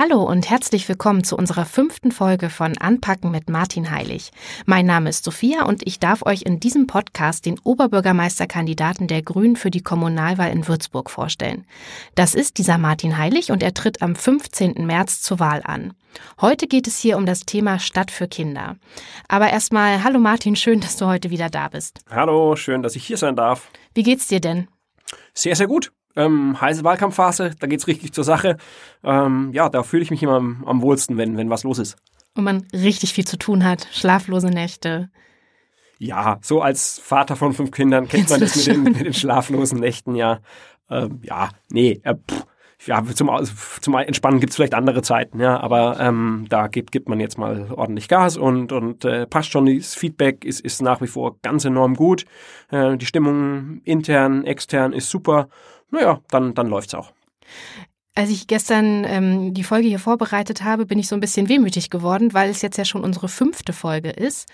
Hallo 0.00 0.22
und 0.22 0.48
herzlich 0.48 0.88
willkommen 0.88 1.24
zu 1.24 1.36
unserer 1.36 1.64
fünften 1.64 2.12
Folge 2.12 2.50
von 2.50 2.78
Anpacken 2.78 3.32
mit 3.32 3.50
Martin 3.50 3.90
Heilig. 3.90 4.30
Mein 4.64 4.86
Name 4.86 5.08
ist 5.08 5.24
Sophia 5.24 5.64
und 5.64 5.84
ich 5.88 5.98
darf 5.98 6.24
euch 6.24 6.42
in 6.42 6.60
diesem 6.60 6.86
Podcast 6.86 7.46
den 7.46 7.58
Oberbürgermeisterkandidaten 7.58 9.08
der 9.08 9.22
Grünen 9.22 9.56
für 9.56 9.72
die 9.72 9.82
Kommunalwahl 9.82 10.52
in 10.52 10.68
Würzburg 10.68 11.10
vorstellen. 11.10 11.66
Das 12.14 12.36
ist 12.36 12.58
dieser 12.58 12.78
Martin 12.78 13.18
Heilig 13.18 13.50
und 13.50 13.60
er 13.60 13.74
tritt 13.74 14.00
am 14.00 14.14
15. 14.14 14.86
März 14.86 15.20
zur 15.20 15.40
Wahl 15.40 15.62
an. 15.64 15.94
Heute 16.40 16.68
geht 16.68 16.86
es 16.86 17.00
hier 17.00 17.16
um 17.16 17.26
das 17.26 17.40
Thema 17.40 17.80
Stadt 17.80 18.12
für 18.12 18.28
Kinder. 18.28 18.76
Aber 19.26 19.50
erstmal, 19.50 20.04
hallo 20.04 20.20
Martin, 20.20 20.54
schön, 20.54 20.78
dass 20.78 20.96
du 20.96 21.06
heute 21.06 21.30
wieder 21.30 21.50
da 21.50 21.66
bist. 21.66 22.02
Hallo, 22.08 22.54
schön, 22.54 22.84
dass 22.84 22.94
ich 22.94 23.04
hier 23.04 23.16
sein 23.16 23.34
darf. 23.34 23.68
Wie 23.94 24.04
geht's 24.04 24.28
dir 24.28 24.40
denn? 24.40 24.68
Sehr, 25.34 25.56
sehr 25.56 25.66
gut. 25.66 25.90
Ähm, 26.18 26.60
heiße 26.60 26.82
Wahlkampfphase, 26.82 27.52
da 27.60 27.68
geht's 27.68 27.86
richtig 27.86 28.12
zur 28.12 28.24
Sache. 28.24 28.56
Ähm, 29.04 29.50
ja, 29.52 29.68
da 29.68 29.84
fühle 29.84 30.02
ich 30.02 30.10
mich 30.10 30.20
immer 30.20 30.34
am, 30.34 30.64
am 30.66 30.82
wohlsten, 30.82 31.16
wenn, 31.16 31.36
wenn 31.36 31.48
was 31.48 31.62
los 31.62 31.78
ist. 31.78 31.96
Und 32.34 32.42
man 32.42 32.66
richtig 32.72 33.12
viel 33.14 33.24
zu 33.24 33.38
tun 33.38 33.64
hat, 33.64 33.86
schlaflose 33.92 34.48
Nächte. 34.48 35.10
Ja, 35.98 36.38
so 36.42 36.60
als 36.60 36.98
Vater 36.98 37.36
von 37.36 37.52
fünf 37.52 37.70
Kindern 37.70 38.08
kennt 38.08 38.30
man 38.30 38.40
das 38.40 38.56
mit 38.56 38.66
den, 38.66 38.82
mit 38.82 39.00
den 39.00 39.14
schlaflosen 39.14 39.78
Nächten, 39.78 40.16
ja. 40.16 40.40
Ähm, 40.90 41.20
ja, 41.22 41.50
nee, 41.70 42.00
äh, 42.02 42.14
pff, 42.14 42.46
ja, 42.86 43.04
zum, 43.04 43.30
zum 43.80 43.94
Entspannen 43.94 44.40
gibt's 44.40 44.56
vielleicht 44.56 44.74
andere 44.74 45.02
Zeiten, 45.02 45.40
ja, 45.40 45.58
aber 45.60 45.98
ähm, 46.00 46.46
da 46.48 46.68
gibt, 46.68 46.92
gibt 46.92 47.08
man 47.08 47.18
jetzt 47.18 47.36
mal 47.36 47.72
ordentlich 47.72 48.08
Gas 48.08 48.36
und, 48.36 48.72
und 48.72 49.04
äh, 49.04 49.26
passt 49.26 49.50
schon. 49.50 49.66
Das 49.66 49.94
Feedback 49.94 50.44
ist, 50.44 50.60
ist 50.60 50.80
nach 50.82 51.00
wie 51.00 51.08
vor 51.08 51.38
ganz 51.42 51.64
enorm 51.64 51.94
gut. 51.94 52.24
Äh, 52.70 52.96
die 52.96 53.06
Stimmung 53.06 53.80
intern, 53.84 54.44
extern 54.44 54.92
ist 54.92 55.10
super 55.10 55.48
naja, 55.90 56.20
dann, 56.30 56.54
dann 56.54 56.68
läuft's 56.68 56.94
auch. 56.94 57.12
Als 58.14 58.30
ich 58.30 58.46
gestern 58.46 59.04
ähm, 59.04 59.54
die 59.54 59.62
Folge 59.62 59.88
hier 59.88 60.00
vorbereitet 60.00 60.64
habe, 60.64 60.86
bin 60.86 60.98
ich 60.98 61.06
so 61.06 61.14
ein 61.14 61.20
bisschen 61.20 61.48
wehmütig 61.48 61.88
geworden, 61.88 62.34
weil 62.34 62.50
es 62.50 62.62
jetzt 62.62 62.76
ja 62.76 62.84
schon 62.84 63.04
unsere 63.04 63.28
fünfte 63.28 63.72
Folge 63.72 64.10
ist 64.10 64.48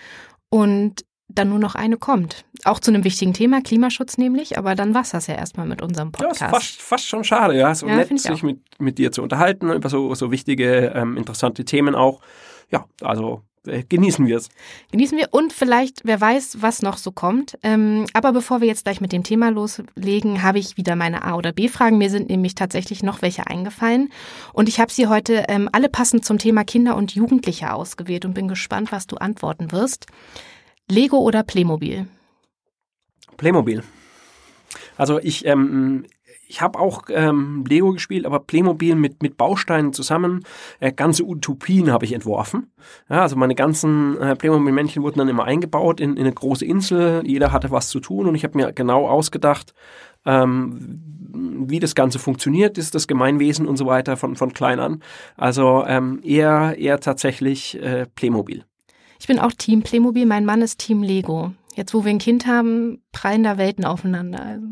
und 0.49 1.03
dann 1.27 1.49
nur 1.49 1.59
noch 1.59 1.73
eine 1.73 1.97
kommt. 1.97 2.45
Auch 2.63 2.79
zu 2.79 2.91
einem 2.91 3.03
wichtigen 3.03 3.33
Thema, 3.33 3.61
Klimaschutz 3.61 4.17
nämlich, 4.17 4.57
aber 4.57 4.75
dann 4.75 4.93
war's 4.93 5.11
das 5.11 5.27
ja 5.27 5.33
erstmal 5.33 5.65
mit 5.65 5.81
unserem 5.81 6.11
Podcast. 6.11 6.41
Ja, 6.41 6.47
ist 6.47 6.53
fast, 6.53 6.81
fast 6.81 7.07
schon 7.07 7.23
schade, 7.23 7.57
ja. 7.57 7.73
So 7.73 7.87
ja, 7.87 7.95
nett, 7.95 8.19
sich 8.19 8.43
mit, 8.43 8.59
mit 8.79 8.99
dir 8.99 9.11
zu 9.11 9.23
unterhalten 9.23 9.71
über 9.71 9.89
so, 9.89 10.13
so 10.13 10.31
wichtige, 10.31 10.93
ähm, 10.95 11.17
interessante 11.17 11.65
Themen 11.65 11.95
auch. 11.95 12.21
Ja, 12.69 12.85
also 13.01 13.41
genießen 13.89 14.27
wir 14.27 14.37
es. 14.37 14.49
Genießen 14.91 15.17
wir 15.17 15.29
und 15.31 15.53
vielleicht, 15.53 16.01
wer 16.03 16.19
weiß, 16.19 16.57
was 16.61 16.81
noch 16.81 16.97
so 16.97 17.11
kommt. 17.11 17.57
Ähm, 17.63 18.05
aber 18.13 18.31
bevor 18.31 18.61
wir 18.61 18.67
jetzt 18.67 18.85
gleich 18.85 19.01
mit 19.01 19.11
dem 19.11 19.23
Thema 19.23 19.49
loslegen, 19.49 20.43
habe 20.43 20.59
ich 20.59 20.77
wieder 20.77 20.95
meine 20.95 21.23
A- 21.23 21.35
oder 21.35 21.51
B-Fragen. 21.51 21.97
Mir 21.97 22.09
sind 22.09 22.29
nämlich 22.29 22.55
tatsächlich 22.55 23.03
noch 23.03 23.21
welche 23.21 23.47
eingefallen. 23.47 24.09
Und 24.53 24.69
ich 24.69 24.79
habe 24.79 24.91
sie 24.91 25.07
heute 25.07 25.45
ähm, 25.47 25.69
alle 25.71 25.89
passend 25.89 26.25
zum 26.25 26.37
Thema 26.37 26.63
Kinder 26.63 26.95
und 26.95 27.15
Jugendliche 27.15 27.73
ausgewählt 27.73 28.25
und 28.25 28.33
bin 28.33 28.47
gespannt, 28.47 28.91
was 28.91 29.07
du 29.07 29.17
antworten 29.17 29.71
wirst. 29.71 30.07
Lego 30.89 31.17
oder 31.17 31.43
Playmobil? 31.43 32.07
Playmobil. 33.37 33.83
Also 34.97 35.19
ich, 35.19 35.45
ähm, 35.45 36.05
ich 36.47 36.61
habe 36.61 36.79
auch 36.79 37.03
ähm, 37.09 37.65
Lego 37.67 37.91
gespielt, 37.91 38.25
aber 38.25 38.39
Playmobil 38.39 38.95
mit, 38.95 39.21
mit 39.21 39.37
Bausteinen 39.37 39.93
zusammen. 39.93 40.43
Äh, 40.79 40.91
ganze 40.91 41.23
Utopien 41.23 41.91
habe 41.91 42.05
ich 42.05 42.13
entworfen. 42.13 42.71
Ja, 43.09 43.21
also 43.21 43.35
meine 43.35 43.55
ganzen 43.55 44.19
äh, 44.19 44.35
Playmobil-Männchen 44.35 45.03
wurden 45.03 45.19
dann 45.19 45.27
immer 45.29 45.45
eingebaut 45.45 45.99
in, 45.99 46.11
in 46.13 46.23
eine 46.23 46.33
große 46.33 46.65
Insel. 46.65 47.23
Jeder 47.25 47.51
hatte 47.51 47.71
was 47.71 47.89
zu 47.89 47.99
tun 47.99 48.27
und 48.27 48.35
ich 48.35 48.43
habe 48.43 48.57
mir 48.57 48.73
genau 48.73 49.07
ausgedacht, 49.07 49.73
ähm, 50.25 51.01
wie 51.67 51.79
das 51.79 51.95
Ganze 51.95 52.19
funktioniert, 52.19 52.77
ist 52.77 52.95
das 52.95 53.07
Gemeinwesen 53.07 53.67
und 53.67 53.77
so 53.77 53.85
weiter 53.85 54.17
von, 54.17 54.35
von 54.35 54.53
klein 54.53 54.79
an. 54.79 55.01
Also 55.37 55.83
ähm, 55.87 56.19
eher, 56.23 56.77
eher 56.77 56.99
tatsächlich 56.99 57.81
äh, 57.81 58.05
Playmobil. 58.15 58.63
Ich 59.19 59.27
bin 59.27 59.39
auch 59.39 59.51
Team 59.51 59.81
Playmobil, 59.81 60.25
mein 60.25 60.45
Mann 60.45 60.61
ist 60.61 60.79
Team 60.79 61.01
Lego. 61.01 61.51
Jetzt, 61.75 61.93
wo 61.93 62.05
wir 62.05 62.09
ein 62.09 62.19
Kind 62.19 62.47
haben, 62.47 63.03
prallen 63.11 63.43
da 63.43 63.57
Welten 63.57 63.83
aufeinander. 63.83 64.41
Also, 64.41 64.65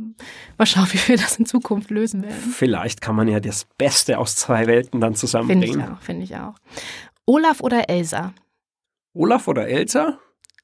mal 0.57 0.65
schauen, 0.65 0.87
wie 0.91 1.07
wir 1.09 1.17
das 1.17 1.37
in 1.37 1.45
Zukunft 1.45 1.89
lösen 1.89 2.23
werden. 2.23 2.51
Vielleicht 2.51 3.01
kann 3.01 3.15
man 3.15 3.27
ja 3.27 3.39
das 3.39 3.65
Beste 3.77 4.17
aus 4.17 4.35
zwei 4.35 4.67
Welten 4.67 5.01
dann 5.01 5.13
zusammenbringen. 5.13 5.63
Finde 5.63 5.85
ich 5.85 5.91
auch, 5.91 6.01
finde 6.01 6.23
ich 6.23 6.35
auch. 6.37 6.55
Olaf 7.25 7.61
oder 7.61 7.89
Elsa? 7.89 8.33
Olaf 9.13 9.47
oder 9.47 9.67
Elsa? 9.67 10.19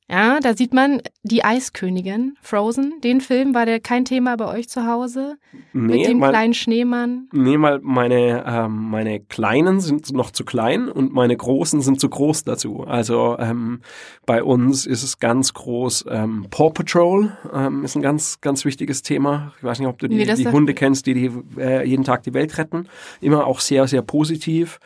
Ja, 0.10 0.40
da 0.40 0.56
sieht 0.56 0.74
man 0.74 1.02
die 1.22 1.44
Eiskönigin, 1.44 2.36
Frozen. 2.42 3.00
Den 3.04 3.22
Film 3.22 3.54
war 3.54 3.68
der 3.68 3.80
kein 3.80 4.06
Thema 4.06 4.36
bei 4.38 4.48
euch 4.48 4.68
zu 4.68 4.88
Hause? 4.88 5.38
Nee, 5.72 5.98
mit 5.98 6.08
dem 6.08 6.18
mal, 6.18 6.30
kleinen 6.30 6.56
Schneemann? 6.56 7.28
Nee, 7.32 7.60
weil 7.60 7.80
meine, 7.84 8.44
ähm, 8.48 8.90
meine 8.90 9.20
Kleinen 9.20 9.80
sind 9.80 10.12
noch 10.12 10.32
zu 10.32 10.46
klein 10.46 10.90
und 10.90 11.14
meine 11.14 11.38
Großen 11.38 11.82
sind 11.82 12.00
zu 12.00 12.10
groß 12.10 12.44
dazu. 12.44 12.86
Also 12.88 13.38
ähm, 13.38 13.82
bei 14.26 14.44
uns 14.44 14.88
ist 14.88 15.04
es 15.04 15.20
ganz 15.20 15.54
groß. 15.54 16.06
Ähm, 16.10 16.48
Paw 16.50 16.72
Patrol 16.72 17.38
ähm, 17.54 17.84
ist 17.84 17.96
ein 17.96 18.02
ganz, 18.02 18.42
ganz 18.42 18.66
wichtiges 18.66 19.04
Thema. 19.04 19.54
Ich 19.58 19.64
weiß 19.64 19.78
nicht, 19.78 19.88
ob 19.88 20.00
du 20.00 20.08
die, 20.08 20.16
nee, 20.16 20.34
die 20.34 20.48
Hunde 20.48 20.74
kennst, 20.74 21.06
die, 21.06 21.14
die 21.14 21.32
äh, 21.60 21.86
jeden 21.88 22.04
Tag 22.04 22.24
die 22.24 22.34
Welt 22.34 22.58
retten. 22.58 22.88
Immer 23.22 23.46
auch 23.46 23.60
sehr, 23.60 23.88
sehr 23.88 24.02
positiv. 24.02 24.80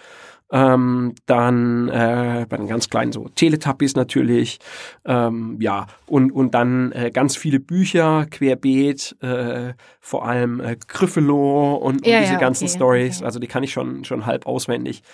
Ähm, 0.55 1.15
dann 1.25 1.89
äh, 1.89 2.45
bei 2.47 2.57
den 2.57 2.67
ganz 2.67 2.87
kleinen 2.87 3.11
so 3.11 3.27
Teletubbies 3.27 3.95
natürlich. 3.95 4.59
Ähm, 5.03 5.57
ja, 5.59 5.87
und, 6.05 6.31
und 6.31 6.53
dann 6.53 6.91
äh, 6.91 7.09
ganz 7.09 7.35
viele 7.35 7.59
Bücher, 7.59 8.27
querbeet, 8.29 9.15
äh, 9.21 9.73
vor 9.99 10.27
allem 10.27 10.59
äh, 10.59 10.77
Gryffalo 10.87 11.73
und, 11.73 12.05
ja, 12.05 12.17
und 12.17 12.21
diese 12.21 12.33
ja, 12.33 12.39
ganzen 12.39 12.65
okay, 12.65 12.75
Stories. 12.75 13.17
Okay. 13.17 13.25
Also 13.25 13.39
die 13.39 13.47
kann 13.47 13.63
ich 13.63 13.73
schon, 13.73 14.05
schon 14.05 14.27
halb 14.27 14.45
auswendig. 14.45 15.01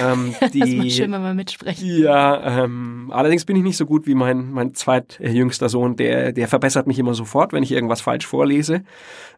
Ähm, 0.00 0.34
die, 0.54 0.60
das 0.60 0.70
macht 0.70 0.92
schön, 0.92 1.12
wenn 1.12 1.22
man 1.22 1.36
mitsprechen. 1.36 1.86
Ja, 1.98 2.64
ähm, 2.64 3.10
allerdings 3.12 3.44
bin 3.44 3.56
ich 3.56 3.62
nicht 3.62 3.76
so 3.76 3.84
gut 3.84 4.06
wie 4.06 4.14
mein, 4.14 4.50
mein 4.50 4.74
zweitjüngster 4.74 5.68
Sohn. 5.68 5.96
Der, 5.96 6.32
der 6.32 6.48
verbessert 6.48 6.86
mich 6.86 6.98
immer 6.98 7.12
sofort, 7.12 7.52
wenn 7.52 7.62
ich 7.62 7.72
irgendwas 7.72 8.00
falsch 8.00 8.26
vorlese. 8.26 8.84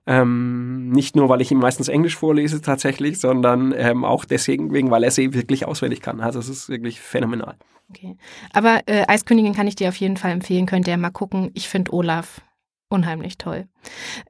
Ähm, 0.07 0.91
nicht 0.91 1.17
nur, 1.17 1.29
weil 1.29 1.41
ich 1.41 1.51
ihm 1.51 1.59
meistens 1.59 1.89
Englisch 1.89 2.17
vorlese 2.17 2.61
tatsächlich, 2.61 3.19
sondern 3.19 3.75
ähm, 3.77 4.05
auch 4.05 4.25
deswegen, 4.25 4.73
wegen, 4.73 4.91
weil 4.91 5.03
er 5.03 5.11
sie 5.11 5.33
wirklich 5.45 5.67
auswendig 5.67 6.01
kann. 6.01 6.21
Also 6.21 6.39
es 6.39 6.49
ist 6.49 6.69
wirklich 6.69 7.01
phänomenal. 7.01 7.57
Okay. 7.91 8.17
Aber 8.53 8.81
äh, 8.87 9.05
Eiskönigin 9.07 9.55
kann 9.55 9.67
ich 9.67 9.77
dir 9.77 9.89
auf 9.89 9.97
jeden 9.97 10.17
Fall 10.17 10.33
empfehlen, 10.33 10.67
könnt 10.67 10.89
ihr 10.89 10.97
mal 10.97 11.11
gucken. 11.11 11.51
Ich 11.55 11.69
finde 11.69 11.93
Olaf 11.93 12.41
unheimlich 12.89 13.39
toll. 13.39 13.67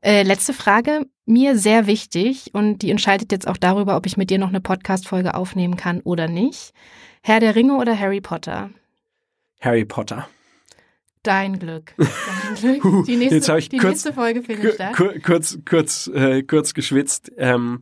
Äh, 0.02 0.22
letzte 0.22 0.52
Frage, 0.52 1.06
mir 1.26 1.56
sehr 1.56 1.86
wichtig 1.86 2.50
und 2.52 2.78
die 2.78 2.90
entscheidet 2.90 3.30
jetzt 3.32 3.46
auch 3.46 3.56
darüber, 3.56 3.96
ob 3.96 4.06
ich 4.06 4.16
mit 4.16 4.30
dir 4.30 4.38
noch 4.38 4.48
eine 4.48 4.60
Podcast-Folge 4.60 5.34
aufnehmen 5.34 5.76
kann 5.76 6.00
oder 6.00 6.28
nicht. 6.28 6.72
Herr 7.22 7.40
der 7.40 7.54
Ringe 7.54 7.76
oder 7.76 7.98
Harry 7.98 8.20
Potter? 8.20 8.70
Harry 9.60 9.84
Potter. 9.84 10.28
Dein 11.22 11.58
Glück. 11.58 11.94
Dein 11.96 12.80
Glück. 12.80 13.06
Die 13.06 13.16
nächste, 13.16 13.58
die 13.58 13.78
kurz, 13.78 13.90
nächste 13.90 14.12
Folge 14.12 14.42
findet 14.42 14.74
statt. 14.74 14.94
Kurz, 15.24 15.58
kurz, 15.64 16.06
äh, 16.08 16.42
kurz 16.42 16.74
geschwitzt. 16.74 17.32
Ähm, 17.38 17.80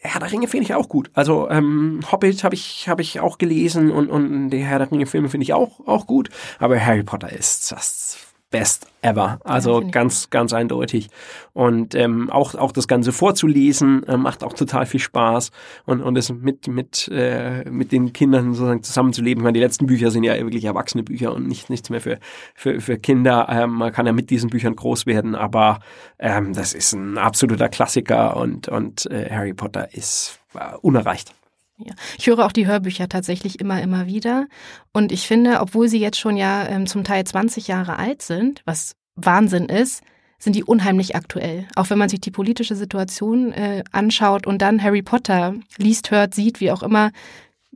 Herr 0.00 0.20
der 0.20 0.30
Ringe 0.30 0.48
finde 0.48 0.64
ich 0.64 0.74
auch 0.74 0.88
gut. 0.88 1.10
Also 1.14 1.48
ähm, 1.50 2.00
Hobbit 2.10 2.44
habe 2.44 2.54
ich 2.54 2.88
hab 2.88 3.00
ich 3.00 3.20
auch 3.20 3.38
gelesen 3.38 3.90
und 3.90 4.08
und 4.08 4.50
die 4.50 4.58
Herr 4.58 4.78
der 4.78 4.90
Ringe 4.90 5.06
Filme 5.06 5.28
finde 5.28 5.44
ich 5.44 5.52
auch 5.52 5.86
auch 5.86 6.06
gut. 6.06 6.30
Aber 6.58 6.78
Harry 6.80 7.02
Potter 7.02 7.32
ist 7.32 7.72
das 7.72 8.27
best 8.50 8.86
ever. 9.02 9.38
Also 9.44 9.82
ja, 9.82 9.88
ganz, 9.90 10.30
ganz 10.30 10.52
eindeutig. 10.52 11.08
Und 11.52 11.94
ähm, 11.94 12.30
auch, 12.30 12.54
auch 12.54 12.72
das 12.72 12.88
Ganze 12.88 13.12
vorzulesen 13.12 14.04
äh, 14.04 14.16
macht 14.16 14.42
auch 14.42 14.54
total 14.54 14.86
viel 14.86 15.00
Spaß 15.00 15.50
und, 15.84 16.00
und 16.00 16.16
es 16.16 16.30
mit, 16.30 16.66
mit, 16.68 17.08
äh, 17.12 17.68
mit 17.70 17.92
den 17.92 18.12
Kindern 18.12 18.54
sozusagen 18.54 18.82
zusammenzuleben. 18.82 19.42
Ich 19.42 19.44
meine, 19.44 19.54
die 19.54 19.64
letzten 19.64 19.86
Bücher 19.86 20.10
sind 20.10 20.24
ja 20.24 20.34
wirklich 20.36 20.64
erwachsene 20.64 21.02
Bücher 21.02 21.34
und 21.34 21.46
nicht, 21.46 21.70
nichts 21.70 21.90
mehr 21.90 22.00
für, 22.00 22.18
für, 22.54 22.80
für 22.80 22.98
Kinder. 22.98 23.48
Ähm, 23.50 23.72
man 23.72 23.92
kann 23.92 24.06
ja 24.06 24.12
mit 24.12 24.30
diesen 24.30 24.50
Büchern 24.50 24.74
groß 24.74 25.06
werden, 25.06 25.34
aber 25.34 25.80
ähm, 26.18 26.54
das 26.54 26.74
ist 26.74 26.92
ein 26.94 27.18
absoluter 27.18 27.68
Klassiker 27.68 28.36
und, 28.36 28.68
und 28.68 29.06
äh, 29.10 29.28
Harry 29.30 29.54
Potter 29.54 29.94
ist 29.94 30.40
äh, 30.54 30.74
unerreicht. 30.80 31.37
Ja. 31.78 31.94
Ich 32.18 32.26
höre 32.26 32.44
auch 32.44 32.52
die 32.52 32.66
Hörbücher 32.66 33.08
tatsächlich 33.08 33.60
immer, 33.60 33.80
immer 33.80 34.06
wieder. 34.06 34.46
Und 34.92 35.12
ich 35.12 35.26
finde, 35.26 35.60
obwohl 35.60 35.88
sie 35.88 36.00
jetzt 36.00 36.18
schon 36.18 36.36
ja 36.36 36.66
ähm, 36.66 36.86
zum 36.86 37.04
Teil 37.04 37.24
20 37.24 37.68
Jahre 37.68 37.98
alt 37.98 38.22
sind, 38.22 38.62
was 38.64 38.96
Wahnsinn 39.14 39.66
ist, 39.66 40.02
sind 40.38 40.54
die 40.54 40.64
unheimlich 40.64 41.16
aktuell. 41.16 41.66
Auch 41.74 41.90
wenn 41.90 41.98
man 41.98 42.08
sich 42.08 42.20
die 42.20 42.30
politische 42.30 42.76
Situation 42.76 43.52
äh, 43.52 43.84
anschaut 43.92 44.46
und 44.46 44.62
dann 44.62 44.82
Harry 44.82 45.02
Potter 45.02 45.54
liest, 45.76 46.10
hört, 46.10 46.34
sieht, 46.34 46.60
wie 46.60 46.70
auch 46.70 46.82
immer, 46.82 47.10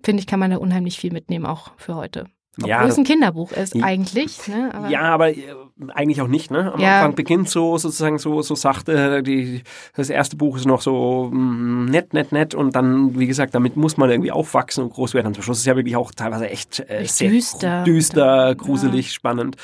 finde 0.02 0.20
ich, 0.20 0.26
kann 0.26 0.40
man 0.40 0.50
da 0.50 0.58
unheimlich 0.58 0.98
viel 0.98 1.12
mitnehmen, 1.12 1.46
auch 1.46 1.72
für 1.76 1.94
heute. 1.94 2.26
Obwohl 2.58 2.68
ja, 2.68 2.86
es 2.86 2.98
ein 2.98 3.04
Kinderbuch 3.04 3.50
ist 3.52 3.74
eigentlich. 3.82 4.46
Ne? 4.46 4.70
Aber 4.74 4.88
ja, 4.90 5.00
aber 5.00 5.30
äh, 5.30 5.54
eigentlich 5.94 6.20
auch 6.20 6.28
nicht. 6.28 6.50
Ne? 6.50 6.70
Am 6.70 6.80
ja. 6.80 6.98
Anfang 6.98 7.14
beginnt 7.14 7.48
so 7.48 7.78
sozusagen 7.78 8.18
so, 8.18 8.42
so 8.42 8.54
sachte. 8.54 9.22
Die, 9.22 9.62
das 9.96 10.10
erste 10.10 10.36
Buch 10.36 10.56
ist 10.58 10.66
noch 10.66 10.82
so 10.82 11.30
mm, 11.32 11.86
nett, 11.86 12.12
nett, 12.12 12.30
nett. 12.30 12.54
Und 12.54 12.76
dann, 12.76 13.18
wie 13.18 13.26
gesagt, 13.26 13.54
damit 13.54 13.76
muss 13.76 13.96
man 13.96 14.10
irgendwie 14.10 14.32
aufwachsen 14.32 14.84
und 14.84 14.92
groß 14.92 15.14
werden. 15.14 15.28
Und 15.28 15.34
zum 15.34 15.44
Schluss 15.44 15.60
ist 15.60 15.66
ja 15.66 15.76
wirklich 15.76 15.96
auch 15.96 16.12
teilweise 16.12 16.50
echt 16.50 16.80
äh, 16.90 17.06
sehr 17.06 17.30
düster, 17.30 17.84
düster 17.84 18.54
gruselig, 18.54 19.06
ja. 19.06 19.12
spannend. 19.12 19.56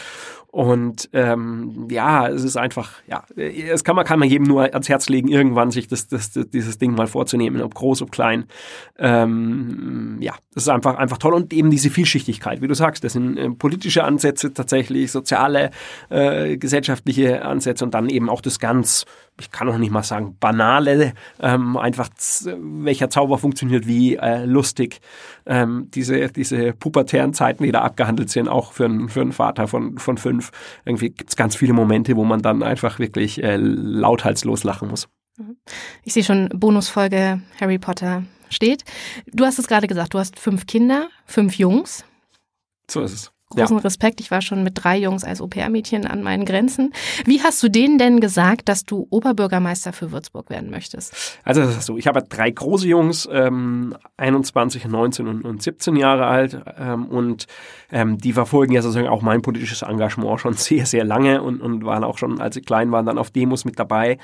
Und 0.50 1.11
ähm, 1.12 1.89
ja, 1.91 2.27
es 2.27 2.43
ist 2.43 2.56
einfach, 2.56 2.93
ja, 3.06 3.23
es 3.37 3.85
kann 3.85 3.95
man, 3.95 4.06
kann 4.06 4.19
man 4.19 4.29
jedem 4.31 4.47
nur 4.47 4.62
ans 4.62 4.89
Herz 4.89 5.11
legen, 5.11 5.29
irgendwann 5.29 5.71
sich 5.71 5.89
das, 5.89 6.09
das, 6.09 6.33
das 6.33 6.49
dieses 6.49 6.79
Ding 6.79 6.95
mal 6.95 7.06
vorzunehmen, 7.06 7.61
ob 7.61 7.75
groß, 7.75 8.00
ob 8.00 8.11
klein. 8.11 8.47
Ähm, 8.99 10.17
ja, 10.21 10.33
das 10.55 10.65
ist 10.65 10.69
einfach, 10.71 10.97
einfach 10.97 11.19
toll. 11.19 11.35
Und 11.35 11.53
eben 11.53 11.71
diese 11.71 11.91
Vielschichtigkeit, 11.91 12.62
wie 12.62 12.69
du 12.69 12.75
sagst, 12.75 13.05
das 13.05 13.12
sind 13.12 13.37
äh, 13.37 13.50
politische 13.50 14.05
Ansätze 14.05 14.55
tatsächlich, 14.55 15.12
soziale, 15.12 15.71
äh, 16.09 16.56
gesellschaftliche 16.56 17.45
Ansätze 17.45 17.85
und 17.85 17.93
dann 17.93 18.09
eben 18.09 18.31
auch 18.31 18.41
das 18.41 18.59
ganz, 18.59 19.05
ich 19.40 19.50
kann 19.50 19.69
auch 19.69 19.79
nicht 19.79 19.90
mal 19.90 20.02
sagen, 20.02 20.37
banale, 20.38 21.14
ähm, 21.40 21.76
einfach 21.76 22.08
welcher 22.44 23.11
Zauber 23.11 23.38
funktioniert 23.38 23.87
wie, 23.87 24.17
äh, 24.17 24.44
lustig, 24.44 25.00
ähm, 25.46 25.88
diese, 25.94 26.29
diese 26.29 26.73
pubertären 26.73 27.35
Zeiten, 27.35 27.64
die 27.64 27.73
da 27.73 27.82
abgehandelt 27.82 28.31
sind, 28.31 28.49
auch 28.49 28.73
für, 28.73 28.87
einen 28.87 29.08
für 29.08 29.20
einen 29.20 29.32
Vater 29.32 29.69
von, 29.69 29.99
von 29.99 30.19
fünf. 30.19 30.50
Irgendwie 30.85 31.11
gibt 31.11 31.31
es 31.31 31.37
ganz 31.37 31.56
viele 31.56 31.73
Momente, 31.73 32.17
wo 32.17 32.25
man 32.25 32.43
dann 32.43 32.62
einfach 32.62 32.99
wirklich 32.99 33.43
äh, 33.43 33.56
lauthals 33.56 34.44
lachen 34.44 34.88
muss. 34.88 35.08
Mhm. 35.37 35.56
Ich 36.02 36.12
sehe 36.12 36.25
schon 36.25 36.49
Bonusfolge 36.55 37.40
Harry 37.61 37.79
Potter 37.79 38.25
steht. 38.50 38.85
Du 39.26 39.44
hast 39.44 39.58
es 39.58 39.69
gerade 39.69 39.87
gesagt, 39.87 40.14
du 40.14 40.19
hast 40.19 40.38
fünf 40.38 40.67
Kinder, 40.67 41.08
fünf 41.26 41.58
Jungs. 41.58 42.05
So 42.90 43.02
ist 43.02 43.12
es 43.12 43.38
großen 43.50 43.77
ja. 43.77 43.83
Respekt. 43.83 44.21
Ich 44.21 44.31
war 44.31 44.41
schon 44.41 44.62
mit 44.62 44.83
drei 44.83 44.99
Jungs 44.99 45.25
als 45.25 45.41
Au-pair-Mädchen 45.41 46.06
an 46.06 46.23
meinen 46.23 46.45
Grenzen. 46.45 46.93
Wie 47.25 47.43
hast 47.43 47.62
du 47.62 47.69
denen 47.69 47.99
denn 47.99 48.21
gesagt, 48.21 48.69
dass 48.69 48.85
du 48.85 49.06
Oberbürgermeister 49.11 49.93
für 49.93 50.12
Würzburg 50.12 50.50
werden 50.50 50.71
möchtest? 50.71 51.15
Also 51.45 51.62
das 51.62 51.79
ist 51.79 51.87
so, 51.87 51.97
ich 51.97 52.06
habe 52.06 52.23
drei 52.23 52.50
große 52.50 52.87
Jungs, 52.87 53.29
ähm, 53.31 53.97
21, 54.17 54.87
19 54.87 55.27
und, 55.27 55.45
und 55.45 55.62
17 55.62 55.97
Jahre 55.97 56.27
alt 56.27 56.61
ähm, 56.79 57.06
und 57.06 57.47
ähm, 57.91 58.19
die 58.19 58.33
verfolgen 58.33 58.73
ja 58.73 58.83
sozusagen 58.83 59.09
auch 59.09 59.23
mein 59.23 59.43
politisches 59.43 59.83
Engagement 59.83 60.41
schon 60.41 60.53
sehr, 60.55 60.87
sehr 60.87 61.05
lange 61.05 61.43
und, 61.43 61.61
und 61.61 61.85
waren 61.85 62.05
auch 62.05 62.19
schon, 62.19 62.41
als 62.41 62.55
sie 62.55 62.62
klein 62.62 62.93
waren, 62.93 63.06
dann 63.06 63.19
auf 63.19 63.31
Demos 63.31 63.65
mit 63.65 63.79
dabei 63.79 64.19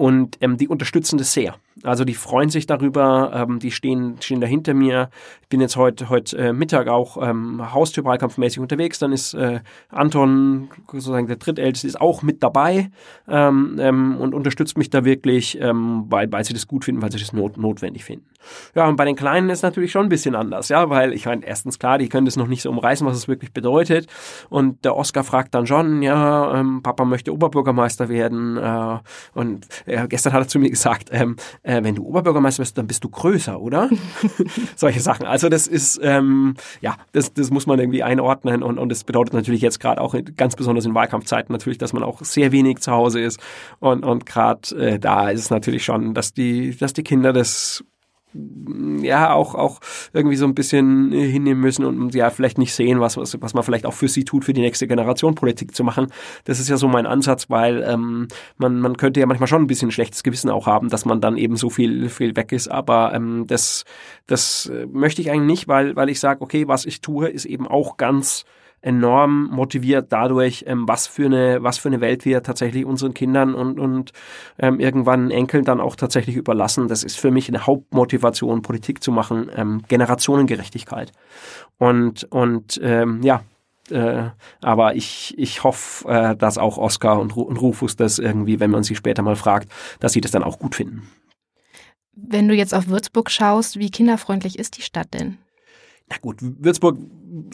und 0.00 0.38
ähm, 0.40 0.56
die 0.56 0.66
unterstützen 0.66 1.18
das 1.18 1.34
sehr. 1.34 1.56
Also 1.82 2.04
die 2.04 2.14
freuen 2.14 2.50
sich 2.50 2.66
darüber, 2.66 3.32
ähm, 3.34 3.58
die 3.58 3.70
stehen, 3.70 4.16
stehen 4.20 4.40
da 4.40 4.46
hinter 4.46 4.74
mir. 4.74 5.08
Ich 5.42 5.48
bin 5.48 5.60
jetzt 5.60 5.76
heute 5.76 6.10
heute 6.10 6.36
äh, 6.36 6.52
Mittag 6.52 6.88
auch 6.88 7.16
ähm, 7.22 7.72
Haustürwahlkampfmäßig 7.72 8.60
unterwegs. 8.60 8.98
Dann 8.98 9.12
ist 9.12 9.34
äh, 9.34 9.60
Anton, 9.88 10.68
sozusagen 10.92 11.26
der 11.26 11.36
drittälteste, 11.36 11.86
ist 11.86 12.00
auch 12.00 12.22
mit 12.22 12.42
dabei 12.42 12.90
ähm, 13.28 13.76
ähm, 13.78 14.16
und 14.18 14.34
unterstützt 14.34 14.76
mich 14.76 14.90
da 14.90 15.04
wirklich, 15.04 15.58
ähm, 15.60 16.04
weil, 16.08 16.30
weil 16.30 16.44
sie 16.44 16.52
das 16.52 16.66
gut 16.66 16.84
finden, 16.84 17.00
weil 17.02 17.12
sie 17.12 17.18
das 17.18 17.32
not, 17.32 17.56
notwendig 17.56 18.04
finden. 18.04 18.26
Ja, 18.74 18.86
und 18.86 18.96
bei 18.96 19.04
den 19.04 19.16
Kleinen 19.16 19.48
ist 19.50 19.62
natürlich 19.62 19.92
schon 19.92 20.06
ein 20.06 20.08
bisschen 20.08 20.34
anders, 20.34 20.68
ja, 20.68 20.90
weil 20.90 21.12
ich 21.12 21.26
meine, 21.26 21.44
erstens 21.44 21.78
klar, 21.78 21.98
die 21.98 22.08
können 22.08 22.26
das 22.26 22.36
noch 22.36 22.46
nicht 22.46 22.62
so 22.62 22.70
umreißen, 22.70 23.06
was 23.06 23.16
es 23.16 23.28
wirklich 23.28 23.52
bedeutet. 23.52 24.06
Und 24.48 24.84
der 24.84 24.96
Oscar 24.96 25.24
fragt 25.24 25.54
dann 25.54 25.66
schon, 25.66 26.02
ja, 26.02 26.58
ähm, 26.58 26.82
Papa 26.82 27.04
möchte 27.04 27.32
Oberbürgermeister 27.32 28.08
werden. 28.08 28.56
Äh, 28.56 28.98
und 29.34 29.66
äh, 29.86 30.06
gestern 30.08 30.32
hat 30.32 30.42
er 30.42 30.48
zu 30.48 30.58
mir 30.58 30.70
gesagt, 30.70 31.10
äh, 31.62 31.82
wenn 31.82 31.94
du 31.94 32.04
Oberbürgermeister 32.04 32.62
bist, 32.62 32.78
dann 32.78 32.86
bist 32.86 33.04
du 33.04 33.08
größer, 33.08 33.60
oder? 33.60 33.90
Solche 34.76 35.00
Sachen. 35.00 35.26
Also 35.26 35.48
das 35.48 35.66
ist, 35.66 36.00
ähm, 36.02 36.54
ja, 36.80 36.96
das, 37.12 37.34
das 37.34 37.50
muss 37.50 37.66
man 37.66 37.78
irgendwie 37.78 38.02
einordnen 38.02 38.62
und, 38.62 38.78
und 38.78 38.88
das 38.88 39.04
bedeutet 39.04 39.34
natürlich 39.34 39.60
jetzt 39.60 39.80
gerade 39.80 40.00
auch 40.00 40.14
ganz 40.36 40.56
besonders 40.56 40.86
in 40.86 40.94
Wahlkampfzeiten 40.94 41.52
natürlich, 41.52 41.78
dass 41.78 41.92
man 41.92 42.02
auch 42.02 42.22
sehr 42.22 42.52
wenig 42.52 42.78
zu 42.78 42.92
Hause 42.92 43.20
ist 43.20 43.40
und, 43.78 44.04
und 44.04 44.26
gerade 44.26 44.74
äh, 44.76 44.98
da 44.98 45.30
ist 45.30 45.40
es 45.40 45.50
natürlich 45.50 45.84
schon, 45.84 46.14
dass 46.14 46.32
die, 46.32 46.76
dass 46.76 46.92
die 46.92 47.02
Kinder 47.02 47.32
das 47.32 47.84
ja 48.32 49.32
auch 49.32 49.54
auch 49.54 49.80
irgendwie 50.12 50.36
so 50.36 50.44
ein 50.44 50.54
bisschen 50.54 51.12
hinnehmen 51.12 51.60
müssen 51.60 51.84
und 51.84 52.14
ja 52.14 52.30
vielleicht 52.30 52.58
nicht 52.58 52.74
sehen, 52.74 53.00
was, 53.00 53.16
was 53.16 53.40
was 53.40 53.54
man 53.54 53.64
vielleicht 53.64 53.86
auch 53.86 53.92
für 53.92 54.08
sie 54.08 54.24
tut, 54.24 54.44
für 54.44 54.52
die 54.52 54.60
nächste 54.60 54.86
Generation 54.86 55.34
Politik 55.34 55.74
zu 55.74 55.84
machen. 55.84 56.08
Das 56.44 56.60
ist 56.60 56.68
ja 56.68 56.76
so 56.76 56.88
mein 56.88 57.06
Ansatz, 57.06 57.50
weil 57.50 57.82
ähm, 57.82 58.28
man 58.56 58.80
man 58.80 58.96
könnte 58.96 59.20
ja 59.20 59.26
manchmal 59.26 59.48
schon 59.48 59.62
ein 59.62 59.66
bisschen 59.66 59.90
schlechtes 59.90 60.22
Gewissen 60.22 60.50
auch 60.50 60.66
haben, 60.66 60.88
dass 60.88 61.04
man 61.04 61.20
dann 61.20 61.36
eben 61.36 61.56
so 61.56 61.70
viel 61.70 62.08
viel 62.08 62.36
weg 62.36 62.52
ist, 62.52 62.68
aber 62.68 63.12
ähm, 63.14 63.46
das 63.46 63.84
das 64.26 64.70
möchte 64.92 65.22
ich 65.22 65.30
eigentlich 65.30 65.58
nicht, 65.58 65.68
weil 65.68 65.96
weil 65.96 66.08
ich 66.08 66.20
sage, 66.20 66.42
okay, 66.42 66.68
was 66.68 66.86
ich 66.86 67.00
tue, 67.00 67.28
ist 67.28 67.44
eben 67.44 67.66
auch 67.66 67.96
ganz 67.96 68.44
enorm 68.82 69.48
motiviert 69.50 70.12
dadurch, 70.12 70.64
ähm, 70.66 70.88
was 70.88 71.06
für 71.06 71.26
eine, 71.26 71.62
was 71.62 71.78
für 71.78 71.88
eine 71.88 72.00
Welt 72.00 72.24
wir 72.24 72.42
tatsächlich 72.42 72.84
unseren 72.84 73.14
Kindern 73.14 73.54
und, 73.54 73.78
und 73.78 74.12
ähm, 74.58 74.80
irgendwann 74.80 75.30
Enkeln 75.30 75.64
dann 75.64 75.80
auch 75.80 75.96
tatsächlich 75.96 76.36
überlassen. 76.36 76.88
Das 76.88 77.02
ist 77.02 77.18
für 77.18 77.30
mich 77.30 77.48
eine 77.48 77.66
Hauptmotivation, 77.66 78.62
Politik 78.62 79.02
zu 79.02 79.12
machen, 79.12 79.50
ähm, 79.54 79.82
Generationengerechtigkeit. 79.88 81.12
Und, 81.78 82.24
und 82.24 82.80
ähm, 82.82 83.20
ja, 83.22 83.42
äh, 83.90 84.30
aber 84.62 84.94
ich, 84.94 85.34
ich 85.36 85.62
hoffe, 85.64 86.08
äh, 86.08 86.36
dass 86.36 86.58
auch 86.58 86.78
Oscar 86.78 87.20
und, 87.20 87.36
und 87.36 87.60
Rufus 87.60 87.96
das 87.96 88.18
irgendwie, 88.18 88.60
wenn 88.60 88.70
man 88.70 88.82
sie 88.82 88.94
später 88.94 89.22
mal 89.22 89.36
fragt, 89.36 89.70
dass 90.00 90.12
sie 90.12 90.20
das 90.20 90.30
dann 90.30 90.44
auch 90.44 90.58
gut 90.58 90.74
finden. 90.74 91.08
Wenn 92.12 92.48
du 92.48 92.54
jetzt 92.54 92.74
auf 92.74 92.88
Würzburg 92.88 93.30
schaust, 93.30 93.78
wie 93.78 93.90
kinderfreundlich 93.90 94.58
ist 94.58 94.76
die 94.76 94.82
Stadt 94.82 95.14
denn? 95.14 95.38
Na 96.10 96.16
gut, 96.20 96.38
Würzburg 96.40 96.98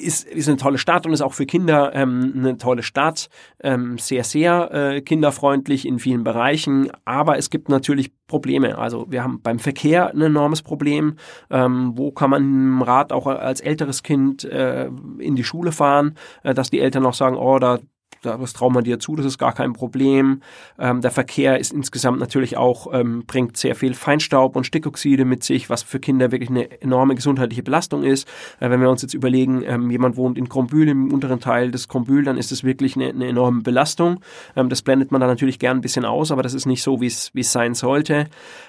ist, 0.01 0.27
ist 0.27 0.49
eine 0.49 0.57
tolle 0.57 0.79
Stadt 0.79 1.07
und 1.07 1.13
ist 1.13 1.21
auch 1.21 1.35
für 1.35 1.45
Kinder 1.47 1.95
ähm, 1.95 2.33
eine 2.37 2.57
tolle 2.57 2.83
Stadt. 2.83 3.29
Ähm, 3.63 3.99
sehr, 3.99 4.25
sehr 4.25 4.73
äh, 4.73 5.01
kinderfreundlich 5.03 5.87
in 5.87 5.99
vielen 5.99 6.25
Bereichen. 6.25 6.91
Aber 7.05 7.37
es 7.37 7.51
gibt 7.51 7.69
natürlich 7.69 8.13
Probleme. 8.27 8.79
Also 8.79 9.07
wir 9.11 9.23
haben 9.23 9.41
beim 9.43 9.59
Verkehr 9.59 10.11
ein 10.11 10.23
enormes 10.23 10.63
Problem. 10.63 11.17
Ähm, 11.51 11.93
wo 11.97 12.11
kann 12.13 12.31
man 12.31 12.43
im 12.43 12.83
Rad 12.83 13.13
auch 13.13 13.27
als 13.27 13.61
älteres 13.61 14.03
Kind 14.03 14.45
äh, 14.45 14.87
in 15.19 15.37
die 15.37 15.45
Schule 15.45 15.73
fahren, 15.73 16.15
äh, 16.43 16.55
dass 16.55 16.71
die 16.71 16.81
Eltern 16.81 17.05
auch 17.05 17.15
sagen, 17.15 17.37
oh, 17.37 17.59
da 17.59 17.79
das 18.23 18.53
trauen 18.53 18.75
wir 18.75 18.83
dir 18.83 18.99
zu, 18.99 19.17
das 19.17 19.27
ist 19.27 19.39
gar 19.39 19.53
kein 19.53 19.73
Problem. 19.73 20.43
Ähm, 20.79 21.01
der 21.01 21.11
Verkehr 21.11 21.59
ist 21.59 21.73
insgesamt 21.73 22.19
natürlich 22.19 22.57
auch, 22.57 22.93
ähm, 22.93 23.25
bringt 23.27 23.57
sehr 23.57 23.75
viel 23.75 23.95
Feinstaub 23.95 24.57
und 24.57 24.65
Stickoxide 24.65 25.25
mit 25.25 25.45
sich, 25.45 25.71
was 25.71 25.83
für 25.83 26.01
Kinder 26.01 26.33
wirklich 26.33 26.51
eine 26.51 26.81
enorme 26.81 27.15
gesundheitliche 27.15 27.63
Belastung 27.63 28.03
ist. 28.03 28.29
Äh, 28.61 28.71
wenn 28.71 28.81
wir 28.81 28.91
uns 28.91 29.03
jetzt 29.03 29.15
überlegen, 29.15 29.63
ähm, 29.65 29.91
jemand 29.91 30.17
wohnt 30.17 30.39
in 30.39 30.49
Krombühl, 30.49 30.89
im 30.89 31.13
unteren 31.13 31.41
Teil 31.41 31.71
des 31.71 31.89
Krombühl, 31.89 32.25
dann 32.25 32.37
ist 32.37 32.53
das 32.53 32.65
wirklich 32.65 32.97
eine, 32.97 33.09
eine 33.09 33.27
enorme 33.27 33.63
Belastung. 33.63 34.21
Ähm, 34.55 34.69
das 34.69 34.83
blendet 34.83 35.13
man 35.13 35.21
dann 35.21 35.31
natürlich 35.31 35.59
gern 35.59 35.79
ein 35.79 35.83
bisschen 35.83 36.05
aus, 36.05 36.33
aber 36.33 36.43
das 36.43 36.55
ist 36.55 36.67
nicht 36.67 36.83
so, 36.83 37.01
wie 37.01 37.07
es 37.07 37.53
sein 37.53 37.75
sollte. 37.75 38.27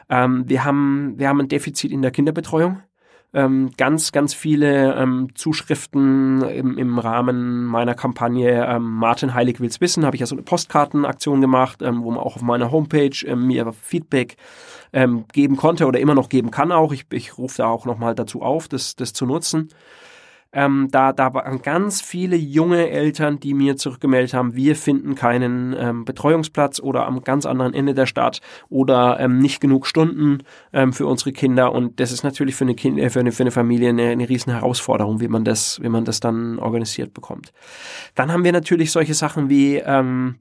Ähm, 0.10 0.44
wir, 0.48 0.64
haben, 0.64 1.16
wir 1.18 1.30
haben 1.30 1.42
ein 1.42 1.48
Defizit 1.48 1.92
in 1.92 2.02
der 2.02 2.12
Kinderbetreuung 2.12 2.82
ähm, 3.34 3.72
ganz, 3.78 4.12
ganz 4.12 4.34
viele 4.34 4.96
ähm, 4.96 5.30
Zuschriften 5.36 6.42
im, 6.42 6.78
im 6.78 6.98
Rahmen 6.98 7.66
meiner 7.66 7.94
Kampagne 7.94 8.66
ähm, 8.68 8.84
Martin 8.84 9.34
Heilig 9.34 9.60
will's 9.60 9.82
wissen, 9.82 10.06
habe 10.06 10.16
ich 10.16 10.22
ja 10.22 10.26
so 10.26 10.36
eine 10.36 10.44
Postkartenaktion 10.44 11.42
gemacht, 11.42 11.82
ähm, 11.82 12.04
wo 12.04 12.12
man 12.12 12.20
auch 12.20 12.38
auf 12.38 12.42
meiner 12.42 12.72
Homepage 12.72 13.16
ähm, 13.26 13.48
mir 13.48 13.72
Feedback 13.74 14.38
ähm, 14.94 15.26
geben 15.34 15.58
konnte 15.58 15.86
oder 15.88 16.00
immer 16.00 16.16
noch 16.16 16.30
geben 16.30 16.52
kann 16.52 16.72
auch. 16.72 16.94
Ich, 16.94 17.06
ich 17.12 17.38
rufe 17.38 17.58
da 17.58 17.68
auch 17.68 17.86
nochmal 17.86 18.16
dazu 18.16 18.42
auf, 18.42 18.68
das, 18.68 18.96
das 18.96 19.14
zu 19.14 19.26
nutzen. 19.26 19.70
Ähm, 20.54 20.88
da, 20.92 21.14
da 21.14 21.34
waren 21.34 21.62
ganz 21.62 22.02
viele 22.02 22.36
junge 22.36 22.90
Eltern, 22.90 23.40
die 23.40 23.54
mir 23.54 23.78
zurückgemeldet 23.78 24.34
haben, 24.34 24.56
wir 24.56 24.76
finden 24.76 25.16
keinen 25.16 25.76
ähm, 25.78 26.06
Betreuungsplatz 26.06 26.80
oder 26.80 27.06
am 27.06 27.22
ganz 27.24 27.46
anderen 27.46 27.74
Ende 27.74 27.94
der 27.94 28.06
Stadt 28.06 28.42
oder 28.70 29.20
ähm, 29.20 29.40
nicht 29.40 29.60
genug 29.60 29.86
Stunden 29.88 30.40
ähm, 30.74 30.94
für 30.94 31.06
unsere 31.06 31.32
Kinder. 31.32 31.74
Und 31.74 32.00
das 32.00 32.12
ist 32.12 32.24
natürlich 32.24 32.56
für 32.56 32.66
eine, 32.66 32.76
kind, 32.76 32.98
äh, 33.00 33.10
für 33.10 33.20
eine, 33.20 33.32
für 33.32 33.44
eine 33.44 33.52
Familie 33.52 33.90
eine, 33.90 34.10
eine 34.10 34.30
riesen 34.30 34.54
Herausforderung, 34.54 35.20
wie 35.20 35.28
man 35.28 35.44
das, 35.44 35.82
wie 35.82 35.90
man 35.90 36.06
das 36.06 36.20
dann 36.20 36.60
organisiert 36.60 37.14
bekommt. 37.14 37.54
Dann 38.16 38.32
haben 38.32 38.44
wir 38.44 38.52
natürlich 38.52 38.92
solche 38.92 39.14
Sachen 39.14 39.50
wie 39.50 39.78
ähm, 39.78 40.36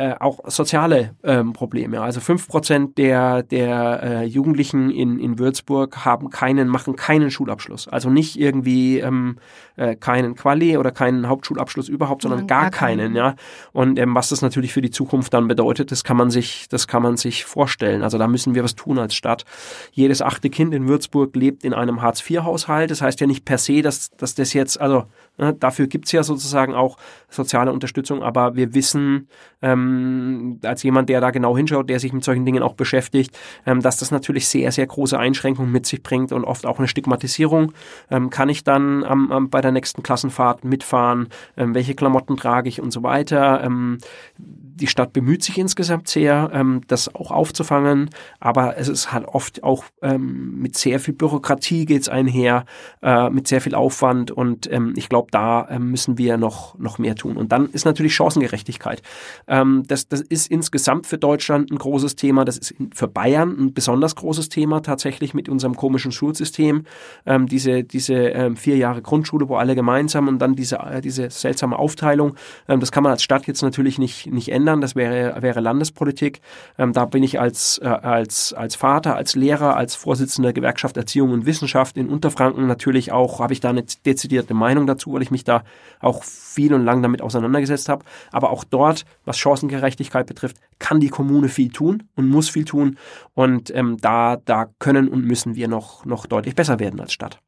äh, 0.00 0.14
auch 0.18 0.40
soziale 0.46 1.14
ähm, 1.22 1.52
Probleme. 1.52 2.00
Also 2.00 2.20
fünf 2.20 2.48
Prozent 2.48 2.96
der, 2.96 3.42
der 3.42 4.02
äh, 4.02 4.24
Jugendlichen 4.24 4.90
in, 4.90 5.18
in 5.18 5.38
Würzburg 5.38 6.06
haben 6.06 6.30
keinen, 6.30 6.68
machen 6.68 6.96
keinen 6.96 7.30
Schulabschluss. 7.30 7.86
Also 7.86 8.08
nicht 8.08 8.40
irgendwie 8.40 9.00
ähm, 9.00 9.36
äh, 9.76 9.96
keinen 9.96 10.36
Quali 10.36 10.78
oder 10.78 10.90
keinen 10.90 11.28
Hauptschulabschluss 11.28 11.90
überhaupt, 11.90 12.22
sondern 12.22 12.46
gar, 12.46 12.62
gar 12.62 12.70
keinen, 12.70 12.98
keinen, 12.98 13.16
ja. 13.16 13.34
Und 13.72 13.98
ähm, 13.98 14.14
was 14.14 14.30
das 14.30 14.40
natürlich 14.40 14.72
für 14.72 14.80
die 14.80 14.90
Zukunft 14.90 15.34
dann 15.34 15.48
bedeutet, 15.48 15.92
das 15.92 16.02
kann 16.02 16.16
man 16.16 16.30
sich, 16.30 16.66
das 16.70 16.88
kann 16.88 17.02
man 17.02 17.18
sich 17.18 17.44
vorstellen. 17.44 18.02
Also 18.02 18.16
da 18.16 18.26
müssen 18.26 18.54
wir 18.54 18.64
was 18.64 18.76
tun 18.76 18.98
als 18.98 19.14
Stadt. 19.14 19.44
Jedes 19.92 20.22
achte 20.22 20.48
Kind 20.48 20.72
in 20.72 20.88
Würzburg 20.88 21.36
lebt 21.36 21.62
in 21.62 21.74
einem 21.74 22.00
Hartz-IV-Haushalt. 22.00 22.90
Das 22.90 23.02
heißt 23.02 23.20
ja 23.20 23.26
nicht 23.26 23.44
per 23.44 23.58
se, 23.58 23.82
dass, 23.82 24.08
dass 24.12 24.34
das 24.34 24.54
jetzt, 24.54 24.80
also 24.80 25.04
dafür 25.58 25.86
gibt's 25.86 26.12
ja 26.12 26.22
sozusagen 26.22 26.74
auch 26.74 26.96
soziale 27.28 27.72
Unterstützung, 27.72 28.22
aber 28.22 28.56
wir 28.56 28.74
wissen, 28.74 29.28
ähm, 29.62 30.58
als 30.64 30.82
jemand, 30.82 31.08
der 31.08 31.20
da 31.20 31.30
genau 31.30 31.56
hinschaut, 31.56 31.88
der 31.90 32.00
sich 32.00 32.12
mit 32.12 32.24
solchen 32.24 32.44
Dingen 32.44 32.62
auch 32.62 32.74
beschäftigt, 32.74 33.36
ähm, 33.66 33.80
dass 33.80 33.98
das 33.98 34.10
natürlich 34.10 34.48
sehr, 34.48 34.72
sehr 34.72 34.86
große 34.86 35.18
Einschränkungen 35.18 35.70
mit 35.70 35.86
sich 35.86 36.02
bringt 36.02 36.32
und 36.32 36.44
oft 36.44 36.66
auch 36.66 36.78
eine 36.78 36.88
Stigmatisierung. 36.88 37.72
Ähm, 38.10 38.30
kann 38.30 38.48
ich 38.48 38.64
dann 38.64 39.04
am, 39.04 39.32
am, 39.32 39.50
bei 39.50 39.60
der 39.60 39.72
nächsten 39.72 40.02
Klassenfahrt 40.02 40.64
mitfahren? 40.64 41.28
Ähm, 41.56 41.74
welche 41.74 41.94
Klamotten 41.94 42.36
trage 42.36 42.68
ich 42.68 42.80
und 42.80 42.92
so 42.92 43.02
weiter? 43.02 43.62
Die 44.80 44.88
Stadt 44.88 45.12
bemüht 45.12 45.44
sich 45.44 45.58
insgesamt 45.58 46.08
sehr, 46.08 46.50
ähm, 46.52 46.80
das 46.88 47.14
auch 47.14 47.30
aufzufangen, 47.30 48.10
aber 48.40 48.76
es 48.76 48.88
ist 48.88 49.12
halt 49.12 49.26
oft 49.26 49.62
auch 49.62 49.84
ähm, 50.02 50.58
mit 50.58 50.76
sehr 50.76 50.98
viel 50.98 51.14
Bürokratie 51.14 51.86
geht's 51.86 52.08
einher, 52.08 52.64
äh, 53.02 53.30
mit 53.30 53.46
sehr 53.46 53.60
viel 53.60 53.74
Aufwand 53.74 54.32
und 54.32 54.70
ähm, 54.72 54.94
ich 54.96 55.08
glaube, 55.08 55.20
glaube, 55.20 55.30
da 55.30 55.62
äh, 55.68 55.78
müssen 55.78 56.18
wir 56.18 56.36
noch, 56.36 56.78
noch 56.78 56.98
mehr 56.98 57.14
tun. 57.14 57.36
Und 57.36 57.52
dann 57.52 57.68
ist 57.70 57.84
natürlich 57.84 58.14
Chancengerechtigkeit. 58.14 59.02
Ähm, 59.46 59.82
das, 59.86 60.08
das 60.08 60.20
ist 60.20 60.50
insgesamt 60.50 61.06
für 61.06 61.18
Deutschland 61.18 61.70
ein 61.70 61.78
großes 61.78 62.16
Thema. 62.16 62.44
Das 62.44 62.56
ist 62.56 62.74
für 62.94 63.08
Bayern 63.08 63.56
ein 63.58 63.74
besonders 63.74 64.16
großes 64.16 64.48
Thema 64.48 64.80
tatsächlich 64.80 65.34
mit 65.34 65.48
unserem 65.48 65.76
komischen 65.76 66.12
Schulsystem. 66.12 66.84
Ähm, 67.26 67.46
diese 67.46 67.84
diese 67.84 68.14
ähm, 68.14 68.56
vier 68.56 68.76
Jahre 68.76 69.02
Grundschule, 69.02 69.48
wo 69.48 69.56
alle 69.56 69.74
gemeinsam 69.74 70.28
und 70.28 70.38
dann 70.38 70.54
diese, 70.54 70.76
äh, 70.76 71.00
diese 71.00 71.30
seltsame 71.30 71.78
Aufteilung. 71.78 72.34
Ähm, 72.68 72.80
das 72.80 72.92
kann 72.92 73.02
man 73.02 73.12
als 73.12 73.22
Stadt 73.22 73.46
jetzt 73.46 73.62
natürlich 73.62 73.98
nicht, 73.98 74.26
nicht 74.26 74.50
ändern. 74.50 74.69
Das 74.78 74.94
wäre, 74.94 75.42
wäre 75.42 75.60
Landespolitik. 75.60 76.40
Ähm, 76.78 76.92
da 76.92 77.06
bin 77.06 77.22
ich 77.22 77.40
als, 77.40 77.78
äh, 77.82 77.88
als, 77.88 78.52
als 78.52 78.76
Vater, 78.76 79.16
als 79.16 79.34
Lehrer, 79.34 79.76
als 79.76 79.94
Vorsitzender 79.94 80.52
Gewerkschaft 80.52 80.96
Erziehung 80.96 81.32
und 81.32 81.46
Wissenschaft 81.46 81.96
in 81.96 82.08
Unterfranken 82.08 82.66
natürlich 82.66 83.10
auch, 83.10 83.40
habe 83.40 83.52
ich 83.52 83.60
da 83.60 83.70
eine 83.70 83.84
dezidierte 84.06 84.54
Meinung 84.54 84.86
dazu, 84.86 85.12
weil 85.12 85.22
ich 85.22 85.30
mich 85.30 85.44
da 85.44 85.64
auch 86.00 86.22
viel 86.22 86.74
und 86.74 86.84
lang 86.84 87.02
damit 87.02 87.22
auseinandergesetzt 87.22 87.88
habe. 87.88 88.04
Aber 88.30 88.50
auch 88.50 88.64
dort, 88.64 89.04
was 89.24 89.38
Chancengerechtigkeit 89.38 90.26
betrifft, 90.26 90.58
kann 90.78 91.00
die 91.00 91.08
Kommune 91.08 91.48
viel 91.48 91.70
tun 91.70 92.04
und 92.14 92.28
muss 92.28 92.48
viel 92.48 92.64
tun. 92.64 92.98
Und 93.34 93.74
ähm, 93.74 93.96
da, 94.00 94.36
da 94.36 94.66
können 94.78 95.08
und 95.08 95.24
müssen 95.24 95.54
wir 95.54 95.68
noch, 95.68 96.04
noch 96.04 96.26
deutlich 96.26 96.54
besser 96.54 96.78
werden 96.78 97.00
als 97.00 97.12
Stadt. 97.12 97.40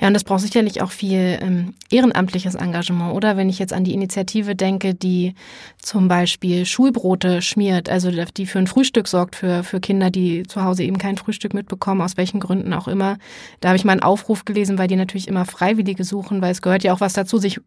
Ja, 0.00 0.08
und 0.08 0.14
das 0.14 0.24
braucht 0.24 0.40
sicherlich 0.40 0.82
auch 0.82 0.90
viel 0.90 1.38
ähm, 1.40 1.74
ehrenamtliches 1.90 2.54
Engagement, 2.54 3.14
oder? 3.14 3.36
Wenn 3.36 3.48
ich 3.48 3.58
jetzt 3.58 3.72
an 3.72 3.84
die 3.84 3.94
Initiative 3.94 4.54
denke, 4.54 4.94
die 4.94 5.34
zum 5.80 6.08
Beispiel 6.08 6.66
Schulbrote 6.66 7.42
schmiert, 7.42 7.88
also 7.88 8.10
die 8.10 8.46
für 8.46 8.58
ein 8.58 8.66
Frühstück 8.66 9.08
sorgt 9.08 9.36
für, 9.36 9.62
für 9.64 9.80
Kinder, 9.80 10.10
die 10.10 10.44
zu 10.44 10.62
Hause 10.62 10.84
eben 10.84 10.98
kein 10.98 11.16
Frühstück 11.16 11.54
mitbekommen, 11.54 12.00
aus 12.00 12.16
welchen 12.16 12.40
Gründen 12.40 12.72
auch 12.72 12.88
immer. 12.88 13.18
Da 13.60 13.68
habe 13.68 13.76
ich 13.76 13.84
mal 13.84 13.92
einen 13.92 14.02
Aufruf 14.02 14.44
gelesen, 14.44 14.78
weil 14.78 14.88
die 14.88 14.96
natürlich 14.96 15.28
immer 15.28 15.44
Freiwillige 15.44 16.04
suchen, 16.04 16.42
weil 16.42 16.52
es 16.52 16.62
gehört 16.62 16.84
ja 16.84 16.92
auch 16.92 17.00
was 17.00 17.12
dazu, 17.12 17.38
sich 17.38 17.60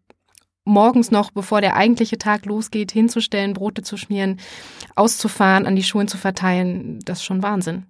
morgens 0.66 1.12
noch, 1.12 1.32
bevor 1.32 1.62
der 1.62 1.76
eigentliche 1.76 2.18
Tag 2.18 2.46
losgeht, 2.46 2.92
hinzustellen, 2.92 3.54
Brote 3.54 3.82
zu 3.82 3.98
schmieren, 3.98 4.40
auszufahren, 4.96 5.66
an 5.66 5.76
die 5.76 5.84
Schulen 5.84 6.08
zu 6.08 6.18
verteilen, 6.18 7.00
das 7.06 7.20
ist 7.20 7.26
schon 7.26 7.44
Wahnsinn. 7.44 7.86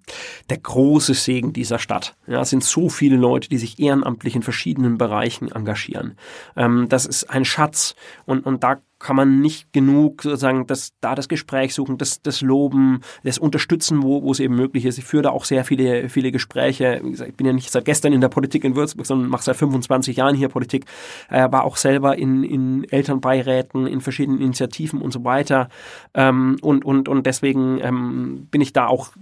Der 0.48 0.58
große 0.58 1.14
Segen 1.14 1.52
dieser 1.52 1.78
Stadt. 1.78 2.16
Ja, 2.26 2.40
es 2.40 2.50
sind 2.50 2.64
so 2.64 2.88
viele 2.88 3.16
Leute, 3.16 3.48
die 3.48 3.58
sich 3.58 3.78
ehrenamtlich 3.78 4.36
in 4.36 4.42
verschiedenen 4.42 4.98
Bereichen 4.98 5.50
engagieren. 5.50 6.16
Ähm, 6.56 6.86
das 6.88 7.06
ist 7.06 7.30
ein 7.30 7.44
Schatz 7.44 7.94
und, 8.24 8.46
und 8.46 8.64
da 8.64 8.80
kann 9.00 9.16
man 9.16 9.40
nicht 9.40 9.72
genug 9.72 10.22
sozusagen 10.22 10.66
das, 10.66 10.92
da 11.00 11.14
das 11.14 11.28
Gespräch 11.28 11.74
suchen, 11.74 11.96
das, 11.96 12.20
das 12.20 12.42
Loben, 12.42 13.00
das 13.24 13.38
Unterstützen, 13.38 14.02
wo, 14.02 14.22
wo 14.22 14.30
es 14.30 14.40
eben 14.40 14.54
möglich 14.54 14.84
ist. 14.84 14.98
Ich 14.98 15.04
führe 15.04 15.24
da 15.24 15.30
auch 15.30 15.46
sehr 15.46 15.64
viele, 15.64 16.10
viele 16.10 16.30
Gespräche. 16.30 17.00
Wie 17.02 17.10
gesagt, 17.10 17.30
ich 17.30 17.36
bin 17.36 17.46
ja 17.46 17.54
nicht 17.54 17.70
seit 17.70 17.86
gestern 17.86 18.12
in 18.12 18.20
der 18.20 18.28
Politik 18.28 18.62
in 18.62 18.76
Würzburg, 18.76 19.06
sondern 19.06 19.30
mache 19.30 19.42
seit 19.42 19.56
25 19.56 20.18
Jahren 20.18 20.36
hier 20.36 20.48
Politik, 20.48 20.84
äh, 21.30 21.50
war 21.50 21.64
auch 21.64 21.78
selber 21.78 22.18
in, 22.18 22.44
in 22.44 22.84
Elternbeiräten, 22.90 23.86
in 23.86 24.02
verschiedenen 24.02 24.40
Initiativen 24.40 25.00
und 25.00 25.12
so 25.12 25.24
weiter. 25.24 25.70
Ähm, 26.12 26.58
und, 26.60 26.84
und, 26.84 27.08
und 27.08 27.26
deswegen 27.26 27.80
ähm, 27.82 28.48
bin 28.50 28.60
ich 28.60 28.74
da 28.74 28.86
auch 28.86 29.12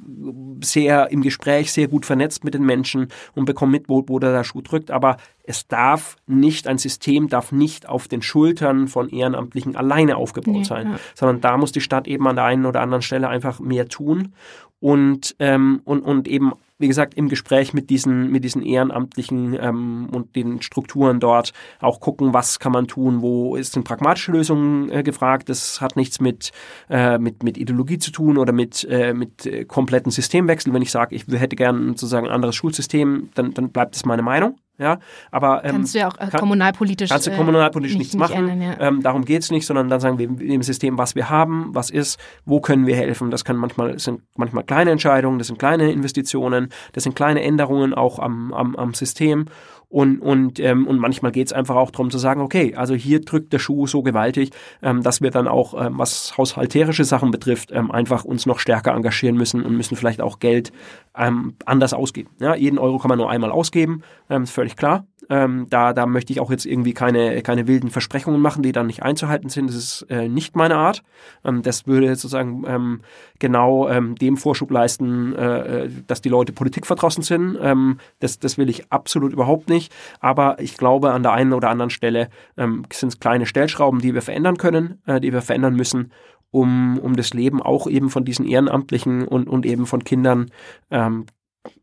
sehr 0.62 1.12
im 1.12 1.22
Gespräch, 1.22 1.72
sehr 1.72 1.86
gut 1.86 2.04
vernetzt 2.04 2.42
mit 2.42 2.54
den 2.54 2.64
Menschen 2.64 3.08
und 3.36 3.44
bekomme 3.44 3.72
mit, 3.72 3.88
wo, 3.88 4.04
wo 4.08 4.18
der 4.18 4.42
Schuh 4.42 4.60
drückt. 4.60 4.90
Aber 4.90 5.18
es 5.48 5.66
darf 5.66 6.16
nicht, 6.26 6.68
ein 6.68 6.76
System 6.76 7.28
darf 7.28 7.52
nicht 7.52 7.88
auf 7.88 8.06
den 8.06 8.20
Schultern 8.20 8.86
von 8.86 9.08
Ehrenamtlichen 9.08 9.76
alleine 9.76 10.16
aufgebaut 10.16 10.54
nee, 10.54 10.64
sein, 10.64 10.92
ja. 10.92 10.98
sondern 11.14 11.40
da 11.40 11.56
muss 11.56 11.72
die 11.72 11.80
Stadt 11.80 12.06
eben 12.06 12.28
an 12.28 12.36
der 12.36 12.44
einen 12.44 12.66
oder 12.66 12.82
anderen 12.82 13.02
Stelle 13.02 13.28
einfach 13.28 13.58
mehr 13.58 13.88
tun 13.88 14.34
und, 14.78 15.34
ähm, 15.38 15.80
und, 15.84 16.02
und 16.02 16.28
eben 16.28 16.52
wie 16.80 16.86
gesagt, 16.86 17.14
im 17.14 17.28
Gespräch 17.28 17.74
mit 17.74 17.90
diesen, 17.90 18.30
mit 18.30 18.44
diesen 18.44 18.62
Ehrenamtlichen 18.62 19.58
ähm, 19.60 20.08
und 20.12 20.36
den 20.36 20.62
Strukturen 20.62 21.18
dort 21.18 21.52
auch 21.80 21.98
gucken, 21.98 22.32
was 22.32 22.60
kann 22.60 22.70
man 22.70 22.86
tun, 22.86 23.20
wo 23.20 23.56
ist 23.56 23.74
eine 23.74 23.82
pragmatische 23.82 24.30
Lösung 24.30 24.88
äh, 24.90 25.02
gefragt. 25.02 25.48
Das 25.48 25.80
hat 25.80 25.96
nichts 25.96 26.20
mit, 26.20 26.52
äh, 26.88 27.18
mit, 27.18 27.42
mit 27.42 27.58
Ideologie 27.58 27.98
zu 27.98 28.12
tun 28.12 28.38
oder 28.38 28.52
mit, 28.52 28.86
äh, 28.88 29.12
mit 29.12 29.44
äh, 29.44 29.64
kompletten 29.64 30.12
Systemwechsel. 30.12 30.72
Wenn 30.72 30.82
ich 30.82 30.92
sage, 30.92 31.16
ich 31.16 31.26
hätte 31.26 31.56
gern 31.56 31.88
sozusagen 31.88 32.28
ein 32.28 32.32
anderes 32.32 32.54
Schulsystem, 32.54 33.30
dann, 33.34 33.54
dann 33.54 33.70
bleibt 33.70 33.96
es 33.96 34.04
meine 34.04 34.22
Meinung. 34.22 34.56
Ja, 34.78 35.00
aber 35.32 35.64
ähm, 35.64 35.72
kannst 35.72 35.94
du 35.94 35.98
ja 35.98 36.08
auch 36.08 36.16
äh, 36.18 36.28
kommunalpolitisch 36.30 37.10
kannst 37.10 37.26
du 37.26 37.32
kommunalpolitisch 37.32 37.96
äh, 37.96 37.98
nichts 37.98 38.14
nicht 38.14 38.20
machen. 38.20 38.48
Ändern, 38.48 38.62
ja. 38.62 38.80
ähm, 38.80 39.02
darum 39.02 39.24
geht's 39.24 39.50
nicht, 39.50 39.66
sondern 39.66 39.88
dann 39.88 39.98
sagen 39.98 40.18
wir 40.18 40.28
im 40.28 40.62
System, 40.62 40.98
was 40.98 41.16
wir 41.16 41.28
haben, 41.28 41.74
was 41.74 41.90
ist, 41.90 42.20
wo 42.44 42.60
können 42.60 42.86
wir 42.86 42.94
helfen. 42.94 43.32
Das 43.32 43.44
kann 43.44 43.56
manchmal 43.56 43.94
das 43.94 44.04
sind 44.04 44.22
manchmal 44.36 44.62
kleine 44.62 44.92
Entscheidungen, 44.92 45.38
das 45.38 45.48
sind 45.48 45.58
kleine 45.58 45.90
Investitionen, 45.90 46.68
das 46.92 47.02
sind 47.02 47.16
kleine 47.16 47.42
Änderungen 47.42 47.92
auch 47.92 48.20
am, 48.20 48.54
am, 48.54 48.76
am 48.76 48.94
System. 48.94 49.46
Und, 49.90 50.20
und, 50.20 50.60
ähm, 50.60 50.86
und 50.86 50.98
manchmal 50.98 51.32
geht 51.32 51.46
es 51.46 51.52
einfach 51.54 51.76
auch 51.76 51.90
darum 51.90 52.10
zu 52.10 52.18
sagen, 52.18 52.42
okay, 52.42 52.74
also 52.74 52.94
hier 52.94 53.22
drückt 53.22 53.54
der 53.54 53.58
Schuh 53.58 53.86
so 53.86 54.02
gewaltig, 54.02 54.50
ähm, 54.82 55.02
dass 55.02 55.22
wir 55.22 55.30
dann 55.30 55.48
auch, 55.48 55.72
ähm, 55.82 55.98
was 55.98 56.36
haushalterische 56.36 57.04
Sachen 57.04 57.30
betrifft, 57.30 57.70
ähm, 57.72 57.90
einfach 57.90 58.24
uns 58.24 58.44
noch 58.44 58.58
stärker 58.58 58.92
engagieren 58.92 59.36
müssen 59.36 59.64
und 59.64 59.76
müssen 59.76 59.96
vielleicht 59.96 60.20
auch 60.20 60.40
Geld 60.40 60.72
ähm, 61.16 61.54
anders 61.64 61.94
ausgeben. 61.94 62.30
Ja, 62.38 62.54
jeden 62.54 62.78
Euro 62.78 62.98
kann 62.98 63.08
man 63.08 63.18
nur 63.18 63.30
einmal 63.30 63.50
ausgeben, 63.50 64.02
ähm, 64.28 64.42
ist 64.42 64.50
völlig 64.50 64.76
klar. 64.76 65.06
Ähm, 65.30 65.66
da, 65.68 65.92
da 65.92 66.06
möchte 66.06 66.32
ich 66.32 66.40
auch 66.40 66.50
jetzt 66.50 66.64
irgendwie 66.64 66.94
keine, 66.94 67.42
keine 67.42 67.66
wilden 67.66 67.90
Versprechungen 67.90 68.40
machen, 68.40 68.62
die 68.62 68.72
dann 68.72 68.86
nicht 68.86 69.02
einzuhalten 69.02 69.48
sind. 69.48 69.68
Das 69.68 69.76
ist 69.76 70.02
äh, 70.08 70.28
nicht 70.28 70.56
meine 70.56 70.76
Art. 70.76 71.02
Ähm, 71.44 71.62
das 71.62 71.86
würde 71.86 72.14
sozusagen 72.14 72.64
ähm, 72.66 73.00
genau 73.38 73.88
ähm, 73.88 74.14
dem 74.14 74.36
Vorschub 74.36 74.70
leisten, 74.70 75.34
äh, 75.34 75.84
äh, 75.84 75.90
dass 76.06 76.22
die 76.22 76.28
Leute 76.28 76.52
Politik 76.52 76.86
verdrossen 76.86 77.22
sind. 77.22 77.58
Ähm, 77.60 77.98
das, 78.20 78.38
das 78.38 78.58
will 78.58 78.70
ich 78.70 78.90
absolut 78.90 79.32
überhaupt 79.32 79.68
nicht. 79.68 79.92
Aber 80.20 80.60
ich 80.60 80.76
glaube, 80.76 81.12
an 81.12 81.22
der 81.22 81.32
einen 81.32 81.52
oder 81.52 81.70
anderen 81.70 81.90
Stelle 81.90 82.28
ähm, 82.56 82.84
sind 82.92 83.10
es 83.10 83.20
kleine 83.20 83.46
Stellschrauben, 83.46 84.00
die 84.00 84.14
wir 84.14 84.22
verändern 84.22 84.56
können, 84.56 85.02
äh, 85.06 85.20
die 85.20 85.32
wir 85.32 85.42
verändern 85.42 85.74
müssen 85.74 86.12
um, 86.50 86.98
um 86.98 87.14
das 87.14 87.34
Leben 87.34 87.62
auch 87.62 87.86
eben 87.86 88.10
von 88.10 88.24
diesen 88.24 88.46
Ehrenamtlichen 88.46 89.28
und, 89.28 89.48
und 89.48 89.66
eben 89.66 89.84
von 89.86 90.04
Kindern 90.04 90.50
ähm, 90.90 91.26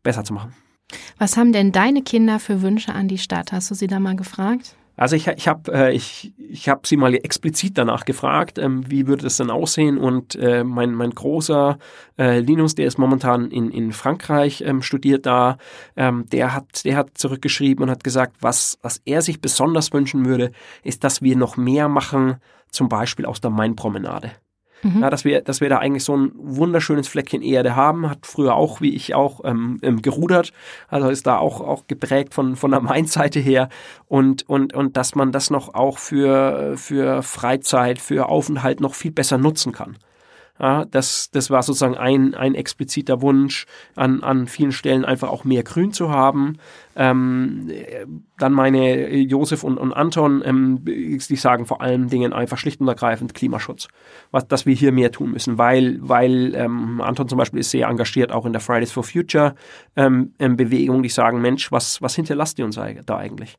besser 0.02 0.24
zu 0.24 0.34
machen. 0.34 0.54
Was 1.18 1.36
haben 1.36 1.52
denn 1.52 1.72
deine 1.72 2.02
Kinder 2.02 2.38
für 2.38 2.62
Wünsche 2.62 2.92
an 2.92 3.08
die 3.08 3.18
Stadt? 3.18 3.52
Hast 3.52 3.70
du 3.70 3.74
sie 3.74 3.86
da 3.86 3.98
mal 3.98 4.16
gefragt? 4.16 4.76
Also 4.98 5.14
ich, 5.14 5.26
ich 5.26 5.46
habe 5.46 5.72
äh, 5.72 5.94
ich, 5.94 6.32
ich 6.38 6.70
hab 6.70 6.86
sie 6.86 6.96
mal 6.96 7.14
explizit 7.14 7.76
danach 7.76 8.06
gefragt, 8.06 8.58
ähm, 8.58 8.90
wie 8.90 9.06
würde 9.06 9.24
das 9.24 9.36
denn 9.36 9.50
aussehen 9.50 9.98
und 9.98 10.36
äh, 10.36 10.64
mein, 10.64 10.94
mein 10.94 11.10
großer 11.10 11.78
äh, 12.18 12.40
Linus, 12.40 12.74
der 12.76 12.86
ist 12.86 12.98
momentan 12.98 13.50
in, 13.50 13.70
in 13.70 13.92
Frankreich, 13.92 14.62
ähm, 14.62 14.80
studiert 14.80 15.26
da, 15.26 15.58
ähm, 15.96 16.24
der, 16.32 16.54
hat, 16.54 16.86
der 16.86 16.96
hat 16.96 17.18
zurückgeschrieben 17.18 17.84
und 17.84 17.90
hat 17.90 18.04
gesagt, 18.04 18.36
was, 18.40 18.78
was 18.80 19.02
er 19.04 19.20
sich 19.20 19.42
besonders 19.42 19.92
wünschen 19.92 20.24
würde, 20.24 20.50
ist, 20.82 21.04
dass 21.04 21.20
wir 21.20 21.36
noch 21.36 21.58
mehr 21.58 21.88
machen, 21.88 22.36
zum 22.70 22.88
Beispiel 22.88 23.26
aus 23.26 23.42
der 23.42 23.50
Main-Promenade. 23.50 24.32
Mhm. 24.86 25.02
Ja, 25.02 25.10
dass 25.10 25.24
wir, 25.24 25.40
dass 25.40 25.60
wir 25.60 25.68
da 25.68 25.78
eigentlich 25.78 26.04
so 26.04 26.16
ein 26.16 26.32
wunderschönes 26.36 27.08
Fleckchen 27.08 27.42
Erde 27.42 27.74
haben, 27.74 28.08
hat 28.08 28.26
früher 28.26 28.54
auch, 28.54 28.80
wie 28.80 28.94
ich 28.94 29.14
auch, 29.14 29.40
ähm, 29.44 29.78
ähm, 29.82 30.00
gerudert, 30.00 30.52
also 30.88 31.08
ist 31.08 31.26
da 31.26 31.38
auch, 31.38 31.60
auch 31.60 31.86
geprägt 31.88 32.34
von, 32.34 32.56
von 32.56 32.70
der 32.70 32.80
Main-Seite 32.82 33.40
her 33.40 33.68
und, 34.06 34.48
und, 34.48 34.74
und 34.74 34.96
dass 34.96 35.14
man 35.14 35.32
das 35.32 35.50
noch 35.50 35.74
auch 35.74 35.98
für, 35.98 36.74
für 36.76 37.22
Freizeit, 37.22 37.98
für 37.98 38.28
Aufenthalt 38.28 38.80
noch 38.80 38.94
viel 38.94 39.10
besser 39.10 39.38
nutzen 39.38 39.72
kann. 39.72 39.96
Ja, 40.58 40.86
das, 40.86 41.30
das 41.30 41.50
war 41.50 41.62
sozusagen 41.62 41.96
ein, 41.96 42.34
ein 42.34 42.54
expliziter 42.54 43.20
Wunsch, 43.20 43.66
an, 43.94 44.22
an 44.22 44.46
vielen 44.46 44.72
Stellen 44.72 45.04
einfach 45.04 45.28
auch 45.28 45.44
mehr 45.44 45.62
Grün 45.62 45.92
zu 45.92 46.10
haben. 46.10 46.56
Ähm, 46.94 47.70
dann 48.38 48.52
meine 48.54 49.14
Josef 49.16 49.64
und, 49.64 49.76
und 49.76 49.92
Anton, 49.92 50.42
ähm, 50.44 50.82
die 50.84 51.36
sagen 51.36 51.66
vor 51.66 51.82
allen 51.82 52.08
Dingen 52.08 52.32
einfach 52.32 52.56
schlicht 52.56 52.80
und 52.80 52.88
ergreifend 52.88 53.34
Klimaschutz, 53.34 53.88
was, 54.30 54.48
dass 54.48 54.64
wir 54.64 54.74
hier 54.74 54.92
mehr 54.92 55.12
tun 55.12 55.32
müssen, 55.32 55.58
weil, 55.58 55.98
weil 56.00 56.54
ähm, 56.54 57.02
Anton 57.02 57.28
zum 57.28 57.36
Beispiel 57.36 57.60
ist 57.60 57.70
sehr 57.70 57.88
engagiert 57.88 58.32
auch 58.32 58.46
in 58.46 58.52
der 58.52 58.62
Fridays 58.62 58.92
for 58.92 59.04
Future 59.04 59.54
ähm, 59.94 60.32
ähm 60.38 60.56
Bewegung, 60.56 61.02
die 61.02 61.10
sagen, 61.10 61.42
Mensch, 61.42 61.70
was, 61.70 62.00
was 62.00 62.14
hinterlasst 62.14 62.58
ihr 62.58 62.64
uns 62.64 62.80
da 63.04 63.16
eigentlich? 63.16 63.58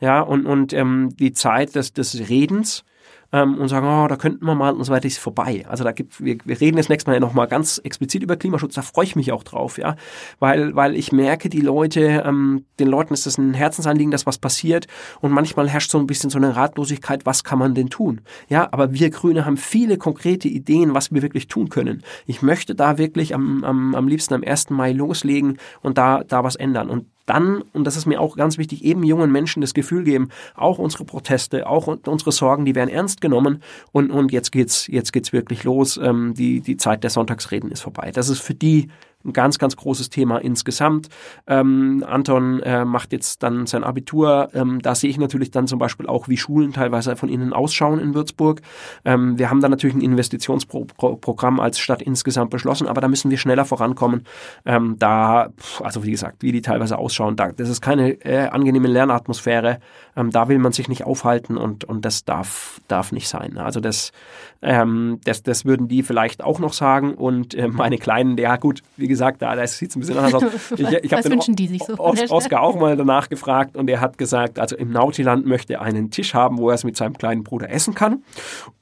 Ja, 0.00 0.20
und, 0.20 0.46
und 0.46 0.72
ähm, 0.72 1.10
die 1.16 1.32
Zeit 1.32 1.76
des, 1.76 1.92
des 1.92 2.28
Redens, 2.28 2.84
ähm, 3.32 3.56
und 3.58 3.68
sagen, 3.68 3.86
oh, 3.86 4.06
da 4.06 4.16
könnten 4.16 4.44
wir 4.44 4.54
mal 4.54 4.74
und 4.74 4.84
so 4.84 4.92
weiter, 4.92 5.06
ist 5.06 5.18
vorbei. 5.18 5.64
Also 5.68 5.84
da 5.84 5.92
gibt, 5.92 6.22
wir, 6.22 6.38
wir 6.44 6.60
reden 6.60 6.76
jetzt 6.76 6.88
nächstes 6.88 7.06
Mal 7.10 7.18
nochmal 7.20 7.48
ganz 7.48 7.78
explizit 7.78 8.22
über 8.22 8.36
Klimaschutz, 8.36 8.74
da 8.74 8.82
freue 8.82 9.06
ich 9.06 9.16
mich 9.16 9.32
auch 9.32 9.42
drauf, 9.42 9.78
ja, 9.78 9.96
weil, 10.38 10.74
weil 10.76 10.94
ich 10.94 11.12
merke, 11.12 11.48
die 11.48 11.60
Leute, 11.60 12.22
ähm, 12.26 12.64
den 12.78 12.88
Leuten 12.88 13.14
ist 13.14 13.26
das 13.26 13.38
ein 13.38 13.54
Herzensanliegen, 13.54 14.10
dass 14.10 14.26
was 14.26 14.38
passiert 14.38 14.86
und 15.20 15.32
manchmal 15.32 15.68
herrscht 15.68 15.90
so 15.90 15.98
ein 15.98 16.06
bisschen 16.06 16.30
so 16.30 16.38
eine 16.38 16.56
Ratlosigkeit, 16.56 17.26
was 17.26 17.44
kann 17.44 17.58
man 17.58 17.74
denn 17.74 17.90
tun? 17.90 18.20
Ja, 18.48 18.68
aber 18.70 18.92
wir 18.92 19.10
Grüne 19.10 19.44
haben 19.44 19.56
viele 19.56 19.96
konkrete 19.96 20.48
Ideen, 20.48 20.94
was 20.94 21.12
wir 21.12 21.22
wirklich 21.22 21.48
tun 21.48 21.68
können. 21.68 22.02
Ich 22.26 22.42
möchte 22.42 22.74
da 22.74 22.98
wirklich 22.98 23.34
am, 23.34 23.64
am, 23.64 23.94
am 23.94 24.08
liebsten 24.08 24.34
am 24.34 24.42
1. 24.44 24.70
Mai 24.70 24.92
loslegen 24.92 25.58
und 25.80 25.98
da, 25.98 26.22
da 26.24 26.44
was 26.44 26.56
ändern. 26.56 26.90
Und 26.90 27.06
dann, 27.32 27.62
und 27.72 27.84
das 27.84 27.96
ist 27.96 28.06
mir 28.06 28.20
auch 28.20 28.36
ganz 28.36 28.58
wichtig, 28.58 28.84
eben 28.84 29.02
jungen 29.02 29.32
Menschen 29.32 29.60
das 29.60 29.74
Gefühl 29.74 30.04
geben, 30.04 30.28
auch 30.54 30.78
unsere 30.78 31.04
Proteste, 31.04 31.66
auch 31.66 31.86
unsere 31.86 32.32
Sorgen, 32.32 32.64
die 32.64 32.74
werden 32.74 32.90
ernst 32.90 33.20
genommen 33.20 33.62
und, 33.90 34.10
und 34.10 34.32
jetzt 34.32 34.52
geht's, 34.52 34.86
jetzt 34.86 35.12
geht's 35.12 35.32
wirklich 35.32 35.64
los. 35.64 35.98
Ähm, 36.02 36.34
die, 36.34 36.60
die 36.60 36.76
Zeit 36.76 37.02
der 37.02 37.10
Sonntagsreden 37.10 37.70
ist 37.70 37.80
vorbei. 37.80 38.10
Das 38.12 38.28
ist 38.28 38.40
für 38.40 38.54
die 38.54 38.88
ein 39.24 39.32
ganz, 39.32 39.58
ganz 39.58 39.76
großes 39.76 40.10
Thema 40.10 40.38
insgesamt. 40.38 41.08
Ähm, 41.46 42.04
Anton 42.06 42.60
äh, 42.60 42.84
macht 42.84 43.12
jetzt 43.12 43.42
dann 43.42 43.66
sein 43.66 43.84
Abitur. 43.84 44.50
Ähm, 44.54 44.80
da 44.82 44.94
sehe 44.94 45.10
ich 45.10 45.18
natürlich 45.18 45.50
dann 45.50 45.66
zum 45.66 45.78
Beispiel 45.78 46.06
auch, 46.06 46.28
wie 46.28 46.36
Schulen 46.36 46.72
teilweise 46.72 47.16
von 47.16 47.28
innen 47.28 47.52
ausschauen 47.52 47.98
in 47.98 48.14
Würzburg. 48.14 48.60
Ähm, 49.04 49.38
wir 49.38 49.50
haben 49.50 49.60
da 49.60 49.68
natürlich 49.68 49.96
ein 49.96 50.00
Investitionsprogramm 50.00 51.60
als 51.60 51.78
Stadt 51.78 52.02
insgesamt 52.02 52.50
beschlossen, 52.50 52.88
aber 52.88 53.00
da 53.00 53.08
müssen 53.08 53.30
wir 53.30 53.38
schneller 53.38 53.64
vorankommen. 53.64 54.24
Ähm, 54.64 54.96
da, 54.98 55.50
also 55.80 56.04
wie 56.04 56.10
gesagt, 56.10 56.42
wie 56.42 56.52
die 56.52 56.62
teilweise 56.62 56.98
ausschauen, 56.98 57.36
da, 57.36 57.52
das 57.52 57.68
ist 57.68 57.80
keine 57.80 58.12
äh, 58.24 58.48
angenehme 58.48 58.88
Lernatmosphäre. 58.88 59.78
Ähm, 60.16 60.30
da 60.30 60.48
will 60.48 60.58
man 60.58 60.72
sich 60.72 60.88
nicht 60.88 61.04
aufhalten 61.04 61.56
und, 61.56 61.84
und 61.84 62.04
das 62.04 62.24
darf, 62.24 62.80
darf 62.88 63.12
nicht 63.12 63.28
sein. 63.28 63.58
Also 63.58 63.80
das, 63.80 64.12
ähm, 64.60 65.20
das, 65.24 65.42
das 65.42 65.64
würden 65.64 65.88
die 65.88 66.02
vielleicht 66.02 66.42
auch 66.42 66.58
noch 66.58 66.72
sagen. 66.72 67.14
Und 67.14 67.54
äh, 67.54 67.68
meine 67.68 67.98
Kleinen, 67.98 68.36
ja 68.36 68.56
gut, 68.56 68.82
wie 68.96 69.08
gesagt, 69.08 69.11
da, 69.42 69.54
da 69.54 69.66
sieht 69.66 69.90
es 69.90 69.96
ein 69.96 70.00
bisschen 70.00 70.18
anders 70.18 70.34
aus. 70.34 70.42
Ich, 70.76 70.88
ich 71.04 71.12
Was 71.12 71.28
wünschen 71.28 71.56
die 71.56 71.68
sich 71.68 71.82
so? 71.82 71.98
Os 71.98 72.30
Oscar 72.30 72.62
auch 72.62 72.76
mal 72.76 72.96
danach 72.96 73.28
gefragt 73.28 73.76
und 73.76 73.88
er 73.88 74.00
hat 74.00 74.18
gesagt, 74.18 74.58
also 74.58 74.76
im 74.76 74.90
Nautiland 74.90 75.46
möchte 75.46 75.74
er 75.74 75.82
einen 75.82 76.10
Tisch 76.10 76.34
haben, 76.34 76.58
wo 76.58 76.68
er 76.68 76.74
es 76.74 76.84
mit 76.84 76.96
seinem 76.96 77.16
kleinen 77.16 77.44
Bruder 77.44 77.70
essen 77.70 77.94
kann. 77.94 78.22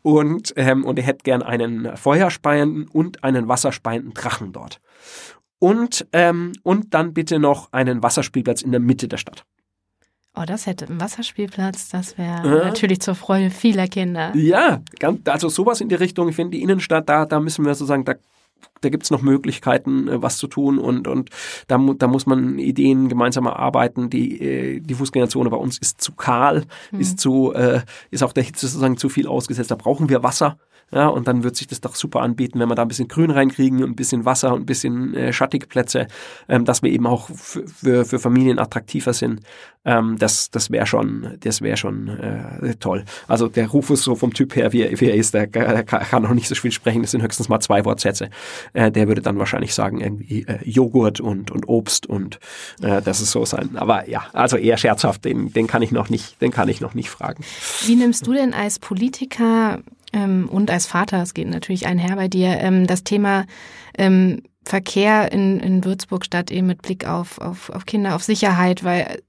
Und, 0.02 0.52
ähm, 0.56 0.84
und 0.84 0.98
er 0.98 1.04
hätte 1.04 1.24
gern 1.24 1.42
einen 1.42 1.96
feuerspeienden 1.96 2.88
und 2.88 3.24
einen 3.24 3.48
wasserspeienden 3.48 4.14
Drachen 4.14 4.52
dort. 4.52 4.80
Und, 5.58 6.06
ähm, 6.12 6.52
und 6.62 6.94
dann 6.94 7.12
bitte 7.12 7.38
noch 7.38 7.72
einen 7.72 8.02
Wasserspielplatz 8.02 8.62
in 8.62 8.70
der 8.70 8.80
Mitte 8.80 9.08
der 9.08 9.18
Stadt. 9.18 9.44
Oh, 10.36 10.44
das 10.46 10.66
hätte 10.66 10.86
ein 10.86 11.00
Wasserspielplatz, 11.00 11.88
das 11.88 12.16
wäre 12.16 12.62
äh? 12.62 12.64
natürlich 12.64 13.00
zur 13.00 13.16
Freude 13.16 13.50
vieler 13.50 13.88
Kinder. 13.88 14.34
Ja, 14.36 14.80
also 15.24 15.48
sowas 15.48 15.80
in 15.80 15.88
die 15.88 15.96
Richtung. 15.96 16.28
Ich 16.28 16.36
finde, 16.36 16.56
die 16.56 16.62
Innenstadt, 16.62 17.08
da, 17.08 17.26
da 17.26 17.40
müssen 17.40 17.64
wir 17.64 17.74
sozusagen, 17.74 18.04
da, 18.04 18.14
da 18.80 18.88
gibt 18.88 19.04
es 19.04 19.10
noch 19.10 19.22
Möglichkeiten, 19.22 20.08
äh, 20.08 20.22
was 20.22 20.38
zu 20.38 20.46
tun 20.46 20.78
und, 20.78 21.06
und 21.06 21.30
da, 21.68 21.78
da 21.78 22.06
muss 22.06 22.26
man 22.26 22.58
Ideen 22.58 23.08
gemeinsam 23.08 23.46
erarbeiten. 23.46 24.10
Die, 24.10 24.40
äh, 24.40 24.80
die 24.80 24.94
Fußgängerzone 24.94 25.50
bei 25.50 25.56
uns 25.56 25.78
ist 25.78 26.00
zu 26.00 26.12
kahl, 26.12 26.64
hm. 26.90 27.00
ist 27.00 27.20
zu, 27.20 27.52
äh, 27.52 27.82
ist 28.10 28.22
auch 28.22 28.32
der 28.32 28.42
Hitze 28.42 28.66
sozusagen 28.66 28.96
zu 28.96 29.08
viel 29.08 29.26
ausgesetzt. 29.26 29.70
Da 29.70 29.76
brauchen 29.76 30.08
wir 30.08 30.22
Wasser. 30.22 30.58
Ja, 30.92 31.06
und 31.06 31.28
dann 31.28 31.44
wird 31.44 31.56
sich 31.56 31.68
das 31.68 31.80
doch 31.80 31.94
super 31.94 32.20
anbieten, 32.20 32.58
wenn 32.58 32.68
wir 32.68 32.74
da 32.74 32.82
ein 32.82 32.88
bisschen 32.88 33.06
Grün 33.06 33.30
reinkriegen 33.30 33.82
und 33.82 33.90
ein 33.90 33.96
bisschen 33.96 34.24
Wasser 34.24 34.52
und 34.52 34.62
ein 34.62 34.66
bisschen 34.66 35.14
äh, 35.14 35.32
schattige 35.32 35.66
ähm, 36.48 36.64
dass 36.64 36.82
wir 36.82 36.90
eben 36.90 37.06
auch 37.06 37.30
für, 37.34 38.04
für 38.04 38.18
Familien 38.18 38.58
attraktiver 38.58 39.12
sind. 39.12 39.40
Ähm, 39.84 40.16
das 40.18 40.50
das 40.50 40.70
wäre 40.70 40.86
schon, 40.86 41.38
das 41.40 41.62
wäre 41.62 41.76
schon 41.76 42.08
äh, 42.08 42.74
toll. 42.74 43.04
Also 43.28 43.48
der 43.48 43.68
Rufus 43.68 44.02
so 44.02 44.14
vom 44.14 44.34
Typ 44.34 44.56
her, 44.56 44.72
wie, 44.72 45.00
wie 45.00 45.06
er 45.06 45.14
ist, 45.14 45.32
der, 45.32 45.46
der 45.46 45.84
kann 45.84 46.22
noch 46.22 46.34
nicht 46.34 46.48
so 46.48 46.54
viel 46.54 46.72
sprechen. 46.72 47.02
Das 47.02 47.12
sind 47.12 47.22
höchstens 47.22 47.48
mal 47.48 47.60
zwei 47.60 47.84
Wortsätze. 47.84 48.28
Äh, 48.72 48.90
der 48.90 49.08
würde 49.08 49.22
dann 49.22 49.38
wahrscheinlich 49.38 49.72
sagen 49.72 50.00
irgendwie 50.00 50.42
äh, 50.42 50.58
Joghurt 50.68 51.20
und 51.20 51.50
und 51.50 51.68
Obst 51.68 52.06
und 52.06 52.40
äh, 52.82 53.00
das 53.00 53.20
ist 53.20 53.30
so 53.30 53.44
sein. 53.44 53.76
Aber 53.76 54.08
ja, 54.08 54.24
also 54.32 54.56
eher 54.56 54.76
scherzhaft. 54.76 55.24
Den 55.24 55.52
den 55.52 55.66
kann 55.66 55.82
ich 55.82 55.92
noch 55.92 56.10
nicht, 56.10 56.40
den 56.42 56.50
kann 56.50 56.68
ich 56.68 56.80
noch 56.80 56.94
nicht 56.94 57.08
fragen. 57.08 57.44
Wie 57.86 57.94
nimmst 57.94 58.26
du 58.26 58.32
denn 58.32 58.52
als 58.52 58.80
Politiker 58.80 59.78
ähm, 60.12 60.48
und 60.50 60.70
als 60.70 60.86
Vater, 60.86 61.22
es 61.22 61.34
geht 61.34 61.48
natürlich 61.48 61.86
einher 61.86 62.16
bei 62.16 62.28
dir, 62.28 62.58
ähm, 62.60 62.86
das 62.86 63.04
Thema 63.04 63.46
ähm, 63.96 64.42
Verkehr 64.64 65.32
in, 65.32 65.60
in 65.60 65.84
Würzburg 65.84 66.24
statt 66.24 66.50
eben 66.50 66.66
mit 66.66 66.82
Blick 66.82 67.06
auf, 67.06 67.38
auf, 67.38 67.70
auf 67.70 67.86
Kinder, 67.86 68.14
auf 68.14 68.22
Sicherheit, 68.22 68.84
weil 68.84 69.22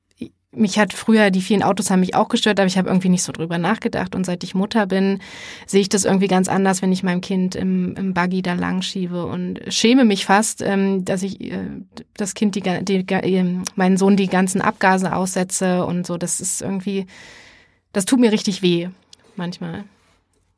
mich 0.54 0.78
hat 0.78 0.94
früher, 0.94 1.32
die 1.32 1.42
vielen 1.42 1.64
Autos 1.64 1.90
haben 1.90 2.02
mich 2.02 2.14
auch 2.14 2.28
gestört, 2.28 2.60
aber 2.60 2.68
ich 2.68 2.78
habe 2.78 2.90
irgendwie 2.90 3.10
nicht 3.10 3.24
so 3.24 3.32
drüber 3.32 3.58
nachgedacht. 3.58 4.16
Und 4.16 4.26
seit 4.26 4.44
ich 4.44 4.54
Mutter 4.54 4.86
bin, 4.86 5.20
sehe 5.66 5.82
ich 5.82 5.90
das 5.90 6.04
irgendwie 6.04 6.28
ganz 6.28 6.50
anders, 6.50 6.82
wenn 6.82 6.92
ich 6.92 7.04
meinem 7.04 7.22
Kind 7.22 7.56
im, 7.56 7.96
im 7.96 8.14
Buggy 8.14 8.42
da 8.42 8.54
lang 8.54 8.82
schiebe 8.82 9.26
und 9.26 9.62
schäme 9.70 10.04
mich 10.04 10.26
fast, 10.26 10.62
ähm, 10.62 11.06
dass 11.06 11.24
ich 11.24 11.40
äh, 11.40 11.68
das 12.16 12.34
Kind, 12.34 12.56
die, 12.56 12.62
die, 12.62 13.06
äh, 13.08 13.46
meinen 13.76 13.98
Sohn 13.98 14.18
die 14.18 14.28
ganzen 14.28 14.62
Abgase 14.62 15.16
aussetze 15.16 15.86
und 15.86 16.06
so. 16.06 16.18
Das 16.18 16.42
ist 16.42 16.62
irgendwie, 16.62 17.06
das 17.94 18.04
tut 18.04 18.20
mir 18.20 18.34
richtig 18.34 18.62
weh 18.62 18.90
manchmal. 19.38 19.86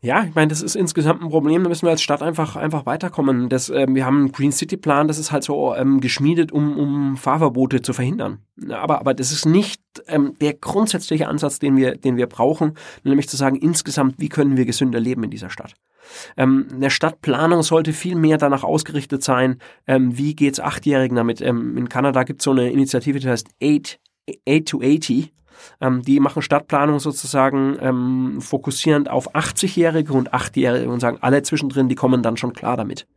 Ja, 0.04 0.26
ich 0.26 0.36
meine, 0.36 0.50
das 0.50 0.62
ist 0.62 0.76
insgesamt 0.76 1.22
ein 1.22 1.30
Problem. 1.30 1.64
Da 1.64 1.70
müssen 1.70 1.86
wir 1.86 1.92
als 1.92 2.02
Stadt 2.02 2.22
einfach 2.22 2.58
einfach 2.58 2.86
weiterkommen. 2.86 3.48
Das, 3.48 3.70
äh, 3.70 3.88
wir 3.90 4.06
haben 4.06 4.18
einen 4.18 4.32
Green 4.34 4.52
City 4.52 4.76
Plan, 4.76 5.08
das 5.08 5.18
ist 5.18 5.32
halt 5.32 5.46
so 5.46 5.74
ähm, 5.76 6.02
geschmiedet, 6.02 6.52
um, 6.52 6.78
um 6.78 7.16
Fahrverbote 7.16 7.82
zu 7.82 7.94
verhindern. 7.94 8.40
Aber 8.70 9.00
aber 9.00 9.14
das 9.14 9.32
ist 9.32 9.46
nicht 9.46 9.82
ähm, 10.08 10.34
der 10.42 10.56
grundsätzliche 10.56 11.30
Ansatz, 11.30 11.60
den 11.60 11.78
wir 11.78 11.96
den 11.96 12.18
wir 12.18 12.28
brauchen, 12.28 12.74
nämlich 13.06 13.30
zu 13.30 13.38
sagen 13.38 13.56
insgesamt, 13.56 14.16
wie 14.18 14.28
können 14.28 14.58
wir 14.58 14.66
gesünder 14.66 15.00
leben 15.00 15.24
in 15.24 15.30
dieser 15.30 15.50
Stadt. 15.50 15.74
Ähm, 16.36 16.68
eine 16.74 16.90
Stadtplanung 16.90 17.64
sollte 17.64 17.94
viel 17.94 18.16
mehr 18.16 18.38
danach 18.38 18.66
ausgerichtet 18.66 19.24
sein, 19.24 19.60
ähm, 19.88 20.18
wie 20.18 20.36
geht's 20.36 20.60
Achtjährigen 20.60 21.16
damit. 21.16 21.40
Ähm, 21.40 21.78
in 21.78 21.88
Kanada 21.88 22.24
gibt 22.24 22.42
es 22.42 22.44
so 22.44 22.52
eine 22.52 22.70
Initiative, 22.70 23.20
die 23.20 23.30
heißt 23.30 23.48
Eight, 23.62 24.02
Eight 24.46 24.68
to 24.68 24.82
80 24.82 25.32
ähm, 25.82 26.02
die 26.02 26.20
machen 26.20 26.42
Stadtplanung 26.42 27.00
sozusagen 27.00 27.78
ähm, 27.82 28.42
fokussierend 28.42 29.10
auf 29.10 29.36
80-Jährige 29.36 30.14
und 30.14 30.34
8-Jährige 30.34 30.90
und 30.90 31.00
sagen, 31.00 31.18
alle 31.22 31.44
zwischendrin, 31.44 31.90
die 31.90 31.96
kommen 31.96 32.24
dann 32.24 32.38
schon 32.38 32.54
klar 32.54 32.78
damit. 32.78 33.08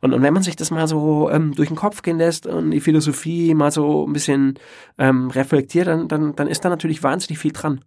Und, 0.00 0.12
und 0.12 0.22
wenn 0.22 0.34
man 0.34 0.42
sich 0.42 0.56
das 0.56 0.70
mal 0.70 0.86
so 0.86 1.30
ähm, 1.30 1.54
durch 1.54 1.68
den 1.68 1.76
Kopf 1.76 2.02
gehen 2.02 2.18
lässt 2.18 2.46
und 2.46 2.72
die 2.72 2.80
Philosophie 2.80 3.54
mal 3.54 3.70
so 3.70 4.06
ein 4.06 4.12
bisschen 4.12 4.58
ähm, 4.98 5.30
reflektiert, 5.30 5.86
dann, 5.86 6.08
dann, 6.08 6.36
dann 6.36 6.48
ist 6.48 6.64
da 6.64 6.68
natürlich 6.68 7.02
wahnsinnig 7.02 7.38
viel 7.38 7.52
dran. 7.52 7.80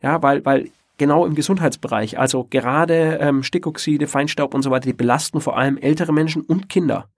Ja, 0.00 0.22
weil, 0.22 0.44
weil 0.44 0.70
genau 0.96 1.26
im 1.26 1.34
Gesundheitsbereich, 1.34 2.18
also 2.18 2.46
gerade 2.48 3.18
ähm, 3.20 3.42
Stickoxide, 3.42 4.06
Feinstaub 4.06 4.54
und 4.54 4.62
so 4.62 4.70
weiter, 4.70 4.86
die 4.86 4.92
belasten 4.92 5.40
vor 5.40 5.58
allem 5.58 5.76
ältere 5.76 6.12
Menschen 6.12 6.42
und 6.42 6.68
Kinder. 6.68 7.08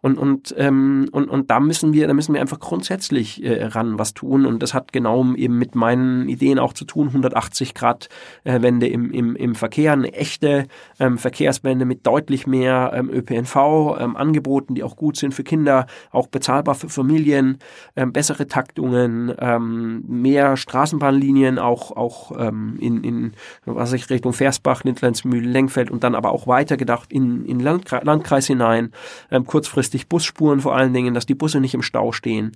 Und, 0.00 0.18
und, 0.18 0.54
ähm, 0.58 1.08
und, 1.12 1.28
und 1.28 1.50
da 1.50 1.60
müssen 1.60 1.92
wir, 1.92 2.06
da 2.06 2.14
müssen 2.14 2.34
wir 2.34 2.40
einfach 2.40 2.60
grundsätzlich 2.60 3.44
äh, 3.44 3.64
ran 3.64 3.98
was 3.98 4.14
tun. 4.14 4.46
Und 4.46 4.62
das 4.62 4.74
hat 4.74 4.92
genau 4.92 5.34
eben 5.34 5.58
mit 5.58 5.74
meinen 5.74 6.28
Ideen 6.28 6.58
auch 6.58 6.72
zu 6.72 6.84
tun. 6.84 7.08
180 7.08 7.74
Grad 7.74 8.08
äh, 8.44 8.62
Wende 8.62 8.88
im, 8.88 9.10
im, 9.10 9.36
im 9.36 9.54
Verkehr, 9.54 9.92
eine 9.92 10.12
echte 10.12 10.66
ähm, 10.98 11.18
Verkehrswende 11.18 11.84
mit 11.84 12.06
deutlich 12.06 12.46
mehr 12.46 12.92
ähm, 12.94 13.10
ÖPNV, 13.10 13.56
ähm, 13.98 14.16
Angeboten, 14.16 14.74
die 14.74 14.82
auch 14.82 14.96
gut 14.96 15.16
sind 15.16 15.34
für 15.34 15.44
Kinder, 15.44 15.86
auch 16.10 16.26
bezahlbar 16.26 16.74
für 16.74 16.88
Familien, 16.88 17.58
ähm, 17.94 18.12
bessere 18.12 18.46
Taktungen, 18.46 19.32
ähm, 19.38 20.04
mehr 20.06 20.56
Straßenbahnlinien, 20.56 21.58
auch, 21.58 21.96
auch 21.96 22.32
ähm, 22.38 22.76
in, 22.80 23.04
in 23.04 23.32
was 23.64 23.92
ich 23.92 24.08
Richtung 24.10 24.32
Versbach, 24.32 24.84
Lindlandsmühl, 24.84 25.44
Lenkfeld 25.44 25.90
und 25.90 26.04
dann 26.04 26.14
aber 26.14 26.32
auch 26.32 26.46
weitergedacht 26.46 27.12
in, 27.12 27.44
in 27.44 27.60
Landkreis, 27.60 28.04
Landkreis 28.04 28.46
hinein, 28.46 28.92
ähm, 29.30 29.46
kurzfristig 29.46 29.65
kurzfristig 29.66 30.08
Busspuren 30.08 30.60
vor 30.60 30.76
allen 30.76 30.92
Dingen, 30.92 31.14
dass 31.14 31.26
die 31.26 31.34
Busse 31.34 31.60
nicht 31.60 31.74
im 31.74 31.82
Stau 31.82 32.12
stehen 32.12 32.52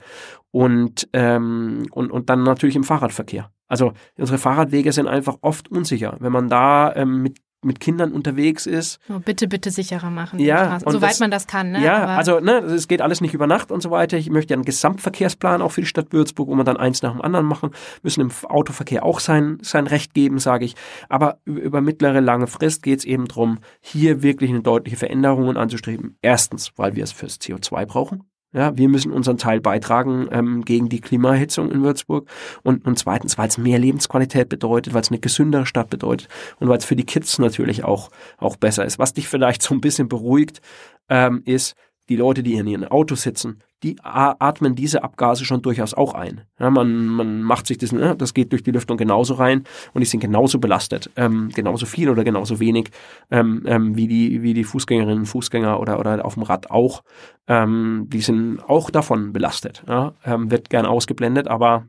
und, 0.52 1.08
ähm, 1.12 1.86
und, 1.90 2.10
und 2.10 2.30
dann 2.30 2.44
natürlich 2.44 2.76
im 2.76 2.84
Fahrradverkehr. 2.84 3.50
Also 3.66 3.92
unsere 4.16 4.38
Fahrradwege 4.38 4.92
sind 4.92 5.08
einfach 5.08 5.36
oft 5.42 5.70
unsicher. 5.70 6.16
Wenn 6.20 6.32
man 6.32 6.48
da 6.48 6.94
ähm, 6.94 7.22
mit 7.22 7.38
mit 7.62 7.80
Kindern 7.80 8.12
unterwegs 8.12 8.66
ist. 8.66 8.98
Oh, 9.08 9.18
bitte, 9.18 9.46
bitte 9.46 9.70
sicherer 9.70 10.10
machen. 10.10 10.38
Ja, 10.38 10.78
soweit 10.80 11.10
das, 11.10 11.20
man 11.20 11.30
das 11.30 11.46
kann. 11.46 11.72
Ne? 11.72 11.84
Ja, 11.84 11.98
Aber 11.98 12.12
also 12.12 12.40
ne, 12.40 12.58
es 12.58 12.88
geht 12.88 13.02
alles 13.02 13.20
nicht 13.20 13.34
über 13.34 13.46
Nacht 13.46 13.70
und 13.70 13.82
so 13.82 13.90
weiter. 13.90 14.16
Ich 14.16 14.30
möchte 14.30 14.54
einen 14.54 14.64
Gesamtverkehrsplan 14.64 15.60
auch 15.60 15.72
für 15.72 15.82
die 15.82 15.86
Stadt 15.86 16.12
Würzburg, 16.12 16.48
wo 16.48 16.54
man 16.54 16.64
dann 16.64 16.76
eins 16.76 17.02
nach 17.02 17.12
dem 17.12 17.20
anderen 17.20 17.46
machen. 17.46 17.70
Müssen 18.02 18.22
im 18.22 18.30
Autoverkehr 18.44 19.04
auch 19.04 19.20
sein, 19.20 19.58
sein 19.62 19.86
Recht 19.86 20.14
geben, 20.14 20.38
sage 20.38 20.64
ich. 20.64 20.74
Aber 21.08 21.38
über 21.44 21.80
mittlere, 21.80 22.20
lange 22.20 22.46
Frist 22.46 22.82
geht 22.82 23.00
es 23.00 23.04
eben 23.04 23.28
darum, 23.28 23.58
hier 23.80 24.22
wirklich 24.22 24.50
eine 24.50 24.62
deutliche 24.62 24.96
Veränderung 24.96 25.56
anzustreben. 25.56 26.16
Erstens, 26.22 26.72
weil 26.76 26.96
wir 26.96 27.04
es 27.04 27.12
fürs 27.12 27.40
CO2 27.40 27.86
brauchen. 27.86 28.29
Ja, 28.52 28.76
wir 28.76 28.88
müssen 28.88 29.12
unseren 29.12 29.38
Teil 29.38 29.60
beitragen 29.60 30.28
ähm, 30.32 30.64
gegen 30.64 30.88
die 30.88 31.00
Klimaerhitzung 31.00 31.70
in 31.70 31.84
Würzburg. 31.84 32.28
Und, 32.62 32.84
und 32.84 32.98
zweitens, 32.98 33.38
weil 33.38 33.46
es 33.46 33.58
mehr 33.58 33.78
Lebensqualität 33.78 34.48
bedeutet, 34.48 34.92
weil 34.92 35.02
es 35.02 35.10
eine 35.10 35.20
gesündere 35.20 35.66
Stadt 35.66 35.88
bedeutet 35.88 36.28
und 36.58 36.68
weil 36.68 36.78
es 36.78 36.84
für 36.84 36.96
die 36.96 37.06
Kids 37.06 37.38
natürlich 37.38 37.84
auch, 37.84 38.10
auch 38.38 38.56
besser 38.56 38.84
ist. 38.84 38.98
Was 38.98 39.14
dich 39.14 39.28
vielleicht 39.28 39.62
so 39.62 39.72
ein 39.72 39.80
bisschen 39.80 40.08
beruhigt, 40.08 40.60
ähm, 41.08 41.42
ist, 41.44 41.76
die 42.10 42.16
Leute, 42.16 42.42
die 42.42 42.54
in 42.54 42.66
ihren 42.66 42.84
Auto 42.84 43.14
sitzen, 43.14 43.62
die 43.84 43.96
atmen 44.02 44.74
diese 44.74 45.02
Abgase 45.04 45.44
schon 45.44 45.62
durchaus 45.62 45.94
auch 45.94 46.12
ein. 46.12 46.42
Ja, 46.58 46.68
man, 46.68 47.06
man 47.06 47.42
macht 47.42 47.68
sich 47.68 47.78
das, 47.78 47.92
ne, 47.92 48.14
das 48.16 48.34
geht 48.34 48.52
durch 48.52 48.62
die 48.62 48.72
Lüftung 48.72 48.98
genauso 48.98 49.34
rein 49.34 49.64
und 49.94 50.00
die 50.00 50.06
sind 50.06 50.20
genauso 50.20 50.58
belastet, 50.58 51.08
ähm, 51.16 51.50
genauso 51.54 51.86
viel 51.86 52.10
oder 52.10 52.24
genauso 52.24 52.60
wenig 52.60 52.90
ähm, 53.30 53.62
ähm, 53.64 53.96
wie 53.96 54.08
die 54.08 54.42
wie 54.42 54.52
die 54.52 54.64
Fußgängerinnen 54.64 55.20
und 55.20 55.26
Fußgänger 55.26 55.80
oder 55.80 55.98
oder 56.00 56.24
auf 56.24 56.34
dem 56.34 56.42
Rad 56.42 56.70
auch. 56.70 57.02
Ähm, 57.46 58.06
die 58.08 58.20
sind 58.20 58.60
auch 58.68 58.90
davon 58.90 59.32
belastet. 59.32 59.84
Ja, 59.88 60.14
ähm, 60.24 60.50
wird 60.50 60.68
gern 60.68 60.86
ausgeblendet, 60.86 61.46
aber 61.48 61.86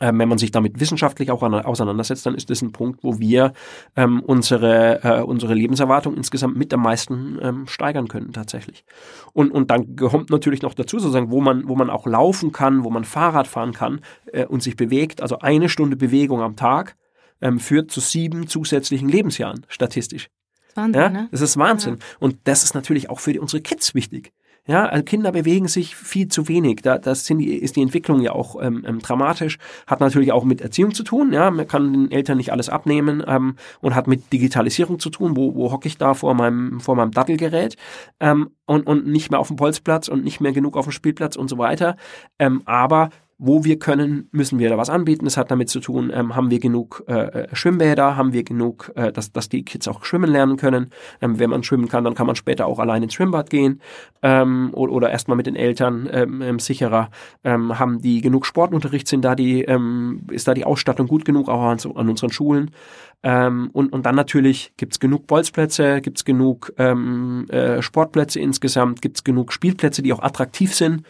wenn 0.00 0.28
man 0.28 0.38
sich 0.38 0.50
damit 0.50 0.80
wissenschaftlich 0.80 1.30
auch 1.30 1.42
auseinandersetzt, 1.42 2.24
dann 2.26 2.34
ist 2.34 2.50
das 2.50 2.62
ein 2.62 2.72
Punkt, 2.72 3.02
wo 3.02 3.18
wir 3.18 3.52
ähm, 3.96 4.22
unsere, 4.24 5.02
äh, 5.02 5.22
unsere 5.22 5.54
Lebenserwartung 5.54 6.16
insgesamt 6.16 6.56
mit 6.56 6.72
am 6.72 6.82
meisten 6.82 7.38
ähm, 7.42 7.66
steigern 7.66 8.08
können 8.08 8.32
tatsächlich. 8.32 8.84
Und, 9.32 9.50
und 9.50 9.70
dann 9.70 9.96
kommt 9.96 10.30
natürlich 10.30 10.62
noch 10.62 10.74
dazu, 10.74 10.98
sozusagen, 10.98 11.30
wo 11.30 11.40
man, 11.40 11.68
wo 11.68 11.74
man 11.74 11.90
auch 11.90 12.06
laufen 12.06 12.52
kann, 12.52 12.84
wo 12.84 12.90
man 12.90 13.04
Fahrrad 13.04 13.48
fahren 13.48 13.72
kann 13.72 14.00
äh, 14.32 14.46
und 14.46 14.62
sich 14.62 14.76
bewegt. 14.76 15.20
Also 15.20 15.40
eine 15.40 15.68
Stunde 15.68 15.96
Bewegung 15.96 16.42
am 16.42 16.56
Tag 16.56 16.96
ähm, 17.40 17.58
führt 17.58 17.90
zu 17.90 18.00
sieben 18.00 18.46
zusätzlichen 18.46 19.08
Lebensjahren 19.08 19.64
statistisch. 19.68 20.28
Wahnsinn, 20.74 21.00
ja? 21.00 21.08
ne? 21.08 21.28
Das 21.30 21.40
ist 21.40 21.56
Wahnsinn. 21.56 21.96
Ja. 21.98 22.04
Und 22.20 22.36
das 22.44 22.62
ist 22.62 22.74
natürlich 22.74 23.10
auch 23.10 23.20
für 23.20 23.32
die, 23.32 23.40
unsere 23.40 23.62
Kids 23.62 23.94
wichtig. 23.94 24.32
Ja, 24.68 24.84
also 24.84 25.02
Kinder 25.02 25.32
bewegen 25.32 25.66
sich 25.66 25.96
viel 25.96 26.28
zu 26.28 26.46
wenig. 26.46 26.82
Da 26.82 26.98
das 26.98 27.24
sind 27.24 27.38
die, 27.38 27.54
ist 27.54 27.76
die 27.76 27.80
Entwicklung 27.80 28.20
ja 28.20 28.32
auch 28.32 28.60
ähm, 28.60 28.84
ähm, 28.86 28.98
dramatisch. 28.98 29.56
Hat 29.86 30.00
natürlich 30.00 30.30
auch 30.30 30.44
mit 30.44 30.60
Erziehung 30.60 30.92
zu 30.92 31.04
tun. 31.04 31.32
Ja, 31.32 31.50
man 31.50 31.66
kann 31.66 31.90
den 31.90 32.10
Eltern 32.10 32.36
nicht 32.36 32.52
alles 32.52 32.68
abnehmen 32.68 33.24
ähm, 33.26 33.56
und 33.80 33.94
hat 33.94 34.06
mit 34.06 34.30
Digitalisierung 34.30 34.98
zu 34.98 35.08
tun. 35.08 35.36
Wo, 35.36 35.54
wo 35.54 35.72
hocke 35.72 35.88
ich 35.88 35.96
da 35.96 36.12
vor 36.12 36.34
meinem 36.34 36.80
vor 36.80 36.96
meinem 36.96 37.12
Dattelgerät 37.12 37.76
ähm, 38.20 38.50
und 38.66 38.86
und 38.86 39.06
nicht 39.06 39.30
mehr 39.30 39.40
auf 39.40 39.48
dem 39.48 39.56
Bolzplatz 39.56 40.06
und 40.08 40.22
nicht 40.22 40.42
mehr 40.42 40.52
genug 40.52 40.76
auf 40.76 40.84
dem 40.84 40.92
Spielplatz 40.92 41.36
und 41.36 41.48
so 41.48 41.56
weiter. 41.56 41.96
Ähm, 42.38 42.60
aber 42.66 43.08
wo 43.38 43.64
wir 43.64 43.78
können, 43.78 44.28
müssen 44.32 44.58
wir 44.58 44.68
da 44.68 44.76
was 44.76 44.90
anbieten. 44.90 45.24
Das 45.24 45.36
hat 45.36 45.50
damit 45.52 45.68
zu 45.68 45.78
tun, 45.78 46.10
ähm, 46.12 46.34
haben 46.34 46.50
wir 46.50 46.58
genug 46.58 47.04
äh, 47.06 47.44
äh, 47.44 47.48
Schwimmbäder, 47.54 48.16
haben 48.16 48.32
wir 48.32 48.42
genug, 48.42 48.90
äh, 48.96 49.12
dass, 49.12 49.32
dass 49.32 49.48
die 49.48 49.64
Kids 49.64 49.86
auch 49.86 50.04
schwimmen 50.04 50.28
lernen 50.28 50.56
können. 50.56 50.90
Ähm, 51.20 51.38
wenn 51.38 51.50
man 51.50 51.62
schwimmen 51.62 51.88
kann, 51.88 52.02
dann 52.02 52.14
kann 52.14 52.26
man 52.26 52.34
später 52.34 52.66
auch 52.66 52.80
allein 52.80 53.04
ins 53.04 53.14
Schwimmbad 53.14 53.48
gehen 53.48 53.80
ähm, 54.22 54.70
oder, 54.72 54.92
oder 54.92 55.10
erstmal 55.10 55.36
mit 55.36 55.46
den 55.46 55.54
Eltern 55.54 56.08
ähm, 56.12 56.42
ähm, 56.42 56.58
sicherer. 56.58 57.10
Ähm, 57.44 57.78
haben 57.78 58.00
die 58.00 58.20
genug 58.22 58.44
Sportunterricht, 58.44 59.06
sind 59.06 59.24
da 59.24 59.36
die, 59.36 59.62
ähm, 59.62 60.22
ist 60.32 60.48
da 60.48 60.54
die 60.54 60.64
Ausstattung 60.64 61.06
gut 61.06 61.24
genug 61.24 61.48
auch 61.48 61.62
an, 61.62 61.78
an 61.94 62.08
unseren 62.08 62.32
Schulen. 62.32 62.72
Ähm, 63.22 63.70
und, 63.72 63.92
und 63.92 64.06
dann 64.06 64.14
natürlich 64.14 64.72
gibt's 64.76 65.00
genug 65.00 65.26
Bolzplätze, 65.26 66.00
gibt's 66.00 66.24
genug 66.24 66.72
ähm, 66.78 67.46
äh, 67.50 67.82
Sportplätze 67.82 68.38
insgesamt, 68.38 69.02
gibt's 69.02 69.24
genug 69.24 69.52
Spielplätze, 69.52 70.02
die 70.02 70.12
auch 70.12 70.22
attraktiv 70.22 70.74
sind 70.74 71.04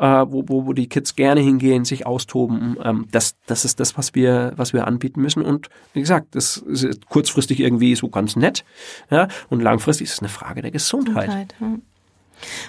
äh, 0.00 0.26
wo, 0.28 0.44
wo, 0.48 0.66
wo 0.66 0.72
die 0.72 0.88
Kids 0.88 1.14
gerne 1.14 1.40
hingehen, 1.40 1.84
sich 1.84 2.06
austoben. 2.06 2.76
Ähm, 2.82 3.06
das, 3.10 3.36
das 3.46 3.64
ist 3.66 3.80
das, 3.80 3.98
was 3.98 4.14
wir, 4.14 4.52
was 4.56 4.72
wir 4.72 4.86
anbieten 4.86 5.20
müssen. 5.20 5.42
Und 5.42 5.68
wie 5.92 6.00
gesagt, 6.00 6.34
das 6.34 6.56
ist 6.56 7.06
kurzfristig 7.06 7.60
irgendwie 7.60 7.94
so 7.94 8.08
ganz 8.08 8.34
nett. 8.34 8.64
Ja, 9.10 9.28
und 9.50 9.60
langfristig 9.60 10.06
ist 10.06 10.14
es 10.14 10.18
eine 10.20 10.30
Frage 10.30 10.62
der 10.62 10.70
Gesundheit. 10.70 11.26
Gesundheit 11.26 11.54
ja. 11.60 11.78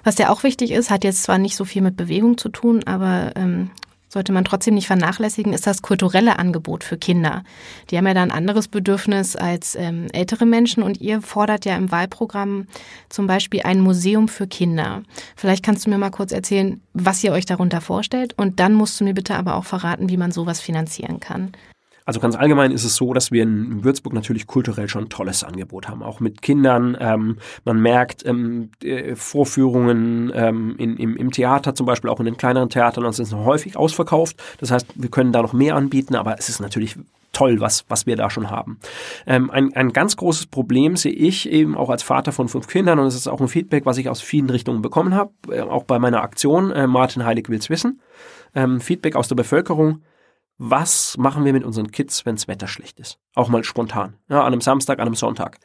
Was 0.04 0.18
ja 0.18 0.30
auch 0.30 0.44
wichtig 0.44 0.72
ist, 0.72 0.90
hat 0.90 1.06
jetzt 1.06 1.24
zwar 1.24 1.38
nicht 1.38 1.56
so 1.56 1.64
viel 1.64 1.82
mit 1.82 1.96
Bewegung 1.96 2.38
zu 2.38 2.50
tun, 2.50 2.84
aber 2.86 3.32
ähm, 3.36 3.72
sollte 4.12 4.34
man 4.34 4.44
trotzdem 4.44 4.74
nicht 4.74 4.88
vernachlässigen, 4.88 5.54
ist 5.54 5.66
das 5.66 5.82
kulturelle 5.82 6.38
Angebot 6.38 6.84
für 6.84 6.98
Kinder. 6.98 7.44
Die 7.90 7.98
haben 7.98 8.08
ja 8.08 8.14
da 8.14 8.22
ein 8.22 8.32
anderes 8.32 8.68
Bedürfnis 8.68 9.38
als 9.38 9.76
ähm, 9.76 10.08
ältere 10.12 10.46
Menschen 10.46 10.84
und 10.84 11.00
ihr 11.00 11.22
fordert 11.22 11.64
ja 11.64 11.78
im 11.78 11.92
Wahlprogramm 11.92 12.68
zum 13.08 13.26
Beispiel 13.26 13.62
ein 13.64 13.80
Museum 13.80 14.28
für 14.28 14.48
Kinder. 14.48 15.04
Vielleicht 15.38 15.64
kannst 15.64 15.86
du 15.86 15.90
mir 15.90 15.98
mal 15.98 16.10
kurz 16.10 16.34
erzählen, 16.34 16.82
was 16.94 17.24
ihr 17.24 17.32
euch 17.32 17.46
darunter 17.46 17.80
vorstellt 17.80 18.34
und 18.38 18.60
dann 18.60 18.74
musst 18.74 19.00
du 19.00 19.06
mir 19.06 19.14
bitte 19.14 19.36
aber 19.36 19.56
auch 19.56 19.66
verraten, 19.66 20.10
wie 20.10 20.18
man 20.18 20.34
sowas 20.34 20.60
finanzieren 20.60 21.22
kann. 21.22 21.54
Also 22.06 22.20
ganz 22.20 22.36
allgemein 22.36 22.72
ist 22.72 22.84
es 22.84 22.96
so, 22.96 23.14
dass 23.14 23.32
wir 23.32 23.44
in 23.44 23.84
Würzburg 23.84 24.14
natürlich 24.14 24.48
kulturell 24.48 24.90
schon 24.90 25.06
ein 25.06 25.10
tolles 25.10 25.44
Angebot 25.44 25.88
haben, 25.88 26.02
auch 26.04 26.20
mit 26.20 26.42
Kindern. 26.42 26.98
Ähm, 27.00 27.38
man 27.64 27.80
merkt 27.80 28.26
ähm, 28.26 28.70
äh, 28.84 29.16
Vorführungen 29.16 30.32
ähm, 30.34 30.76
in, 30.78 30.98
im, 30.98 31.16
im 31.16 31.32
Theater 31.32 31.76
zum 31.76 31.86
Beispiel, 31.86 32.10
auch 32.10 32.20
in 32.20 32.26
den 32.26 32.38
kleineren 32.38 32.70
Theatern, 32.70 33.04
das 33.04 33.20
ist 33.20 33.32
noch 33.32 33.46
häufig 33.46 33.78
ausverkauft. 33.78 34.42
Das 34.60 34.72
heißt, 34.72 34.88
wir 34.96 35.10
können 35.10 35.32
da 35.32 35.42
noch 35.42 35.54
mehr 35.54 35.76
anbieten, 35.76 36.16
aber 36.16 36.38
es 36.40 36.50
ist 36.50 36.60
natürlich 36.60 36.98
toll, 37.34 37.60
was, 37.60 37.86
was 37.88 38.06
wir 38.06 38.16
da 38.16 38.30
schon 38.30 38.50
haben. 38.50 38.80
Ähm, 39.26 39.50
ein, 39.50 39.74
ein 39.76 39.94
ganz 39.94 40.18
großes 40.18 40.48
Problem 40.48 40.96
sehe 40.96 41.14
ich 41.14 41.50
eben 41.50 41.78
auch 41.78 41.90
als 41.90 42.04
Vater 42.04 42.32
von 42.32 42.48
fünf 42.48 42.68
Kindern 42.68 43.00
und 43.00 43.06
es 43.06 43.16
ist 43.16 43.28
auch 43.28 43.42
ein 43.42 43.48
Feedback, 43.48 43.86
was 43.86 43.98
ich 43.98 44.10
aus 44.10 44.22
vielen 44.22 44.50
Richtungen 44.50 44.82
bekommen 44.82 45.16
habe, 45.16 45.32
äh, 45.50 45.62
auch 45.62 45.84
bei 45.84 46.00
meiner 46.00 46.22
Aktion 46.22 46.72
äh, 46.72 46.88
Martin 46.88 47.26
Heilig 47.26 47.50
will's 47.50 47.70
wissen. 47.70 48.02
Ähm, 48.54 48.82
Feedback 48.82 49.16
aus 49.16 49.28
der 49.28 49.36
Bevölkerung 49.36 50.02
was 50.64 51.18
machen 51.18 51.44
wir 51.44 51.54
mit 51.54 51.64
unseren 51.64 51.90
Kids, 51.90 52.24
wenns 52.28 52.48
Wetter 52.48 52.68
schlecht 52.68 53.00
ist? 53.00 53.18
Auch 53.34 53.50
mal 53.50 53.64
spontan, 53.64 54.14
ja, 54.30 54.42
an 54.42 54.54
einem 54.54 54.62
Samstag, 54.62 55.00
an 55.00 55.08
einem 55.08 55.16
Sonntag. 55.16 55.58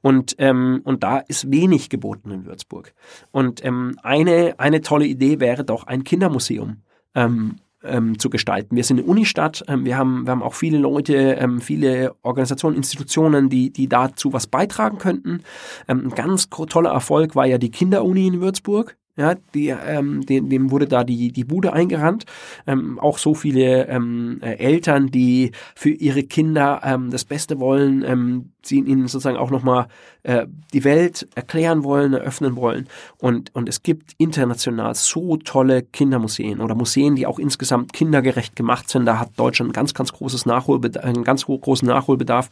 Und, 0.00 0.36
ähm, 0.38 0.80
und 0.84 1.02
da 1.02 1.18
ist 1.18 1.50
wenig 1.50 1.90
geboten 1.90 2.30
in 2.30 2.46
Würzburg. 2.46 2.94
Und 3.32 3.64
ähm, 3.64 3.98
eine, 4.04 4.54
eine 4.58 4.80
tolle 4.80 5.06
Idee 5.06 5.40
wäre 5.40 5.64
doch 5.64 5.88
ein 5.88 6.04
Kindermuseum. 6.04 6.82
Ähm, 7.16 7.56
ähm, 7.82 8.18
zu 8.18 8.30
gestalten. 8.30 8.76
Wir 8.76 8.84
sind 8.84 8.98
eine 8.98 9.06
Unistadt, 9.06 9.62
ähm, 9.68 9.84
wir, 9.84 9.98
haben, 9.98 10.24
wir 10.24 10.30
haben 10.30 10.42
auch 10.42 10.54
viele 10.54 10.78
Leute, 10.78 11.34
ähm, 11.34 11.60
viele 11.60 12.14
Organisationen, 12.22 12.76
Institutionen, 12.76 13.50
die, 13.50 13.70
die 13.70 13.88
dazu 13.88 14.32
was 14.32 14.46
beitragen 14.46 14.96
könnten. 14.96 15.42
Ähm, 15.86 16.06
ein 16.06 16.10
ganz 16.14 16.48
toller 16.48 16.90
Erfolg 16.90 17.36
war 17.36 17.44
ja 17.44 17.58
die 17.58 17.70
Kinderuni 17.70 18.26
in 18.26 18.40
Würzburg. 18.40 18.96
Ja, 19.16 19.36
die, 19.54 19.68
ähm, 19.68 20.26
dem, 20.26 20.48
dem 20.48 20.72
wurde 20.72 20.88
da 20.88 21.04
die, 21.04 21.30
die 21.30 21.44
Bude 21.44 21.72
eingerannt. 21.72 22.24
Ähm, 22.66 22.98
auch 22.98 23.18
so 23.18 23.34
viele 23.34 23.86
ähm, 23.86 24.40
äh, 24.42 24.54
Eltern, 24.56 25.06
die 25.12 25.52
für 25.76 25.90
ihre 25.90 26.24
Kinder 26.24 26.80
ähm, 26.82 27.10
das 27.10 27.24
Beste 27.24 27.60
wollen, 27.60 28.02
ähm, 28.04 28.50
sie 28.62 28.78
ihnen 28.78 29.06
sozusagen 29.06 29.36
auch 29.36 29.50
nochmal 29.50 29.86
äh, 30.24 30.46
die 30.72 30.82
Welt 30.82 31.28
erklären 31.36 31.84
wollen, 31.84 32.12
eröffnen 32.12 32.56
wollen. 32.56 32.88
Und, 33.18 33.54
und 33.54 33.68
es 33.68 33.84
gibt 33.84 34.14
international 34.18 34.96
so 34.96 35.36
tolle 35.36 35.82
Kindermuseen 35.82 36.60
oder 36.60 36.74
Museen, 36.74 37.14
die 37.14 37.28
auch 37.28 37.38
insgesamt 37.38 37.92
kindergerecht 37.92 38.56
gemacht 38.56 38.88
sind. 38.88 39.06
Da 39.06 39.20
hat 39.20 39.30
Deutschland 39.36 39.72
ganz, 39.74 39.94
ganz 39.94 40.12
großes 40.12 40.44
Nachholbedarf, 40.44 41.04
einen 41.04 41.22
ganz 41.22 41.44
großen 41.44 41.86
Nachholbedarf. 41.86 42.50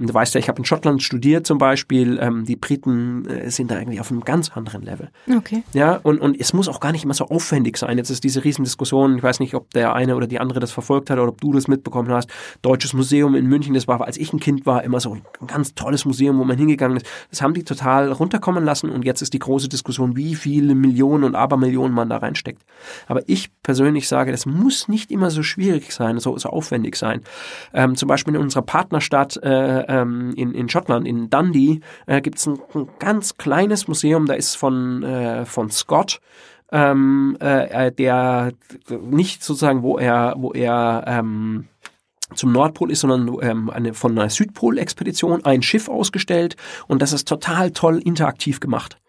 Und 0.00 0.08
du 0.08 0.14
weißt 0.14 0.34
ja, 0.34 0.40
ich 0.40 0.48
habe 0.48 0.58
in 0.58 0.64
Schottland 0.64 1.02
studiert 1.02 1.46
zum 1.46 1.58
Beispiel. 1.58 2.18
Ähm, 2.20 2.46
die 2.46 2.56
Briten 2.56 3.26
äh, 3.26 3.50
sind 3.50 3.70
da 3.70 3.78
irgendwie 3.78 4.00
auf 4.00 4.10
einem 4.10 4.22
ganz 4.22 4.50
anderen 4.50 4.82
Level. 4.82 5.10
Okay. 5.36 5.62
Ja, 5.74 5.96
und, 6.02 6.20
und 6.20 6.40
es 6.40 6.54
muss 6.54 6.68
auch 6.68 6.80
gar 6.80 6.90
nicht 6.92 7.04
immer 7.04 7.12
so 7.12 7.26
aufwendig 7.26 7.76
sein. 7.76 7.98
Jetzt 7.98 8.08
ist 8.08 8.24
diese 8.24 8.42
Riesendiskussion, 8.42 9.18
ich 9.18 9.22
weiß 9.22 9.40
nicht, 9.40 9.54
ob 9.54 9.70
der 9.72 9.94
eine 9.94 10.16
oder 10.16 10.26
die 10.26 10.40
andere 10.40 10.58
das 10.58 10.72
verfolgt 10.72 11.10
hat 11.10 11.18
oder 11.18 11.28
ob 11.28 11.40
du 11.40 11.52
das 11.52 11.68
mitbekommen 11.68 12.10
hast. 12.10 12.30
Deutsches 12.62 12.94
Museum 12.94 13.34
in 13.34 13.46
München, 13.46 13.74
das 13.74 13.86
war, 13.86 14.00
als 14.00 14.16
ich 14.16 14.32
ein 14.32 14.40
Kind 14.40 14.64
war, 14.64 14.82
immer 14.84 15.00
so 15.00 15.14
ein 15.14 15.22
ganz 15.46 15.74
tolles 15.74 16.06
Museum, 16.06 16.38
wo 16.38 16.44
man 16.44 16.56
hingegangen 16.56 16.96
ist. 16.96 17.06
Das 17.28 17.42
haben 17.42 17.52
die 17.52 17.64
total 17.64 18.10
runterkommen 18.10 18.64
lassen 18.64 18.88
und 18.88 19.04
jetzt 19.04 19.20
ist 19.20 19.34
die 19.34 19.38
große 19.38 19.68
Diskussion, 19.68 20.16
wie 20.16 20.34
viele 20.34 20.74
Millionen 20.74 21.24
und 21.24 21.34
Abermillionen 21.34 21.92
man 21.92 22.08
da 22.08 22.16
reinsteckt. 22.16 22.62
Aber 23.06 23.22
ich 23.26 23.50
persönlich 23.62 24.08
sage, 24.08 24.32
das 24.32 24.46
muss 24.46 24.88
nicht 24.88 25.10
immer 25.10 25.30
so 25.30 25.42
schwierig 25.42 25.92
sein, 25.92 26.18
so, 26.20 26.38
so 26.38 26.48
aufwendig 26.48 26.96
sein. 26.96 27.20
Ähm, 27.74 27.96
zum 27.96 28.08
Beispiel 28.08 28.34
in 28.34 28.40
unserer 28.40 28.62
Partnerstadt 28.62 29.36
äh, 29.42 29.89
ähm, 29.90 30.32
in, 30.36 30.54
in 30.54 30.68
Schottland, 30.68 31.06
in 31.06 31.28
Dundee, 31.28 31.80
äh, 32.06 32.20
gibt 32.20 32.38
es 32.38 32.46
ein, 32.46 32.58
ein, 32.74 32.88
ganz 32.98 33.36
kleines 33.36 33.88
Museum, 33.88 34.26
da 34.26 34.34
ist 34.34 34.56
von, 34.56 35.02
äh, 35.02 35.44
von 35.44 35.70
Scott, 35.70 36.20
ähm, 36.72 37.36
äh, 37.40 37.88
äh, 37.88 37.92
der 37.92 38.52
nicht 38.88 39.42
sozusagen, 39.42 39.82
wo 39.82 39.98
er, 39.98 40.34
wo 40.38 40.52
er 40.52 41.04
ähm, 41.06 41.66
zum 42.34 42.52
Nordpol 42.52 42.92
ist, 42.92 43.00
sondern 43.00 43.36
ähm, 43.42 43.70
eine, 43.70 43.92
von 43.92 44.16
einer 44.16 44.30
Südpol-Expedition 44.30 45.44
ein 45.44 45.62
Schiff 45.62 45.88
ausgestellt 45.88 46.56
und 46.86 47.02
das 47.02 47.12
ist 47.12 47.26
total 47.26 47.72
toll 47.72 47.98
interaktiv 47.98 48.60
gemacht. 48.60 48.99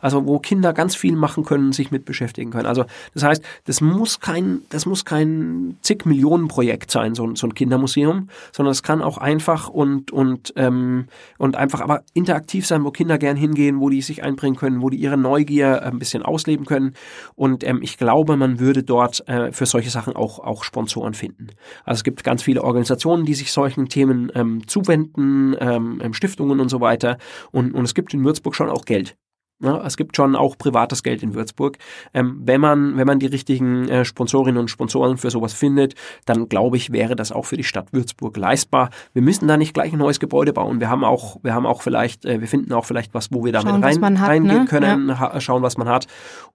Also 0.00 0.26
wo 0.26 0.38
Kinder 0.38 0.72
ganz 0.72 0.94
viel 0.94 1.16
machen 1.16 1.44
können, 1.44 1.72
sich 1.72 1.90
mit 1.90 2.04
beschäftigen 2.04 2.50
können. 2.50 2.66
Also 2.66 2.84
das 3.14 3.22
heißt, 3.22 3.44
das 3.64 3.80
muss 3.80 4.20
kein, 4.20 4.62
das 4.70 4.86
muss 4.86 5.04
kein 5.04 5.76
zig 5.82 6.04
Millionen 6.04 6.48
Projekt 6.48 6.90
sein, 6.90 7.14
so, 7.14 7.34
so 7.34 7.46
ein 7.46 7.54
Kindermuseum, 7.54 8.28
sondern 8.52 8.72
es 8.72 8.82
kann 8.82 9.02
auch 9.02 9.18
einfach 9.18 9.68
und 9.68 10.10
und 10.10 10.52
ähm, 10.56 11.06
und 11.38 11.56
einfach 11.56 11.80
aber 11.80 12.02
interaktiv 12.14 12.66
sein, 12.66 12.84
wo 12.84 12.90
Kinder 12.90 13.18
gern 13.18 13.36
hingehen, 13.36 13.80
wo 13.80 13.88
die 13.88 14.02
sich 14.02 14.22
einbringen 14.22 14.56
können, 14.56 14.82
wo 14.82 14.90
die 14.90 14.98
ihre 14.98 15.16
Neugier 15.16 15.82
ein 15.82 15.98
bisschen 15.98 16.22
ausleben 16.22 16.66
können. 16.66 16.94
Und 17.34 17.64
ähm, 17.64 17.80
ich 17.82 17.98
glaube, 17.98 18.36
man 18.36 18.58
würde 18.58 18.82
dort 18.82 19.26
äh, 19.28 19.52
für 19.52 19.66
solche 19.66 19.90
Sachen 19.90 20.16
auch 20.16 20.38
auch 20.38 20.64
Sponsoren 20.64 21.14
finden. 21.14 21.48
Also 21.84 21.98
es 21.98 22.04
gibt 22.04 22.24
ganz 22.24 22.42
viele 22.42 22.62
Organisationen, 22.62 23.24
die 23.24 23.34
sich 23.34 23.52
solchen 23.52 23.88
Themen 23.88 24.30
ähm, 24.34 24.66
zuwenden, 24.66 25.56
ähm, 25.60 26.12
Stiftungen 26.12 26.60
und 26.60 26.68
so 26.68 26.80
weiter. 26.80 27.18
Und, 27.52 27.74
und 27.74 27.84
es 27.84 27.94
gibt 27.94 28.14
in 28.14 28.24
Würzburg 28.24 28.54
schon 28.54 28.70
auch 28.70 28.84
Geld. 28.84 29.16
Ja, 29.62 29.72
ne? 29.72 29.82
es 29.84 29.96
gibt 29.96 30.16
schon 30.16 30.36
auch 30.36 30.56
privates 30.56 31.02
Geld 31.02 31.22
in 31.22 31.34
Würzburg. 31.34 31.78
Ähm, 32.14 32.40
wenn 32.44 32.60
man, 32.60 32.96
wenn 32.96 33.06
man 33.06 33.18
die 33.18 33.26
richtigen 33.26 33.88
äh, 33.88 34.04
Sponsorinnen 34.04 34.58
und 34.58 34.68
Sponsoren 34.68 35.18
für 35.18 35.30
sowas 35.30 35.52
findet, 35.52 35.94
dann 36.24 36.48
glaube 36.48 36.76
ich, 36.76 36.92
wäre 36.92 37.16
das 37.16 37.32
auch 37.32 37.44
für 37.44 37.56
die 37.56 37.64
Stadt 37.64 37.92
Würzburg 37.92 38.36
leistbar. 38.36 38.90
Wir 39.12 39.22
müssen 39.22 39.48
da 39.48 39.56
nicht 39.56 39.74
gleich 39.74 39.92
ein 39.92 39.98
neues 39.98 40.20
Gebäude 40.20 40.52
bauen. 40.52 40.80
Wir 40.80 40.88
haben 40.88 41.04
auch, 41.04 41.36
wir 41.42 41.54
haben 41.54 41.66
auch 41.66 41.82
vielleicht, 41.82 42.24
äh, 42.24 42.40
wir 42.40 42.48
finden 42.48 42.72
auch 42.72 42.84
vielleicht 42.84 43.14
was, 43.14 43.32
wo 43.32 43.44
wir 43.44 43.52
damit 43.52 43.70
schauen, 43.70 43.84
rein, 43.84 44.20
hat, 44.20 44.28
reingehen 44.28 44.58
ne? 44.60 44.64
können, 44.66 45.08
ja. 45.08 45.40
schauen, 45.40 45.62
was 45.62 45.76
man 45.76 45.88
hat. 45.88 46.06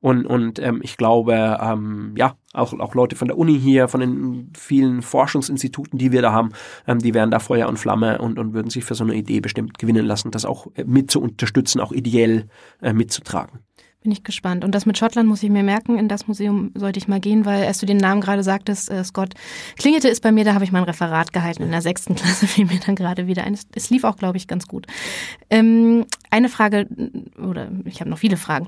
Und, 0.01 0.25
und 0.25 0.59
ähm, 0.59 0.79
ich 0.83 0.97
glaube, 0.97 1.57
ähm, 1.61 2.13
ja, 2.17 2.33
auch, 2.55 2.73
auch 2.79 2.95
Leute 2.95 3.15
von 3.15 3.27
der 3.27 3.37
Uni 3.37 3.59
hier, 3.59 3.87
von 3.87 3.99
den 3.99 4.51
vielen 4.57 5.01
Forschungsinstituten, 5.01 5.99
die 5.99 6.11
wir 6.11 6.21
da 6.21 6.31
haben, 6.31 6.51
ähm, 6.87 6.99
die 6.99 7.13
wären 7.13 7.31
da 7.31 7.39
Feuer 7.39 7.67
und 7.67 7.77
Flamme 7.77 8.19
und, 8.19 8.39
und 8.39 8.53
würden 8.53 8.69
sich 8.69 8.83
für 8.83 8.95
so 8.95 9.03
eine 9.03 9.15
Idee 9.15 9.39
bestimmt 9.39 9.77
gewinnen 9.77 10.05
lassen, 10.05 10.31
das 10.31 10.45
auch 10.45 10.67
äh, 10.75 10.83
mit 10.83 11.11
zu 11.11 11.21
unterstützen, 11.21 11.79
auch 11.79 11.91
ideell 11.91 12.47
äh, 12.81 12.93
mitzutragen. 12.93 13.59
Bin 14.05 14.11
ich 14.11 14.23
gespannt. 14.23 14.63
Und 14.63 14.75
das 14.75 14.85
mit 14.85 14.99
Schottland 14.99 15.27
muss 15.27 15.41
ich 15.41 15.49
mir 15.49 15.63
merken. 15.63 15.97
In 15.97 16.07
das 16.07 16.27
Museum 16.27 16.69
sollte 16.75 16.99
ich 16.99 17.07
mal 17.07 17.19
gehen, 17.19 17.43
weil 17.43 17.65
als 17.65 17.79
du 17.79 17.87
den 17.87 17.97
Namen 17.97 18.21
gerade 18.21 18.43
sagtest, 18.43 18.91
äh, 18.91 19.03
Scott, 19.03 19.33
klingelte 19.77 20.09
es 20.09 20.19
bei 20.19 20.31
mir, 20.31 20.43
da 20.45 20.53
habe 20.53 20.63
ich 20.63 20.71
mein 20.71 20.83
Referat 20.83 21.33
gehalten. 21.33 21.63
In 21.63 21.71
der 21.71 21.81
sechsten 21.81 22.13
Klasse 22.15 22.45
fiel 22.45 22.65
mir 22.67 22.79
dann 22.85 22.95
gerade 22.95 23.25
wieder 23.25 23.45
ein. 23.45 23.55
Es, 23.55 23.65
es 23.73 23.89
lief 23.89 24.03
auch, 24.03 24.15
glaube 24.15 24.37
ich, 24.37 24.47
ganz 24.47 24.67
gut. 24.67 24.85
Ähm, 25.49 26.05
eine 26.29 26.49
Frage, 26.49 26.87
oder 27.43 27.71
ich 27.85 27.99
habe 27.99 28.11
noch 28.11 28.19
viele 28.19 28.37
Fragen. 28.37 28.67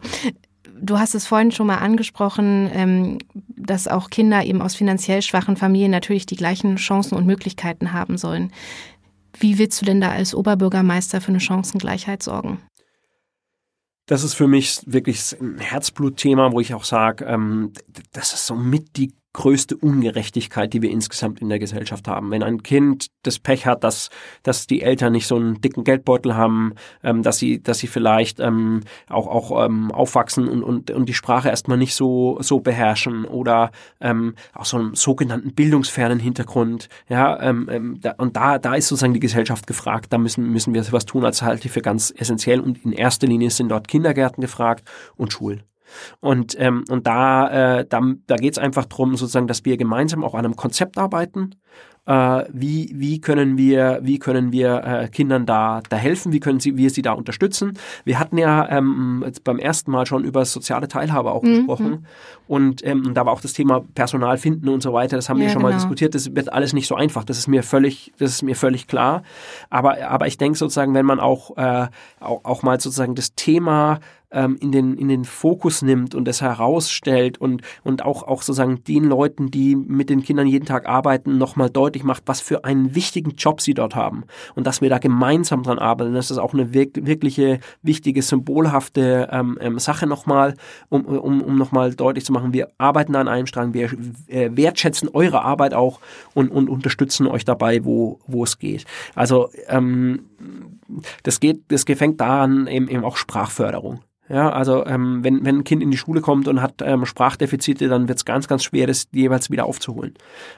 Du 0.80 1.00
hast 1.00 1.16
es 1.16 1.26
vorhin 1.26 1.52
schon 1.52 1.68
mal 1.68 1.78
angesprochen, 1.78 2.70
ähm, 2.74 3.18
dass 3.34 3.88
auch 3.88 4.10
Kinder 4.10 4.44
eben 4.44 4.62
aus 4.62 4.76
finanziell 4.76 5.22
schwachen 5.22 5.58
Familien 5.58 5.92
natürlich 5.92 6.26
die 6.26 6.36
gleichen 6.36 6.76
Chancen 6.76 7.16
und 7.16 7.26
Möglichkeiten 7.26 7.94
haben 7.94 8.18
sollen. 8.18 8.52
Wie 9.40 9.58
willst 9.58 9.82
du 9.82 9.86
denn 9.86 10.02
da 10.02 10.12
als 10.12 10.34
Oberbürgermeister 10.34 11.22
für 11.22 11.30
eine 11.30 11.40
Chancengleichheit 11.40 12.24
sorgen? 12.24 12.60
das 14.08 14.24
ist 14.24 14.34
für 14.34 14.48
mich 14.48 14.80
wirklich 14.86 15.36
ein 15.40 15.60
Herzblutthema, 15.60 16.54
wo 16.54 16.62
ich 16.62 16.74
auch 16.74 16.86
sage, 16.86 17.26
ähm, 17.26 17.74
das 18.14 18.34
ist 18.34 18.48
somit 18.48 18.96
die 18.96 19.14
größte 19.38 19.78
Ungerechtigkeit, 19.78 20.74
die 20.74 20.82
wir 20.82 20.90
insgesamt 20.90 21.42
in 21.42 21.50
der 21.50 21.60
Gesellschaft 21.60 22.08
haben. 22.08 22.32
Wenn 22.32 22.42
ein 22.42 22.64
Kind 22.64 23.08
das 23.22 23.38
Pech 23.38 23.68
hat, 23.68 23.84
dass, 23.84 24.10
dass 24.42 24.66
die 24.66 24.82
Eltern 24.82 25.14
nicht 25.14 25.28
so 25.28 25.36
einen 25.36 25.62
dicken 25.62 25.84
Geldbeutel 25.84 26.36
haben, 26.36 26.74
ähm, 27.04 27.22
dass 27.22 27.38
sie, 27.38 27.62
dass 27.62 27.78
sie 27.78 27.86
vielleicht 27.86 28.40
ähm, 28.40 28.82
auch, 29.08 29.28
auch 29.28 29.64
ähm, 29.64 29.92
aufwachsen 29.92 30.48
und, 30.48 30.64
und, 30.64 30.90
und 30.90 31.08
die 31.08 31.14
Sprache 31.14 31.50
erstmal 31.50 31.78
nicht 31.78 31.94
so, 31.94 32.40
so 32.42 32.62
beherrschen 32.62 33.26
oder 33.26 33.70
ähm, 34.02 34.34
auch 34.56 34.66
so 34.66 34.78
einen 34.78 34.96
sogenannten 34.96 35.54
bildungsfernen 35.54 36.20
Hintergrund. 36.20 36.90
Ja, 37.08 37.40
ähm, 37.40 37.70
ähm, 37.72 38.02
da, 38.02 38.16
und 38.18 38.36
da, 38.36 38.58
da 38.58 38.74
ist 38.74 38.88
sozusagen 38.88 39.14
die 39.14 39.20
Gesellschaft 39.20 39.68
gefragt, 39.68 40.12
da 40.12 40.18
müssen, 40.18 40.52
müssen 40.52 40.74
wir 40.74 40.84
was 40.92 41.06
tun, 41.06 41.24
als 41.24 41.44
halte 41.44 41.68
ich 41.68 41.72
für 41.72 41.84
ganz 41.84 42.12
essentiell. 42.18 42.60
Und 42.60 42.84
in 42.84 42.92
erster 42.92 43.28
Linie 43.28 43.52
sind 43.52 43.70
dort 43.70 43.88
Kindergärten 43.88 44.42
gefragt 44.42 44.90
und 45.16 45.32
Schulen. 45.32 45.62
Und, 46.20 46.56
ähm, 46.60 46.84
und 46.90 47.08
da, 47.08 47.80
äh, 47.80 47.86
da, 47.88 48.02
da 48.28 48.36
geht 48.36 48.54
es 48.54 48.60
einfach 48.60 48.86
darum, 48.86 49.16
sozusagen, 49.16 49.48
dass 49.48 49.66
wir 49.66 49.78
gemeinsam 49.78 50.24
auch 50.24 50.34
an 50.34 50.46
einem 50.46 50.56
Konzept 50.56 50.98
arbeiten. 50.98 51.56
Äh, 52.08 52.46
wie, 52.54 52.90
wie 52.96 53.20
können 53.20 53.58
wir, 53.58 54.00
wie 54.02 54.18
können 54.18 54.54
wir 54.54 54.82
äh, 54.86 55.08
Kindern 55.10 55.46
da, 55.46 55.82
da 55.90 55.98
helfen? 55.98 56.32
Wie 56.32 56.40
können 56.40 56.62
sie, 56.62 56.78
wir 56.78 56.90
sie 56.90 57.02
da 57.02 57.12
unterstützen? 57.12 57.78
Wir 58.06 58.18
hatten 58.18 58.38
ja 58.38 58.70
ähm, 58.70 59.26
beim 59.44 59.60
ersten 59.60 59.92
Mal 59.92 60.06
schon 60.06 60.24
über 60.24 60.46
soziale 60.46 60.88
Teilhabe 60.88 61.32
auch 61.32 61.44
mhm. 61.44 61.56
gesprochen. 61.56 62.08
Und 62.48 62.86
ähm, 62.86 63.14
da 63.14 63.26
war 63.26 63.34
auch 63.34 63.42
das 63.42 63.52
Thema 63.52 63.84
Personal 63.94 64.38
finden 64.38 64.70
und 64.70 64.82
so 64.82 64.94
weiter. 64.94 65.18
Das 65.18 65.28
haben 65.28 65.38
ja, 65.40 65.44
wir 65.44 65.50
schon 65.50 65.60
genau. 65.60 65.72
mal 65.72 65.78
diskutiert. 65.78 66.16
Das 66.16 66.34
wird 66.34 66.52
alles 66.54 66.72
nicht 66.72 66.88
so 66.88 66.96
einfach. 66.96 67.26
Das 67.26 67.38
ist 67.38 67.48
mir 67.48 67.62
völlig, 67.62 68.14
das 68.20 68.32
ist 68.32 68.42
mir 68.42 68.56
völlig 68.56 68.88
klar. 68.88 69.24
Aber, 69.70 70.02
aber 70.08 70.28
ich 70.28 70.38
denke 70.38 70.58
sozusagen, 70.58 70.94
wenn 70.94 71.06
man 71.06 71.20
auch, 71.20 71.58
äh, 71.58 71.88
auch, 72.22 72.46
auch 72.46 72.64
mal 72.64 72.80
sozusagen 72.80 73.16
das 73.16 73.36
Thema 73.36 74.00
ähm, 74.32 74.58
in, 74.60 74.72
den, 74.72 74.98
in 74.98 75.08
den 75.08 75.26
Fokus 75.26 75.82
nimmt 75.82 76.16
und 76.16 76.28
es 76.28 76.42
herausstellt 76.42 77.38
und, 77.38 77.62
und 77.84 78.04
auch, 78.04 78.24
auch 78.24 78.42
sozusagen 78.42 78.84
den 78.84 79.06
Leuten, 79.06 79.52
die 79.52 79.76
mit 79.76 80.10
den 80.10 80.24
Kindern 80.24 80.48
jeden 80.48 80.66
Tag 80.66 80.88
arbeiten, 80.88 81.38
nochmal 81.38 81.70
deutlich 81.70 82.04
macht, 82.04 82.24
was 82.26 82.42
für 82.42 82.66
einen 82.66 82.96
wichtigen 82.96 83.32
Job 83.32 83.62
sie 83.62 83.74
dort 83.74 83.96
haben. 83.96 84.26
Und 84.56 84.68
dass 84.68 84.82
wir 84.82 84.90
da 84.90 84.98
gemeinsam 84.98 85.64
dran 85.64 85.80
arbeiten. 85.80 86.14
Das 86.14 86.32
ist 86.32 86.38
auch 86.38 86.54
eine 86.54 86.74
wirkliche, 86.74 87.60
wichtige, 87.82 88.22
symbolhafte 88.22 89.30
ähm, 89.32 89.58
ähm, 89.62 89.80
Sache 89.80 90.08
nochmal, 90.08 90.56
um, 90.90 91.06
um, 91.06 91.42
um 91.42 91.58
nochmal 91.58 91.94
deutlich 91.94 92.26
zu 92.26 92.34
machen, 92.34 92.54
wir 92.54 92.70
arbeiten 92.78 93.16
an 93.16 93.28
einem 93.28 93.48
Strang, 93.48 93.74
wir 93.74 93.92
äh, 94.28 94.50
wertschätzen 94.52 95.10
eure 95.14 95.44
Arbeit 95.44 95.74
auch 95.74 96.00
und, 96.34 96.50
und 96.50 96.70
unterstützen 96.70 97.28
euch 97.28 97.46
dabei, 97.46 97.86
wo, 97.86 98.20
wo 98.28 98.44
es 98.44 98.60
geht. 98.60 98.86
Also 99.16 99.50
ähm, 99.68 100.27
das 101.24 101.40
geht, 101.40 101.64
das 101.70 101.84
fängt 101.84 102.20
daran 102.22 102.68
eben, 102.68 102.88
eben 102.88 103.04
auch 103.04 103.18
Sprachförderung. 103.18 104.02
Ja, 104.30 104.50
also 104.50 104.86
ähm, 104.86 105.24
wenn, 105.24 105.46
wenn 105.46 105.60
ein 105.60 105.64
Kind 105.64 105.82
in 105.82 105.90
die 105.90 105.98
Schule 105.98 106.20
kommt 106.20 106.50
und 106.50 106.62
hat 106.62 106.82
ähm, 106.82 107.06
Sprachdefizite, 107.06 107.88
dann 107.88 108.10
wird 108.10 108.18
es 108.18 108.26
ganz, 108.26 108.48
ganz 108.48 108.64
schwer, 108.64 108.86
das 108.86 109.08
jeweils 109.14 109.50
wieder 109.52 109.66
aufzuholen. 109.66 110.16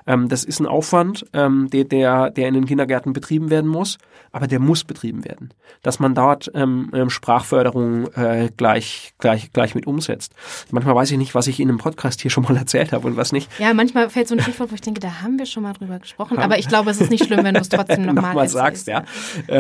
Ähm, 0.08 0.28
das 0.28 0.44
ist 0.44 0.60
ein 0.60 0.66
Aufwand, 0.66 1.26
ähm, 1.34 1.70
der, 1.72 1.84
der, 1.84 2.32
der 2.32 2.48
in 2.48 2.56
den 2.56 2.66
Kindergärten 2.66 3.14
betrieben 3.14 3.52
werden 3.52 3.70
muss, 3.70 4.00
aber 4.32 4.48
der 4.48 4.60
muss 4.60 4.84
betrieben 4.84 5.24
werden. 5.24 5.54
Dass 5.84 6.00
man 6.00 6.16
dort 6.16 6.50
ähm, 6.56 6.90
ähm, 6.94 7.12
Sprachförderung 7.12 8.08
äh, 8.14 8.50
gleich, 8.58 9.14
gleich, 9.20 9.54
gleich 9.54 9.76
mit 9.76 9.86
umsetzt. 9.86 10.34
Manchmal 10.72 10.96
weiß 10.96 11.12
ich 11.12 11.20
nicht, 11.20 11.36
was 11.36 11.46
ich 11.46 11.60
in 11.60 11.70
einem 11.70 11.78
Podcast 11.78 12.22
hier 12.22 12.32
schon 12.32 12.44
mal 12.44 12.58
erzählt 12.58 12.92
habe 12.92 13.06
und 13.06 13.18
was 13.18 13.32
nicht. 13.32 13.52
Ja, 13.60 13.76
manchmal 13.76 14.10
fällt 14.10 14.28
so 14.28 14.36
ein 14.36 14.42
Stichwort, 14.42 14.72
wo 14.72 14.76
ich 14.76 14.82
denke, 14.82 15.00
da 15.00 15.22
haben 15.22 15.38
wir 15.38 15.46
schon 15.46 15.62
mal 15.62 15.74
drüber 15.74 16.00
gesprochen, 16.00 16.40
aber 16.40 16.58
ich 16.58 16.68
glaube, 16.68 16.90
es 16.90 17.00
ist 17.00 17.12
nicht 17.12 17.26
schlimm, 17.26 17.44
wenn 17.44 17.54
du 17.54 17.62
es 17.62 17.70
trotzdem 17.70 18.02
nochmal 18.04 18.34
noch 18.34 18.48
sagst. 18.48 18.88
Ja. 18.88 19.04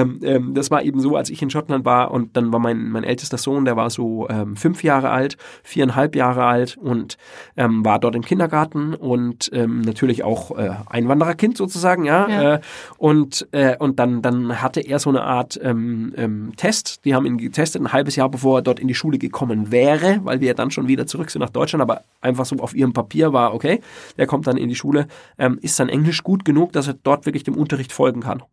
Ähm, 0.09 0.19
ähm, 0.23 0.53
das 0.53 0.71
war 0.71 0.83
eben 0.83 0.99
so, 0.99 1.15
als 1.15 1.29
ich 1.29 1.41
in 1.41 1.49
Schottland 1.49 1.85
war 1.85 2.11
und 2.11 2.35
dann 2.35 2.51
war 2.51 2.59
mein, 2.59 2.89
mein 2.89 3.03
ältester 3.03 3.37
Sohn, 3.37 3.65
der 3.65 3.75
war 3.75 3.89
so 3.89 3.99
so 3.99 4.27
ähm, 4.29 4.55
fünf 4.55 4.81
Jahre 4.81 5.09
alt, 5.09 5.35
viereinhalb 5.61 6.15
Jahre 6.15 6.45
alt 6.45 6.77
und 6.77 7.17
ähm, 7.57 7.83
war 7.83 7.99
dort 7.99 8.15
im 8.15 8.23
Kindergarten 8.23 8.93
und 8.93 9.49
ähm, 9.53 9.81
natürlich 9.81 10.23
auch 10.23 10.57
äh, 10.57 10.71
Einwandererkind 10.87 11.57
sozusagen, 11.57 12.05
ja. 12.05 12.29
ja. 12.29 12.53
Äh, 12.55 12.59
und 12.97 13.45
äh, 13.51 13.75
und 13.77 13.99
dann 13.99 14.21
dann 14.21 14.61
hatte 14.61 14.79
er 14.79 14.99
so 14.99 15.09
eine 15.09 15.23
Art 15.23 15.59
ähm, 15.61 16.13
ähm, 16.15 16.53
Test. 16.55 17.03
Die 17.03 17.13
haben 17.13 17.25
ihn 17.25 17.37
getestet 17.37 17.81
ein 17.81 17.91
halbes 17.91 18.15
Jahr 18.15 18.29
bevor 18.29 18.59
er 18.59 18.61
dort 18.61 18.79
in 18.79 18.87
die 18.87 18.95
Schule 18.95 19.17
gekommen 19.17 19.69
wäre, 19.69 20.21
weil 20.23 20.39
wir 20.39 20.53
dann 20.53 20.71
schon 20.71 20.87
wieder 20.87 21.05
zurück 21.05 21.29
sind 21.29 21.41
nach 21.41 21.49
Deutschland, 21.49 21.81
aber 21.81 22.03
einfach 22.21 22.45
so 22.45 22.55
auf 22.59 22.73
ihrem 22.73 22.93
Papier 22.93 23.33
war 23.33 23.53
okay. 23.53 23.81
Der 24.17 24.27
kommt 24.27 24.47
dann 24.47 24.55
in 24.55 24.69
die 24.69 24.75
Schule, 24.75 25.07
ähm, 25.37 25.59
ist 25.61 25.75
sein 25.75 25.89
Englisch 25.89 26.23
gut 26.23 26.45
genug, 26.45 26.71
dass 26.71 26.87
er 26.87 26.95
dort 27.03 27.25
wirklich 27.25 27.43
dem 27.43 27.55
Unterricht 27.55 27.91
folgen 27.91 28.21
kann. 28.21 28.43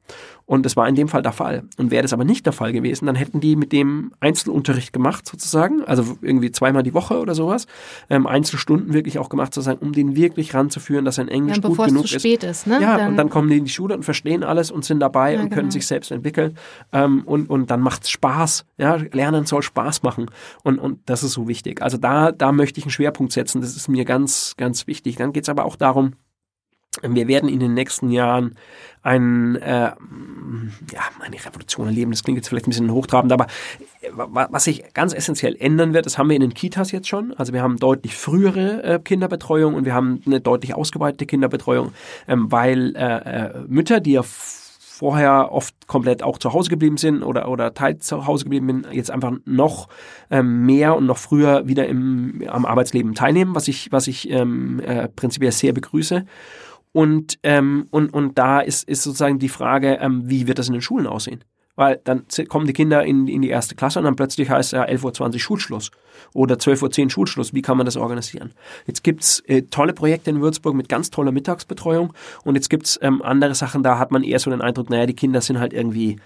Und 0.45 0.64
das 0.64 0.77
war 0.77 0.88
in 0.88 0.95
dem 0.95 1.09
Fall 1.09 1.23
der 1.23 1.33
Fall. 1.33 1.46
Und 1.79 1.91
wäre 1.91 2.03
das 2.03 2.13
aber 2.13 2.25
nicht 2.25 2.47
der 2.47 2.53
Fall 2.53 2.73
gewesen, 2.73 3.07
dann 3.07 3.17
hätten 3.17 3.41
die 3.41 3.57
mit 3.57 3.73
dem 3.73 4.13
Einzelunterricht 4.21 4.93
gemacht, 4.93 5.27
sozusagen, 5.27 5.83
also 5.85 6.19
irgendwie 6.23 6.51
zweimal 6.51 6.83
die 6.83 6.95
Woche 6.95 7.19
oder 7.19 7.35
sowas, 7.35 7.67
ähm, 8.11 8.27
Einzelstunden 8.27 8.93
wirklich 8.93 9.19
auch 9.19 9.29
gemacht, 9.29 9.55
sozusagen, 9.55 9.79
um 9.79 9.93
den 9.93 10.17
wirklich 10.17 10.55
ranzuführen, 10.55 11.05
dass 11.05 11.17
sein 11.17 11.29
Englisch 11.29 11.59
ja, 11.59 11.69
gut 11.69 11.79
genug 11.79 12.05
es 12.05 12.13
zu 12.13 12.19
spät 12.21 12.45
ist. 12.45 12.67
Ne? 12.67 12.81
Ja, 12.81 12.99
dann 12.99 13.11
und 13.11 13.17
dann 13.17 13.31
kommen 13.31 13.49
die 13.49 13.59
in 13.59 13.65
die 13.65 13.71
Schule 13.71 13.95
und 13.95 14.05
verstehen 14.05 14.45
alles 14.45 14.71
und 14.71 14.85
sind 14.85 15.01
dabei 15.01 15.35
ja, 15.35 15.41
und 15.41 15.49
können 15.49 15.63
genau. 15.63 15.73
sich 15.73 15.87
selbst 15.87 16.11
entwickeln. 16.11 16.57
Ähm, 16.93 17.23
und, 17.25 17.49
und 17.49 17.71
dann 17.71 17.81
macht's 17.81 18.11
Spaß. 18.11 18.65
Ja, 18.79 18.97
Lernen 19.13 19.47
soll 19.47 19.63
Spaß 19.63 20.03
machen. 20.03 20.27
Und, 20.63 20.79
und 20.79 21.01
das 21.07 21.23
ist 21.23 21.33
so 21.33 21.49
wichtig. 21.49 21.83
Also 21.83 21.97
da, 21.97 22.33
da 22.33 22.53
möchte 22.53 22.79
ich 22.79 22.85
einen 22.85 22.91
Schwerpunkt 22.91 23.33
setzen. 23.33 23.61
Das 23.61 23.75
ist 23.77 23.89
mir 23.89 24.05
ganz, 24.05 24.55
ganz 24.57 24.87
wichtig. 24.87 25.17
Dann 25.17 25.33
geht's 25.33 25.49
aber 25.49 25.65
auch 25.65 25.77
darum, 25.77 26.13
wir 27.03 27.29
werden 27.29 27.49
in 27.49 27.61
den 27.61 27.75
nächsten 27.75 28.11
Jahren 28.11 28.57
ein, 29.03 29.55
äh, 29.57 29.93
ja, 29.93 31.03
eine 31.21 31.37
Revolution 31.37 31.87
erleben. 31.87 32.11
Das 32.11 32.25
klingt 32.25 32.39
jetzt 32.39 32.49
vielleicht 32.49 32.67
ein 32.67 32.71
bisschen 32.71 32.91
hochtrabend, 32.91 33.33
aber 33.33 33.47
äh, 34.01 34.11
was 34.13 34.65
sich 34.65 34.83
ganz 34.95 35.15
essentiell 35.15 35.57
ändern 35.59 35.95
wird, 35.95 36.07
das 36.07 36.19
haben 36.19 36.29
wir 36.29 36.35
in 36.35 36.43
den 36.43 36.55
Kitas 36.55 36.91
jetzt 36.91 37.07
schon. 37.07 37.33
Also 37.37 37.53
wir 37.53 37.63
haben 37.63 37.77
deutlich 37.77 38.17
frühere 38.17 38.83
äh, 38.83 38.99
Kinderbetreuung 38.99 39.75
und 39.75 39.85
wir 39.85 39.95
haben 39.95 40.21
eine 40.27 40.41
deutlich 40.41 40.75
ausgeweitete 40.75 41.25
Kinderbetreuung, 41.25 41.93
ähm, 42.27 42.51
weil 42.51 42.97
äh, 42.97 43.45
äh, 43.47 43.65
Mütter, 43.69 44.01
die 44.01 44.13
ja 44.13 44.23
vorher 44.97 45.53
oft 45.53 45.87
komplett 45.87 46.23
auch 46.23 46.39
zu 46.39 46.53
Hause 46.53 46.71
geblieben 46.71 46.97
sind 46.97 47.23
oder, 47.23 47.49
oder 47.49 47.75
teils 47.75 48.07
zu 48.07 48.27
Hause 48.27 48.45
geblieben 48.45 48.67
sind, 48.83 48.95
jetzt 48.95 49.11
einfach 49.11 49.35
noch 49.45 49.89
ähm, 50.31 50.65
mehr 50.65 50.97
und 50.97 51.07
noch 51.07 51.19
früher 51.19 51.69
wieder 51.69 51.87
im, 51.87 52.43
am 52.49 52.65
Arbeitsleben 52.65 53.15
teilnehmen, 53.15 53.55
was 53.55 53.69
ich, 53.69 53.93
was 53.93 54.09
ich 54.09 54.31
ähm, 54.31 54.81
äh, 54.81 55.09
prinzipiell 55.09 55.53
sehr 55.53 55.75
begrüße. 55.75 56.25
Und, 56.97 57.39
ähm, 57.43 57.89
und, 57.91 58.15
und 58.15 58.39
da 58.39 58.61
ist, 58.61 58.89
ist 58.89 59.03
sozusagen 59.03 59.39
die 59.39 59.51
Frage, 59.51 59.99
ähm, 60.01 60.31
wie 60.31 60.47
wird 60.47 60.59
das 60.59 60.69
in 60.69 60.73
den 60.73 60.81
Schulen 60.81 61.07
aussehen? 61.07 61.45
Weil 61.75 62.01
dann 62.05 62.25
kommen 62.49 62.67
die 62.67 62.73
Kinder 62.73 63.05
in, 63.05 63.29
in 63.29 63.43
die 63.43 63.51
erste 63.51 63.75
Klasse 63.75 63.99
und 63.99 64.07
dann 64.07 64.17
plötzlich 64.17 64.49
heißt 64.49 64.73
es 64.73 64.79
ja 64.79 64.83
11.20 64.87 65.35
Uhr 65.35 65.39
Schulschluss 65.39 65.91
oder 66.33 66.55
12.10 66.55 67.05
Uhr 67.05 67.11
Schulschluss. 67.11 67.53
Wie 67.53 67.61
kann 67.61 67.77
man 67.77 67.85
das 67.85 67.99
organisieren? 67.99 68.55
Jetzt 68.87 69.05
gibt's 69.05 69.41
äh, 69.41 69.61
tolle 69.65 69.93
Projekte 69.93 70.31
in 70.31 70.41
Würzburg 70.41 70.75
mit 70.75 70.89
ganz 70.89 71.11
toller 71.11 71.33
Mittagsbetreuung 71.33 72.15
und 72.45 72.55
jetzt 72.55 72.71
gibt's 72.71 72.99
ähm, 73.03 73.21
andere 73.21 73.55
Sachen, 73.55 73.83
da 73.83 73.99
hat 73.99 74.11
man 74.11 74.23
eher 74.23 74.39
so 74.39 74.49
den 74.49 74.63
Eindruck, 74.63 74.89
naja, 74.89 75.05
die 75.05 75.13
Kinder 75.13 75.43
sind 75.43 75.61
halt 75.61 75.75
irgendwie 75.75 76.17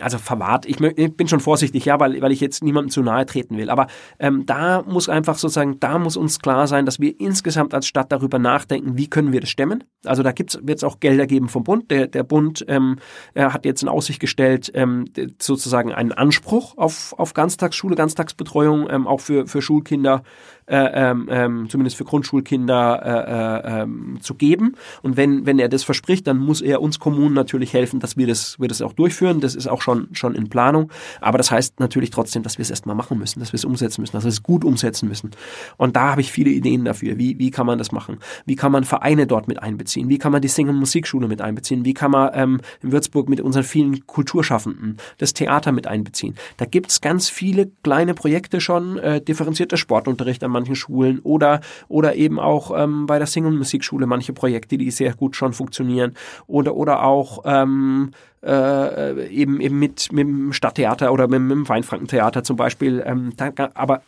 also 0.00 0.18
verwahrt, 0.18 0.66
ich, 0.66 0.80
ich, 0.80 1.16
bin 1.16 1.28
schon 1.28 1.38
vorsichtig, 1.38 1.84
ja, 1.84 2.00
weil, 2.00 2.20
weil 2.20 2.32
ich 2.32 2.40
jetzt 2.40 2.64
niemandem 2.64 2.90
zu 2.90 3.02
nahe 3.02 3.26
treten 3.26 3.56
will. 3.56 3.70
Aber 3.70 3.86
ähm, 4.18 4.44
da 4.44 4.82
muss 4.82 5.08
einfach 5.08 5.38
sozusagen, 5.38 5.78
da 5.78 5.98
muss 6.00 6.16
uns 6.16 6.40
klar 6.40 6.66
sein, 6.66 6.84
dass 6.84 6.98
wir 6.98 7.20
insgesamt 7.20 7.72
als 7.72 7.86
Stadt 7.86 8.10
darüber 8.10 8.40
nachdenken, 8.40 8.96
wie 8.96 9.08
können 9.08 9.32
wir 9.32 9.40
das 9.40 9.50
stemmen. 9.50 9.84
Also 10.04 10.24
da 10.24 10.32
wird 10.36 10.78
es 10.78 10.84
auch 10.84 10.98
Gelder 10.98 11.28
geben 11.28 11.48
vom 11.48 11.62
Bund. 11.62 11.92
Der, 11.92 12.08
der 12.08 12.24
Bund 12.24 12.64
ähm, 12.66 12.96
er 13.34 13.52
hat 13.52 13.64
jetzt 13.64 13.82
in 13.82 13.88
Aussicht 13.88 14.18
gestellt, 14.18 14.72
ähm, 14.74 15.04
sozusagen 15.40 15.92
einen 15.92 16.12
Anspruch 16.12 16.76
auf, 16.76 17.14
auf 17.16 17.32
Ganztagsschule, 17.32 17.94
Ganztagsbetreuung, 17.94 18.90
ähm, 18.90 19.06
auch 19.06 19.20
für, 19.20 19.46
für 19.46 19.62
Schulkinder 19.62 20.24
äh, 20.66 21.10
ähm, 21.10 21.28
ähm, 21.30 21.68
zumindest 21.68 21.96
für 21.96 22.04
Grundschulkinder 22.04 23.62
äh, 23.64 23.78
äh, 23.78 23.82
ähm, 23.82 24.18
zu 24.20 24.34
geben. 24.34 24.76
Und 25.02 25.16
wenn, 25.16 25.46
wenn 25.46 25.58
er 25.58 25.68
das 25.68 25.82
verspricht, 25.84 26.26
dann 26.26 26.38
muss 26.38 26.60
er 26.60 26.80
uns 26.80 26.98
Kommunen 26.98 27.34
natürlich 27.34 27.72
helfen, 27.72 28.00
dass 28.00 28.16
wir 28.16 28.26
das, 28.26 28.58
wir 28.60 28.68
das 28.68 28.82
auch 28.82 28.92
durchführen. 28.92 29.40
Das 29.40 29.54
ist 29.54 29.66
auch 29.66 29.82
schon, 29.82 30.08
schon 30.12 30.34
in 30.34 30.48
Planung. 30.48 30.90
Aber 31.20 31.38
das 31.38 31.50
heißt 31.50 31.80
natürlich 31.80 32.10
trotzdem, 32.10 32.42
dass 32.42 32.58
wir 32.58 32.62
es 32.62 32.70
erstmal 32.70 32.94
machen 32.94 33.18
müssen, 33.18 33.40
dass 33.40 33.52
wir 33.52 33.56
es 33.56 33.64
umsetzen 33.64 34.00
müssen, 34.00 34.12
dass 34.12 34.24
wir 34.24 34.28
es 34.28 34.42
gut 34.42 34.64
umsetzen 34.64 35.08
müssen. 35.08 35.30
Und 35.76 35.96
da 35.96 36.12
habe 36.12 36.20
ich 36.20 36.30
viele 36.30 36.50
Ideen 36.50 36.84
dafür. 36.84 37.18
Wie, 37.18 37.38
wie 37.38 37.50
kann 37.50 37.66
man 37.66 37.78
das 37.78 37.92
machen? 37.92 38.18
Wie 38.46 38.56
kann 38.56 38.72
man 38.72 38.84
Vereine 38.84 39.26
dort 39.26 39.48
mit 39.48 39.62
einbeziehen? 39.62 40.08
Wie 40.08 40.18
kann 40.18 40.32
man 40.32 40.42
die 40.42 40.48
Sing- 40.48 40.68
und 40.68 40.76
Musikschule 40.76 41.28
mit 41.28 41.40
einbeziehen? 41.40 41.84
Wie 41.84 41.94
kann 41.94 42.12
man 42.12 42.30
ähm, 42.34 42.60
in 42.82 42.92
Würzburg 42.92 43.28
mit 43.28 43.40
unseren 43.40 43.64
vielen 43.64 44.06
Kulturschaffenden 44.06 44.98
das 45.18 45.34
Theater 45.34 45.72
mit 45.72 45.86
einbeziehen? 45.86 46.36
Da 46.56 46.64
gibt 46.64 46.90
es 46.90 47.00
ganz 47.00 47.28
viele 47.28 47.70
kleine 47.82 48.14
Projekte 48.14 48.60
schon, 48.60 48.98
äh, 48.98 49.20
differenzierter 49.20 49.76
Sportunterricht 49.76 50.44
an 50.44 50.51
manchen 50.52 50.76
Schulen 50.76 51.20
oder, 51.20 51.60
oder 51.88 52.14
eben 52.14 52.38
auch 52.38 52.72
ähm, 52.76 53.06
bei 53.06 53.18
der 53.18 53.26
Sing- 53.26 53.46
und 53.46 53.56
Musikschule 53.56 54.06
manche 54.06 54.32
Projekte, 54.32 54.78
die 54.78 54.90
sehr 54.90 55.14
gut 55.14 55.36
schon 55.36 55.52
funktionieren 55.52 56.14
oder, 56.46 56.74
oder 56.74 57.04
auch 57.04 57.42
ähm, 57.44 58.12
äh, 58.44 59.28
eben, 59.28 59.60
eben 59.60 59.78
mit, 59.78 60.12
mit 60.12 60.26
dem 60.26 60.52
Stadttheater 60.52 61.12
oder 61.12 61.28
mit, 61.28 61.40
mit 61.40 61.52
dem 61.52 61.68
Weinfrankentheater 61.68 62.42
zum 62.44 62.56
Beispiel. 62.56 63.02
Ähm, 63.06 63.32
da, 63.36 63.52
aber 63.74 64.02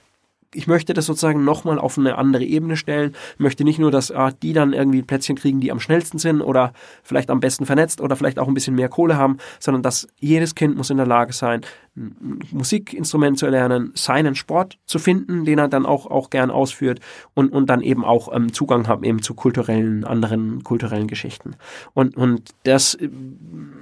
ich 0.54 0.66
möchte 0.66 0.94
das 0.94 1.06
sozusagen 1.06 1.44
nochmal 1.44 1.78
auf 1.78 1.98
eine 1.98 2.16
andere 2.16 2.44
Ebene 2.44 2.76
stellen. 2.76 3.14
Ich 3.34 3.40
möchte 3.40 3.64
nicht 3.64 3.78
nur, 3.78 3.90
dass 3.90 4.10
ah, 4.10 4.30
die 4.30 4.52
dann 4.52 4.72
irgendwie 4.72 5.02
Plätzchen 5.02 5.36
kriegen, 5.36 5.60
die 5.60 5.72
am 5.72 5.80
schnellsten 5.80 6.18
sind 6.18 6.40
oder 6.40 6.72
vielleicht 7.02 7.30
am 7.30 7.40
besten 7.40 7.66
vernetzt 7.66 8.00
oder 8.00 8.16
vielleicht 8.16 8.38
auch 8.38 8.48
ein 8.48 8.54
bisschen 8.54 8.74
mehr 8.74 8.88
Kohle 8.88 9.16
haben, 9.16 9.38
sondern 9.58 9.82
dass 9.82 10.08
jedes 10.18 10.54
Kind 10.54 10.76
muss 10.76 10.90
in 10.90 10.96
der 10.96 11.06
Lage 11.06 11.32
sein, 11.32 11.60
ein 11.60 11.64
Musikinstrument 11.96 13.38
zu 13.38 13.46
erlernen, 13.46 13.92
seinen 13.94 14.34
Sport 14.34 14.78
zu 14.84 14.98
finden, 14.98 15.44
den 15.44 15.58
er 15.58 15.68
dann 15.68 15.86
auch, 15.86 16.06
auch 16.06 16.28
gern 16.28 16.50
ausführt 16.50 16.98
und, 17.34 17.52
und 17.52 17.70
dann 17.70 17.82
eben 17.82 18.04
auch 18.04 18.34
ähm, 18.34 18.52
Zugang 18.52 18.88
haben 18.88 19.04
eben 19.04 19.22
zu 19.22 19.34
kulturellen, 19.34 20.04
anderen 20.04 20.64
kulturellen 20.64 21.06
Geschichten. 21.06 21.54
Und, 21.92 22.16
und 22.16 22.50
das, 22.64 22.98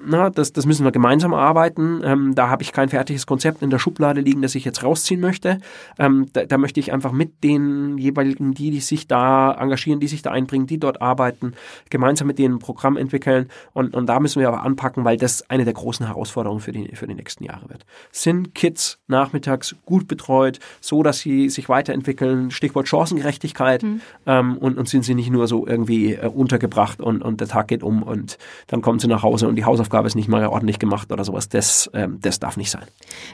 na, 0.05 0.29
das, 0.29 0.53
das 0.53 0.66
müssen 0.66 0.85
wir 0.85 0.92
gemeinsam 0.92 1.33
arbeiten. 1.33 2.03
Ähm, 2.05 2.35
da 2.35 2.51
habe 2.51 2.62
ich 2.62 2.72
kein 2.72 2.90
fertiges 2.90 3.27
Konzept 3.27 3.62
in 3.62 3.70
der 3.70 3.79
Schublade 3.79 4.20
liegen, 4.20 4.42
das 4.42 4.55
ich 4.55 4.66
jetzt 4.66 4.83
rausziehen 4.83 5.20
möchte. 5.20 5.59
Ähm, 5.98 6.27
da, 6.35 6.44
da 6.44 6.59
möchte 6.59 6.81
ich 6.81 6.92
einfach 6.92 7.12
mit 7.12 7.42
den 7.42 7.96
jeweiligen, 7.96 8.53
die, 8.53 8.70
die 8.70 8.81
sich 8.81 9.09
da 9.09 9.53
engagieren, 9.53 10.01
die 10.01 10.09
sich 10.09 10.20
da 10.20 10.33
einbringen, 10.33 10.66
die 10.66 10.79
dort 10.79 11.01
arbeiten, 11.01 11.55
gemeinsam 11.88 12.27
mit 12.27 12.38
denen 12.38 12.57
ein 12.57 12.59
Programm 12.59 12.98
entwickeln. 12.98 13.48
Und, 13.72 13.94
und 13.94 14.07
da 14.07 14.20
müssen 14.20 14.40
wir 14.40 14.48
aber 14.48 14.64
anpacken, 14.64 15.07
weil 15.07 15.16
das 15.16 15.48
eine 15.48 15.64
der 15.64 15.72
großen 15.72 16.05
Herausforderungen 16.05 16.61
für 16.61 16.72
die, 16.72 16.94
für 16.94 17.07
die 17.07 17.14
nächsten 17.14 17.44
Jahre 17.44 17.70
wird 17.70 17.87
sind 18.11 18.55
Kids 18.55 18.99
nachmittags 19.07 19.77
gut 19.85 20.09
betreut, 20.09 20.59
so 20.81 21.03
dass 21.03 21.21
sie 21.21 21.49
sich 21.49 21.69
weiterentwickeln, 21.69 22.51
Stichwort 22.51 22.88
Chancengerechtigkeit, 22.88 23.83
mhm. 23.83 24.01
ähm, 24.27 24.59
und, 24.59 24.79
und 24.79 24.88
sind 24.88 25.05
sie 25.05 25.15
nicht 25.15 25.31
nur 25.31 25.47
so 25.47 25.67
irgendwie 25.67 26.15
äh, 26.15 26.27
untergebracht 26.27 27.01
und, 27.01 27.23
und 27.23 27.41
der 27.41 27.49
Tag 27.49 27.69
geht 27.69 27.83
um 27.83 28.03
und 28.03 28.38
dann 28.67 28.83
kommen 28.83 28.99
sie 28.99 29.09
nach 29.09 29.23
Hause 29.23 29.49
und 29.49 29.57
die 29.57 29.65
Hausaufgabe 29.65 30.07
ist 30.07 30.15
nicht 30.15 30.29
mal 30.29 30.45
ordentlich 30.47 30.79
gemacht 30.79 31.12
oder 31.12 31.25
sowas. 31.25 31.49
Das, 31.49 31.91
ähm, 31.95 32.19
das 32.21 32.41
darf 32.41 32.57
nicht 32.57 32.71
sein. 32.71 32.85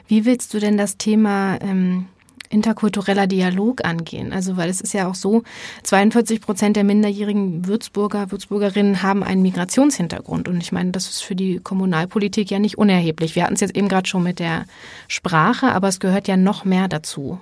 Wie 0.07 0.25
willst 0.25 0.53
du 0.53 0.59
denn 0.59 0.77
das 0.77 0.97
Thema 0.97 1.57
ähm 1.61 2.05
interkultureller 2.49 3.27
Dialog 3.27 3.85
angehen. 3.85 4.33
Also, 4.33 4.57
weil 4.57 4.69
es 4.69 4.81
ist 4.81 4.93
ja 4.93 5.07
auch 5.07 5.15
so, 5.15 5.43
42 5.83 6.41
Prozent 6.41 6.75
der 6.75 6.83
minderjährigen 6.83 7.67
Würzburger, 7.67 8.31
Würzburgerinnen 8.31 9.03
haben 9.03 9.23
einen 9.23 9.41
Migrationshintergrund. 9.41 10.47
Und 10.47 10.61
ich 10.61 10.71
meine, 10.71 10.91
das 10.91 11.09
ist 11.09 11.21
für 11.21 11.35
die 11.35 11.59
Kommunalpolitik 11.59 12.49
ja 12.51 12.59
nicht 12.59 12.77
unerheblich. 12.77 13.35
Wir 13.35 13.43
hatten 13.43 13.53
es 13.53 13.61
jetzt 13.61 13.75
eben 13.75 13.87
gerade 13.87 14.07
schon 14.07 14.23
mit 14.23 14.39
der 14.39 14.65
Sprache, 15.07 15.71
aber 15.71 15.87
es 15.87 15.99
gehört 15.99 16.27
ja 16.27 16.37
noch 16.37 16.65
mehr 16.65 16.87
dazu. 16.87 17.39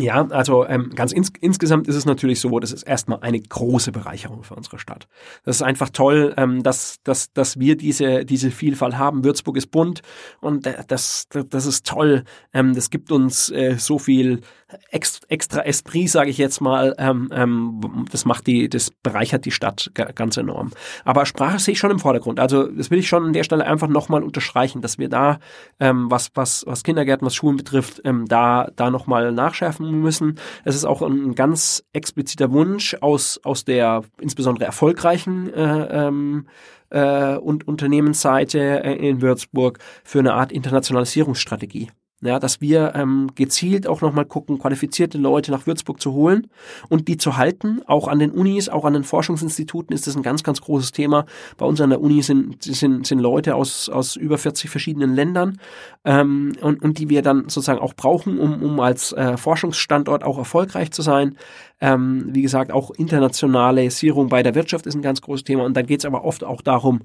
Ja, 0.00 0.26
also 0.28 0.66
ähm, 0.66 0.90
ganz 0.94 1.12
ins, 1.12 1.30
insgesamt 1.40 1.86
ist 1.86 1.94
es 1.94 2.06
natürlich 2.06 2.40
so, 2.40 2.58
das 2.58 2.72
ist 2.72 2.84
erstmal 2.84 3.20
eine 3.20 3.38
große 3.38 3.92
Bereicherung 3.92 4.42
für 4.42 4.54
unsere 4.54 4.78
Stadt. 4.78 5.08
Das 5.44 5.56
ist 5.56 5.62
einfach 5.62 5.90
toll, 5.90 6.32
ähm, 6.38 6.62
dass, 6.62 6.96
dass, 7.04 7.32
dass 7.32 7.58
wir 7.58 7.76
diese, 7.76 8.24
diese 8.24 8.50
Vielfalt 8.50 8.96
haben. 8.96 9.24
Würzburg 9.24 9.58
ist 9.58 9.70
bunt 9.70 10.00
und 10.40 10.68
das, 10.88 11.28
das 11.28 11.66
ist 11.66 11.86
toll. 11.86 12.24
Ähm, 12.54 12.74
das 12.74 12.88
gibt 12.88 13.12
uns 13.12 13.50
äh, 13.50 13.76
so 13.78 13.98
viel 13.98 14.40
extra 14.88 15.62
Esprit, 15.62 16.08
sage 16.08 16.30
ich 16.30 16.38
jetzt 16.38 16.60
mal. 16.60 16.94
Ähm, 16.98 17.28
ähm, 17.32 18.06
das 18.10 18.24
macht 18.24 18.46
die, 18.46 18.68
das 18.68 18.90
bereichert 19.02 19.44
die 19.44 19.50
Stadt 19.50 19.90
ganz 20.14 20.36
enorm. 20.36 20.70
Aber 21.04 21.26
Sprache 21.26 21.58
sehe 21.58 21.72
ich 21.72 21.78
schon 21.78 21.90
im 21.90 21.98
Vordergrund. 21.98 22.40
Also 22.40 22.68
das 22.68 22.90
will 22.90 23.00
ich 23.00 23.08
schon 23.08 23.24
an 23.24 23.32
der 23.32 23.44
Stelle 23.44 23.66
einfach 23.66 23.88
nochmal 23.88 24.22
unterstreichen, 24.22 24.80
dass 24.80 24.96
wir 24.96 25.08
da, 25.08 25.40
ähm, 25.78 26.10
was, 26.10 26.30
was, 26.34 26.64
was 26.66 26.84
Kindergärten, 26.84 27.26
was 27.26 27.34
Schulen 27.34 27.56
betrifft, 27.56 28.00
da, 28.26 28.68
da 28.76 28.90
nochmal 28.90 29.32
nachschärfen 29.32 29.89
müssen. 29.98 30.38
Es 30.64 30.74
ist 30.74 30.84
auch 30.84 31.02
ein 31.02 31.34
ganz 31.34 31.84
expliziter 31.92 32.52
Wunsch 32.52 32.96
aus, 33.00 33.40
aus 33.42 33.64
der 33.64 34.02
insbesondere 34.20 34.64
erfolgreichen 34.64 35.52
äh, 35.52 36.06
ähm, 36.06 36.46
äh, 36.90 37.36
und 37.36 37.66
Unternehmensseite 37.66 38.84
äh, 38.84 39.08
in 39.08 39.22
Würzburg 39.22 39.78
für 40.04 40.18
eine 40.18 40.34
Art 40.34 40.52
Internationalisierungsstrategie. 40.52 41.88
Ja, 42.22 42.38
dass 42.38 42.60
wir 42.60 42.92
ähm, 42.96 43.30
gezielt 43.34 43.86
auch 43.86 44.02
nochmal 44.02 44.26
gucken, 44.26 44.58
qualifizierte 44.58 45.16
Leute 45.16 45.50
nach 45.50 45.66
Würzburg 45.66 46.02
zu 46.02 46.12
holen 46.12 46.48
und 46.90 47.08
die 47.08 47.16
zu 47.16 47.38
halten. 47.38 47.80
Auch 47.86 48.08
an 48.08 48.18
den 48.18 48.30
Unis, 48.30 48.68
auch 48.68 48.84
an 48.84 48.92
den 48.92 49.04
Forschungsinstituten 49.04 49.94
ist 49.94 50.06
das 50.06 50.16
ein 50.16 50.22
ganz, 50.22 50.42
ganz 50.42 50.60
großes 50.60 50.92
Thema. 50.92 51.24
Bei 51.56 51.64
uns 51.64 51.80
an 51.80 51.88
der 51.88 52.02
Uni 52.02 52.20
sind, 52.20 52.62
sind, 52.62 53.06
sind 53.06 53.20
Leute 53.20 53.54
aus, 53.54 53.88
aus 53.88 54.16
über 54.16 54.36
40 54.36 54.68
verschiedenen 54.68 55.14
Ländern 55.14 55.60
ähm, 56.04 56.52
und, 56.60 56.82
und 56.82 56.98
die 56.98 57.08
wir 57.08 57.22
dann 57.22 57.44
sozusagen 57.44 57.80
auch 57.80 57.94
brauchen, 57.94 58.38
um, 58.38 58.62
um 58.62 58.80
als 58.80 59.12
äh, 59.12 59.38
Forschungsstandort 59.38 60.22
auch 60.22 60.36
erfolgreich 60.36 60.90
zu 60.90 61.00
sein. 61.00 61.38
Ähm, 61.80 62.28
wie 62.34 62.42
gesagt, 62.42 62.70
auch 62.70 62.90
Internationalisierung 62.90 64.28
bei 64.28 64.42
der 64.42 64.54
Wirtschaft 64.54 64.84
ist 64.84 64.94
ein 64.94 65.00
ganz 65.00 65.22
großes 65.22 65.44
Thema. 65.44 65.64
Und 65.64 65.74
dann 65.74 65.86
geht 65.86 66.00
es 66.00 66.04
aber 66.04 66.22
oft 66.24 66.44
auch 66.44 66.60
darum, 66.60 67.00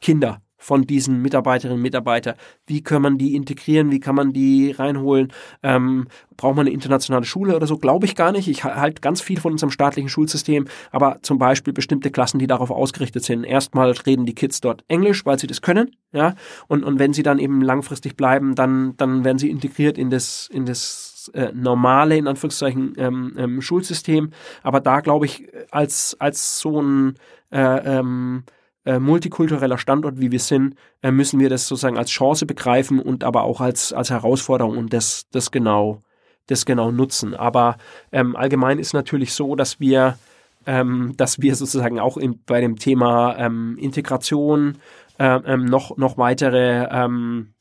Kinder 0.00 0.40
von 0.62 0.82
diesen 0.82 1.20
Mitarbeiterinnen 1.20 1.76
und 1.76 1.82
Mitarbeitern. 1.82 2.36
Wie 2.66 2.82
kann 2.82 3.02
man 3.02 3.18
die 3.18 3.34
integrieren? 3.34 3.90
Wie 3.90 3.98
kann 3.98 4.14
man 4.14 4.32
die 4.32 4.70
reinholen? 4.70 5.32
Ähm, 5.62 6.06
braucht 6.36 6.56
man 6.56 6.66
eine 6.66 6.74
internationale 6.74 7.24
Schule 7.24 7.56
oder 7.56 7.66
so? 7.66 7.78
Glaube 7.78 8.06
ich 8.06 8.14
gar 8.14 8.30
nicht. 8.30 8.46
Ich 8.46 8.62
halte 8.62 9.00
ganz 9.00 9.20
viel 9.20 9.40
von 9.40 9.52
unserem 9.52 9.72
staatlichen 9.72 10.08
Schulsystem, 10.08 10.66
aber 10.92 11.18
zum 11.22 11.38
Beispiel 11.38 11.72
bestimmte 11.72 12.12
Klassen, 12.12 12.38
die 12.38 12.46
darauf 12.46 12.70
ausgerichtet 12.70 13.24
sind. 13.24 13.42
Erstmal 13.42 13.90
reden 13.90 14.24
die 14.24 14.34
Kids 14.34 14.60
dort 14.60 14.84
Englisch, 14.86 15.26
weil 15.26 15.38
sie 15.38 15.48
das 15.48 15.62
können, 15.62 15.96
ja. 16.12 16.34
Und, 16.68 16.84
und 16.84 17.00
wenn 17.00 17.12
sie 17.12 17.24
dann 17.24 17.40
eben 17.40 17.60
langfristig 17.60 18.16
bleiben, 18.16 18.54
dann, 18.54 18.96
dann 18.96 19.24
werden 19.24 19.38
sie 19.38 19.50
integriert 19.50 19.98
in 19.98 20.10
das, 20.10 20.48
in 20.52 20.64
das 20.64 21.30
äh, 21.34 21.50
normale, 21.52 22.16
in 22.16 22.28
Anführungszeichen, 22.28 22.94
ähm, 22.98 23.34
ähm, 23.36 23.62
Schulsystem. 23.62 24.30
Aber 24.62 24.80
da 24.80 25.00
glaube 25.00 25.26
ich, 25.26 25.48
als, 25.72 26.16
als 26.20 26.60
so 26.60 26.80
ein 26.80 27.14
äh, 27.50 27.98
ähm, 27.98 28.44
äh, 28.84 28.98
multikultureller 28.98 29.78
Standort, 29.78 30.20
wie 30.20 30.32
wir 30.32 30.40
sind, 30.40 30.74
äh, 31.02 31.10
müssen 31.10 31.38
wir 31.40 31.48
das 31.48 31.68
sozusagen 31.68 31.98
als 31.98 32.10
Chance 32.10 32.46
begreifen 32.46 32.98
und 32.98 33.24
aber 33.24 33.44
auch 33.44 33.60
als, 33.60 33.92
als 33.92 34.10
Herausforderung 34.10 34.76
und 34.76 34.92
das, 34.92 35.26
das 35.30 35.50
genau, 35.50 36.02
das 36.46 36.66
genau 36.66 36.90
nutzen. 36.90 37.34
Aber 37.34 37.76
ähm, 38.10 38.34
allgemein 38.36 38.78
ist 38.78 38.92
natürlich 38.92 39.34
so, 39.34 39.54
dass 39.54 39.78
wir, 39.78 40.18
ähm, 40.66 41.14
dass 41.16 41.40
wir 41.40 41.54
sozusagen 41.54 42.00
auch 42.00 42.16
in, 42.16 42.40
bei 42.44 42.60
dem 42.60 42.76
Thema 42.76 43.36
ähm, 43.38 43.76
Integration 43.78 44.78
äh, 45.18 45.40
ähm, 45.46 45.64
noch, 45.64 45.96
noch 45.96 46.18
weitere 46.18 46.88
ähm, 46.90 47.54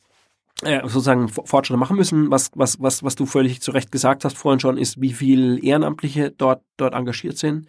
äh, 0.64 0.82
sozusagen 0.84 1.28
Fortschritte 1.30 1.78
machen 1.78 1.98
müssen. 1.98 2.30
Was, 2.32 2.52
was, 2.56 2.80
was, 2.82 3.04
was 3.04 3.16
du 3.16 3.26
völlig 3.26 3.62
zu 3.62 3.72
Recht 3.72 3.92
gesagt 3.92 4.26
hast 4.26 4.38
vorhin 4.38 4.60
schon, 4.60 4.78
ist, 4.78 5.02
wie 5.02 5.14
viel 5.14 5.64
Ehrenamtliche 5.64 6.32
dort, 6.32 6.64
dort 6.78 6.94
engagiert 6.94 7.38
sind. 7.38 7.68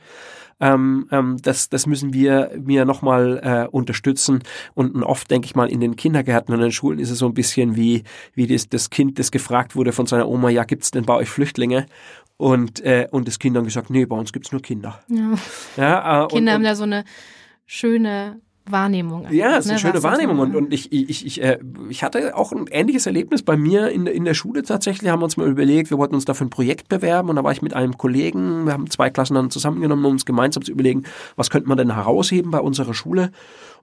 Ähm, 0.61 1.09
ähm, 1.11 1.39
das, 1.43 1.71
das 1.71 1.87
müssen 1.87 2.13
wir 2.13 2.53
mir 2.63 2.85
nochmal 2.85 3.41
äh, 3.43 3.69
unterstützen. 3.69 4.43
Und, 4.75 4.95
und 4.95 5.03
oft 5.03 5.31
denke 5.31 5.47
ich 5.47 5.57
mal, 5.57 5.69
in 5.69 5.81
den 5.81 5.97
Kindergärten 5.97 6.55
und 6.55 6.61
in 6.61 6.67
den 6.67 6.73
Schulen 6.73 6.99
ist 6.99 7.11
es 7.11 7.19
so 7.19 7.27
ein 7.27 7.35
bisschen 7.35 7.75
wie, 7.75 8.05
wie 8.35 8.47
das, 8.47 8.69
das 8.69 8.91
Kind, 8.91 9.19
das 9.19 9.33
gefragt 9.33 9.75
wurde 9.75 9.93
von 9.93 10.07
seiner 10.07 10.29
Oma, 10.29 10.51
ja, 10.51 10.65
gibt's 10.65 10.93
denn 10.93 11.05
bei 11.05 11.15
euch 11.15 11.29
Flüchtlinge? 11.29 11.87
Und, 12.37 12.81
äh, 12.81 13.09
und 13.11 13.27
das 13.27 13.39
Kind 13.39 13.57
dann 13.57 13.65
gesagt, 13.65 13.91
nee, 13.91 14.05
bei 14.05 14.17
uns 14.17 14.33
gibt's 14.33 14.53
nur 14.53 14.63
Kinder. 14.63 15.01
Ja. 15.09 15.35
ja 15.77 16.25
äh, 16.25 16.29
Kinder 16.29 16.53
und, 16.53 16.55
haben 16.57 16.65
da 16.65 16.75
so 16.77 16.85
eine 16.85 17.05
schöne 17.67 18.41
Wahrnehmung. 18.65 19.27
Ja, 19.31 19.57
es 19.57 19.65
ist 19.65 19.71
eine 19.71 19.75
ne, 19.75 19.79
schöne 19.81 20.03
Wahrnehmung. 20.03 20.39
Und, 20.39 20.55
und 20.55 20.73
ich, 20.73 20.93
ich, 20.93 21.27
ich, 21.27 21.43
äh, 21.43 21.59
ich 21.89 22.05
hatte 22.05 22.37
auch 22.37 22.53
ein 22.53 22.67
ähnliches 22.71 23.07
Erlebnis 23.07 23.43
bei 23.43 23.57
mir 23.57 23.89
in, 23.89 24.07
in 24.07 24.25
der 24.25 24.35
Schule 24.35 24.63
tatsächlich. 24.63 25.11
Haben 25.11 25.21
wir 25.21 25.25
uns 25.25 25.37
mal 25.37 25.49
überlegt, 25.49 25.91
wir 25.91 25.99
wollten 25.99 26.15
uns 26.15 26.25
dafür 26.25 26.47
ein 26.47 26.51
Projekt 26.51 26.89
bewerben. 26.89 27.29
Und 27.29 27.37
da 27.37 27.45
war 27.45 27.53
ich 27.53 27.63
mit 27.63 27.75
einem 27.75 27.99
Kollegen, 27.99 28.65
wir 28.67 28.73
haben 28.73 28.89
zwei 28.89 29.11
Klassen 29.11 29.35
dann 29.35 29.51
zusammengenommen, 29.51 30.05
um 30.05 30.13
uns 30.13 30.25
gemeinsam 30.25 30.65
zu 30.65 30.71
überlegen, 30.71 31.05
was 31.35 31.51
könnte 31.51 31.69
man 31.69 31.79
denn 31.79 31.95
herausheben 31.95 32.51
bei 32.51 32.61
unserer 32.61 32.95
Schule. 32.95 33.33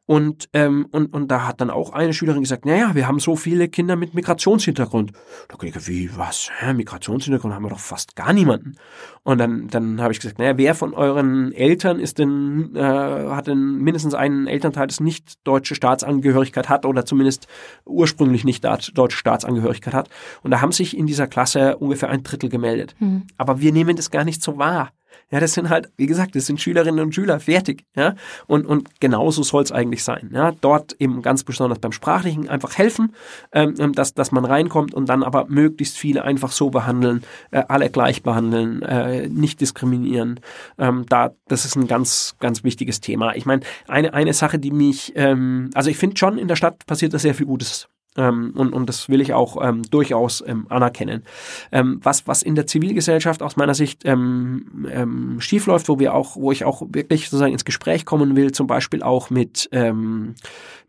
Und, 0.09 0.49
ähm, 0.53 0.87
und, 0.89 1.13
und 1.13 1.27
da 1.27 1.45
hat 1.47 1.61
dann 1.61 1.69
auch 1.69 1.91
eine 1.91 2.13
Schülerin 2.13 2.41
gesagt, 2.41 2.65
naja, 2.65 2.95
wir 2.95 3.07
haben 3.07 3.19
so 3.19 3.35
viele 3.35 3.67
Kinder 3.67 3.95
mit 3.95 4.15
Migrationshintergrund. 4.15 5.11
Da 5.47 5.55
ich, 5.61 5.87
wie, 5.87 6.09
was? 6.17 6.49
Hä, 6.57 6.73
Migrationshintergrund 6.73 7.53
haben 7.53 7.61
wir 7.61 7.69
doch 7.69 7.77
fast 7.77 8.15
gar 8.15 8.33
niemanden. 8.33 8.73
Und 9.21 9.37
dann, 9.37 9.67
dann 9.67 10.01
habe 10.01 10.11
ich 10.11 10.19
gesagt, 10.19 10.39
naja, 10.39 10.57
wer 10.57 10.73
von 10.73 10.95
euren 10.95 11.51
Eltern 11.51 11.99
ist 11.99 12.17
denn, 12.17 12.75
äh, 12.75 12.81
hat 12.81 13.45
denn 13.45 13.75
mindestens 13.75 14.15
einen 14.15 14.47
Elternteil, 14.47 14.87
das 14.87 14.99
nicht 14.99 15.45
deutsche 15.45 15.75
Staatsangehörigkeit 15.75 16.69
hat 16.69 16.87
oder 16.87 17.05
zumindest 17.05 17.47
ursprünglich 17.85 18.43
nicht 18.43 18.65
deutsche 18.65 19.15
Staatsangehörigkeit 19.15 19.93
hat. 19.93 20.09
Und 20.41 20.49
da 20.49 20.59
haben 20.59 20.71
sich 20.71 20.97
in 20.97 21.05
dieser 21.05 21.27
Klasse 21.27 21.77
ungefähr 21.77 22.09
ein 22.09 22.23
Drittel 22.23 22.49
gemeldet. 22.49 22.95
Hm. 22.97 23.27
Aber 23.37 23.61
wir 23.61 23.71
nehmen 23.71 23.95
das 23.95 24.09
gar 24.09 24.23
nicht 24.23 24.41
so 24.41 24.57
wahr. 24.57 24.89
Ja, 25.31 25.39
das 25.39 25.53
sind 25.53 25.69
halt, 25.69 25.91
wie 25.97 26.07
gesagt, 26.07 26.35
das 26.35 26.47
sind 26.47 26.59
Schülerinnen 26.59 27.05
und 27.05 27.15
Schüler, 27.15 27.39
fertig. 27.39 27.85
Ja, 27.95 28.15
und, 28.47 28.65
und 28.65 28.99
genauso 28.99 29.43
soll 29.43 29.63
es 29.63 29.71
eigentlich 29.71 30.03
sein. 30.03 30.31
Ja, 30.33 30.53
dort 30.59 30.93
eben 30.99 31.21
ganz 31.21 31.43
besonders 31.43 31.79
beim 31.79 31.91
Sprachlichen 31.91 32.49
einfach 32.49 32.77
helfen, 32.77 33.13
ähm, 33.51 33.75
ähm, 33.77 33.93
dass, 33.93 34.13
dass 34.13 34.31
man 34.31 34.45
reinkommt 34.45 34.93
und 34.93 35.07
dann 35.07 35.23
aber 35.23 35.45
möglichst 35.47 35.97
viele 35.97 36.23
einfach 36.23 36.51
so 36.51 36.69
behandeln, 36.71 37.23
äh, 37.51 37.63
alle 37.67 37.89
gleich 37.89 38.23
behandeln, 38.23 38.81
äh, 38.81 39.27
nicht 39.27 39.61
diskriminieren. 39.61 40.39
Ähm, 40.77 41.05
da, 41.07 41.31
das 41.47 41.65
ist 41.65 41.75
ein 41.75 41.87
ganz, 41.87 42.35
ganz 42.39 42.63
wichtiges 42.63 42.99
Thema. 42.99 43.35
Ich 43.35 43.45
meine, 43.45 43.61
eine, 43.87 44.13
eine 44.13 44.33
Sache, 44.33 44.57
die 44.57 44.71
mich, 44.71 45.13
ähm, 45.15 45.69
also 45.75 45.89
ich 45.89 45.97
finde 45.97 46.17
schon, 46.17 46.37
in 46.37 46.47
der 46.47 46.55
Stadt 46.55 46.85
passiert 46.87 47.13
da 47.13 47.19
sehr 47.19 47.35
viel 47.35 47.45
Gutes 47.45 47.87
Ähm, 48.19 48.51
und, 48.55 48.73
und 48.73 48.87
das 48.87 49.07
will 49.09 49.21
ich 49.21 49.33
auch 49.33 49.57
ähm, 49.61 49.83
durchaus 49.89 50.43
ähm, 50.45 50.67
anerkennen. 50.69 51.23
Ähm, 51.71 51.99
was, 52.03 52.27
was 52.27 52.43
in 52.43 52.55
der 52.55 52.67
Zivilgesellschaft 52.67 53.41
aus 53.41 53.55
meiner 53.55 53.73
Sicht 53.73 54.01
ähm, 54.05 54.87
ähm, 54.91 55.39
schiefläuft, 55.39 55.87
wo 55.87 55.99
wir 55.99 56.13
auch, 56.13 56.35
wo 56.35 56.51
ich 56.51 56.65
auch 56.65 56.81
wirklich 56.91 57.29
sozusagen 57.29 57.53
ins 57.53 57.65
Gespräch 57.65 58.05
kommen 58.05 58.35
will, 58.35 58.51
zum 58.51 58.67
Beispiel 58.67 59.01
auch 59.01 59.29
mit, 59.29 59.69
ähm, 59.71 60.35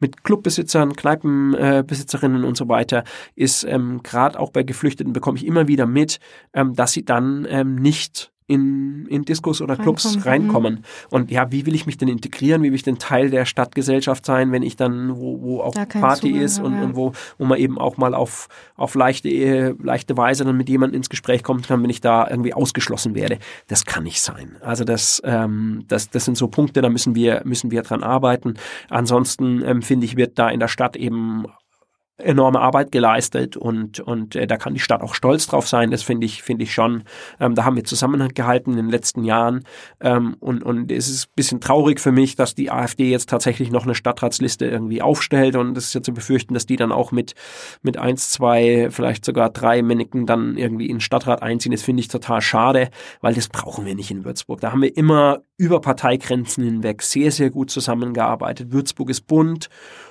mit 0.00 0.24
Clubbesitzern, 0.24 0.96
Kneipenbesitzerinnen 0.96 2.42
äh, 2.42 2.46
und 2.46 2.56
so 2.56 2.68
weiter, 2.68 3.04
ist 3.36 3.64
ähm, 3.64 4.02
gerade 4.02 4.38
auch 4.38 4.50
bei 4.50 4.64
Geflüchteten 4.64 5.12
bekomme 5.12 5.38
ich 5.38 5.46
immer 5.46 5.68
wieder 5.68 5.86
mit, 5.86 6.18
ähm, 6.52 6.74
dass 6.74 6.92
sie 6.92 7.04
dann 7.04 7.46
ähm, 7.48 7.76
nicht 7.76 8.32
in, 8.50 9.06
in 9.06 9.24
Diskos 9.24 9.62
oder 9.62 9.76
Clubs 9.76 10.26
reinkommen. 10.26 10.28
reinkommen. 10.28 10.84
Und 11.10 11.30
ja, 11.30 11.52
wie 11.52 11.66
will 11.66 11.74
ich 11.74 11.86
mich 11.86 11.98
denn 11.98 12.08
integrieren? 12.08 12.62
Wie 12.62 12.68
will 12.68 12.74
ich 12.74 12.82
denn 12.82 12.98
Teil 12.98 13.30
der 13.30 13.44
Stadtgesellschaft 13.44 14.26
sein, 14.26 14.50
wenn 14.50 14.62
ich 14.62 14.74
dann, 14.74 15.16
wo, 15.16 15.40
wo 15.40 15.60
auch 15.60 15.74
Party 15.74 16.28
Zugang 16.28 16.42
ist 16.42 16.58
und, 16.58 16.74
ja. 16.74 16.82
und 16.82 16.96
wo, 16.96 17.12
wo 17.38 17.44
man 17.44 17.58
eben 17.58 17.78
auch 17.78 17.96
mal 17.96 18.12
auf, 18.12 18.48
auf 18.76 18.96
leichte, 18.96 19.76
leichte 19.80 20.16
Weise 20.16 20.44
dann 20.44 20.56
mit 20.56 20.68
jemandem 20.68 20.96
ins 20.96 21.08
Gespräch 21.08 21.44
kommen 21.44 21.62
kann, 21.62 21.80
wenn 21.82 21.90
ich 21.90 22.00
da 22.00 22.28
irgendwie 22.28 22.52
ausgeschlossen 22.52 23.14
werde. 23.14 23.38
Das 23.68 23.84
kann 23.84 24.02
nicht 24.02 24.20
sein. 24.20 24.56
Also 24.60 24.82
das, 24.82 25.22
ähm, 25.24 25.84
das, 25.86 26.10
das 26.10 26.24
sind 26.24 26.36
so 26.36 26.48
Punkte, 26.48 26.82
da 26.82 26.88
müssen 26.88 27.14
wir, 27.14 27.42
müssen 27.44 27.70
wir 27.70 27.82
dran 27.82 28.02
arbeiten. 28.02 28.54
Ansonsten 28.88 29.62
ähm, 29.64 29.82
finde 29.82 30.06
ich, 30.06 30.16
wird 30.16 30.38
da 30.38 30.50
in 30.50 30.58
der 30.58 30.68
Stadt 30.68 30.96
eben 30.96 31.46
enorme 32.22 32.60
Arbeit 32.60 32.92
geleistet 32.92 33.56
und, 33.56 34.00
und 34.00 34.36
äh, 34.36 34.46
da 34.46 34.56
kann 34.56 34.74
die 34.74 34.80
Stadt 34.80 35.02
auch 35.02 35.14
stolz 35.14 35.46
drauf 35.46 35.68
sein. 35.68 35.90
Das 35.90 36.02
finde 36.02 36.26
ich, 36.26 36.42
finde 36.42 36.64
ich 36.64 36.72
schon. 36.72 37.04
Ähm, 37.38 37.54
da 37.54 37.64
haben 37.64 37.76
wir 37.76 37.84
Zusammenhang 37.84 38.30
gehalten 38.34 38.70
in 38.72 38.76
den 38.76 38.88
letzten 38.90 39.24
Jahren. 39.24 39.64
Ähm, 40.00 40.36
und, 40.40 40.62
und 40.62 40.92
es 40.92 41.08
ist 41.08 41.26
ein 41.26 41.32
bisschen 41.36 41.60
traurig 41.60 42.00
für 42.00 42.12
mich, 42.12 42.36
dass 42.36 42.54
die 42.54 42.70
AfD 42.70 43.10
jetzt 43.10 43.28
tatsächlich 43.28 43.70
noch 43.70 43.84
eine 43.84 43.94
Stadtratsliste 43.94 44.66
irgendwie 44.66 45.02
aufstellt 45.02 45.56
und 45.56 45.76
es 45.76 45.86
ist 45.86 45.94
ja 45.94 46.02
zu 46.02 46.12
befürchten, 46.12 46.54
dass 46.54 46.66
die 46.66 46.76
dann 46.76 46.92
auch 46.92 47.12
mit, 47.12 47.34
mit 47.82 47.96
eins, 47.96 48.30
zwei, 48.30 48.88
vielleicht 48.90 49.24
sogar 49.24 49.50
drei 49.50 49.82
Männchen 49.82 50.26
dann 50.26 50.56
irgendwie 50.56 50.86
in 50.86 50.96
den 50.96 51.00
Stadtrat 51.00 51.42
einziehen. 51.42 51.72
Das 51.72 51.82
finde 51.82 52.00
ich 52.00 52.08
total 52.08 52.40
schade, 52.40 52.90
weil 53.20 53.34
das 53.34 53.48
brauchen 53.48 53.86
wir 53.86 53.94
nicht 53.94 54.10
in 54.10 54.24
Würzburg. 54.24 54.60
Da 54.60 54.72
haben 54.72 54.82
wir 54.82 54.96
immer 54.96 55.42
über 55.56 55.80
Parteigrenzen 55.80 56.64
hinweg 56.64 57.02
sehr, 57.02 57.30
sehr 57.30 57.50
gut 57.50 57.70
zusammengearbeitet. 57.70 58.72
Würzburg 58.72 59.10
ist 59.10 59.26
bunt 59.26 59.68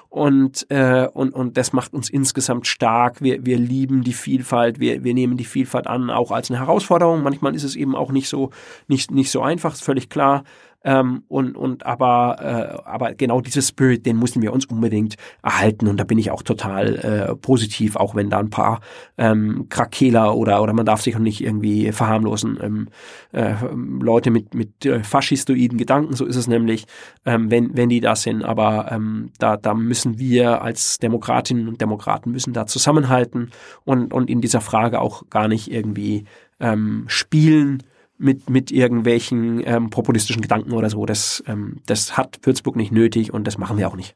und, 0.10 0.66
äh, 0.72 1.08
und, 1.14 1.36
und 1.36 1.56
das 1.56 1.72
macht 1.72 1.94
uns 1.94 2.10
insgesamt 2.10 2.66
stark. 2.66 3.22
Wir, 3.22 3.46
wir 3.46 3.58
lieben 3.60 4.04
die 4.04 4.14
Vielfalt, 4.14 4.80
wir, 4.80 5.04
wir 5.04 5.14
nehmen 5.14 5.38
die 5.38 5.46
Vielfalt 5.46 5.86
an, 5.86 6.10
auch 6.10 6.32
als 6.32 6.50
eine 6.50 6.60
Herausforderung. 6.60 7.22
Manchmal 7.22 7.54
ist 7.54 7.64
es 7.64 7.76
eben 7.76 7.96
auch 7.96 8.12
nicht 8.12 8.28
so, 8.28 8.50
nicht, 8.88 9.12
nicht 9.12 9.30
so 9.30 9.42
einfach, 9.42 9.74
ist 9.74 9.84
völlig 9.84 10.10
klar. 10.10 10.44
Ähm, 10.84 11.24
und, 11.28 11.58
und 11.58 11.86
aber, 11.86 12.38
äh, 12.86 12.88
aber 12.90 13.14
genau 13.14 13.42
dieses 13.42 13.68
Spirit, 13.68 14.06
den 14.06 14.18
müssen 14.18 14.42
wir 14.42 14.54
uns 14.54 14.66
unbedingt 14.66 15.16
erhalten. 15.44 15.88
Und 15.88 16.00
da 16.00 16.06
bin 16.06 16.18
ich 16.18 16.32
auch 16.32 16.42
total 16.42 16.96
äh, 16.96 17.36
positiv, 17.36 17.98
auch 17.98 18.16
wenn 18.16 18.30
da 18.30 18.40
ein 18.40 18.50
paar 18.50 18.80
ähm, 19.18 19.68
Krakeler 19.70 20.36
oder, 20.36 20.62
oder 20.62 20.74
man 20.74 20.86
darf 20.86 21.02
sich 21.02 21.16
auch 21.16 21.20
nicht 21.22 21.44
irgendwie 21.44 21.92
verharmlosen. 21.92 22.60
Ähm, 22.62 22.88
äh, 23.34 23.56
Leute 23.74 24.32
mit, 24.32 24.54
mit 24.54 24.86
äh, 24.86 25.04
faschistoiden 25.04 25.78
Gedanken, 25.78 26.16
so 26.16 26.26
ist 26.26 26.38
es 26.38 26.48
nämlich, 26.48 26.86
ähm, 27.26 27.52
wenn, 27.52 27.76
wenn 27.76 27.90
die 27.90 28.00
da 28.00 28.16
sind. 28.16 28.44
Aber 28.44 28.90
ähm, 28.92 29.32
da, 29.38 29.58
da 29.58 29.74
müssen 29.74 30.18
wir 30.18 30.62
als 30.62 30.98
Demokratinnen 31.00 31.68
und 31.68 31.82
Demokraten 31.82 32.32
müssen 32.32 32.54
da 32.54 32.66
zusammenhalten 32.66 33.52
und, 33.84 34.14
und 34.14 34.30
in 34.30 34.40
dieser 34.40 34.62
Frage 34.62 35.02
auch 35.02 35.30
gar 35.30 35.50
nicht 35.50 35.70
irgendwie 35.70 36.24
ähm, 36.62 37.04
spielen 37.08 37.84
mit, 38.20 38.50
mit 38.50 38.72
irgendwelchen 38.72 39.66
ähm, 39.66 39.90
populistischen 39.90 40.42
Gedanken 40.42 40.74
oder 40.74 40.90
so. 40.90 41.06
Das, 41.06 41.44
ähm, 41.48 41.78
das 41.86 42.18
hat 42.18 42.40
Würzburg 42.44 42.76
nicht 42.76 42.92
nötig 42.92 43.34
und 43.34 43.46
das 43.46 43.58
machen 43.58 43.78
wir 43.78 43.88
auch 43.88 43.96
nicht. 43.96 44.16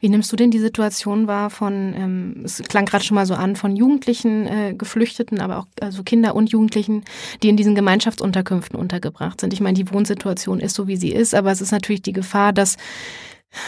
Wie 0.00 0.08
nimmst 0.08 0.32
du 0.32 0.36
denn 0.36 0.50
die 0.50 0.58
Situation 0.58 1.28
wahr 1.28 1.50
von, 1.50 1.94
ähm, 1.94 2.42
es 2.44 2.62
klang 2.62 2.86
gerade 2.86 3.04
schon 3.04 3.14
mal 3.14 3.26
so 3.26 3.34
an, 3.34 3.54
von 3.54 3.76
Jugendlichen, 3.76 4.46
äh, 4.46 4.74
Geflüchteten, 4.76 5.40
aber 5.40 5.58
auch 5.58 5.66
also 5.80 6.02
Kinder 6.02 6.34
und 6.34 6.50
Jugendlichen, 6.50 7.04
die 7.42 7.50
in 7.50 7.56
diesen 7.56 7.76
Gemeinschaftsunterkünften 7.76 8.78
untergebracht 8.78 9.40
sind? 9.40 9.52
Ich 9.52 9.60
meine, 9.60 9.74
die 9.74 9.92
Wohnsituation 9.92 10.58
ist 10.58 10.74
so, 10.74 10.88
wie 10.88 10.96
sie 10.96 11.12
ist, 11.12 11.34
aber 11.34 11.52
es 11.52 11.60
ist 11.60 11.70
natürlich 11.70 12.02
die 12.02 12.12
Gefahr, 12.12 12.52
dass 12.52 12.76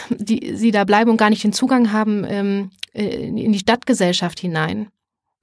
die, 0.09 0.55
sie 0.55 0.71
da 0.71 0.83
bleiben 0.83 1.11
und 1.11 1.17
gar 1.17 1.29
nicht 1.29 1.43
den 1.43 1.53
Zugang 1.53 1.91
haben 1.91 2.25
ähm, 2.27 2.71
äh, 2.93 3.27
in 3.27 3.51
die 3.51 3.59
Stadtgesellschaft 3.59 4.39
hinein. 4.39 4.87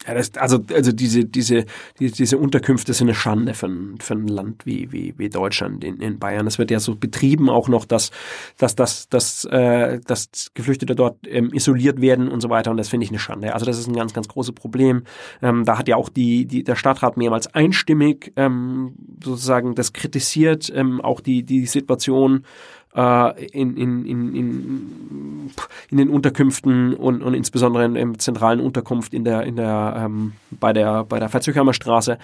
Ja, 0.07 0.15
das, 0.15 0.35
also, 0.37 0.61
also 0.73 0.93
diese, 0.93 1.27
diese, 1.27 1.67
diese, 1.99 2.13
diese 2.13 2.39
Unterkünfte 2.39 2.95
sind 2.95 3.09
eine 3.09 3.15
Schande 3.15 3.53
für 3.53 3.67
ein, 3.67 3.97
für 4.01 4.15
ein 4.15 4.29
Land 4.29 4.65
wie, 4.65 4.91
wie, 4.93 5.13
wie 5.19 5.29
Deutschland 5.29 5.85
in, 5.85 6.01
in 6.01 6.19
Bayern. 6.19 6.47
Es 6.47 6.59
wird 6.59 6.71
ja 6.71 6.81
so 6.81 6.97
betrieben 6.97 7.51
auch 7.51 7.69
noch, 7.69 7.85
dass, 7.85 8.11
dass, 8.57 8.75
dass, 8.75 9.11
dass, 9.11 9.45
äh, 9.45 10.01
dass 10.07 10.53
Geflüchtete 10.55 10.95
dort 10.95 11.19
ähm, 11.27 11.51
isoliert 11.53 12.01
werden 12.01 12.29
und 12.29 12.41
so 12.41 12.49
weiter. 12.49 12.71
Und 12.71 12.79
das 12.79 12.89
finde 12.89 13.05
ich 13.05 13.11
eine 13.11 13.19
Schande. 13.19 13.53
Also 13.53 13.67
das 13.67 13.79
ist 13.79 13.89
ein 13.89 13.95
ganz, 13.95 14.15
ganz 14.15 14.27
großes 14.27 14.55
Problem. 14.55 15.03
Ähm, 15.43 15.65
da 15.67 15.77
hat 15.77 15.87
ja 15.87 15.97
auch 15.97 16.09
die, 16.09 16.47
die, 16.47 16.65
der 16.65 16.77
Stadtrat 16.77 17.19
mehrmals 17.19 17.55
einstimmig 17.55 18.33
ähm, 18.37 18.95
sozusagen 19.23 19.75
das 19.75 19.93
kritisiert, 19.93 20.73
ähm, 20.75 21.03
auch 21.03 21.21
die, 21.21 21.43
die 21.43 21.67
Situation 21.67 22.47
in, 22.93 23.77
in, 23.77 24.05
in, 24.05 24.35
in, 24.35 25.51
in 25.91 25.97
den 25.97 26.09
Unterkünften 26.09 26.95
und, 26.95 27.23
und 27.23 27.35
insbesondere 27.35 27.85
in, 27.85 27.95
im 27.95 28.19
zentralen 28.19 28.61
Unterkunft 28.61 29.15
in 29.15 29.25
der, 29.25 29.45
in 29.45 29.57
der, 29.57 29.95
ähm, 29.97 30.33
bei 30.51 30.73
der, 30.73 31.05
bei 31.05 31.21
der 31.21 31.29
Verzögermer 31.29 31.73
Straße. 31.73 32.19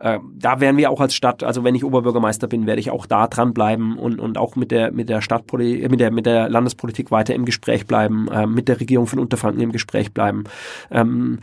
Äh, 0.00 0.18
da 0.34 0.60
werden 0.60 0.78
wir 0.78 0.90
auch 0.90 1.00
als 1.00 1.14
Stadt, 1.14 1.44
also 1.44 1.62
wenn 1.62 1.74
ich 1.74 1.84
Oberbürgermeister 1.84 2.48
bin, 2.48 2.66
werde 2.66 2.80
ich 2.80 2.90
auch 2.90 3.06
da 3.06 3.26
dranbleiben 3.26 3.98
und, 3.98 4.18
und 4.18 4.38
auch 4.38 4.56
mit 4.56 4.70
der, 4.70 4.92
mit 4.92 5.08
der 5.10 5.20
Stadtpolitik, 5.20 5.90
mit 5.90 6.00
der, 6.00 6.10
mit 6.10 6.26
der 6.26 6.48
Landespolitik 6.48 7.10
weiter 7.10 7.34
im 7.34 7.44
Gespräch 7.44 7.86
bleiben, 7.86 8.28
äh, 8.28 8.46
mit 8.46 8.68
der 8.68 8.80
Regierung 8.80 9.06
von 9.06 9.18
Unterfranken 9.18 9.60
im 9.60 9.72
Gespräch 9.72 10.12
bleiben, 10.12 10.44
ähm, 10.90 11.38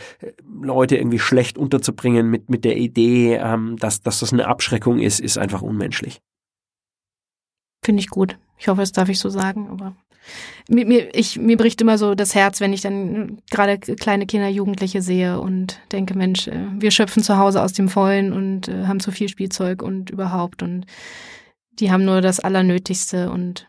Leute 0.61 0.97
irgendwie 0.97 1.19
schlecht 1.19 1.57
unterzubringen 1.57 2.29
mit, 2.29 2.49
mit 2.49 2.65
der 2.65 2.77
Idee, 2.77 3.35
ähm, 3.35 3.77
dass, 3.77 4.01
dass 4.01 4.19
das 4.19 4.33
eine 4.33 4.47
Abschreckung 4.47 4.99
ist, 4.99 5.19
ist 5.19 5.37
einfach 5.37 5.61
unmenschlich. 5.61 6.19
Finde 7.87 8.01
ich 8.01 8.09
gut. 8.09 8.37
Ich 8.57 8.67
hoffe, 8.67 8.81
das 8.81 8.91
darf 8.91 9.07
ich 9.07 9.17
so 9.17 9.29
sagen, 9.29 9.69
aber 9.69 9.95
mir, 10.67 10.85
mir, 10.85 11.15
ich, 11.15 11.39
mir 11.39 11.55
bricht 11.55 11.79
immer 11.79 11.97
so 11.97 12.15
das 12.15 12.35
Herz, 12.35 12.59
wenn 12.59 12.73
ich 12.73 12.81
dann 12.81 13.37
gerade 13.49 13.77
kleine 13.77 14.25
Kinder, 14.25 14.49
Jugendliche 14.49 15.01
sehe 15.01 15.39
und 15.39 15.79
denke, 15.93 16.13
Mensch, 16.13 16.49
äh, 16.49 16.67
wir 16.73 16.91
schöpfen 16.91 17.23
zu 17.23 17.37
Hause 17.37 17.63
aus 17.63 17.71
dem 17.71 17.87
Vollen 17.87 18.33
und 18.33 18.67
äh, 18.67 18.87
haben 18.87 18.99
zu 18.99 19.13
viel 19.13 19.29
Spielzeug 19.29 19.81
und 19.81 20.09
überhaupt 20.09 20.63
und 20.63 20.85
die 21.79 21.89
haben 21.89 22.03
nur 22.03 22.19
das 22.19 22.41
Allernötigste 22.41 23.31
und 23.31 23.67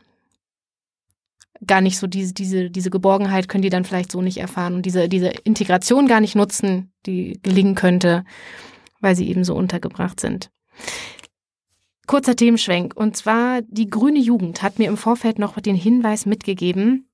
gar 1.65 1.81
nicht 1.81 1.97
so 1.97 2.09
diese, 2.09 2.35
diese, 2.35 2.71
diese 2.71 2.91
Geborgenheit 2.91 3.49
können 3.49 3.63
die 3.63 3.71
dann 3.71 3.85
vielleicht 3.85 4.11
so 4.11 4.21
nicht 4.21 4.39
erfahren 4.39 4.75
und 4.75 4.85
diese, 4.85 5.09
diese 5.09 5.29
Integration 5.29 6.09
gar 6.09 6.21
nicht 6.21 6.35
nutzen, 6.35 6.91
die 7.07 7.39
gelingen 7.41 7.77
könnte, 7.77 8.25
weil 9.01 9.15
sie 9.15 9.29
eben 9.29 9.45
so 9.45 9.55
untergebracht 9.55 10.19
sind. 10.19 10.51
Kurzer 12.09 12.35
Themenschwenk. 12.35 12.97
Und 12.97 13.17
zwar 13.17 13.61
die 13.63 13.89
Grüne 13.89 14.19
Jugend 14.19 14.63
hat 14.63 14.79
mir 14.79 14.89
im 14.89 14.97
Vorfeld 14.97 15.39
noch 15.39 15.61
den 15.61 15.77
Hinweis 15.77 16.25
mitgegeben, 16.25 17.07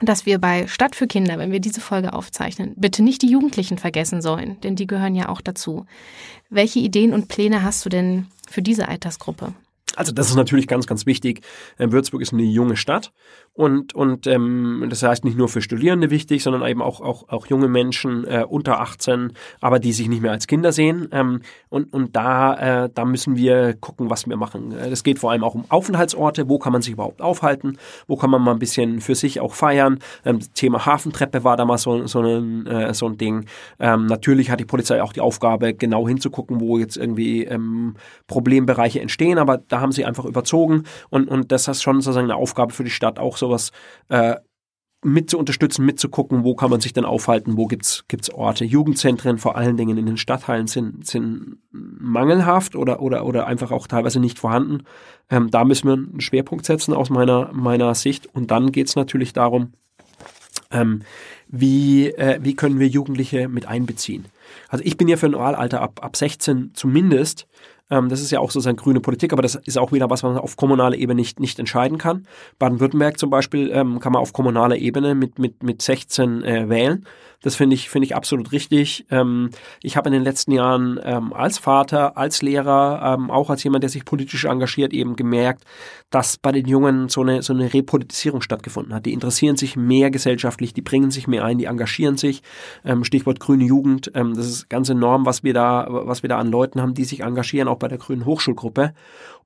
dass 0.00 0.26
wir 0.26 0.40
bei 0.40 0.66
Stadt 0.66 0.96
für 0.96 1.06
Kinder, 1.06 1.38
wenn 1.38 1.52
wir 1.52 1.60
diese 1.60 1.80
Folge 1.80 2.12
aufzeichnen, 2.12 2.74
bitte 2.76 3.04
nicht 3.04 3.22
die 3.22 3.30
Jugendlichen 3.30 3.78
vergessen 3.78 4.20
sollen, 4.20 4.60
denn 4.62 4.74
die 4.74 4.88
gehören 4.88 5.14
ja 5.14 5.28
auch 5.28 5.40
dazu. 5.40 5.86
Welche 6.50 6.80
Ideen 6.80 7.14
und 7.14 7.28
Pläne 7.28 7.62
hast 7.62 7.84
du 7.84 7.88
denn 7.88 8.26
für 8.50 8.60
diese 8.60 8.88
Altersgruppe? 8.88 9.54
Also 9.96 10.12
das 10.12 10.28
ist 10.28 10.36
natürlich 10.36 10.66
ganz, 10.66 10.86
ganz 10.86 11.06
wichtig. 11.06 11.40
Ähm, 11.78 11.92
Würzburg 11.92 12.22
ist 12.22 12.32
eine 12.32 12.42
junge 12.42 12.76
Stadt 12.76 13.12
und, 13.52 13.94
und 13.94 14.26
ähm, 14.26 14.86
das 14.90 15.02
heißt 15.02 15.24
nicht 15.24 15.36
nur 15.36 15.48
für 15.48 15.62
Studierende 15.62 16.10
wichtig, 16.10 16.42
sondern 16.42 16.68
eben 16.68 16.82
auch, 16.82 17.00
auch, 17.00 17.28
auch 17.28 17.46
junge 17.46 17.68
Menschen 17.68 18.26
äh, 18.26 18.44
unter 18.48 18.80
18, 18.80 19.32
aber 19.60 19.78
die 19.78 19.92
sich 19.92 20.08
nicht 20.08 20.22
mehr 20.22 20.32
als 20.32 20.46
Kinder 20.46 20.72
sehen. 20.72 21.08
Ähm, 21.12 21.40
und 21.68 21.92
und 21.92 22.16
da, 22.16 22.84
äh, 22.84 22.90
da 22.92 23.04
müssen 23.04 23.36
wir 23.36 23.74
gucken, 23.74 24.10
was 24.10 24.26
wir 24.26 24.36
machen. 24.36 24.72
Äh, 24.72 24.90
das 24.90 25.04
geht 25.04 25.18
vor 25.18 25.30
allem 25.30 25.44
auch 25.44 25.54
um 25.54 25.64
Aufenthaltsorte. 25.68 26.48
Wo 26.48 26.58
kann 26.58 26.72
man 26.72 26.82
sich 26.82 26.94
überhaupt 26.94 27.22
aufhalten? 27.22 27.78
Wo 28.06 28.16
kann 28.16 28.30
man 28.30 28.42
mal 28.42 28.52
ein 28.52 28.58
bisschen 28.58 29.00
für 29.00 29.14
sich 29.14 29.40
auch 29.40 29.54
feiern? 29.54 30.00
Ähm, 30.24 30.40
Thema 30.54 30.84
Hafentreppe 30.84 31.44
war 31.44 31.56
da 31.56 31.64
mal 31.64 31.78
so, 31.78 32.06
so, 32.06 32.20
ein, 32.20 32.66
äh, 32.66 32.92
so 32.94 33.06
ein 33.06 33.16
Ding. 33.16 33.46
Ähm, 33.78 34.06
natürlich 34.06 34.50
hat 34.50 34.58
die 34.58 34.64
Polizei 34.64 35.02
auch 35.02 35.12
die 35.12 35.20
Aufgabe, 35.20 35.74
genau 35.74 36.08
hinzugucken, 36.08 36.60
wo 36.60 36.78
jetzt 36.78 36.96
irgendwie 36.96 37.44
ähm, 37.44 37.94
Problembereiche 38.26 39.00
entstehen, 39.00 39.38
aber 39.38 39.58
da 39.58 39.83
haben 39.84 39.92
sie 39.92 40.04
einfach 40.04 40.24
überzogen 40.24 40.82
und, 41.10 41.28
und 41.28 41.52
das 41.52 41.68
ist 41.68 41.82
schon 41.82 42.00
sozusagen 42.00 42.26
eine 42.30 42.36
Aufgabe 42.36 42.72
für 42.72 42.82
die 42.82 42.90
Stadt, 42.90 43.20
auch 43.20 43.36
sowas 43.36 43.70
äh, 44.08 44.34
mit 45.04 45.28
zu 45.28 45.38
unterstützen, 45.38 45.84
mitzugucken, 45.84 46.44
wo 46.44 46.54
kann 46.54 46.70
man 46.70 46.80
sich 46.80 46.94
denn 46.94 47.04
aufhalten, 47.04 47.56
wo 47.56 47.66
gibt's 47.66 48.04
gibt's 48.08 48.30
Orte. 48.30 48.64
Jugendzentren 48.64 49.38
vor 49.38 49.54
allen 49.56 49.76
Dingen 49.76 49.98
in 49.98 50.06
den 50.06 50.16
Stadtteilen 50.16 50.66
sind, 50.66 51.06
sind 51.06 51.58
mangelhaft 51.70 52.74
oder, 52.74 53.00
oder, 53.00 53.26
oder 53.26 53.46
einfach 53.46 53.70
auch 53.70 53.86
teilweise 53.86 54.18
nicht 54.18 54.38
vorhanden. 54.38 54.84
Ähm, 55.30 55.50
da 55.50 55.64
müssen 55.64 55.88
wir 55.88 55.92
einen 55.92 56.20
Schwerpunkt 56.20 56.64
setzen 56.64 56.94
aus 56.94 57.10
meiner, 57.10 57.52
meiner 57.52 57.94
Sicht. 57.94 58.34
Und 58.34 58.50
dann 58.50 58.72
geht's 58.72 58.96
natürlich 58.96 59.34
darum, 59.34 59.74
ähm, 60.70 61.02
wie, 61.48 62.08
äh, 62.08 62.38
wie 62.42 62.54
können 62.54 62.78
wir 62.78 62.88
Jugendliche 62.88 63.48
mit 63.48 63.66
einbeziehen. 63.66 64.24
Also 64.68 64.84
ich 64.84 64.96
bin 64.96 65.08
ja 65.08 65.16
für 65.16 65.26
ein 65.26 65.34
Wahlalter 65.34 65.82
ab, 65.82 66.00
ab 66.02 66.16
16 66.16 66.70
zumindest 66.74 67.46
Ähm, 67.90 68.08
das 68.08 68.20
ist 68.20 68.30
ja 68.30 68.40
auch 68.40 68.50
sozusagen 68.50 68.76
grüne 68.76 69.00
Politik, 69.00 69.32
aber 69.32 69.42
das 69.42 69.54
ist 69.54 69.78
auch 69.78 69.92
wieder 69.92 70.10
was, 70.10 70.22
was 70.22 70.32
man 70.32 70.38
auf 70.38 70.56
kommunaler 70.56 70.96
Ebene 70.96 71.16
nicht, 71.16 71.40
nicht 71.40 71.58
entscheiden 71.58 71.98
kann. 71.98 72.26
Baden-Württemberg 72.58 73.18
zum 73.18 73.30
Beispiel 73.30 73.70
ähm, 73.72 74.00
kann 74.00 74.12
man 74.12 74.22
auf 74.22 74.32
kommunaler 74.32 74.76
Ebene 74.76 75.14
mit, 75.14 75.38
mit, 75.38 75.62
mit 75.62 75.82
16 75.82 76.42
äh, 76.44 76.68
wählen. 76.68 77.06
Das 77.44 77.56
finde 77.56 77.74
ich, 77.74 77.90
finde 77.90 78.06
ich 78.06 78.16
absolut 78.16 78.52
richtig. 78.52 79.04
Ähm, 79.10 79.50
ich 79.82 79.98
habe 79.98 80.08
in 80.08 80.14
den 80.14 80.22
letzten 80.22 80.50
Jahren 80.50 80.98
ähm, 81.04 81.34
als 81.34 81.58
Vater, 81.58 82.16
als 82.16 82.40
Lehrer, 82.40 83.16
ähm, 83.18 83.30
auch 83.30 83.50
als 83.50 83.62
jemand, 83.64 83.82
der 83.82 83.90
sich 83.90 84.06
politisch 84.06 84.46
engagiert, 84.46 84.94
eben 84.94 85.14
gemerkt, 85.14 85.64
dass 86.08 86.38
bei 86.38 86.52
den 86.52 86.66
Jungen 86.66 87.10
so 87.10 87.20
eine, 87.20 87.42
so 87.42 87.52
eine 87.52 87.74
Repolitisierung 87.74 88.40
stattgefunden 88.40 88.94
hat. 88.94 89.04
Die 89.04 89.12
interessieren 89.12 89.56
sich 89.58 89.76
mehr 89.76 90.10
gesellschaftlich, 90.10 90.72
die 90.72 90.80
bringen 90.80 91.10
sich 91.10 91.28
mehr 91.28 91.44
ein, 91.44 91.58
die 91.58 91.66
engagieren 91.66 92.16
sich. 92.16 92.42
Ähm, 92.82 93.04
Stichwort 93.04 93.40
grüne 93.40 93.64
Jugend. 93.64 94.10
Ähm, 94.14 94.32
das 94.34 94.46
ist 94.46 94.70
ganz 94.70 94.88
enorm, 94.88 95.26
was 95.26 95.44
wir 95.44 95.52
da, 95.52 95.86
was 95.90 96.22
wir 96.22 96.30
da 96.30 96.38
an 96.38 96.50
Leuten 96.50 96.80
haben, 96.80 96.94
die 96.94 97.04
sich 97.04 97.20
engagieren, 97.20 97.68
auch 97.68 97.78
bei 97.78 97.88
der 97.88 97.98
Grünen 97.98 98.24
Hochschulgruppe. 98.24 98.94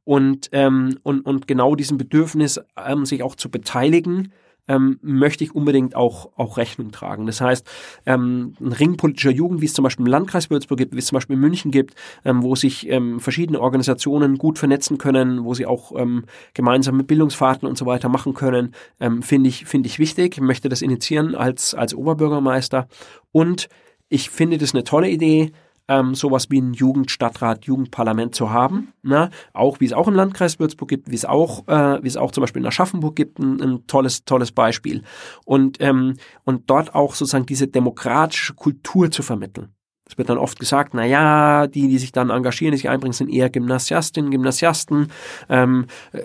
Und, 0.04 0.50
ähm, 0.52 0.98
und, 1.02 1.22
und 1.26 1.48
genau 1.48 1.74
diesem 1.74 1.98
Bedürfnis, 1.98 2.60
sich 3.02 3.22
auch 3.24 3.34
zu 3.34 3.50
beteiligen, 3.50 4.32
ähm, 4.68 4.98
möchte 5.02 5.44
ich 5.44 5.54
unbedingt 5.54 5.96
auch, 5.96 6.30
auch 6.36 6.56
Rechnung 6.56 6.92
tragen. 6.92 7.26
Das 7.26 7.40
heißt, 7.40 7.66
ähm, 8.06 8.54
ein 8.60 8.72
Ring 8.72 8.96
politischer 8.96 9.30
Jugend, 9.30 9.60
wie 9.60 9.66
es 9.66 9.74
zum 9.74 9.82
Beispiel 9.82 10.06
im 10.06 10.12
Landkreis 10.12 10.50
Würzburg 10.50 10.78
gibt, 10.78 10.94
wie 10.94 10.98
es 10.98 11.06
zum 11.06 11.16
Beispiel 11.16 11.34
in 11.34 11.40
München 11.40 11.70
gibt, 11.70 11.94
ähm, 12.24 12.42
wo 12.42 12.54
sich 12.54 12.88
ähm, 12.88 13.20
verschiedene 13.20 13.60
Organisationen 13.60 14.38
gut 14.38 14.58
vernetzen 14.58 14.98
können, 14.98 15.44
wo 15.44 15.54
sie 15.54 15.66
auch 15.66 15.92
ähm, 15.98 16.24
gemeinsame 16.54 17.04
Bildungsfahrten 17.04 17.66
und 17.66 17.76
so 17.76 17.86
weiter 17.86 18.08
machen 18.08 18.34
können, 18.34 18.74
ähm, 19.00 19.22
finde 19.22 19.48
ich, 19.48 19.64
finde 19.64 19.88
ich 19.88 19.98
wichtig. 19.98 20.34
Ich 20.34 20.42
möchte 20.42 20.68
das 20.68 20.82
initiieren 20.82 21.34
als, 21.34 21.74
als 21.74 21.94
Oberbürgermeister. 21.94 22.88
Und 23.32 23.68
ich 24.08 24.30
finde 24.30 24.58
das 24.58 24.74
eine 24.74 24.84
tolle 24.84 25.10
Idee, 25.10 25.52
ähm, 25.88 26.14
sowas 26.14 26.50
wie 26.50 26.60
ein 26.60 26.74
Jugendstadtrat, 26.74 27.64
Jugendparlament 27.64 28.34
zu 28.34 28.50
haben. 28.50 28.92
Ne? 29.02 29.30
Auch 29.52 29.80
wie 29.80 29.86
es 29.86 29.92
auch 29.92 30.06
im 30.08 30.14
Landkreis 30.14 30.58
Würzburg 30.58 30.88
gibt, 30.88 31.10
wie 31.10 31.14
es 31.14 31.24
auch, 31.24 31.66
äh, 31.66 32.02
wie 32.02 32.08
es 32.08 32.16
auch 32.16 32.30
zum 32.30 32.42
Beispiel 32.42 32.62
in 32.62 32.68
Aschaffenburg 32.68 33.16
gibt, 33.16 33.38
ein, 33.38 33.60
ein 33.60 33.86
tolles, 33.86 34.24
tolles 34.24 34.52
Beispiel. 34.52 35.02
Und, 35.44 35.78
ähm, 35.80 36.14
und 36.44 36.70
dort 36.70 36.94
auch 36.94 37.14
sozusagen 37.14 37.46
diese 37.46 37.68
demokratische 37.68 38.54
Kultur 38.54 39.10
zu 39.10 39.22
vermitteln. 39.22 39.72
Es 40.08 40.16
wird 40.16 40.30
dann 40.30 40.38
oft 40.38 40.58
gesagt, 40.58 40.94
na 40.94 41.04
ja, 41.04 41.66
die, 41.66 41.88
die 41.88 41.98
sich 41.98 42.12
dann 42.12 42.30
engagieren, 42.30 42.72
die 42.72 42.78
sich 42.78 42.88
einbringen, 42.88 43.12
sind 43.12 43.30
eher 43.30 43.50
Gymnasiastinnen, 43.50 44.30
Gymnasiasten, 44.30 45.08
ähm, 45.48 45.86
äh, 46.12 46.22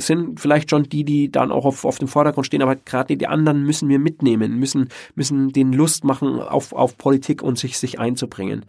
sind 0.00 0.40
vielleicht 0.40 0.70
schon 0.70 0.84
die, 0.84 1.04
die 1.04 1.30
dann 1.30 1.50
auch 1.50 1.64
auf, 1.64 1.84
auf 1.84 1.98
dem 1.98 2.08
Vordergrund 2.08 2.46
stehen, 2.46 2.62
aber 2.62 2.76
gerade 2.76 3.16
die 3.16 3.26
anderen 3.26 3.64
müssen 3.64 3.88
wir 3.88 3.98
mitnehmen, 3.98 4.58
müssen, 4.58 4.88
müssen 5.14 5.52
den 5.52 5.72
Lust 5.72 6.04
machen 6.04 6.40
auf, 6.40 6.72
auf 6.72 6.96
Politik 6.96 7.42
und 7.42 7.58
sich, 7.58 7.78
sich 7.78 7.98
einzubringen. 7.98 8.64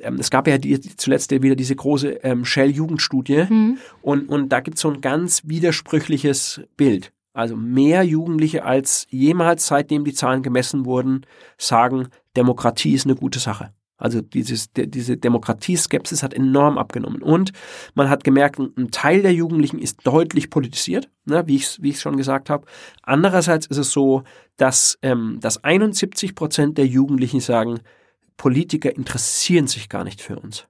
Ähm, 0.00 0.16
es 0.18 0.30
gab 0.30 0.46
ja 0.46 0.58
die, 0.58 0.80
zuletzt 0.80 1.30
wieder 1.30 1.56
diese 1.56 1.76
große 1.76 2.20
ähm, 2.22 2.44
Shell-Jugendstudie 2.44 3.46
mhm. 3.48 3.78
und, 4.02 4.28
und 4.28 4.50
da 4.50 4.60
gibt 4.60 4.76
es 4.76 4.82
so 4.82 4.90
ein 4.90 5.00
ganz 5.00 5.42
widersprüchliches 5.44 6.62
Bild. 6.76 7.12
Also 7.32 7.56
mehr 7.56 8.02
Jugendliche 8.02 8.64
als 8.64 9.06
jemals, 9.10 9.66
seitdem 9.66 10.04
die 10.04 10.14
Zahlen 10.14 10.42
gemessen 10.42 10.84
wurden, 10.84 11.24
sagen, 11.56 12.08
Demokratie 12.36 12.94
ist 12.94 13.06
eine 13.06 13.14
gute 13.14 13.38
Sache. 13.38 13.72
Also 13.98 14.20
dieses, 14.20 14.72
de, 14.72 14.86
diese 14.86 15.16
Demokratieskepsis 15.16 16.22
hat 16.22 16.32
enorm 16.32 16.78
abgenommen. 16.78 17.20
Und 17.20 17.52
man 17.94 18.08
hat 18.08 18.24
gemerkt, 18.24 18.58
ein 18.58 18.90
Teil 18.90 19.22
der 19.22 19.34
Jugendlichen 19.34 19.78
ist 19.78 20.06
deutlich 20.06 20.50
politisiert, 20.50 21.10
ne, 21.24 21.42
wie 21.46 21.56
ich 21.56 21.82
wie 21.82 21.92
schon 21.92 22.16
gesagt 22.16 22.48
habe. 22.48 22.66
Andererseits 23.02 23.66
ist 23.66 23.76
es 23.76 23.90
so, 23.90 24.22
dass, 24.56 24.98
ähm, 25.02 25.38
dass 25.40 25.62
71 25.62 26.34
Prozent 26.34 26.78
der 26.78 26.86
Jugendlichen 26.86 27.40
sagen, 27.40 27.80
Politiker 28.36 28.94
interessieren 28.94 29.66
sich 29.66 29.88
gar 29.88 30.04
nicht 30.04 30.22
für 30.22 30.38
uns. 30.38 30.66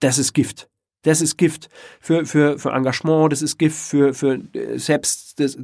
Das 0.00 0.18
ist 0.18 0.32
Gift. 0.32 0.68
Das 1.06 1.20
ist 1.20 1.38
Gift 1.38 1.68
für, 2.00 2.26
für, 2.26 2.58
für 2.58 2.70
Engagement, 2.70 3.30
das 3.30 3.40
ist 3.40 3.58
Gift 3.58 3.76
für, 3.76 4.12
für 4.12 4.40
äh, 4.54 4.76
Selbst, 4.76 5.38
das, 5.38 5.56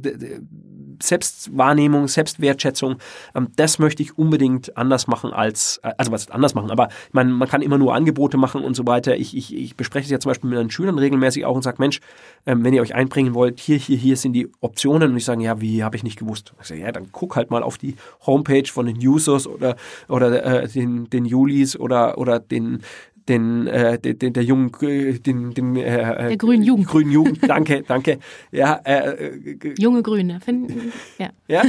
Selbstwahrnehmung, 1.01 2.07
Selbstwertschätzung. 2.07 2.95
Ähm, 3.35 3.49
das 3.57 3.77
möchte 3.77 4.01
ich 4.01 4.17
unbedingt 4.17 4.77
anders 4.77 5.07
machen 5.07 5.33
als, 5.33 5.81
äh, 5.83 5.91
also 5.97 6.13
was 6.13 6.31
anders 6.31 6.55
machen, 6.55 6.71
aber 6.71 6.87
ich 6.87 7.13
meine, 7.13 7.29
man 7.31 7.49
kann 7.49 7.61
immer 7.61 7.77
nur 7.77 7.93
Angebote 7.93 8.37
machen 8.37 8.63
und 8.63 8.73
so 8.75 8.87
weiter. 8.87 9.17
Ich, 9.17 9.35
ich, 9.35 9.53
ich 9.53 9.75
bespreche 9.75 10.05
es 10.05 10.11
ja 10.11 10.19
zum 10.19 10.29
Beispiel 10.29 10.49
mit 10.49 10.59
meinen 10.59 10.71
Schülern 10.71 10.97
regelmäßig 10.97 11.43
auch 11.43 11.55
und 11.55 11.61
sage, 11.63 11.75
Mensch, 11.79 11.99
ähm, 12.45 12.63
wenn 12.63 12.73
ihr 12.73 12.81
euch 12.81 12.95
einbringen 12.95 13.33
wollt, 13.33 13.59
hier, 13.59 13.75
hier, 13.77 13.97
hier 13.97 14.15
sind 14.15 14.31
die 14.31 14.49
Optionen 14.61 15.11
und 15.11 15.17
ich 15.17 15.25
sage, 15.25 15.43
ja, 15.43 15.59
wie 15.59 15.83
habe 15.83 15.97
ich 15.97 16.03
nicht 16.03 16.19
gewusst? 16.19 16.53
Ich 16.61 16.67
sage, 16.67 16.79
ja, 16.79 16.93
dann 16.93 17.09
guck 17.11 17.35
halt 17.35 17.51
mal 17.51 17.63
auf 17.63 17.77
die 17.77 17.97
Homepage 18.25 18.69
von 18.71 18.85
den 18.85 18.95
Users 18.97 19.45
oder, 19.45 19.75
oder 20.07 20.63
äh, 20.63 20.69
den, 20.69 21.09
den 21.09 21.25
Julis 21.25 21.75
oder, 21.75 22.17
oder 22.17 22.39
den, 22.39 22.81
den, 23.29 23.67
äh, 23.67 23.99
den, 23.99 24.33
der 24.33 24.43
jungen, 24.43 24.71
den, 24.81 25.53
den 25.53 25.75
äh, 25.75 26.29
der 26.29 26.37
grünen 26.37 26.63
Jugend. 26.63 26.87
Grünen 26.87 27.11
Jugend, 27.11 27.39
danke, 27.47 27.83
danke. 27.87 28.19
Ja, 28.51 28.79
äh, 28.83 29.51
äh 29.53 29.73
junge 29.77 30.03
Grüne, 30.03 30.39
finden, 30.41 30.91
ja. 31.17 31.29
ja, 31.47 31.63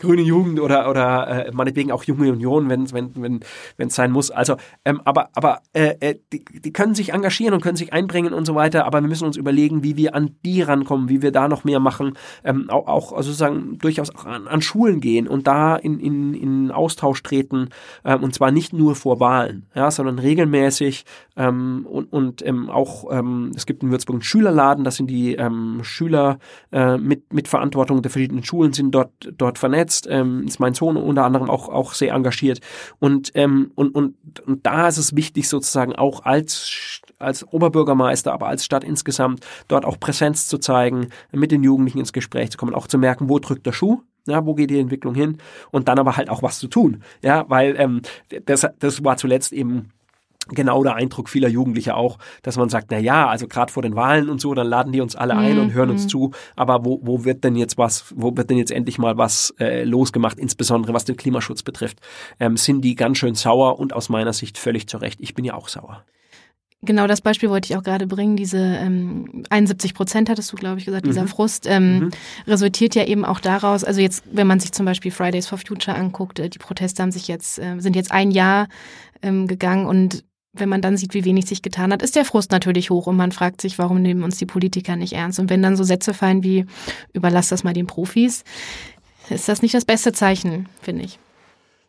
grüne 0.00 0.22
Jugend 0.22 0.60
oder 0.60 0.88
oder 0.88 1.46
äh, 1.46 1.52
meinetwegen 1.52 1.92
auch 1.92 2.04
junge 2.04 2.32
Union, 2.32 2.68
wenn 2.68 2.90
wenn 2.92 3.10
wenn 3.16 3.40
wenn 3.76 3.88
es 3.88 3.94
sein 3.94 4.10
muss. 4.10 4.30
Also, 4.30 4.56
ähm, 4.84 5.00
aber 5.04 5.28
aber 5.34 5.60
äh, 5.74 5.94
äh, 6.00 6.14
die, 6.32 6.44
die 6.44 6.72
können 6.72 6.94
sich 6.94 7.12
engagieren 7.12 7.54
und 7.54 7.62
können 7.62 7.76
sich 7.76 7.92
einbringen 7.92 8.32
und 8.32 8.46
so 8.46 8.54
weiter. 8.54 8.86
Aber 8.86 9.00
wir 9.00 9.08
müssen 9.08 9.26
uns 9.26 9.36
überlegen, 9.36 9.82
wie 9.82 9.96
wir 9.96 10.14
an 10.14 10.36
die 10.44 10.62
rankommen, 10.62 11.08
wie 11.08 11.22
wir 11.22 11.32
da 11.32 11.48
noch 11.48 11.64
mehr 11.64 11.80
machen, 11.80 12.14
ähm, 12.44 12.70
auch, 12.70 12.86
auch 12.86 13.12
also 13.12 13.30
sozusagen 13.30 13.78
durchaus 13.78 14.14
auch 14.14 14.24
an, 14.24 14.48
an 14.48 14.62
Schulen 14.62 15.00
gehen 15.00 15.28
und 15.28 15.46
da 15.46 15.76
in 15.76 16.00
in, 16.00 16.34
in 16.34 16.70
Austausch 16.70 17.22
treten 17.22 17.68
ähm, 18.04 18.22
und 18.22 18.34
zwar 18.34 18.50
nicht 18.50 18.72
nur 18.72 18.94
vor 18.94 19.20
Wahlen, 19.20 19.66
ja, 19.74 19.90
sondern 19.90 20.18
regelmäßig 20.18 20.77
regelmäßig 20.78 21.04
ähm, 21.36 21.86
und, 21.88 22.12
und 22.12 22.46
ähm, 22.46 22.70
auch 22.70 23.10
ähm, 23.10 23.52
es 23.54 23.66
gibt 23.66 23.82
in 23.82 23.90
Würzburg 23.90 24.16
einen 24.16 24.22
Schülerladen, 24.22 24.84
da 24.84 24.90
sind 24.90 25.08
die 25.08 25.34
ähm, 25.34 25.80
Schüler 25.82 26.38
äh, 26.72 26.96
mit, 26.96 27.32
mit 27.32 27.48
Verantwortung 27.48 28.02
der 28.02 28.10
verschiedenen 28.10 28.44
Schulen 28.44 28.72
sind 28.72 28.92
dort, 28.92 29.10
dort 29.36 29.58
vernetzt, 29.58 30.06
ähm, 30.10 30.44
ist 30.46 30.60
mein 30.60 30.74
Sohn 30.74 30.96
unter 30.96 31.24
anderem 31.24 31.50
auch, 31.50 31.68
auch 31.68 31.94
sehr 31.94 32.14
engagiert. 32.14 32.60
Und, 32.98 33.32
ähm, 33.34 33.72
und, 33.74 33.94
und, 33.94 34.14
und 34.46 34.66
da 34.66 34.88
ist 34.88 34.98
es 34.98 35.16
wichtig 35.16 35.48
sozusagen 35.48 35.94
auch 35.94 36.24
als 36.24 37.02
als 37.20 37.44
Oberbürgermeister, 37.52 38.32
aber 38.32 38.46
als 38.46 38.64
Stadt 38.64 38.84
insgesamt 38.84 39.44
dort 39.66 39.84
auch 39.84 39.98
Präsenz 39.98 40.46
zu 40.46 40.58
zeigen, 40.58 41.08
mit 41.32 41.50
den 41.50 41.64
Jugendlichen 41.64 41.98
ins 41.98 42.12
Gespräch 42.12 42.50
zu 42.50 42.58
kommen, 42.58 42.76
auch 42.76 42.86
zu 42.86 42.96
merken, 42.96 43.28
wo 43.28 43.40
drückt 43.40 43.66
der 43.66 43.72
Schuh, 43.72 44.02
ja, 44.28 44.44
wo 44.44 44.54
geht 44.54 44.70
die 44.70 44.78
Entwicklung 44.78 45.14
hin? 45.14 45.38
Und 45.70 45.88
dann 45.88 45.98
aber 45.98 46.16
halt 46.16 46.30
auch 46.30 46.42
was 46.42 46.58
zu 46.58 46.68
tun, 46.68 47.02
ja, 47.22 47.44
weil 47.48 47.74
ähm, 47.78 48.02
das, 48.44 48.66
das 48.78 49.04
war 49.04 49.16
zuletzt 49.16 49.52
eben 49.52 49.90
genau 50.48 50.82
der 50.82 50.94
Eindruck 50.94 51.28
vieler 51.28 51.48
Jugendlicher 51.48 51.96
auch, 51.96 52.18
dass 52.42 52.56
man 52.56 52.68
sagt, 52.68 52.88
na 52.90 52.98
ja, 52.98 53.28
also 53.28 53.48
gerade 53.48 53.72
vor 53.72 53.82
den 53.82 53.96
Wahlen 53.96 54.28
und 54.28 54.40
so, 54.40 54.54
dann 54.54 54.66
laden 54.66 54.92
die 54.92 55.00
uns 55.00 55.16
alle 55.16 55.36
ein 55.36 55.56
mhm. 55.56 55.62
und 55.62 55.72
hören 55.72 55.90
uns 55.90 56.04
mhm. 56.04 56.08
zu, 56.08 56.30
aber 56.56 56.84
wo, 56.84 57.00
wo 57.02 57.24
wird 57.24 57.44
denn 57.44 57.56
jetzt 57.56 57.78
was, 57.78 58.12
wo 58.16 58.36
wird 58.36 58.50
denn 58.50 58.58
jetzt 58.58 58.70
endlich 58.70 58.98
mal 58.98 59.16
was 59.16 59.54
äh, 59.58 59.84
losgemacht, 59.84 60.38
insbesondere 60.38 60.92
was 60.94 61.04
den 61.04 61.16
Klimaschutz 61.16 61.62
betrifft, 61.62 62.00
ähm, 62.40 62.56
sind 62.56 62.82
die 62.82 62.94
ganz 62.94 63.18
schön 63.18 63.34
sauer 63.34 63.78
und 63.78 63.92
aus 63.92 64.08
meiner 64.08 64.32
Sicht 64.32 64.58
völlig 64.58 64.88
zu 64.88 64.98
Recht. 64.98 65.20
Ich 65.20 65.34
bin 65.34 65.44
ja 65.44 65.54
auch 65.54 65.68
sauer. 65.68 66.04
Genau 66.82 67.08
das 67.08 67.20
Beispiel 67.20 67.50
wollte 67.50 67.72
ich 67.72 67.76
auch 67.76 67.82
gerade 67.82 68.06
bringen. 68.06 68.36
Diese 68.36 68.58
ähm, 68.58 69.42
71 69.50 69.94
Prozent 69.94 70.30
hattest 70.30 70.52
du, 70.52 70.56
glaube 70.56 70.78
ich, 70.78 70.84
gesagt, 70.84 71.06
dieser 71.06 71.22
mhm. 71.22 71.28
Frust 71.28 71.66
ähm, 71.66 71.98
mhm. 71.98 72.10
resultiert 72.46 72.94
ja 72.94 73.04
eben 73.04 73.24
auch 73.24 73.40
daraus. 73.40 73.82
Also 73.82 74.00
jetzt, 74.00 74.22
wenn 74.30 74.46
man 74.46 74.60
sich 74.60 74.70
zum 74.70 74.86
Beispiel 74.86 75.10
Fridays 75.10 75.48
for 75.48 75.58
Future 75.58 75.96
anguckt, 75.96 76.38
äh, 76.38 76.48
die 76.48 76.58
Proteste 76.58 77.02
haben 77.02 77.10
sich 77.10 77.26
jetzt 77.26 77.58
äh, 77.58 77.80
sind 77.80 77.96
jetzt 77.96 78.12
ein 78.12 78.30
Jahr 78.30 78.68
ähm, 79.22 79.48
gegangen 79.48 79.86
und 79.86 80.22
wenn 80.60 80.68
man 80.68 80.82
dann 80.82 80.96
sieht, 80.96 81.14
wie 81.14 81.24
wenig 81.24 81.46
sich 81.46 81.62
getan 81.62 81.92
hat, 81.92 82.02
ist 82.02 82.16
der 82.16 82.24
Frust 82.24 82.50
natürlich 82.50 82.90
hoch 82.90 83.06
und 83.06 83.16
man 83.16 83.32
fragt 83.32 83.60
sich, 83.60 83.78
warum 83.78 84.02
nehmen 84.02 84.22
uns 84.22 84.38
die 84.38 84.46
Politiker 84.46 84.96
nicht 84.96 85.12
ernst? 85.12 85.38
Und 85.38 85.50
wenn 85.50 85.62
dann 85.62 85.76
so 85.76 85.84
Sätze 85.84 86.14
fallen 86.14 86.42
wie, 86.42 86.66
überlass 87.12 87.48
das 87.48 87.64
mal 87.64 87.74
den 87.74 87.86
Profis, 87.86 88.44
ist 89.30 89.48
das 89.48 89.62
nicht 89.62 89.74
das 89.74 89.84
beste 89.84 90.12
Zeichen, 90.12 90.66
finde 90.82 91.04
ich. 91.04 91.18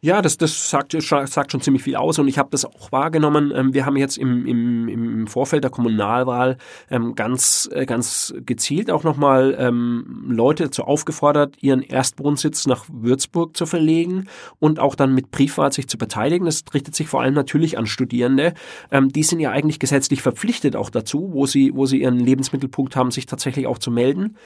Ja, 0.01 0.21
das, 0.21 0.37
das 0.37 0.69
sagt, 0.69 0.95
sagt 1.01 1.51
schon 1.51 1.59
ziemlich 1.59 1.83
viel 1.83 1.97
aus 1.97 2.19
und 2.19 2.29
ich 2.29 2.37
habe 2.37 2.47
das 2.51 2.63
auch 2.63 2.89
wahrgenommen. 2.93 3.51
Ähm, 3.53 3.73
wir 3.73 3.85
haben 3.85 3.97
jetzt 3.97 4.17
im, 4.17 4.45
im, 4.45 4.87
im 4.87 5.27
Vorfeld 5.27 5.65
der 5.65 5.71
Kommunalwahl 5.71 6.57
ähm, 6.89 7.15
ganz, 7.15 7.69
äh, 7.73 7.85
ganz 7.85 8.33
gezielt 8.45 8.91
auch 8.91 9.03
nochmal 9.03 9.57
ähm, 9.59 10.23
Leute 10.29 10.63
dazu 10.63 10.85
aufgefordert, 10.85 11.61
ihren 11.61 11.81
Erstwohnsitz 11.81 12.65
nach 12.65 12.85
Würzburg 12.89 13.57
zu 13.57 13.65
verlegen 13.65 14.29
und 14.59 14.79
auch 14.79 14.95
dann 14.95 15.13
mit 15.13 15.31
Briefwahl 15.31 15.73
sich 15.73 15.89
zu 15.89 15.97
beteiligen. 15.97 16.45
Das 16.45 16.63
richtet 16.73 16.95
sich 16.95 17.09
vor 17.09 17.21
allem 17.21 17.33
natürlich 17.33 17.77
an 17.77 17.85
Studierende. 17.85 18.53
Die 18.91 19.23
sind 19.23 19.41
ja 19.41 19.51
eigentlich 19.51 19.79
gesetzlich 19.79 20.21
verpflichtet 20.21 20.77
auch 20.77 20.89
dazu, 20.89 21.31
wo 21.33 21.45
sie, 21.45 21.71
wo 21.75 21.85
sie 21.85 22.01
ihren 22.01 22.19
Lebensmittelpunkt 22.19 22.95
haben, 22.95 23.11
sich 23.11 23.25
tatsächlich 23.25 23.67
auch 23.67 23.77
zu 23.77 23.91
melden. 23.91 24.37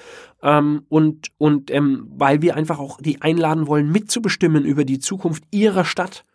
Und, 0.42 1.28
und 1.38 1.72
weil 1.72 2.42
wir 2.42 2.56
einfach 2.56 2.80
auch 2.80 3.00
die 3.00 3.22
einladen 3.22 3.68
wollen, 3.68 3.92
mitzubestimmen 3.92 4.66
über 4.66 4.84
die 4.86 5.00
Zukunft 5.00 5.43
ihrer 5.52 5.86
Stadt. 5.86 6.26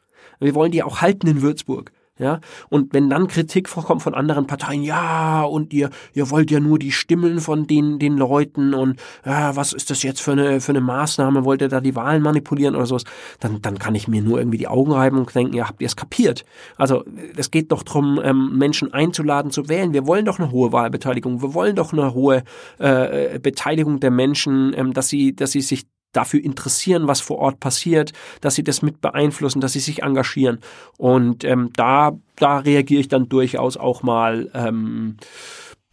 Wir 0.41 0.55
wollen 0.55 0.73
die 0.73 0.83
auch 0.83 1.01
halten 1.01 1.27
in 1.27 1.43
Würzburg. 1.43 1.93
Ja, 2.19 2.41
und 2.69 2.93
wenn 2.95 3.09
dann 3.09 3.29
Kritik 3.29 3.69
vorkommt 3.69 4.03
von 4.03 4.13
anderen 4.13 4.49
Parteien, 4.49 4.83
ja, 4.83 5.45
und 5.45 5.73
ihr, 5.73 5.91
ihr 6.15 6.31
wollt 6.31 6.51
ja 6.51 6.59
nur 6.59 6.81
die 6.81 6.91
Stimmen 6.91 7.39
von 7.39 7.69
den, 7.69 8.01
den 8.01 8.17
Leuten 8.17 8.75
und 8.75 9.01
ja, 9.25 9.55
was 9.55 9.73
ist 9.73 9.89
das 9.91 10.03
jetzt 10.03 10.21
für 10.21 10.33
eine, 10.33 10.61
für 10.61 10.73
eine 10.73 10.81
Maßnahme, 10.81 11.45
wollt 11.45 11.63
ihr 11.63 11.69
da 11.69 11.81
die 11.81 11.95
Wahlen 11.95 12.21
manipulieren 12.23 12.75
oder 12.75 12.87
sowas, 12.87 13.05
dann, 13.39 13.63
dann 13.63 13.79
kann 13.79 13.95
ich 13.95 14.09
mir 14.09 14.21
nur 14.21 14.39
irgendwie 14.41 14.59
die 14.59 14.67
Augen 14.67 14.91
reiben 14.91 15.17
und 15.17 15.33
denken, 15.33 15.55
ja, 15.55 15.69
habt 15.69 15.81
ihr 15.81 15.87
es 15.87 15.95
kapiert? 15.95 16.45
Also, 16.77 17.05
es 17.37 17.53
geht 17.53 17.71
doch 17.71 17.85
darum, 17.85 18.21
ähm, 18.25 18.59
Menschen 18.59 18.93
einzuladen 18.93 19.53
zu 19.53 19.69
wählen. 19.69 19.93
Wir 19.93 20.09
wollen 20.09 20.25
doch 20.25 20.41
eine 20.41 20.51
hohe 20.51 20.73
Wahlbeteiligung. 20.73 21.41
Wir 21.41 21.55
wollen 21.55 21.77
doch 21.77 21.93
eine 21.93 22.15
hohe 22.15 22.43
äh, 22.79 23.39
Beteiligung 23.39 24.01
der 24.01 24.11
Menschen, 24.11 24.75
ähm, 24.77 24.93
dass 24.93 25.09
sie, 25.09 25.37
dass 25.37 25.53
sie 25.53 25.61
sich 25.61 25.87
dafür 26.13 26.43
interessieren, 26.43 27.09
was 27.09 27.21
vor 27.21 27.39
Ort 27.39 27.61
passiert, 27.61 28.13
dass 28.41 28.55
sie 28.55 28.65
das 28.65 28.83
mit 28.83 29.01
beeinflussen, 29.01 29.61
dass 29.61 29.73
sie 29.73 29.81
sich 29.81 30.03
engagieren. 30.03 30.59
Und 30.97 31.45
ähm, 31.45 31.71
da, 31.77 32.13
da 32.37 32.59
reagiere 32.59 33.01
ich 33.01 33.09
dann 33.09 33.29
durchaus 33.29 33.77
auch 33.77 34.03
mal 34.03 34.51
ähm, 34.55 35.17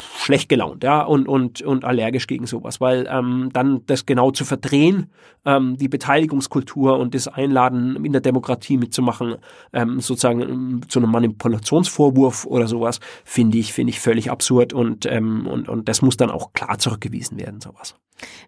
schlecht 0.02 0.50
gelaunt, 0.50 0.84
ja, 0.84 1.02
und, 1.04 1.28
und, 1.28 1.62
und 1.62 1.86
allergisch 1.86 2.28
gegen 2.28 2.48
sowas, 2.48 2.82
weil 2.82 3.08
ähm, 3.10 3.50
dann 3.54 3.82
das 3.86 4.06
genau 4.06 4.32
zu 4.32 4.44
verdrehen, 4.44 5.10
ähm, 5.46 5.78
die 5.78 5.88
Beteiligungskultur 5.88 6.98
und 6.98 7.16
das 7.16 7.28
Einladen 7.30 8.04
in 8.04 8.12
der 8.12 8.22
Demokratie 8.22 8.78
mitzumachen, 8.78 9.36
ähm, 9.72 10.02
sozusagen 10.02 10.42
ähm, 10.42 10.82
zu 10.90 11.00
einem 11.00 11.12
Manipulationsvorwurf 11.12 12.46
oder 12.46 12.68
sowas, 12.68 13.00
finde 13.24 13.58
ich, 13.58 13.72
finde 13.72 13.92
ich 13.92 14.02
völlig 14.02 14.30
absurd 14.30 14.74
und, 14.74 15.06
ähm, 15.06 15.48
und, 15.48 15.70
und 15.70 15.88
das 15.88 16.02
muss 16.02 16.18
dann 16.18 16.30
auch 16.30 16.52
klar 16.52 16.78
zurückgewiesen 16.78 17.38
werden, 17.38 17.62
sowas. 17.62 17.96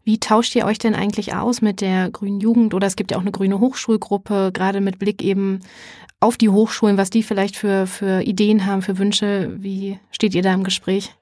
Wie 0.04 0.20
tauscht 0.20 0.56
ihr 0.56 0.66
euch 0.66 0.80
denn 0.80 0.96
eigentlich 0.96 1.36
aus 1.36 1.62
mit 1.62 1.82
der 1.82 2.10
Grünen 2.10 2.40
Jugend 2.40 2.74
oder 2.74 2.88
es 2.88 2.96
gibt 2.96 3.12
ja 3.12 3.18
auch 3.18 3.22
eine 3.22 3.32
grüne 3.32 3.60
Hochschulgruppe, 3.60 4.52
gerade 4.54 4.82
mit 4.82 5.00
Blick 5.00 5.22
eben 5.22 5.60
auf 6.20 6.38
die 6.38 6.50
Hochschulen, 6.50 6.98
was 6.98 7.10
die 7.10 7.24
vielleicht 7.24 7.56
für, 7.56 7.88
für 7.88 8.22
Ideen 8.24 8.66
haben, 8.66 8.82
für 8.82 8.98
Wünsche. 8.98 9.52
Wie 9.58 10.00
steht 10.12 10.34
ihr 10.34 10.42
da 10.42 10.54
im 10.54 10.64
Gespräch? 10.64 11.14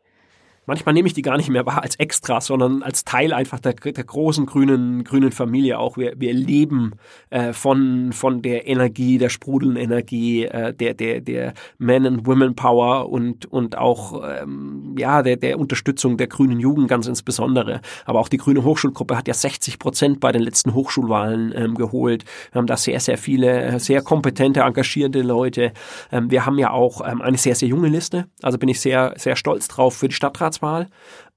Manchmal 0.67 0.93
nehme 0.93 1.07
ich 1.07 1.13
die 1.13 1.21
gar 1.21 1.37
nicht 1.37 1.49
mehr 1.49 1.65
wahr 1.65 1.83
als 1.83 1.95
Extra, 1.97 2.41
sondern 2.41 2.81
als 2.81 3.03
Teil 3.03 3.33
einfach 3.33 3.59
der, 3.59 3.73
der 3.73 4.03
großen 4.03 4.45
grünen, 4.45 5.03
grünen 5.03 5.31
Familie 5.31 5.79
auch. 5.79 5.97
Wir, 5.97 6.13
wir 6.17 6.33
leben 6.33 6.93
äh, 7.29 7.53
von, 7.53 8.11
von 8.13 8.41
der 8.41 8.67
Energie, 8.67 9.17
der 9.17 9.29
sprudelnden 9.29 9.81
Energie, 9.81 10.45
äh, 10.45 10.73
der, 10.73 10.93
der, 10.93 11.21
der 11.21 11.53
Men 11.77 12.05
and 12.05 12.25
Women 12.25 12.55
Power 12.55 13.09
und, 13.09 13.45
und 13.45 13.77
auch 13.77 14.23
ähm, 14.23 14.95
ja, 14.97 15.21
der, 15.21 15.37
der 15.37 15.59
Unterstützung 15.59 16.17
der 16.17 16.27
grünen 16.27 16.59
Jugend 16.59 16.87
ganz 16.87 17.07
insbesondere. 17.07 17.81
Aber 18.05 18.19
auch 18.19 18.29
die 18.29 18.37
Grüne 18.37 18.63
Hochschulgruppe 18.63 19.17
hat 19.17 19.27
ja 19.27 19.33
60 19.33 19.77
Prozent 19.79 20.19
bei 20.19 20.31
den 20.31 20.41
letzten 20.41 20.73
Hochschulwahlen 20.73 21.53
ähm, 21.55 21.75
geholt. 21.75 22.25
Wir 22.51 22.59
haben 22.59 22.67
da 22.67 22.77
sehr, 22.77 22.99
sehr 22.99 23.17
viele, 23.17 23.79
sehr 23.79 24.01
kompetente, 24.01 24.61
engagierte 24.61 25.21
Leute. 25.21 25.73
Ähm, 26.11 26.31
wir 26.31 26.45
haben 26.45 26.57
ja 26.57 26.71
auch 26.71 27.07
ähm, 27.07 27.21
eine 27.21 27.37
sehr, 27.37 27.55
sehr 27.55 27.69
junge 27.69 27.89
Liste. 27.89 28.25
Also 28.41 28.57
bin 28.57 28.69
ich 28.69 28.79
sehr, 28.79 29.13
sehr 29.17 29.35
stolz 29.35 29.67
drauf 29.67 29.95
für 29.95 30.07
die 30.07 30.15
Stadtrats 30.15 30.54
Staatswahl, 30.55 30.87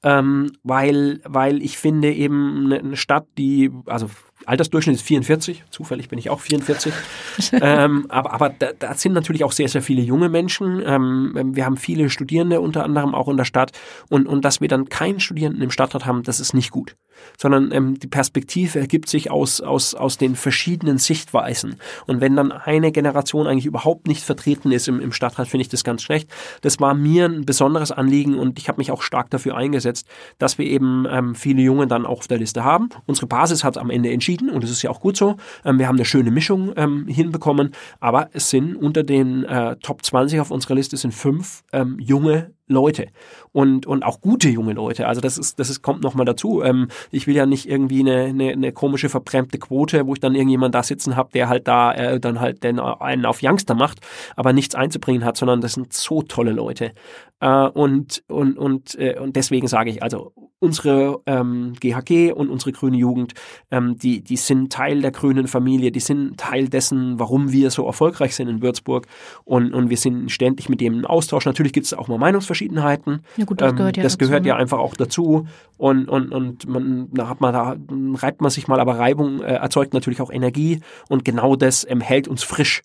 ähm, 0.02 0.52
weil, 0.62 1.20
weil 1.24 1.62
ich 1.62 1.78
finde 1.78 2.12
eben 2.12 2.72
eine 2.72 2.96
Stadt, 2.96 3.26
die, 3.36 3.70
also 3.86 4.08
Altersdurchschnitt 4.48 4.96
ist 4.96 5.02
44, 5.02 5.64
zufällig 5.70 6.08
bin 6.08 6.18
ich 6.18 6.30
auch 6.30 6.40
44. 6.40 6.92
ähm, 7.60 8.06
aber 8.08 8.32
aber 8.32 8.48
da, 8.50 8.68
da, 8.78 8.94
sind 8.94 9.12
natürlich 9.12 9.44
auch 9.44 9.52
sehr, 9.52 9.68
sehr 9.68 9.82
viele 9.82 10.00
junge 10.00 10.28
Menschen. 10.28 10.82
Ähm, 10.84 11.54
wir 11.54 11.66
haben 11.66 11.76
viele 11.76 12.08
Studierende 12.08 12.60
unter 12.60 12.84
anderem 12.84 13.14
auch 13.14 13.28
in 13.28 13.36
der 13.36 13.44
Stadt. 13.44 13.72
Und, 14.08 14.26
und 14.26 14.44
dass 14.44 14.60
wir 14.60 14.68
dann 14.68 14.88
keinen 14.88 15.20
Studierenden 15.20 15.62
im 15.62 15.70
Stadtrat 15.70 16.06
haben, 16.06 16.22
das 16.22 16.40
ist 16.40 16.54
nicht 16.54 16.70
gut. 16.70 16.96
Sondern 17.36 17.72
ähm, 17.72 17.98
die 17.98 18.06
Perspektive 18.06 18.78
ergibt 18.78 19.08
sich 19.08 19.30
aus, 19.30 19.60
aus, 19.60 19.94
aus 19.94 20.18
den 20.18 20.36
verschiedenen 20.36 20.98
Sichtweisen. 20.98 21.76
Und 22.06 22.20
wenn 22.20 22.36
dann 22.36 22.52
eine 22.52 22.92
Generation 22.92 23.48
eigentlich 23.48 23.66
überhaupt 23.66 24.06
nicht 24.06 24.22
vertreten 24.22 24.70
ist 24.70 24.86
im, 24.86 25.00
im 25.00 25.12
Stadtrat, 25.12 25.48
finde 25.48 25.62
ich 25.62 25.68
das 25.68 25.82
ganz 25.82 26.02
schlecht. 26.02 26.30
Das 26.60 26.78
war 26.78 26.94
mir 26.94 27.26
ein 27.26 27.44
besonderes 27.44 27.90
Anliegen 27.90 28.38
und 28.38 28.58
ich 28.58 28.68
habe 28.68 28.78
mich 28.78 28.92
auch 28.92 29.02
stark 29.02 29.30
dafür 29.30 29.56
eingesetzt, 29.56 30.06
dass 30.38 30.58
wir 30.58 30.66
eben 30.66 31.06
ähm, 31.10 31.34
viele 31.34 31.60
Junge 31.60 31.88
dann 31.88 32.06
auch 32.06 32.20
auf 32.20 32.28
der 32.28 32.38
Liste 32.38 32.62
haben. 32.62 32.88
Unsere 33.06 33.26
Basis 33.26 33.64
hat 33.64 33.78
am 33.78 33.90
Ende 33.90 34.12
entschieden 34.12 34.37
entschieden 34.38 34.50
und 34.54 34.62
das 34.62 34.70
ist 34.70 34.82
ja 34.82 34.90
auch 34.90 35.00
gut 35.00 35.16
so. 35.16 35.36
Ähm, 35.64 35.78
wir 35.78 35.88
haben 35.88 35.96
eine 35.96 36.04
schöne 36.04 36.30
Mischung 36.30 36.72
ähm, 36.76 37.06
hinbekommen, 37.06 37.72
aber 38.00 38.30
es 38.32 38.50
sind 38.50 38.76
unter 38.76 39.02
den 39.02 39.44
äh, 39.44 39.76
Top 39.76 40.04
20 40.04 40.40
auf 40.40 40.50
unserer 40.50 40.74
Liste 40.74 40.96
sind 40.96 41.12
fünf 41.12 41.62
ähm, 41.72 41.98
junge 41.98 42.52
Leute 42.68 43.06
und, 43.52 43.86
und 43.86 44.04
auch 44.04 44.20
gute 44.20 44.48
junge 44.48 44.72
Leute. 44.72 45.06
Also 45.08 45.20
das 45.20 45.38
ist, 45.38 45.58
das 45.58 45.70
ist, 45.70 45.82
kommt 45.82 46.02
nochmal 46.02 46.26
dazu. 46.26 46.62
Ähm, 46.62 46.88
ich 47.10 47.26
will 47.26 47.34
ja 47.34 47.46
nicht 47.46 47.68
irgendwie 47.68 48.00
eine, 48.00 48.24
eine, 48.24 48.52
eine 48.52 48.72
komische 48.72 49.08
verbremte 49.08 49.58
Quote, 49.58 50.06
wo 50.06 50.14
ich 50.14 50.20
dann 50.20 50.34
irgendjemand 50.34 50.74
da 50.74 50.82
sitzen 50.82 51.16
habe, 51.16 51.30
der 51.32 51.48
halt 51.48 51.66
da 51.66 51.92
äh, 51.92 52.20
dann 52.20 52.40
halt 52.40 52.62
den 52.62 52.78
einen 52.78 53.26
auf 53.26 53.40
Youngster 53.42 53.74
macht, 53.74 54.00
aber 54.36 54.52
nichts 54.52 54.74
einzubringen 54.74 55.24
hat, 55.24 55.36
sondern 55.36 55.60
das 55.60 55.72
sind 55.72 55.92
so 55.92 56.22
tolle 56.22 56.52
Leute. 56.52 56.92
Äh, 57.40 57.68
und, 57.68 58.22
und, 58.28 58.58
und, 58.58 58.94
äh, 58.98 59.18
und 59.18 59.36
deswegen 59.36 59.68
sage 59.68 59.90
ich, 59.90 60.02
also 60.02 60.32
unsere 60.60 61.20
ähm, 61.26 61.74
GHG 61.78 62.32
und 62.32 62.50
unsere 62.50 62.72
grüne 62.72 62.96
Jugend, 62.96 63.34
ähm, 63.70 63.96
die, 63.96 64.22
die 64.22 64.36
sind 64.36 64.72
Teil 64.72 65.00
der 65.02 65.12
grünen 65.12 65.46
Familie, 65.46 65.92
die 65.92 66.00
sind 66.00 66.36
Teil 66.36 66.68
dessen, 66.68 67.18
warum 67.18 67.52
wir 67.52 67.70
so 67.70 67.86
erfolgreich 67.86 68.34
sind 68.34 68.48
in 68.48 68.60
Würzburg 68.60 69.06
und, 69.44 69.72
und 69.72 69.88
wir 69.88 69.96
sind 69.96 70.30
ständig 70.30 70.68
mit 70.68 70.80
dem 70.80 70.94
im 70.94 71.04
Austausch. 71.04 71.46
Natürlich 71.46 71.72
gibt 71.72 71.86
es 71.86 71.94
auch 71.94 72.08
mal 72.08 72.18
Meinungsverschiedenheiten. 72.18 72.57
Ja 73.36 73.44
gut, 73.44 73.60
das 73.60 73.74
gehört, 73.74 73.96
ja, 73.96 74.02
das 74.02 74.12
dazu, 74.12 74.26
gehört 74.26 74.46
ja 74.46 74.54
ne? 74.54 74.60
einfach 74.60 74.78
auch 74.78 74.96
dazu 74.96 75.46
und, 75.76 76.08
und, 76.08 76.32
und 76.32 76.68
man, 76.68 77.08
da 77.12 77.28
hat 77.28 77.40
man, 77.40 77.52
da 77.52 77.76
reibt 78.20 78.40
man 78.40 78.50
sich 78.50 78.68
mal, 78.68 78.80
aber 78.80 78.98
Reibung 78.98 79.40
äh, 79.40 79.54
erzeugt 79.54 79.94
natürlich 79.94 80.20
auch 80.20 80.30
Energie 80.30 80.80
und 81.08 81.24
genau 81.24 81.56
das 81.56 81.86
ähm, 81.88 82.00
hält 82.00 82.28
uns 82.28 82.42
frisch. 82.42 82.82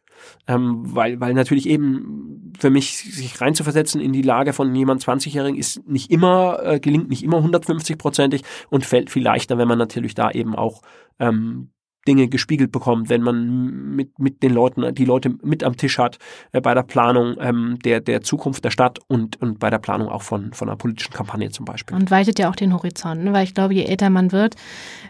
Ähm, 0.47 0.83
weil, 0.95 1.19
weil 1.19 1.33
natürlich 1.33 1.67
eben 1.67 2.53
für 2.57 2.69
mich 2.69 2.97
sich 3.13 3.41
reinzuversetzen 3.41 3.99
in 3.99 4.13
die 4.13 4.21
Lage 4.21 4.53
von 4.53 4.73
jemand 4.73 5.03
20-Jährigen 5.03 5.57
ist 5.57 5.85
nicht 5.85 6.11
immer, 6.11 6.59
äh, 6.63 6.79
gelingt 6.79 7.09
nicht 7.09 7.23
immer 7.23 7.39
150-prozentig 7.39 8.43
und 8.69 8.85
fällt 8.85 9.09
viel 9.09 9.23
leichter, 9.23 9.57
wenn 9.57 9.67
man 9.67 9.77
natürlich 9.77 10.15
da 10.15 10.31
eben 10.31 10.55
auch 10.55 10.81
ähm, 11.19 11.72
Dinge 12.07 12.27
gespiegelt 12.27 12.71
bekommt, 12.71 13.09
wenn 13.09 13.21
man 13.21 13.95
mit, 13.95 14.19
mit 14.19 14.43
den 14.43 14.53
Leuten, 14.53 14.93
die 14.93 15.05
Leute 15.05 15.35
mit 15.41 15.63
am 15.63 15.77
Tisch 15.77 15.97
hat, 15.97 16.19
äh, 16.51 16.61
bei 16.61 16.73
der 16.73 16.83
Planung 16.83 17.35
ähm, 17.39 17.79
der, 17.83 18.01
der 18.01 18.21
Zukunft 18.21 18.65
der 18.65 18.71
Stadt 18.71 18.99
und, 19.07 19.41
und 19.41 19.59
bei 19.59 19.69
der 19.69 19.79
Planung 19.79 20.09
auch 20.09 20.21
von, 20.21 20.53
von 20.53 20.69
einer 20.69 20.77
politischen 20.77 21.13
Kampagne 21.13 21.49
zum 21.51 21.65
Beispiel. 21.65 21.95
Und 21.95 22.11
weitet 22.11 22.39
ja 22.39 22.49
auch 22.49 22.55
den 22.55 22.73
Horizont, 22.73 23.23
ne? 23.23 23.33
weil 23.33 23.43
ich 23.45 23.53
glaube, 23.53 23.73
je 23.73 23.83
älter 23.83 24.09
man 24.09 24.31
wird, 24.31 24.55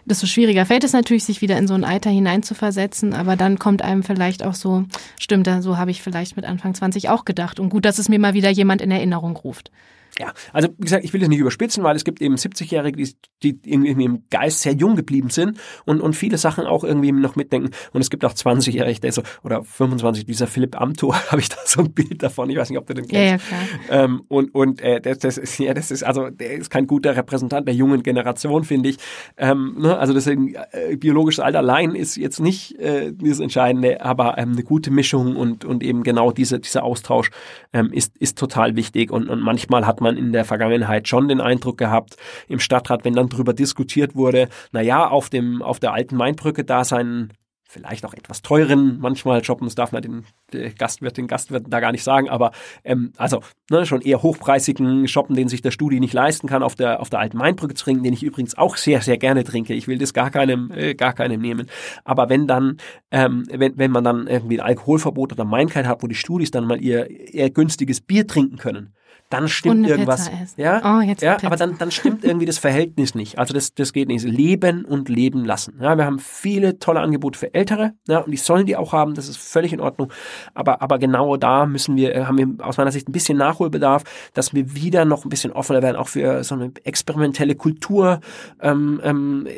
desto 0.04 0.26
schwieriger 0.26 0.66
fällt 0.66 0.84
es 0.84 0.92
natürlich, 0.92 1.24
sich 1.24 1.40
wieder 1.40 1.58
in 1.58 1.66
so 1.66 1.74
ein 1.74 1.84
Alter 1.84 2.10
hineinzuversetzen, 2.10 3.14
aber 3.14 3.36
dann 3.36 3.58
kommt 3.58 3.82
einem 3.82 4.02
vielleicht 4.02 4.44
auch 4.44 4.54
so, 4.54 4.84
stimmt, 5.18 5.48
so 5.60 5.76
habe 5.76 5.90
ich 5.90 6.02
vielleicht 6.02 6.36
mit 6.36 6.44
Anfang 6.44 6.74
20 6.74 7.08
auch 7.08 7.24
gedacht 7.24 7.60
und 7.60 7.70
gut, 7.70 7.84
dass 7.84 7.98
es 7.98 8.08
mir 8.08 8.18
mal 8.18 8.34
wieder 8.34 8.50
jemand 8.50 8.80
in 8.80 8.90
Erinnerung 8.90 9.36
ruft. 9.36 9.70
Ja, 10.18 10.32
also 10.52 10.68
wie 10.78 10.84
gesagt, 10.84 11.04
ich 11.04 11.12
will 11.12 11.20
das 11.20 11.28
nicht 11.28 11.40
überspitzen, 11.40 11.82
weil 11.84 11.96
es 11.96 12.04
gibt 12.04 12.22
eben 12.22 12.36
70-Jährige, 12.36 13.02
die, 13.42 13.60
die 13.60 13.70
irgendwie 13.70 14.04
im 14.04 14.24
Geist 14.30 14.62
sehr 14.62 14.72
jung 14.72 14.96
geblieben 14.96 15.30
sind 15.30 15.58
und, 15.84 16.00
und 16.00 16.14
viele 16.14 16.38
Sachen 16.38 16.66
auch 16.66 16.84
irgendwie 16.84 17.12
noch 17.12 17.36
mitdenken. 17.36 17.70
Und 17.92 18.00
es 18.00 18.10
gibt 18.10 18.24
auch 18.24 18.32
20-Jährige, 18.32 19.00
der 19.00 19.12
so, 19.12 19.22
oder 19.42 19.64
25, 19.64 20.24
dieser 20.24 20.46
Philipp 20.46 20.80
Amthor, 20.80 21.14
habe 21.30 21.40
ich 21.40 21.48
da 21.48 21.56
so 21.64 21.80
ein 21.80 21.92
Bild 21.92 22.22
davon, 22.22 22.48
ich 22.50 22.56
weiß 22.56 22.70
nicht, 22.70 22.78
ob 22.78 22.86
du 22.86 22.94
den 22.94 23.08
kennst. 23.08 23.14
Ja, 23.14 23.56
ja, 23.58 23.66
klar. 23.88 24.04
Ähm, 24.04 24.22
und 24.28 24.54
und 24.54 24.80
äh, 24.80 25.00
das, 25.00 25.18
das 25.18 25.38
ist, 25.38 25.58
ja, 25.58 25.74
das 25.74 25.90
ist, 25.90 26.04
also 26.04 26.30
der 26.30 26.52
ist 26.52 26.70
kein 26.70 26.86
guter 26.86 27.16
Repräsentant 27.16 27.66
der 27.66 27.74
jungen 27.74 28.02
Generation, 28.02 28.64
finde 28.64 28.90
ich. 28.90 28.98
Ähm, 29.36 29.76
ne? 29.78 29.98
Also 29.98 30.14
deswegen, 30.14 30.54
äh, 30.54 30.96
biologisches 30.96 31.40
Alter 31.40 31.58
allein 31.58 31.94
ist 31.94 32.16
jetzt 32.16 32.40
nicht 32.40 32.78
äh, 32.78 33.12
das 33.12 33.40
Entscheidende, 33.40 34.00
aber 34.00 34.38
ähm, 34.38 34.52
eine 34.52 34.62
gute 34.62 34.90
Mischung 34.90 35.36
und, 35.36 35.64
und 35.64 35.82
eben 35.82 36.02
genau 36.02 36.30
diese, 36.30 36.60
dieser 36.60 36.84
Austausch 36.84 37.30
ähm, 37.72 37.92
ist, 37.92 38.16
ist 38.18 38.38
total 38.38 38.76
wichtig 38.76 39.10
und, 39.10 39.28
und 39.28 39.40
manchmal 39.40 39.86
hat 39.86 40.00
man 40.00 40.03
man 40.04 40.16
in 40.16 40.32
der 40.32 40.44
Vergangenheit 40.44 41.08
schon 41.08 41.26
den 41.26 41.40
Eindruck 41.40 41.78
gehabt, 41.78 42.16
im 42.46 42.60
Stadtrat, 42.60 43.04
wenn 43.04 43.14
dann 43.14 43.28
darüber 43.28 43.52
diskutiert 43.52 44.14
wurde, 44.14 44.48
na 44.70 44.80
ja, 44.80 45.08
auf 45.08 45.30
dem, 45.30 45.62
auf 45.62 45.80
der 45.80 45.92
alten 45.92 46.16
Mainbrücke 46.16 46.64
da 46.64 46.84
sein 46.84 47.32
vielleicht 47.74 48.06
auch 48.06 48.14
etwas 48.14 48.40
teuren 48.40 48.98
manchmal 49.00 49.42
shoppen, 49.42 49.66
das 49.66 49.74
darf 49.74 49.92
man 49.92 50.00
den, 50.00 50.24
den 50.52 50.74
Gastwirt, 50.76 51.16
den 51.16 51.26
Gastwirten 51.26 51.70
da 51.70 51.80
gar 51.80 51.92
nicht 51.92 52.04
sagen, 52.04 52.28
aber 52.28 52.52
ähm, 52.84 53.12
also 53.16 53.40
ne, 53.70 53.84
schon 53.84 54.00
eher 54.00 54.22
hochpreisigen 54.22 55.08
Shoppen, 55.08 55.34
den 55.34 55.48
sich 55.48 55.60
der 55.60 55.72
Studi 55.72 55.98
nicht 55.98 56.14
leisten 56.14 56.46
kann, 56.46 56.62
auf 56.62 56.76
der, 56.76 57.00
auf 57.00 57.10
der 57.10 57.18
alten 57.18 57.36
Mainbrücke 57.36 57.74
zu 57.74 57.84
trinken, 57.84 58.04
den 58.04 58.12
ich 58.12 58.22
übrigens 58.22 58.56
auch 58.56 58.76
sehr, 58.76 59.00
sehr 59.02 59.18
gerne 59.18 59.44
trinke. 59.44 59.74
Ich 59.74 59.88
will 59.88 59.98
das 59.98 60.14
gar 60.14 60.30
keinem, 60.30 60.70
äh, 60.70 60.94
gar 60.94 61.14
keinem 61.14 61.40
nehmen. 61.40 61.68
Aber 62.04 62.28
wenn 62.28 62.46
dann, 62.46 62.76
ähm, 63.10 63.44
wenn, 63.50 63.76
wenn 63.76 63.90
man 63.90 64.04
dann 64.04 64.26
irgendwie 64.28 64.60
ein 64.60 64.66
Alkoholverbot 64.66 65.32
oder 65.32 65.44
Mainkeit 65.44 65.86
hat, 65.86 66.02
wo 66.02 66.06
die 66.06 66.14
Studis 66.14 66.52
dann 66.52 66.66
mal 66.66 66.80
ihr 66.80 67.10
eher 67.10 67.50
günstiges 67.50 68.00
Bier 68.00 68.26
trinken 68.26 68.56
können, 68.56 68.94
dann 69.30 69.48
stimmt 69.48 69.86
irgendwas. 69.86 70.30
Ja, 70.56 70.98
Oh, 70.98 71.00
jetzt 71.00 71.22
ja 71.22 71.38
aber 71.42 71.56
dann, 71.56 71.76
dann 71.78 71.90
stimmt 71.90 72.24
irgendwie 72.24 72.46
das 72.46 72.58
Verhältnis 72.58 73.14
nicht. 73.14 73.38
Also 73.38 73.54
das, 73.54 73.74
das 73.74 73.92
geht 73.92 74.08
nicht. 74.08 74.24
Leben 74.24 74.84
und 74.84 75.08
leben 75.08 75.44
lassen. 75.44 75.78
Ja, 75.80 75.96
wir 75.96 76.04
haben 76.04 76.18
viele 76.18 76.78
tolle 76.78 77.00
Angebote 77.00 77.38
für 77.38 77.54
Ältere, 77.54 77.94
ja, 78.06 78.18
und 78.18 78.30
die 78.30 78.36
sollen 78.36 78.66
die 78.66 78.76
auch 78.76 78.92
haben. 78.92 79.14
Das 79.14 79.28
ist 79.28 79.38
völlig 79.38 79.72
in 79.72 79.80
Ordnung. 79.80 80.12
Aber, 80.54 80.82
aber 80.82 80.98
genau 80.98 81.36
da 81.36 81.66
müssen 81.66 81.96
wir, 81.96 82.14
äh, 82.14 82.24
haben 82.24 82.38
wir 82.38 82.64
aus 82.64 82.76
meiner 82.76 82.92
Sicht 82.92 83.08
ein 83.08 83.12
bisschen 83.12 83.38
Nachholbedarf, 83.38 84.04
dass 84.34 84.54
wir 84.54 84.74
wieder 84.74 85.04
noch 85.04 85.24
ein 85.24 85.30
bisschen 85.30 85.52
offener 85.52 85.82
werden, 85.82 85.96
auch 85.96 86.08
für 86.08 86.44
so 86.44 86.54
eine 86.54 86.72
experimentelle 86.84 87.54
Kultur 87.54 88.20
ähm, 88.60 89.00
ähm, 89.02 89.48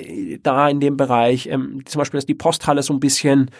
da 0.43 0.69
in 0.69 0.81
dem 0.81 0.97
Bereich. 0.97 1.49
Ähm, 1.49 1.83
zum 1.85 1.99
Beispiel, 1.99 2.19
dass 2.19 2.27
die 2.27 2.35
Posthalle 2.35 2.83
so 2.83 2.95
ein 2.95 3.01
bisschen, 3.01 3.51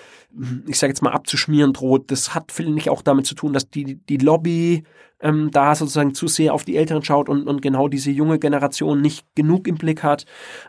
ich 0.67 0.79
sage 0.79 0.93
jetzt 0.93 1.03
mal, 1.03 1.13
abzuschmieren 1.13 1.73
droht. 1.73 2.11
Das 2.11 2.35
hat 2.35 2.53
finde 2.53 2.79
ich 2.79 2.91
auch 2.91 3.03
damit 3.03 3.27
zu 3.27 3.35
tun, 3.35 3.53
dass 3.53 3.69
die, 3.69 3.97
die 3.97 4.19
Lobby 4.19 4.85
ähm, 5.21 5.51
da 5.51 5.75
sozusagen 5.75 6.15
zu 6.15 6.29
sehr 6.29 6.53
auf 6.53 6.65
die 6.65 6.77
Älteren 6.77 7.03
schaut 7.03 7.29
und, 7.29 7.47
und 7.47 7.63
genau 7.63 7.89
diese 7.89 8.11
junge 8.11 8.39
Generation 8.39 9.01
nicht 9.01 9.25
genug 9.35 9.67
im 9.67 9.77
Blick 9.77 10.03
hat, 10.03 10.27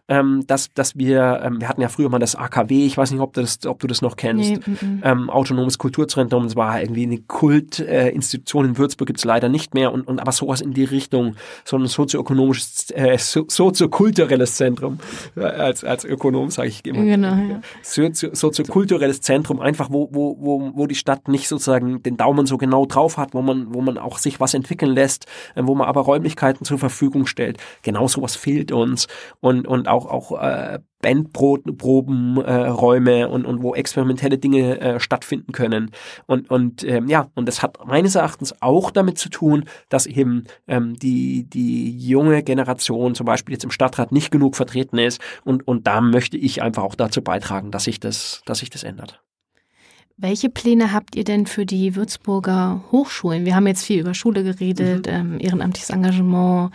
ähm, 0.07 0.43
dass, 0.47 0.73
dass 0.73 0.97
wir, 0.97 1.41
ähm, 1.43 1.59
wir 1.59 1.67
hatten 1.67 1.81
ja 1.81 1.89
früher 1.89 2.09
mal 2.09 2.19
das 2.19 2.35
AKW, 2.35 2.85
ich 2.85 2.97
weiß 2.97 3.11
nicht, 3.11 3.19
ob 3.19 3.33
du 3.33 3.41
das, 3.41 3.65
ob 3.65 3.79
du 3.79 3.87
das 3.87 4.01
noch 4.01 4.15
kennst, 4.15 4.37
Nee, 4.51 4.59
mm, 4.65 4.71
mm. 4.85 5.01
ähm, 5.03 5.29
autonomes 5.29 5.77
Kulturzentrum, 5.77 6.45
es 6.45 6.55
war 6.55 6.81
irgendwie 6.81 7.03
eine 7.03 7.17
Kultinstitution 7.19 8.65
äh, 8.65 8.67
in 8.69 8.77
Würzburg, 8.77 9.07
gibt's 9.07 9.25
leider 9.25 9.49
nicht 9.49 9.73
mehr, 9.73 9.91
und, 9.91 10.07
und 10.07 10.19
aber 10.19 10.31
sowas 10.31 10.61
in 10.61 10.73
die 10.73 10.83
Richtung, 10.85 11.35
so 11.65 11.77
ein 11.77 11.85
sozioökonomisches, 11.87 12.91
äh, 12.91 13.17
so, 13.17 13.45
soziokulturelles 13.47 14.55
Zentrum, 14.55 14.99
äh, 15.35 15.41
als, 15.41 15.83
als 15.83 16.05
Ökonom 16.05 16.51
sage 16.51 16.69
ich 16.69 16.85
immer. 16.85 17.03
Genau, 17.03 17.35
ja. 17.35 17.61
Sozio- 17.83 18.33
soziokulturelles 18.35 19.21
Zentrum, 19.21 19.59
einfach 19.59 19.89
wo, 19.91 20.09
wo, 20.11 20.37
wo, 20.39 20.71
wo 20.73 20.87
die 20.87 20.95
Stadt 20.95 21.27
nicht 21.27 21.47
sozusagen 21.47 22.01
den 22.03 22.17
Daumen 22.17 22.45
so 22.45 22.57
genau 22.57 22.85
drauf 22.85 23.17
hat, 23.17 23.33
wo 23.33 23.41
man, 23.41 23.73
wo 23.73 23.81
man 23.81 23.97
auch 23.97 24.17
sich 24.17 24.36
was 24.39 24.53
entwickeln 24.53 24.91
lässt, 24.91 25.25
äh, 25.55 25.61
wo 25.63 25.75
man 25.75 25.87
aber 25.87 26.01
Räumlichkeiten 26.01 26.65
zur 26.65 26.79
Verfügung 26.79 27.25
stellt. 27.25 27.57
Genau 27.81 28.07
sowas 28.07 28.35
fehlt 28.35 28.71
uns 28.71 29.07
und, 29.39 29.67
und 29.67 29.87
auch, 29.87 30.05
auch 30.05 30.41
äh, 30.41 30.79
Bandproben, 31.01 32.37
äh, 32.37 33.25
und, 33.25 33.45
und 33.45 33.61
wo 33.61 33.75
experimentelle 33.75 34.37
Dinge 34.37 34.79
äh, 34.79 34.99
stattfinden 34.99 35.51
können. 35.51 35.91
Und, 36.25 36.49
und 36.49 36.83
ähm, 36.83 37.07
ja, 37.07 37.29
und 37.35 37.47
das 37.47 37.61
hat 37.61 37.77
meines 37.85 38.15
Erachtens 38.15 38.61
auch 38.61 38.91
damit 38.91 39.17
zu 39.17 39.29
tun, 39.29 39.65
dass 39.89 40.05
eben 40.05 40.45
ähm, 40.67 40.95
die, 40.95 41.43
die 41.43 41.97
junge 41.97 42.43
Generation 42.43 43.15
zum 43.15 43.25
Beispiel 43.25 43.53
jetzt 43.53 43.63
im 43.63 43.71
Stadtrat 43.71 44.11
nicht 44.11 44.31
genug 44.31 44.55
vertreten 44.55 44.97
ist. 44.97 45.21
Und, 45.43 45.67
und 45.67 45.87
da 45.87 46.01
möchte 46.01 46.37
ich 46.37 46.61
einfach 46.61 46.83
auch 46.83 46.95
dazu 46.95 47.21
beitragen, 47.21 47.71
dass 47.71 47.83
sich 47.83 47.99
das, 47.99 48.41
dass 48.45 48.59
sich 48.59 48.69
das 48.69 48.83
ändert. 48.83 49.21
Welche 50.19 50.49
Pläne 50.49 50.93
habt 50.93 51.15
ihr 51.15 51.23
denn 51.23 51.45
für 51.45 51.67
die 51.67 51.95
Würzburger 51.95 52.83
Hochschulen? 52.91 53.45
Wir 53.45 53.55
haben 53.55 53.67
jetzt 53.67 53.85
viel 53.85 53.99
über 53.99 54.15
Schule 54.15 54.43
geredet, 54.43 55.05
ähm, 55.07 55.37
ehrenamtliches 55.39 55.91
Engagement. 55.91 56.71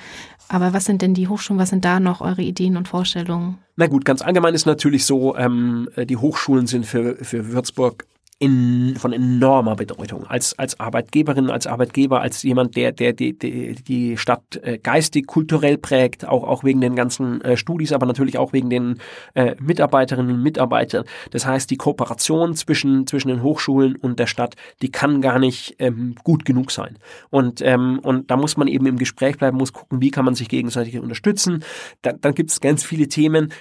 Aber 0.49 0.72
was 0.72 0.84
sind 0.84 1.03
denn 1.03 1.12
die 1.12 1.26
Hochschulen? 1.26 1.59
Was 1.59 1.70
sind 1.70 1.84
da 1.84 1.99
noch 1.99 2.20
eure 2.20 2.43
Ideen 2.43 2.76
und 2.76 2.86
Vorstellungen? 2.86 3.59
Na 3.74 3.88
gut, 3.88 4.05
ganz 4.05 4.22
allgemein 4.22 4.55
ist 4.55 4.66
natürlich 4.66 5.05
so, 5.05 5.34
ähm, 5.36 5.88
die 5.97 6.16
Hochschulen 6.16 6.68
sind 6.68 6.86
für, 6.86 7.16
für 7.16 7.51
Würzburg 7.51 8.07
in, 8.43 8.97
von 8.97 9.12
enormer 9.12 9.76
Bedeutung. 9.76 10.26
Als, 10.26 10.59
als 10.59 10.80
Arbeitgeberin, 10.80 11.49
als 11.49 11.68
Arbeitgeber, 11.68 12.22
als 12.22 12.43
jemand, 12.43 12.74
der, 12.74 12.90
der 12.90 13.12
die, 13.12 13.38
die, 13.38 13.76
die 13.76 14.16
Stadt 14.16 14.57
äh, 14.64 14.78
geistig, 14.78 15.28
kulturell 15.28 15.78
prägt, 15.78 16.26
auch, 16.26 16.43
auch 16.43 16.64
wegen 16.64 16.80
den 16.80 16.97
ganzen 16.97 17.40
äh, 17.43 17.57
Studis, 17.57 17.93
aber 17.93 18.05
natürlich 18.05 18.38
auch 18.38 18.53
wegen 18.53 18.68
den 18.68 18.99
äh, 19.34 19.55
Mitarbeiterinnen 19.61 20.34
und 20.34 20.43
Mitarbeitern. 20.43 21.05
Das 21.30 21.47
heißt, 21.47 21.70
die 21.70 21.76
Kooperation 21.76 22.57
zwischen, 22.57 23.07
zwischen 23.07 23.28
den 23.28 23.45
Hochschulen 23.45 23.95
und 23.95 24.18
der 24.18 24.26
Stadt, 24.26 24.57
die 24.82 24.90
kann 24.90 25.20
gar 25.20 25.38
nicht 25.38 25.76
ähm, 25.78 26.16
gut 26.24 26.45
genug 26.45 26.72
sein. 26.72 26.99
Und, 27.30 27.61
ähm, 27.62 28.01
und 28.03 28.28
da 28.32 28.36
muss 28.36 28.57
man 28.57 28.66
eben 28.66 28.86
im 28.86 28.99
Gespräch 28.99 29.38
bleiben, 29.38 29.57
muss 29.57 29.72
gucken, 29.72 30.01
wie 30.01 30.11
kann 30.11 30.24
man 30.24 30.34
sich 30.34 30.49
gegenseitig 30.49 30.99
unterstützen. 30.99 31.62
Da, 32.03 32.11
dann 32.12 32.34
gibt 32.34 32.51
es 32.51 32.61
ganz 32.61 32.82
viele 32.82 33.07
Themen, 33.07 33.53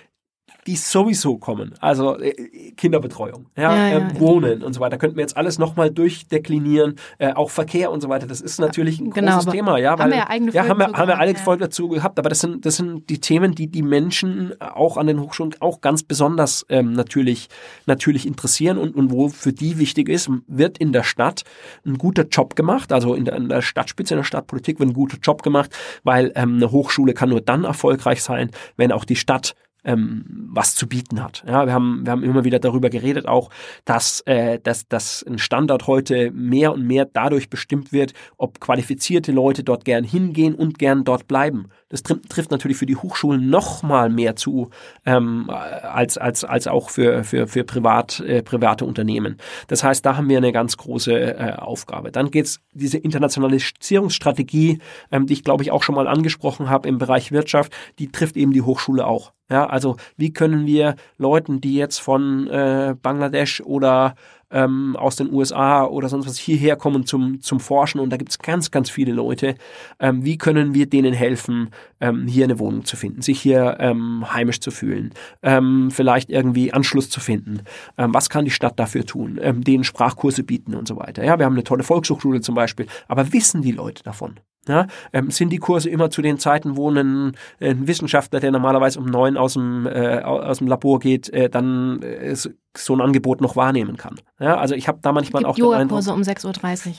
die 0.67 0.75
sowieso 0.75 1.37
kommen. 1.37 1.73
Also 1.79 2.19
äh, 2.19 2.71
Kinderbetreuung, 2.77 3.47
ja, 3.57 3.75
Ja, 3.75 3.87
ja, 3.87 3.97
ähm, 3.97 4.07
ja. 4.13 4.19
Wohnen 4.19 4.63
und 4.63 4.73
so 4.73 4.79
weiter. 4.79 4.97
Könnten 4.97 5.17
wir 5.17 5.21
jetzt 5.21 5.35
alles 5.35 5.57
nochmal 5.57 5.89
durchdeklinieren. 5.89 6.95
Äh, 7.17 7.33
auch 7.33 7.49
Verkehr 7.49 7.91
und 7.91 8.01
so 8.01 8.09
weiter. 8.09 8.27
Das 8.27 8.41
ist 8.41 8.59
natürlich 8.59 8.99
ein 8.99 9.09
Genau, 9.11 9.33
großes 9.37 9.51
Thema. 9.51 9.77
Ja, 9.79 9.97
haben 9.97 10.11
wir 10.11 10.17
ja 10.17 10.29
eigene 10.29 10.51
ja, 10.51 10.61
haben 10.67 10.77
Folgen 10.77 10.93
wir, 10.93 10.97
haben 10.97 11.07
wir 11.07 11.19
alle 11.19 11.33
ja. 11.33 11.37
Folgen 11.37 11.61
dazu 11.61 11.89
gehabt. 11.89 12.19
Aber 12.19 12.29
das 12.29 12.39
sind, 12.39 12.65
das 12.65 12.77
sind 12.77 13.09
die 13.09 13.19
Themen, 13.19 13.55
die 13.55 13.67
die 13.67 13.81
Menschen 13.81 14.53
auch 14.61 14.97
an 14.97 15.07
den 15.07 15.19
Hochschulen 15.19 15.55
auch 15.59 15.81
ganz 15.81 16.03
besonders 16.03 16.65
ähm, 16.69 16.93
natürlich, 16.93 17.49
natürlich 17.87 18.27
interessieren 18.27 18.77
und, 18.77 18.95
und 18.95 19.11
wo 19.11 19.29
für 19.29 19.53
die 19.53 19.79
wichtig 19.79 20.09
ist, 20.09 20.29
wird 20.47 20.77
in 20.77 20.93
der 20.93 21.03
Stadt 21.03 21.43
ein 21.85 21.97
guter 21.97 22.27
Job 22.27 22.55
gemacht. 22.55 22.91
Also 22.91 23.15
in 23.15 23.25
der, 23.25 23.35
in 23.35 23.49
der 23.49 23.61
Stadtspitze, 23.61 24.13
in 24.13 24.19
der 24.19 24.25
Stadtpolitik 24.25 24.79
wird 24.79 24.89
ein 24.89 24.93
guter 24.93 25.17
Job 25.17 25.41
gemacht, 25.41 25.75
weil 26.03 26.31
ähm, 26.35 26.57
eine 26.57 26.71
Hochschule 26.71 27.13
kann 27.13 27.29
nur 27.29 27.41
dann 27.41 27.63
erfolgreich 27.63 28.21
sein, 28.21 28.51
wenn 28.77 28.91
auch 28.91 29.05
die 29.05 29.15
Stadt 29.15 29.55
ähm, 29.83 30.49
was 30.53 30.75
zu 30.75 30.87
bieten 30.87 31.23
hat. 31.23 31.43
Ja, 31.47 31.65
wir 31.65 31.73
haben 31.73 32.05
wir 32.05 32.11
haben 32.11 32.23
immer 32.23 32.43
wieder 32.43 32.59
darüber 32.59 32.89
geredet 32.89 33.27
auch, 33.27 33.49
dass 33.85 34.21
äh, 34.21 34.59
dass 34.59 34.87
dass 34.87 35.23
ein 35.23 35.37
Standort 35.37 35.87
heute 35.87 36.31
mehr 36.31 36.73
und 36.73 36.85
mehr 36.85 37.05
dadurch 37.05 37.49
bestimmt 37.49 37.91
wird, 37.91 38.13
ob 38.37 38.59
qualifizierte 38.59 39.31
Leute 39.31 39.63
dort 39.63 39.85
gern 39.85 40.03
hingehen 40.03 40.55
und 40.55 40.77
gern 40.77 41.03
dort 41.03 41.27
bleiben. 41.27 41.69
Das 41.89 42.03
trifft, 42.03 42.29
trifft 42.29 42.51
natürlich 42.51 42.77
für 42.77 42.85
die 42.85 42.95
Hochschulen 42.95 43.49
noch 43.49 43.83
mal 43.83 44.09
mehr 44.09 44.35
zu 44.35 44.69
ähm, 45.05 45.49
als 45.49 46.17
als 46.17 46.43
als 46.43 46.67
auch 46.67 46.89
für 46.89 47.23
für 47.23 47.47
für 47.47 47.63
privat 47.63 48.19
äh, 48.21 48.43
private 48.43 48.85
Unternehmen. 48.85 49.37
Das 49.67 49.83
heißt, 49.83 50.05
da 50.05 50.15
haben 50.15 50.29
wir 50.29 50.37
eine 50.37 50.51
ganz 50.51 50.77
große 50.77 51.13
äh, 51.13 51.53
Aufgabe. 51.53 52.11
Dann 52.11 52.31
geht's 52.31 52.61
diese 52.73 52.97
Internationalisierungsstrategie, 52.97 54.79
ähm, 55.11 55.25
die 55.25 55.33
ich 55.33 55.43
glaube 55.43 55.63
ich 55.63 55.71
auch 55.71 55.83
schon 55.83 55.95
mal 55.95 56.07
angesprochen 56.07 56.69
habe 56.69 56.87
im 56.87 56.97
Bereich 56.97 57.31
Wirtschaft, 57.31 57.73
die 57.99 58.11
trifft 58.11 58.37
eben 58.37 58.53
die 58.53 58.61
Hochschule 58.61 59.05
auch. 59.05 59.33
Ja, 59.51 59.65
also 59.71 59.95
wie 60.17 60.33
können 60.33 60.65
wir 60.65 60.95
Leuten, 61.17 61.61
die 61.61 61.75
jetzt 61.75 61.99
von 61.99 62.47
äh, 62.47 62.93
Bangladesch 63.01 63.61
oder 63.61 64.15
ähm, 64.51 64.97
aus 64.97 65.15
den 65.15 65.31
USA 65.33 65.85
oder 65.85 66.09
sonst 66.09 66.27
was 66.27 66.37
hierher 66.37 66.75
kommen 66.75 67.05
zum, 67.05 67.41
zum 67.41 67.59
Forschen 67.59 67.99
und 68.01 68.09
da 68.09 68.17
gibt's 68.17 68.39
ganz, 68.39 68.69
ganz 68.69 68.89
viele 68.89 69.13
Leute, 69.13 69.55
ähm, 69.99 70.25
wie 70.25 70.37
können 70.37 70.73
wir 70.73 70.87
denen 70.87 71.13
helfen, 71.13 71.69
ähm, 72.01 72.27
hier 72.27 72.43
eine 72.43 72.59
Wohnung 72.59 72.83
zu 72.83 72.97
finden, 72.97 73.21
sich 73.21 73.39
hier 73.41 73.77
ähm, 73.79 74.25
heimisch 74.33 74.59
zu 74.59 74.71
fühlen, 74.71 75.13
ähm, 75.41 75.89
vielleicht 75.89 76.29
irgendwie 76.29 76.73
Anschluss 76.73 77.09
zu 77.09 77.21
finden. 77.21 77.61
Ähm, 77.97 78.13
was 78.13 78.29
kann 78.29 78.45
die 78.45 78.51
Stadt 78.51 78.77
dafür 78.77 79.05
tun? 79.05 79.39
Denen 79.41 79.83
Sprachkurse 79.83 80.43
bieten 80.43 80.75
und 80.75 80.87
so 80.87 80.97
weiter. 80.97 81.23
Ja, 81.23 81.39
wir 81.39 81.45
haben 81.45 81.53
eine 81.53 81.63
tolle 81.63 81.83
Volkshochschule 81.83 82.41
zum 82.41 82.55
Beispiel, 82.55 82.87
aber 83.07 83.31
wissen 83.31 83.61
die 83.61 83.71
Leute 83.71 84.03
davon? 84.03 84.35
Ja, 84.67 84.85
ähm, 85.11 85.31
sind 85.31 85.49
die 85.49 85.57
Kurse 85.57 85.89
immer 85.89 86.11
zu 86.11 86.21
den 86.21 86.37
Zeiten, 86.37 86.77
wo 86.77 86.89
ein, 86.91 87.31
ein 87.59 87.87
Wissenschaftler, 87.87 88.39
der 88.39 88.51
normalerweise 88.51 88.99
um 88.99 89.05
neun 89.07 89.35
aus 89.35 89.53
dem, 89.53 89.87
äh, 89.87 90.19
aus 90.21 90.59
dem 90.59 90.67
Labor 90.67 90.99
geht, 90.99 91.29
äh, 91.29 91.49
dann 91.49 92.01
äh, 92.03 92.35
so- 92.35 92.49
ein 92.93 93.01
Angebot 93.01 93.41
noch 93.41 93.57
wahrnehmen 93.57 93.97
kann. 93.97 94.15
Ja, 94.39 94.55
also 94.57 94.75
ich 94.75 94.87
habe 94.87 94.99
da 95.01 95.11
manchmal 95.11 95.43
auch 95.45 95.55
Eindruck, 95.57 95.73
Yogakurse 95.73 96.13
um 96.13 96.21
6.30 96.21 96.87
Uhr. 96.87 96.93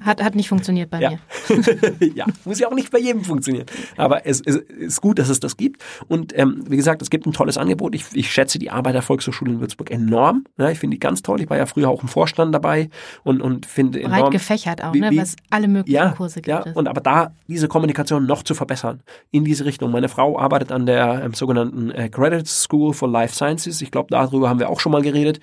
Hat, 0.04 0.22
hat 0.22 0.34
nicht 0.34 0.48
funktioniert 0.50 0.90
bei 0.90 1.00
Ja. 1.00 1.10
mir. 1.12 1.18
ja, 2.14 2.26
muss 2.44 2.58
ja 2.58 2.68
auch 2.68 2.74
nicht 2.74 2.90
bei 2.90 2.98
jedem 2.98 3.24
funktionieren. 3.24 3.64
Aber 3.96 4.26
es, 4.26 4.42
es 4.44 4.56
ist 4.56 5.00
gut, 5.00 5.18
dass 5.18 5.28
es 5.30 5.40
das 5.40 5.56
gibt. 5.56 5.82
Und 6.08 6.36
ähm, 6.38 6.62
wie 6.68 6.76
gesagt, 6.76 7.00
es 7.00 7.08
gibt 7.08 7.26
ein 7.26 7.32
tolles 7.32 7.56
Angebot. 7.56 7.94
Ich, 7.94 8.04
ich 8.12 8.30
schätze 8.30 8.58
die 8.58 8.70
Arbeit 8.70 8.94
der 8.96 9.02
Volkshochschule 9.02 9.52
in 9.52 9.60
Würzburg 9.60 9.90
enorm. 9.90 10.44
Ja, 10.58 10.68
ich 10.70 10.78
finde 10.78 10.96
die 10.96 11.00
ganz 11.00 11.22
toll. 11.22 11.40
Ich 11.40 11.48
war 11.48 11.56
ja 11.56 11.64
früher 11.64 11.88
auch 11.88 12.02
im 12.02 12.08
Vorstand 12.08 12.54
dabei 12.54 12.90
und, 13.24 13.40
und 13.40 13.64
finde 13.64 14.00
Breit 14.00 14.18
enorm. 14.18 14.30
gefächert 14.30 14.84
auch, 14.84 14.92
Wie- 14.92 15.00
ne? 15.00 15.10
was 15.14 15.36
alle 15.48 15.68
möglichen 15.68 16.14
Kurse 16.16 16.36
gibt 16.42 16.48
ja, 16.48 16.64
aber 16.88 17.00
da 17.00 17.32
diese 17.46 17.68
Kommunikation 17.68 18.26
noch 18.26 18.42
zu 18.42 18.54
verbessern 18.54 19.02
in 19.30 19.44
diese 19.44 19.64
Richtung. 19.64 19.90
Meine 19.90 20.08
Frau 20.08 20.38
arbeitet 20.38 20.72
an 20.72 20.86
der 20.86 21.22
ähm, 21.24 21.34
sogenannten 21.34 21.90
äh, 21.90 22.08
Graduate 22.08 22.46
School 22.46 22.92
for 22.92 23.08
Life 23.08 23.34
Sciences. 23.34 23.80
Ich 23.82 23.90
glaube, 23.90 24.08
darüber 24.10 24.48
haben 24.48 24.60
wir 24.60 24.68
auch 24.68 24.80
schon 24.80 24.92
mal 24.92 25.02
geredet. 25.02 25.40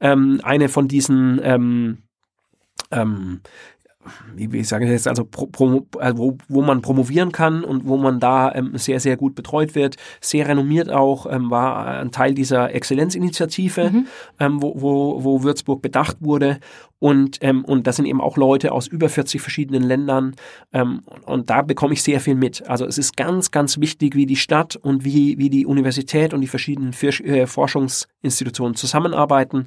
Ähm, 0.00 0.40
eine 0.42 0.68
von 0.68 0.88
diesen 0.88 1.40
ähm, 1.42 1.98
ähm, 2.90 3.40
wie, 4.34 4.52
wie 4.52 4.64
sage 4.64 4.84
ich 4.84 4.90
das 4.90 5.04
jetzt, 5.04 5.08
also 5.08 5.28
also 6.00 6.18
wo, 6.18 6.38
wo 6.48 6.62
man 6.62 6.82
promovieren 6.82 7.32
kann 7.32 7.64
und 7.64 7.86
wo 7.86 7.96
man 7.96 8.20
da 8.20 8.52
ähm, 8.54 8.72
sehr, 8.76 9.00
sehr 9.00 9.16
gut 9.16 9.34
betreut 9.34 9.74
wird, 9.74 9.96
sehr 10.20 10.48
renommiert 10.48 10.90
auch, 10.90 11.26
ähm, 11.26 11.50
war 11.50 11.86
ein 11.86 12.10
Teil 12.10 12.34
dieser 12.34 12.74
Exzellenzinitiative, 12.74 14.04
ähm, 14.40 14.62
wo, 14.62 14.74
wo, 14.80 15.24
wo 15.24 15.42
Würzburg 15.42 15.82
bedacht 15.82 16.16
wurde. 16.20 16.58
Und, 16.98 17.38
ähm, 17.40 17.64
und 17.64 17.88
das 17.88 17.96
sind 17.96 18.06
eben 18.06 18.20
auch 18.20 18.36
Leute 18.36 18.70
aus 18.70 18.86
über 18.86 19.08
40 19.08 19.40
verschiedenen 19.40 19.82
Ländern. 19.82 20.36
Ähm, 20.72 21.02
und, 21.04 21.24
und 21.24 21.50
da 21.50 21.62
bekomme 21.62 21.94
ich 21.94 22.02
sehr 22.04 22.20
viel 22.20 22.36
mit. 22.36 22.68
Also 22.68 22.86
es 22.86 22.96
ist 22.96 23.16
ganz, 23.16 23.50
ganz 23.50 23.80
wichtig, 23.80 24.14
wie 24.14 24.24
die 24.24 24.36
Stadt 24.36 24.76
und 24.76 25.04
wie, 25.04 25.36
wie 25.36 25.50
die 25.50 25.66
Universität 25.66 26.32
und 26.32 26.42
die 26.42 26.46
verschiedenen 26.46 26.92
Fisch, 26.92 27.20
äh, 27.20 27.48
Forschungsinstitutionen 27.48 28.76
zusammenarbeiten. 28.76 29.66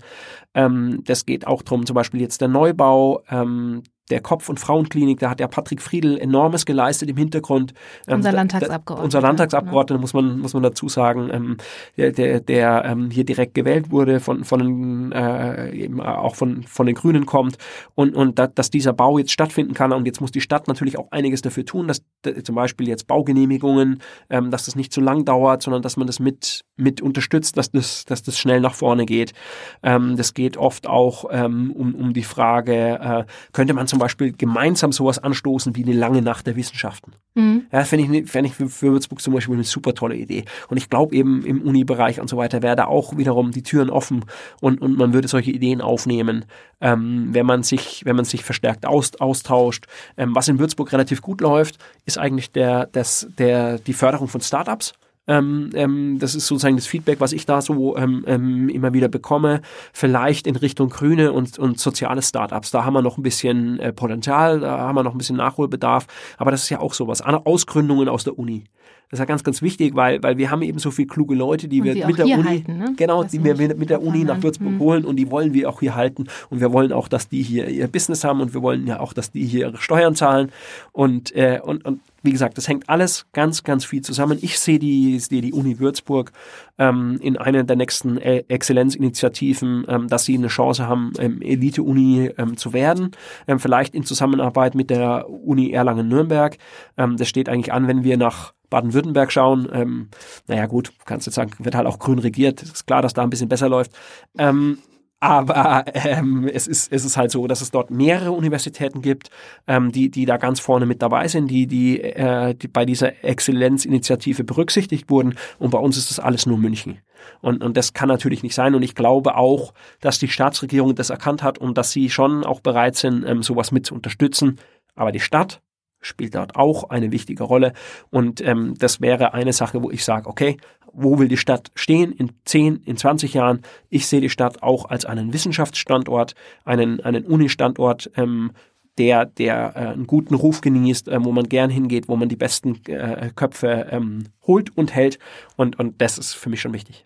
Ähm, 0.54 1.02
das 1.04 1.26
geht 1.26 1.46
auch 1.46 1.62
drum, 1.62 1.86
zum 1.86 1.96
Beispiel 1.96 2.22
jetzt 2.22 2.40
der 2.40 2.48
Neubau, 2.48 3.22
ähm, 3.30 3.84
der 4.12 4.22
Kopf- 4.22 4.50
und 4.50 4.60
Frauenklinik, 4.60 5.20
da 5.20 5.32
hat 5.32 5.40
ja 5.40 5.48
Patrick 5.48 5.82
Friedl 5.82 6.18
enormes 6.18 6.66
geleistet 6.66 7.10
im 7.10 7.18
Hintergrund. 7.18 7.74
Ähm, 8.08 8.18
unser 8.18 8.32
Landtagsabgeordneter. 8.32 9.04
unser 9.04 9.22
Landtagsabgeordneter, 9.22 10.00
muss 10.00 10.14
man, 10.14 10.40
muss 10.40 10.54
man 10.54 10.62
dazu 10.62 10.88
sagen, 10.90 11.30
ähm, 11.32 11.58
der, 11.98 12.12
der, 12.12 12.40
der 12.40 12.86
ähm, 12.86 13.10
hier 13.10 13.24
direkt 13.24 13.56
gewählt 13.56 13.90
wurde, 13.90 14.20
von, 14.20 14.44
von 14.44 15.12
äh, 15.12 15.72
eben 15.72 16.02
auch 16.02 16.36
von, 16.36 16.64
von 16.64 16.86
den 16.86 16.94
Grünen 16.94 17.26
kommt 17.26 17.58
und, 17.96 18.16
und 18.16 18.38
da, 18.38 18.46
dass 18.46 18.70
dieser 18.70 18.94
Bau 18.94 19.18
jetzt 19.18 19.32
stattfinden 19.32 19.74
kann. 19.74 19.92
Und 19.92 20.06
jetzt 20.06 20.22
muss 20.22 20.32
die 20.32 20.42
Stadt 20.42 20.68
natürlich 20.68 21.00
auch 21.00 21.12
einiges 21.12 21.42
dafür 21.42 21.66
tun, 21.66 21.88
dass 21.88 22.04
zum 22.44 22.56
Beispiel 22.56 22.88
jetzt 22.88 23.08
Baugenehmigungen, 23.08 24.02
ähm, 24.30 24.52
dass 24.52 24.66
das 24.66 24.76
nicht 24.76 24.94
zu 24.94 25.02
lang 25.02 25.26
dauert, 25.26 25.64
sondern 25.64 25.82
dass 25.82 25.98
man 25.98 26.06
das 26.06 26.20
mit, 26.20 26.62
mit 26.76 27.02
unterstützt, 27.02 27.58
dass 27.58 27.72
das, 27.72 28.06
dass 28.06 28.22
das 28.22 28.38
schnell 28.38 28.62
nach 28.62 28.76
vorne 28.76 29.08
geht. 29.08 29.34
Ähm, 29.82 30.16
das 30.16 30.36
geht 30.36 30.58
oft 30.58 30.86
auch 30.86 31.24
um, 31.26 31.96
um 31.96 32.14
die 32.14 32.24
Frage, 32.24 33.00
äh, 33.02 33.26
könnte 33.52 33.74
man 33.74 33.88
zum 33.88 33.95
zum 33.96 34.00
Beispiel 34.02 34.34
gemeinsam 34.34 34.92
sowas 34.92 35.20
anstoßen 35.20 35.74
wie 35.78 35.84
eine 35.84 35.94
lange 35.94 36.22
Nacht 36.22 36.48
der 36.48 36.58
Wissenschaften. 36.58 37.14
Mhm. 37.34 37.68
Ja, 37.72 37.86
fände 37.86 38.18
ich, 38.18 38.30
fänd 38.30 38.46
ich 38.46 38.54
für, 38.54 38.68
für 38.68 38.92
Würzburg 38.92 39.22
zum 39.22 39.34
Beispiel 39.34 39.54
eine 39.54 39.64
super 39.64 39.94
tolle 39.94 40.18
Idee. 40.18 40.44
Und 40.68 40.76
ich 40.76 40.90
glaube 40.90 41.16
eben 41.16 41.46
im 41.46 41.62
Uni-Bereich 41.62 42.20
und 42.20 42.30
so 42.30 42.36
weiter 42.36 42.62
wäre 42.62 42.76
da 42.76 42.86
auch 42.88 43.18
wiederum 43.18 43.52
die 43.52 43.64
Türen 43.64 43.90
offen 43.90 44.26
und, 44.60 44.82
und 44.82 44.98
man 44.98 45.14
würde 45.14 45.30
solche 45.30 45.52
Ideen 45.52 45.80
aufnehmen, 45.80 46.44
ähm, 46.82 47.30
wenn 47.32 47.46
man 47.46 47.64
sich, 47.64 48.02
wenn 48.04 48.18
man 48.18 48.26
sich 48.26 48.44
verstärkt 48.44 48.86
aus, 48.86 49.16
austauscht. 49.16 49.86
Ähm, 50.18 50.36
was 50.36 50.50
in 50.50 50.60
Würzburg 50.60 50.92
relativ 50.92 51.22
gut 51.22 51.40
läuft, 51.40 51.78
ist 52.06 52.18
eigentlich 52.18 52.52
der, 52.52 52.88
das, 52.88 53.30
der, 53.38 53.80
die 53.80 53.94
Förderung 53.94 54.28
von 54.28 54.42
Startups. 54.42 54.94
Ähm, 55.28 55.72
ähm, 55.74 56.20
das 56.20 56.36
ist 56.36 56.48
sozusagen 56.48 56.76
das 56.76 56.88
Feedback, 56.88 57.20
was 57.20 57.34
ich 57.34 57.46
da 57.46 57.62
so 57.62 57.98
ähm, 57.98 58.24
ähm, 58.28 58.70
immer 58.70 58.94
wieder 58.94 59.08
bekomme. 59.08 59.62
Vielleicht 59.94 60.48
in 60.48 60.56
Richtung 60.56 60.90
grüne 60.90 61.32
und, 61.32 61.58
und 61.58 61.80
soziale 61.80 62.22
Startups. 62.22 62.72
Da 62.72 62.86
haben 62.86 62.94
wir 62.94 63.02
noch 63.02 63.18
ein 63.18 63.24
bisschen 63.24 63.80
äh, 63.80 63.92
Potenzial, 63.92 64.60
da 64.60 64.80
haben 64.80 64.96
wir 64.96 65.04
noch 65.04 65.14
ein 65.14 65.18
bisschen 65.18 65.38
Nachholbedarf. 65.38 66.08
Aber 66.38 66.52
das 66.52 66.64
ist 66.64 66.70
ja 66.70 66.80
auch 66.80 66.94
sowas. 66.94 67.22
Ausgründungen 67.22 68.08
aus 68.08 68.24
der 68.24 68.38
Uni. 68.38 68.66
Das 69.10 69.20
ist 69.20 69.22
ja 69.22 69.26
ganz, 69.26 69.44
ganz 69.44 69.62
wichtig, 69.62 69.96
weil, 69.96 70.22
weil 70.24 70.38
wir 70.38 70.50
haben 70.50 70.64
eben 70.64 70.80
so 70.80 70.90
viele 70.90 71.08
kluge 71.08 71.36
Leute, 71.36 71.68
die 71.68 71.80
und 71.80 71.86
wir 71.86 71.94
die 71.94 72.06
mit 72.06 72.18
der 72.18 72.26
Uni, 72.26 72.44
halten, 72.44 72.78
ne? 72.78 72.94
genau, 72.98 73.24
die 73.24 73.44
wir 73.44 73.56
mit 73.56 73.90
der 73.90 74.02
Uni 74.02 74.24
nach 74.24 74.42
Würzburg 74.42 74.72
hm. 74.72 74.80
holen 74.80 75.06
und 75.06 75.18
die 75.18 75.30
wollen 75.30 75.54
wir 75.54 75.70
auch 75.70 75.80
hier 75.80 75.96
halten. 75.96 76.26
Und 76.50 76.60
wir 76.60 76.74
wollen 76.74 76.92
auch, 76.92 77.08
dass 77.08 77.30
die 77.30 77.44
hier 77.44 77.68
ihr 77.68 77.88
Business 77.88 78.24
haben 78.24 78.42
und 78.42 78.56
wir 78.56 78.64
wollen 78.64 78.88
ja 78.88 79.00
auch, 79.00 79.14
dass 79.14 79.32
die 79.32 79.46
hier 79.46 79.68
ihre 79.68 79.78
Steuern 79.78 80.16
zahlen. 80.16 80.52
Und, 80.92 81.36
äh, 81.36 81.60
und, 81.64 81.86
und 81.86 82.00
wie 82.26 82.32
gesagt, 82.32 82.58
das 82.58 82.68
hängt 82.68 82.90
alles 82.90 83.28
ganz, 83.34 83.64
ganz 83.64 83.86
viel 83.86 84.02
zusammen. 84.02 84.38
Ich 84.42 84.60
sehe 84.60 84.80
die, 84.80 85.20
sehe 85.20 85.42
die 85.42 85.54
Uni 85.54 85.80
Würzburg 85.80 86.32
ähm, 86.78 87.18
in 87.22 87.38
einer 87.38 87.64
der 87.64 87.76
nächsten 87.76 88.18
e 88.18 88.44
Exzellenzinitiativen, 88.48 89.86
ähm, 89.88 90.08
dass 90.08 90.26
sie 90.26 90.36
eine 90.36 90.48
Chance 90.48 90.88
haben, 90.88 91.14
ähm, 91.20 91.42
Elite-Uni 91.42 92.32
ähm, 92.38 92.58
zu 92.58 92.74
werden. 92.74 93.12
Ähm, 93.48 93.60
vielleicht 93.60 93.96
in 93.96 94.04
Zusammenarbeit 94.04 94.76
mit 94.76 94.90
der 94.90 95.30
Uni 95.30 95.72
Erlangen-Nürnberg. 95.72 96.58
Ähm, 96.98 97.18
das 97.18 97.28
steht 97.30 97.50
eigentlich 97.50 97.74
an, 97.74 97.88
wenn 97.88 98.04
wir 98.04 98.18
nach 98.18 98.54
Baden-Württemberg 98.70 99.32
schauen. 99.32 99.68
Ähm, 99.72 100.10
naja 100.48 100.66
gut, 100.66 100.92
kannst 101.06 101.28
du 101.28 101.32
sagen, 101.32 101.52
wird 101.60 101.76
halt 101.76 101.88
auch 101.88 102.00
grün 102.00 102.20
regiert. 102.20 102.62
Ist 102.62 102.88
klar, 102.88 103.02
dass 103.02 103.14
da 103.14 103.24
ein 103.24 103.30
bisschen 103.30 103.50
besser 103.50 103.70
läuft. 103.70 103.92
Ähm, 104.38 104.80
aber 105.26 105.86
ähm, 105.94 106.48
es, 106.52 106.68
ist, 106.68 106.92
es 106.92 107.04
ist 107.04 107.18
halt 107.18 107.32
so, 107.32 107.48
dass 107.48 107.62
es 107.62 107.72
dort 107.72 107.90
mehrere 107.90 108.32
Universitäten 108.32 109.02
gibt, 109.02 109.30
ähm, 109.68 109.92
die, 109.92 110.12
die 110.12 110.26
da 110.26 110.38
ganz 110.38 110.60
vorne 110.60 110.86
mit 110.86 111.02
dabei 111.02 111.28
sind, 111.28 111.48
die, 111.48 111.66
die, 111.66 112.00
äh, 112.02 112.54
die 112.54 112.68
bei 112.68 112.86
dieser 112.86 113.24
Exzellenzinitiative 113.24 114.44
berücksichtigt 114.44 115.10
wurden. 115.10 115.36
Und 115.58 115.72
bei 115.72 115.80
uns 115.80 115.98
ist 115.98 116.12
das 116.12 116.20
alles 116.20 116.46
nur 116.46 116.60
München. 116.60 117.00
Und, 117.42 117.64
und 117.64 117.76
das 117.76 117.94
kann 117.94 118.08
natürlich 118.08 118.44
nicht 118.44 118.54
sein. 118.54 118.76
Und 118.76 118.84
ich 118.84 118.94
glaube 118.94 119.36
auch, 119.36 119.74
dass 120.00 120.20
die 120.20 120.28
Staatsregierung 120.28 120.94
das 120.94 121.10
erkannt 121.10 121.42
hat 121.42 121.58
und 121.58 121.76
dass 121.76 121.92
sie 121.92 122.12
schon 122.12 122.44
auch 122.44 122.60
bereit 122.60 122.96
sind, 122.96 123.26
ähm, 123.28 123.42
sowas 123.42 123.72
mit 123.72 123.88
zu 123.88 123.96
unterstützen. 123.96 124.60
Aber 124.96 125.12
die 125.12 125.20
Stadt 125.20 125.62
spielt 126.02 126.36
dort 126.36 126.56
auch 126.56 126.92
eine 126.92 127.12
wichtige 127.12 127.44
Rolle. 127.44 127.74
Und 128.12 128.42
ähm, 128.42 128.76
das 128.78 129.02
wäre 129.02 129.34
eine 129.34 129.54
Sache, 129.54 129.82
wo 129.82 129.90
ich 129.90 130.06
sage, 130.06 130.30
okay, 130.30 130.58
wo 130.96 131.20
will 131.20 131.28
die 131.28 131.38
Stadt 131.38 131.72
stehen 131.76 132.12
in 132.12 132.32
10, 132.46 132.84
in 132.86 132.98
20 132.98 133.34
Jahren? 133.34 133.62
Ich 133.90 134.08
sehe 134.08 134.22
die 134.22 134.30
Stadt 134.30 134.64
auch 134.64 134.86
als 134.86 135.06
einen 135.06 135.34
Wissenschaftsstandort, 135.34 136.36
einen, 136.64 137.02
einen 137.02 137.26
Uni-Standort, 137.26 138.12
ähm, 138.16 138.52
der, 138.98 139.26
der 139.26 139.74
äh, 139.76 139.80
einen 139.80 140.08
guten 140.08 140.36
Ruf 140.36 140.62
genießt, 140.62 141.08
äh, 141.10 141.24
wo 141.24 141.32
man 141.32 141.50
gern 141.50 141.70
hingeht, 141.70 142.08
wo 142.08 142.16
man 142.16 142.30
die 142.30 142.36
besten 142.36 142.82
äh, 142.88 143.30
Köpfe 143.36 143.88
ähm, 143.92 144.26
holt 144.48 144.76
und 144.78 144.96
hält. 144.96 145.20
Und, 145.56 145.80
und 145.80 146.02
das 146.02 146.18
ist 146.18 146.34
für 146.34 146.50
mich 146.50 146.62
schon 146.62 146.74
wichtig. 146.74 147.06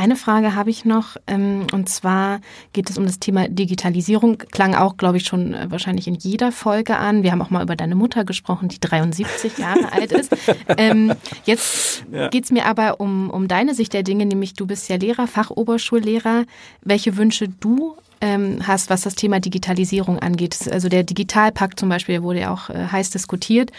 Eine 0.00 0.16
Frage 0.16 0.54
habe 0.54 0.70
ich 0.70 0.86
noch, 0.86 1.18
ähm, 1.26 1.66
und 1.74 1.90
zwar 1.90 2.40
geht 2.72 2.88
es 2.88 2.96
um 2.96 3.04
das 3.04 3.18
Thema 3.18 3.50
Digitalisierung. 3.50 4.38
Klang 4.38 4.74
auch, 4.74 4.96
glaube 4.96 5.18
ich, 5.18 5.24
schon 5.24 5.52
äh, 5.52 5.70
wahrscheinlich 5.70 6.08
in 6.08 6.14
jeder 6.14 6.52
Folge 6.52 6.96
an. 6.96 7.22
Wir 7.22 7.32
haben 7.32 7.42
auch 7.42 7.50
mal 7.50 7.62
über 7.62 7.76
deine 7.76 7.96
Mutter 7.96 8.24
gesprochen, 8.24 8.70
die 8.70 8.80
73 8.80 9.58
Jahre 9.58 9.92
alt 9.92 10.12
ist. 10.12 10.34
Ähm, 10.78 11.12
jetzt 11.44 12.04
geht 12.30 12.44
es 12.44 12.50
mir 12.50 12.64
aber 12.64 12.98
um, 12.98 13.28
um 13.28 13.46
deine 13.46 13.74
Sicht 13.74 13.92
der 13.92 14.02
Dinge, 14.02 14.24
nämlich 14.24 14.54
du 14.54 14.66
bist 14.66 14.88
ja 14.88 14.96
Lehrer, 14.96 15.26
Fachoberschullehrer. 15.26 16.46
Welche 16.80 17.18
Wünsche 17.18 17.50
du 17.50 17.94
ähm, 18.22 18.66
hast, 18.66 18.88
was 18.88 19.02
das 19.02 19.16
Thema 19.16 19.38
Digitalisierung 19.38 20.18
angeht. 20.18 20.56
Also 20.72 20.88
der 20.88 21.02
Digitalpakt 21.02 21.78
zum 21.78 21.90
Beispiel 21.90 22.22
wurde 22.22 22.40
ja 22.40 22.54
auch 22.54 22.70
äh, 22.70 22.86
heiß 22.86 23.10
diskutiert. 23.10 23.70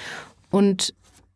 Und 0.52 0.94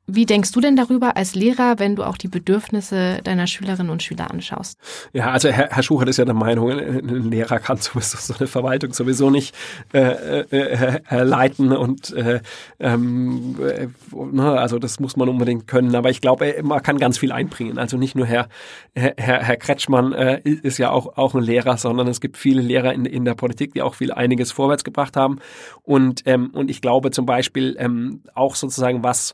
wie 0.08 0.26
denkst 0.26 0.52
du 0.52 0.62
denn 0.62 0.76
darüber 0.76 1.18
als 1.18 1.34
Lehrer, 1.34 1.80
wenn 1.80 1.96
du 1.96 2.04
auch 2.04 2.18
die 2.18 2.28
Bedürfnisse 2.28 3.22
deiner 3.24 3.48
Schülerinnen 3.48 3.90
und 3.90 4.04
Schüler 4.04 4.30
anschaust? 4.30 4.78
Ja, 5.14 5.32
also 5.32 5.50
Herr, 5.50 5.70
Herr 5.72 5.82
Schuchert 5.82 6.10
ist 6.10 6.18
ja 6.18 6.26
der 6.26 6.36
Meinung, 6.36 6.70
ein 6.70 7.32
Lehrer 7.32 7.60
kann 7.60 7.78
sowieso 7.78 8.18
so 8.20 8.36
eine 8.38 8.48
Verwaltung 8.48 8.94
sowieso 8.94 9.32
nicht 9.32 9.56
äh, 9.94 10.42
äh, 10.42 11.00
äh, 11.10 11.24
leiten 11.24 11.72
und 11.72 12.14
äh, 12.14 12.42
ähm, 12.80 13.56
äh, 13.62 13.88
ne, 14.16 14.52
also 14.60 14.78
das 14.78 15.00
muss 15.00 15.16
man 15.16 15.28
unbedingt 15.28 15.68
können. 15.68 15.96
Aber 15.96 16.12
ich 16.12 16.22
glaube, 16.22 16.56
man 16.64 16.84
kann 16.84 17.00
ganz 17.00 17.18
viel 17.18 17.32
einbringen. 17.32 17.80
Also 17.80 17.98
nicht 17.98 18.16
nur 18.16 18.28
Herr 18.28 18.48
Herr, 18.94 19.14
Herr 19.18 19.58
Kretschmann 19.58 20.14
äh, 20.14 20.40
ist 20.44 20.78
ja 20.78 20.92
auch 20.92 21.18
auch 21.18 21.34
ein 21.34 21.44
Lehrer, 21.44 21.78
sondern 21.78 22.08
es 22.08 22.22
gibt 22.22 22.38
viele 22.38 22.62
Lehrer 22.62 22.94
in, 22.94 23.06
in 23.06 23.26
der 23.26 23.36
Politik, 23.36 23.74
die 23.74 23.82
auch 23.82 23.96
viel 23.96 24.12
einiges 24.12 24.52
vorwärts 24.52 24.84
gebracht 24.84 25.18
haben. 25.18 25.40
Und 25.82 26.22
ähm, 26.26 26.52
und 26.54 26.70
ich 26.70 26.82
glaube 26.82 27.10
zum 27.12 27.26
Beispiel 27.26 27.76
ähm, 27.80 28.22
auch 28.36 28.56
sozusagen 28.56 29.04
was 29.04 29.34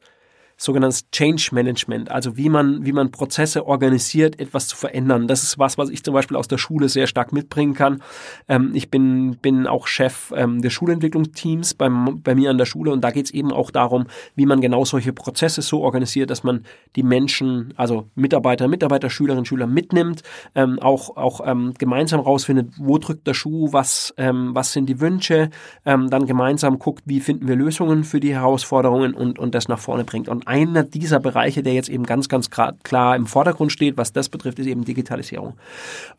sogenanntes 0.62 1.10
Change 1.10 1.50
Management, 1.54 2.12
also 2.12 2.38
wie 2.38 2.48
man, 2.48 2.86
wie 2.86 2.92
man 2.92 3.10
Prozesse 3.10 3.66
organisiert, 3.66 4.40
etwas 4.40 4.68
zu 4.68 4.78
verändern. 4.78 5.28
Das 5.28 5.42
ist 5.42 5.58
was, 5.58 5.80
was 5.80 5.90
ich 5.90 6.04
zum 6.04 6.14
Beispiel 6.14 6.38
aus 6.38 6.48
der 6.48 6.60
Schule 6.60 6.88
sehr 6.88 7.08
stark 7.08 7.34
mitbringen 7.34 7.74
kann. 7.74 8.04
Ähm, 8.48 8.72
ich 8.76 8.92
bin, 8.92 9.38
bin 9.42 9.66
auch 9.66 9.88
Chef 9.88 10.32
ähm, 10.36 10.62
des 10.62 10.72
Schulentwicklungsteams 10.72 11.74
beim, 11.74 12.22
bei 12.22 12.36
mir 12.36 12.52
an 12.52 12.60
der 12.60 12.66
Schule 12.66 12.92
und 12.92 13.02
da 13.02 13.10
geht 13.10 13.26
es 13.26 13.32
eben 13.32 13.52
auch 13.52 13.72
darum, 13.72 14.06
wie 14.36 14.46
man 14.46 14.62
genau 14.62 14.86
solche 14.86 15.14
Prozesse 15.14 15.64
so 15.64 15.82
organisiert, 15.82 16.30
dass 16.30 16.44
man 16.44 16.64
die 16.96 17.02
Menschen, 17.02 17.74
also 17.76 18.08
Mitarbeiter, 18.14 18.68
Mitarbeiter, 18.68 19.10
Schülerinnen, 19.10 19.46
Schüler 19.46 19.66
mitnimmt, 19.66 20.22
ähm, 20.54 20.78
auch, 20.78 21.18
auch 21.18 21.42
ähm, 21.44 21.74
gemeinsam 21.80 22.20
rausfindet, 22.20 22.74
wo 22.78 23.00
drückt 23.00 23.26
der 23.26 23.34
Schuh, 23.34 23.74
was, 23.74 24.14
ähm, 24.18 24.52
was 24.54 24.74
sind 24.74 24.88
die 24.88 25.00
Wünsche, 25.00 25.50
ähm, 25.86 26.12
dann 26.12 26.28
gemeinsam 26.28 26.78
guckt, 26.78 27.02
wie 27.06 27.20
finden 27.20 27.48
wir 27.48 27.56
Lösungen 27.56 28.04
für 28.04 28.20
die 28.20 28.36
Herausforderungen 28.36 29.16
und, 29.16 29.40
und 29.40 29.56
das 29.56 29.68
nach 29.68 29.80
vorne 29.80 30.04
bringt. 30.04 30.30
Und 30.30 30.51
einer 30.52 30.84
dieser 30.84 31.22
Bereiche, 31.22 31.64
der 31.64 31.74
jetzt 31.74 31.88
eben 31.88 32.04
ganz, 32.04 32.28
ganz 32.28 32.50
klar 32.50 33.16
im 33.16 33.26
Vordergrund 33.26 33.72
steht, 33.72 33.96
was 33.96 34.12
das 34.12 34.28
betrifft, 34.28 34.60
ist 34.60 34.68
eben 34.68 34.84
Digitalisierung. 34.84 35.54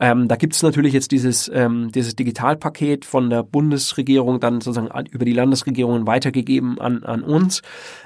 Ähm, 0.01 0.27
da 0.27 0.37
gibt 0.37 0.55
es 0.55 0.63
natürlich 0.63 0.95
jetzt 0.95 1.13
dieses, 1.13 1.51
ähm, 1.53 1.93
dieses 1.93 2.17
Digitalpaket 2.17 3.05
von 3.05 3.29
der 3.29 3.43
Bundesregierung 3.43 4.41
dann 4.41 4.63
sozusagen 4.63 5.07
über 5.11 5.27
die 5.27 5.35
Landesregierungen 5.35 6.07
weitergegeben 6.07 6.81
an, 6.81 7.03
an 7.03 7.23
uns. 7.23 7.61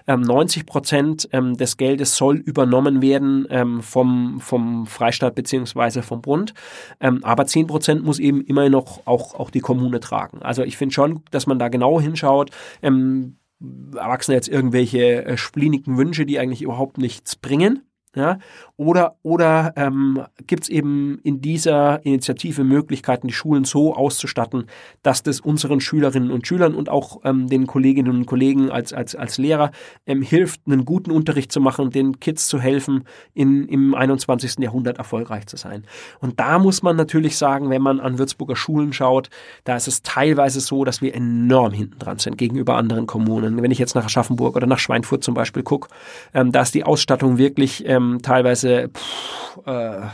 Ähm, 0.08 0.22
90 0.22 0.66
Prozent 0.66 1.28
ähm, 1.30 1.56
des 1.56 1.76
Geldes 1.76 2.16
soll 2.16 2.38
übernommen 2.38 3.02
werden 3.02 3.46
ähm, 3.48 3.80
vom, 3.80 4.40
vom 4.40 4.86
Freistaat 4.86 5.36
beziehungsweise 5.36 6.02
vom 6.02 6.22
Bund. 6.22 6.54
Ähm, 6.98 7.22
aber 7.22 7.46
10 7.46 7.68
Prozent 7.68 8.04
muss 8.04 8.18
eben 8.18 8.40
immer 8.40 8.68
noch 8.68 9.06
auch, 9.06 9.38
auch 9.38 9.50
die 9.50 9.60
Kommune 9.60 10.00
tragen. 10.00 10.42
Also 10.42 10.64
ich 10.64 10.76
finde 10.76 10.92
schon, 10.92 11.22
dass 11.30 11.46
man 11.46 11.60
da 11.60 11.68
genau 11.68 12.00
hinschaut. 12.00 12.50
Ähm, 12.82 13.36
Erwachsene 13.60 14.36
jetzt 14.36 14.48
irgendwelche 14.48 15.24
äh, 15.24 15.36
splinigen 15.36 15.96
Wünsche, 15.96 16.26
die 16.26 16.38
eigentlich 16.38 16.62
überhaupt 16.62 16.98
nichts 16.98 17.36
bringen. 17.36 17.82
Ja? 18.14 18.38
Oder, 18.78 19.16
oder 19.22 19.72
ähm, 19.76 20.22
gibt 20.46 20.64
es 20.64 20.68
eben 20.68 21.18
in 21.22 21.40
dieser 21.40 22.04
Initiative 22.04 22.62
Möglichkeiten, 22.62 23.26
die 23.26 23.32
Schulen 23.32 23.64
so 23.64 23.94
auszustatten, 23.94 24.66
dass 25.02 25.22
das 25.22 25.40
unseren 25.40 25.80
Schülerinnen 25.80 26.30
und 26.30 26.46
Schülern 26.46 26.74
und 26.74 26.90
auch 26.90 27.20
ähm, 27.24 27.48
den 27.48 27.66
Kolleginnen 27.66 28.10
und 28.10 28.26
Kollegen 28.26 28.70
als, 28.70 28.92
als, 28.92 29.14
als 29.14 29.38
Lehrer 29.38 29.70
ähm, 30.04 30.20
hilft, 30.20 30.60
einen 30.66 30.84
guten 30.84 31.10
Unterricht 31.10 31.52
zu 31.52 31.60
machen, 31.62 31.88
den 31.90 32.20
Kids 32.20 32.48
zu 32.48 32.60
helfen, 32.60 33.04
in, 33.32 33.66
im 33.66 33.94
21. 33.94 34.58
Jahrhundert 34.58 34.98
erfolgreich 34.98 35.46
zu 35.46 35.56
sein. 35.56 35.84
Und 36.20 36.38
da 36.38 36.58
muss 36.58 36.82
man 36.82 36.96
natürlich 36.96 37.38
sagen, 37.38 37.70
wenn 37.70 37.80
man 37.80 37.98
an 37.98 38.18
Würzburger 38.18 38.56
Schulen 38.56 38.92
schaut, 38.92 39.30
da 39.64 39.76
ist 39.76 39.88
es 39.88 40.02
teilweise 40.02 40.60
so, 40.60 40.84
dass 40.84 41.00
wir 41.00 41.14
enorm 41.14 41.72
hinten 41.72 41.98
dran 41.98 42.18
sind 42.18 42.36
gegenüber 42.36 42.76
anderen 42.76 43.06
Kommunen. 43.06 43.62
Wenn 43.62 43.70
ich 43.70 43.78
jetzt 43.78 43.94
nach 43.94 44.04
Aschaffenburg 44.04 44.54
oder 44.54 44.66
nach 44.66 44.78
Schweinfurt 44.78 45.24
zum 45.24 45.32
Beispiel 45.32 45.62
gucke, 45.62 45.88
ähm, 46.34 46.52
da 46.52 46.60
ist 46.60 46.74
die 46.74 46.84
Ausstattung 46.84 47.38
wirklich 47.38 47.86
ähm, 47.86 48.20
teilweise 48.66 48.88
pff, 48.88 49.66
äh, 49.66 50.08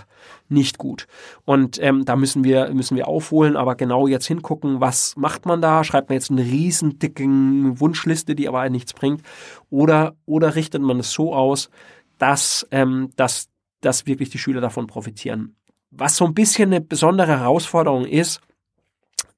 nicht 0.48 0.78
gut. 0.78 1.06
Und 1.44 1.82
ähm, 1.82 2.04
da 2.04 2.14
müssen 2.14 2.44
wir, 2.44 2.72
müssen 2.74 2.96
wir 2.96 3.08
aufholen, 3.08 3.56
aber 3.56 3.74
genau 3.74 4.06
jetzt 4.06 4.26
hingucken, 4.26 4.80
was 4.80 5.16
macht 5.16 5.46
man 5.46 5.62
da? 5.62 5.82
Schreibt 5.82 6.10
man 6.10 6.14
jetzt 6.14 6.30
eine 6.30 6.42
riesen 6.42 6.98
dicken 6.98 7.80
Wunschliste, 7.80 8.34
die 8.34 8.48
aber 8.48 8.68
nichts 8.68 8.92
bringt? 8.92 9.22
Oder, 9.70 10.14
oder 10.26 10.54
richtet 10.54 10.82
man 10.82 11.00
es 11.00 11.12
so 11.12 11.34
aus, 11.34 11.70
dass, 12.18 12.66
ähm, 12.70 13.10
dass, 13.16 13.48
dass 13.80 14.06
wirklich 14.06 14.30
die 14.30 14.38
Schüler 14.38 14.60
davon 14.60 14.86
profitieren? 14.86 15.56
Was 15.90 16.16
so 16.16 16.24
ein 16.26 16.34
bisschen 16.34 16.70
eine 16.70 16.80
besondere 16.80 17.38
Herausforderung 17.38 18.04
ist, 18.04 18.40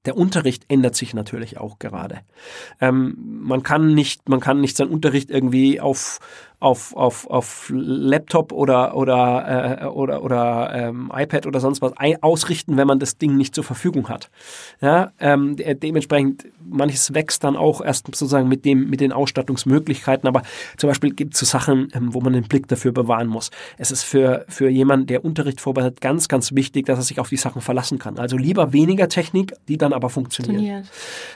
der 0.05 0.17
Unterricht 0.17 0.65
ändert 0.69 0.97
sich 0.97 1.15
natürlich 1.15 1.59
auch 1.59 1.79
gerade. 1.79 2.21
Ähm, 2.81 3.15
man 3.19 3.63
kann 3.63 3.95
nicht, 3.95 4.29
man 4.29 4.41
kann 4.41 4.61
nicht 4.61 4.77
seinen 4.77 4.91
Unterricht 4.91 5.31
irgendwie 5.31 5.81
auf 5.81 6.19
auf, 6.65 6.97
auf, 6.97 7.29
auf 7.29 7.71
Laptop 7.75 8.51
oder, 8.51 8.97
oder, 8.97 9.83
äh, 9.83 9.85
oder, 9.85 10.23
oder 10.23 10.73
ähm, 10.75 11.13
iPad 11.15 11.47
oder 11.47 11.61
sonst 11.61 11.83
was 11.83 11.93
ausrichten, 12.23 12.79
wenn 12.79 12.87
man 12.87 12.99
das 12.99 13.19
Ding 13.19 13.37
nicht 13.37 13.55
zur 13.55 13.65
Verfügung 13.65 14.09
hat. 14.09 14.31
Ja, 14.81 15.13
ähm, 15.21 15.57
de 15.57 15.75
dementsprechend, 15.75 16.47
manches 16.65 17.13
wächst 17.13 17.45
dann 17.45 17.57
auch 17.57 17.83
erst 17.83 18.07
sozusagen 18.07 18.49
mit, 18.49 18.65
dem, 18.65 18.89
mit 18.89 19.01
den 19.01 19.13
Ausstattungsmöglichkeiten, 19.13 20.27
aber 20.27 20.43
zum 20.79 20.89
Beispiel 20.89 21.11
gibt 21.11 21.35
es 21.35 21.41
so 21.41 21.47
Sachen, 21.47 21.89
ähm, 21.93 22.15
wo 22.15 22.23
man 22.23 22.33
den 22.33 22.45
Blick 22.45 22.67
dafür 22.69 22.93
bewahren 22.93 23.29
muss. 23.29 23.51
Es 23.77 23.91
ist 23.91 24.03
für, 24.03 24.47
für 24.49 24.71
jemanden, 24.71 25.07
der 25.07 25.23
Unterricht 25.23 25.61
vorbereitet, 25.61 26.01
ganz, 26.01 26.29
ganz 26.29 26.55
wichtig, 26.55 26.87
dass 26.87 26.99
er 26.99 27.03
sich 27.03 27.21
auf 27.21 27.29
die 27.29 27.37
Sachen 27.37 27.61
verlassen 27.61 27.99
kann. 27.99 28.19
Also 28.19 28.39
lieber 28.39 28.73
weniger 28.73 29.09
Technik, 29.09 29.53
die 29.69 29.77
dann 29.77 29.93
aber 29.93 30.09
funktioniert. 30.09 30.87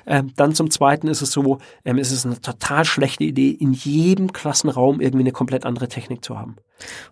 Ähm, 0.06 0.32
dann 0.36 0.54
zum 0.54 0.70
Zweiten 0.70 1.06
ist 1.06 1.20
es 1.20 1.32
so, 1.32 1.58
ähm, 1.84 1.98
es 1.98 2.12
ist 2.12 2.24
eine 2.24 2.40
total 2.40 2.86
schlechte 2.86 3.24
Idee, 3.24 3.50
in 3.50 3.74
jedem 3.74 4.32
Klassenraum 4.32 5.02
irgendwie 5.02 5.17
eine 5.22 5.32
komplett 5.32 5.64
andere 5.64 5.88
Technik 5.88 6.24
zu 6.24 6.38
haben. 6.38 6.56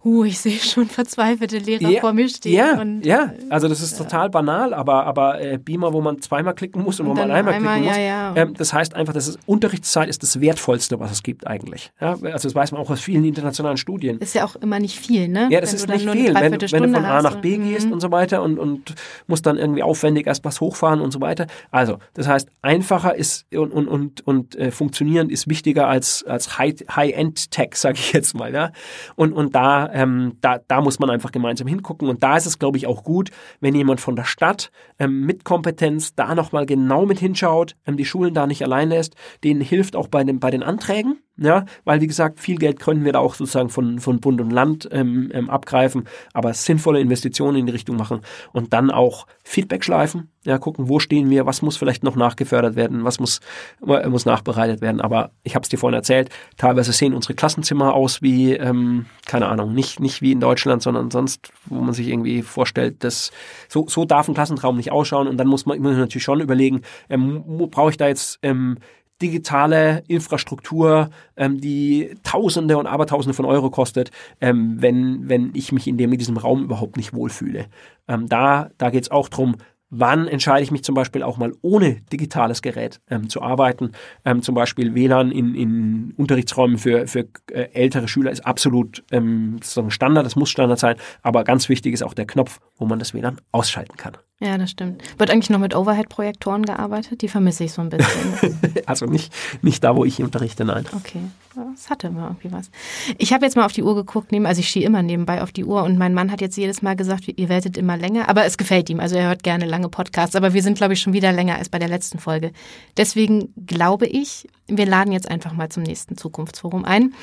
Uh, 0.05 0.25
ich 0.25 0.39
sehe 0.39 0.59
schon 0.59 0.87
verzweifelte 0.87 1.59
Lehrer 1.59 1.89
ja, 1.89 2.01
vor 2.01 2.13
mir 2.13 2.29
stehen. 2.29 2.55
Ja, 2.55 2.83
ja, 3.03 3.33
also 3.51 3.69
das 3.69 3.81
ist 3.81 3.99
total 3.99 4.31
banal, 4.31 4.73
aber, 4.73 5.05
aber 5.05 5.41
äh, 5.41 5.59
Beamer, 5.59 5.93
wo 5.93 6.01
man 6.01 6.21
zweimal 6.21 6.55
klicken 6.55 6.83
muss 6.83 7.01
und, 7.01 7.07
und 7.07 7.17
wo 7.17 7.21
man 7.21 7.31
einmal, 7.31 7.55
einmal 7.55 7.81
klicken 7.81 7.89
muss. 7.89 7.97
Ja, 7.99 8.37
ähm, 8.37 8.55
das 8.57 8.73
heißt 8.73 8.95
einfach, 8.95 9.13
dass 9.13 9.27
es, 9.27 9.39
Unterrichtszeit 9.47 10.09
ist 10.09 10.23
das 10.23 10.41
Wertvollste, 10.41 11.01
was 11.01 11.11
es 11.11 11.23
gibt 11.23 11.47
eigentlich. 11.47 11.91
Ja, 12.01 12.11
also 12.11 12.49
das 12.49 12.55
weiß 12.55 12.73
man 12.73 12.81
auch 12.81 12.91
aus 12.91 13.01
vielen 13.01 13.25
internationalen 13.25 13.77
Studien. 13.77 14.19
Ist 14.19 14.35
ja 14.35 14.45
auch 14.45 14.57
immer 14.57 14.79
nicht 14.79 14.99
viel, 14.99 15.29
ne? 15.29 15.49
Ja, 15.51 15.61
das 15.61 15.73
wenn 15.73 15.77
ist 15.79 16.05
nicht 16.05 16.11
viel. 16.11 16.35
Wenn, 16.35 16.53
wenn, 16.53 16.59
du 16.59 16.69
von 16.69 17.05
A 17.05 17.23
nach 17.23 17.37
B 17.37 17.59
gehst 17.59 17.87
mhm. 17.87 17.95
und 17.95 18.01
so 18.01 18.11
weiter 18.11 18.43
und, 18.43 18.59
und 18.59 18.95
musst 19.27 19.47
dann 19.47 19.59
irgendwie 19.59 19.83
aufwendig 19.83 20.27
erst 20.27 20.45
was 20.45 20.61
hochfahren 20.61 21.01
und 21.01 21.13
so 21.13 21.21
weiter. 21.21 21.47
Also, 21.71 21.99
das 22.15 22.29
heißt, 22.29 22.49
einfacher 22.63 23.17
ist 23.17 23.47
und, 23.53 23.73
und, 23.73 23.89
und, 23.89 24.27
und 24.27 24.57
äh, 24.57 24.71
funktionierend 24.71 25.33
ist 25.33 25.49
wichtiger 25.49 25.89
als, 25.89 26.25
als 26.25 26.59
High-End-Tech, 26.59 27.71
sage 27.75 27.99
ich 27.99 28.13
jetzt 28.13 28.35
mal. 28.35 28.53
Ja? 28.55 28.71
Und, 29.17 29.33
und 29.33 29.56
da, 29.57 29.91
ähm, 29.91 30.37
da, 30.43 30.59
da 30.59 30.83
muss 30.83 30.99
man 30.99 31.09
einfach 31.09 31.33
gemeinsam 31.33 31.67
hingucken. 31.67 32.09
Und 32.09 32.23
da 32.23 32.37
ist 32.37 32.45
es, 32.45 32.59
glaube 32.59 32.77
ich, 32.77 32.87
auch 32.87 33.05
gut, 33.05 33.31
wenn 33.61 33.75
jemand 33.75 34.03
von 34.03 34.15
der 34.15 34.25
Stadt 34.25 34.71
ähm, 34.99 35.23
mit 35.23 35.45
Kompetenz 35.45 36.15
da 36.15 36.35
nochmal 36.35 36.67
genau 36.67 37.07
mit 37.07 37.19
hinschaut, 37.19 37.75
ähm, 37.87 37.97
die 37.97 38.05
Schulen 38.05 38.35
da 38.35 38.47
nicht 38.47 38.63
allein 38.63 38.91
lässt, 38.91 39.15
denen 39.45 39.63
hilft 39.63 39.97
auch 39.97 40.09
bei, 40.09 40.23
den, 40.25 40.41
bei 40.41 40.51
den 40.51 40.63
Anträgen. 40.63 41.23
Ja, 41.39 41.67
weil 41.85 42.01
wie 42.01 42.07
gesagt, 42.07 42.41
viel 42.41 42.57
Geld 42.57 42.81
können 42.81 43.05
wir 43.05 43.13
da 43.13 43.19
auch 43.19 43.35
sozusagen 43.35 43.69
von, 43.69 43.99
von 43.99 44.21
Bund 44.21 44.41
und 44.41 44.51
Land 44.51 44.89
ähm, 44.91 45.31
ähm, 45.35 45.51
abgreifen, 45.51 46.09
aber 46.33 46.55
sinnvolle 46.55 46.99
Investitionen 46.99 47.59
in 47.59 47.67
die 47.67 47.73
Richtung 47.73 47.97
machen 47.97 48.21
und 48.53 48.73
dann 48.73 48.91
auch 48.91 49.27
Feedback 49.45 49.85
schleifen, 49.85 50.31
ja, 50.47 50.57
gucken, 50.59 50.89
wo 50.89 50.99
stehen 50.99 51.29
wir, 51.29 51.45
was 51.45 51.61
muss 51.61 51.77
vielleicht 51.77 52.05
noch 52.05 52.17
nachgefördert 52.17 52.75
werden, 52.75 53.05
was 53.05 53.21
muss, 53.21 53.41
äh, 53.87 54.09
muss 54.09 54.25
nachbereitet 54.25 54.81
werden. 54.81 55.03
Aber 55.03 55.31
ich 55.43 55.55
habe 55.55 55.63
es 55.63 55.69
dir 55.69 55.77
vorhin 55.77 55.97
erzählt, 55.97 56.31
teilweise 56.57 56.93
sehen 56.93 57.13
unsere 57.13 57.35
Klassenzimmer 57.35 57.93
aus 57.93 58.23
wie, 58.23 58.55
ähm, 58.55 59.05
keine 59.27 59.49
Ahnung, 59.49 59.75
nicht, 59.75 60.01
nicht 60.01 60.23
wie 60.23 60.33
in 60.33 60.41
Deutschland, 60.41 60.83
sondern 60.83 61.11
sonst, 61.11 61.53
wo 61.67 61.83
man 61.83 61.93
sich 61.93 62.09
irgendwie 62.09 62.41
vorstellt, 62.41 63.05
dass 63.05 63.31
so, 63.69 63.87
so 63.89 64.07
darf 64.07 64.27
ein 64.27 64.35
Klassenraum 64.35 64.79
nicht 64.79 64.91
ausschauen 64.91 65.29
und 65.29 65.37
dann 65.37 65.49
muss 65.49 65.67
man, 65.67 65.79
muss 65.81 65.97
natürlich 65.97 66.25
schon 66.25 66.41
überlegen, 66.41 66.81
ähm, 67.11 67.45
brauche 67.71 67.91
ich 67.91 67.99
da 67.99 68.09
jetzt 68.09 68.39
ähm, 68.43 68.79
digitale 69.23 70.03
Infrastruktur, 70.09 71.11
ähm, 71.37 71.61
die 71.61 72.15
Tausende 72.23 72.79
und 72.79 72.87
Abertausende 72.87 73.35
von 73.35 73.45
Euro 73.45 73.71
kostet, 73.71 74.11
ähm, 74.41 74.77
wenn, 74.81 75.29
wenn 75.29 75.51
ich 75.55 75.73
mich 75.73 75.87
in, 75.87 75.97
dem, 75.97 76.13
in 76.13 76.19
diesem 76.19 76.37
Raum 76.37 76.63
überhaupt 76.63 76.97
nicht 76.97 77.15
wohlfühle. 77.15 77.67
Ähm, 78.09 78.29
da 78.29 78.71
da 78.79 78.91
geht 78.91 79.05
es 79.05 79.11
auch 79.11 79.29
drum 79.29 79.57
Wann 79.89 80.27
entscheide 80.27 80.65
ich 80.65 80.73
mich 80.73 80.83
zum 80.83 80.97
Beispiel 80.97 81.23
auch 81.23 81.37
mal 81.37 81.53
ohne 81.63 82.01
digitales 82.13 82.61
Gerät 82.61 83.01
ähm, 83.09 83.29
zu 83.29 83.41
arbeiten? 83.41 83.93
Ähm, 84.25 84.43
zum 84.43 84.57
Beispiel 84.57 84.95
WLAN 84.97 85.31
in, 85.31 85.55
in 85.55 86.13
Unterrichtsräumen 86.17 86.77
für, 86.77 87.07
für 87.07 87.29
äh, 87.53 87.69
ältere 87.73 88.09
Schüler 88.09 88.33
ist 88.33 88.45
absolut 88.45 89.05
ähm, 89.13 89.61
Standard, 89.89 90.27
das 90.27 90.35
muss 90.35 90.51
Standard 90.51 90.81
sein, 90.81 90.97
aber 91.23 91.45
ganz 91.45 91.69
wichtig 91.69 91.95
ist 91.95 92.03
auch 92.03 92.15
der 92.15 92.27
Knopf, 92.27 92.59
wo 92.77 92.87
man 92.87 92.99
das 92.99 93.15
WLAN 93.15 93.41
ausschalten 93.53 93.97
kann. 93.97 94.17
Ja, 94.39 94.59
das 94.59 94.71
stimmt. 94.71 95.03
Wird 95.19 95.31
eigentlich 95.31 95.49
noch 95.49 95.59
mit 95.59 95.75
Overhead-Projektoren 95.75 96.67
gearbeitet? 96.67 97.23
Die 97.23 97.29
vermisse 97.29 97.65
ich 97.65 97.73
so 97.73 97.81
ein 97.81 97.89
bisschen. 97.89 98.59
also 98.87 99.07
nicht, 99.07 99.33
nicht 99.63 99.83
da, 99.83 99.97
wo 99.97 100.05
ich 100.05 100.23
unterrichte, 100.23 100.63
nein. 100.67 100.85
Okay, 100.95 101.21
das 101.55 101.89
hatte 101.89 102.09
immer 102.09 102.25
irgendwie 102.25 102.53
was. 102.53 102.71
Ich 103.17 103.33
habe 103.33 103.47
jetzt 103.47 103.57
mal 103.57 103.65
auf 103.65 103.73
die 103.73 103.83
Uhr 103.83 103.95
geguckt, 103.95 104.35
also 104.35 104.61
ich 104.61 104.69
stehe 104.69 104.85
immer 104.85 105.03
nebenbei 105.03 105.43
auf 105.43 105.53
die 105.53 105.65
Uhr 105.65 105.83
und 105.85 105.97
mein 105.97 106.13
Mann 106.13 106.31
hat 106.31 106.43
jetzt 106.43 106.59
jedes 106.59 106.83
Mal 106.83 106.97
gesagt, 106.97 107.25
ihr 107.35 107.49
werdet 107.49 107.79
immer 107.79 107.97
länger, 107.97 108.29
aber 108.29 108.45
es 108.45 108.59
gefällt 108.59 108.91
ihm, 108.91 109.01
also 109.01 109.17
er 109.17 109.29
hört 109.29 109.43
gerne 109.43 109.65
lange 109.65 109.89
Podcasts, 109.89 110.37
aber 110.37 110.53
wir 110.53 110.63
sind, 110.63 110.77
glaube 110.77 110.93
ich, 110.93 111.01
schon 111.01 111.15
wieder 111.15 111.33
länger 111.33 111.57
als 111.57 111.71
bei 111.71 111.79
der 111.79 111.89
letzten 111.89 112.19
Folge. 112.19 112.53
Deswegen 112.99 113.55
glaube 113.67 114.07
ich, 114.07 114.47
wir 114.69 114.85
laden 114.85 115.13
jetzt 115.13 115.31
einfach 115.31 115.55
mal 115.55 115.71
zum 115.71 115.83
nächsten 115.83 116.19
Zukunftsforum 116.19 116.85
ein. 116.85 117.15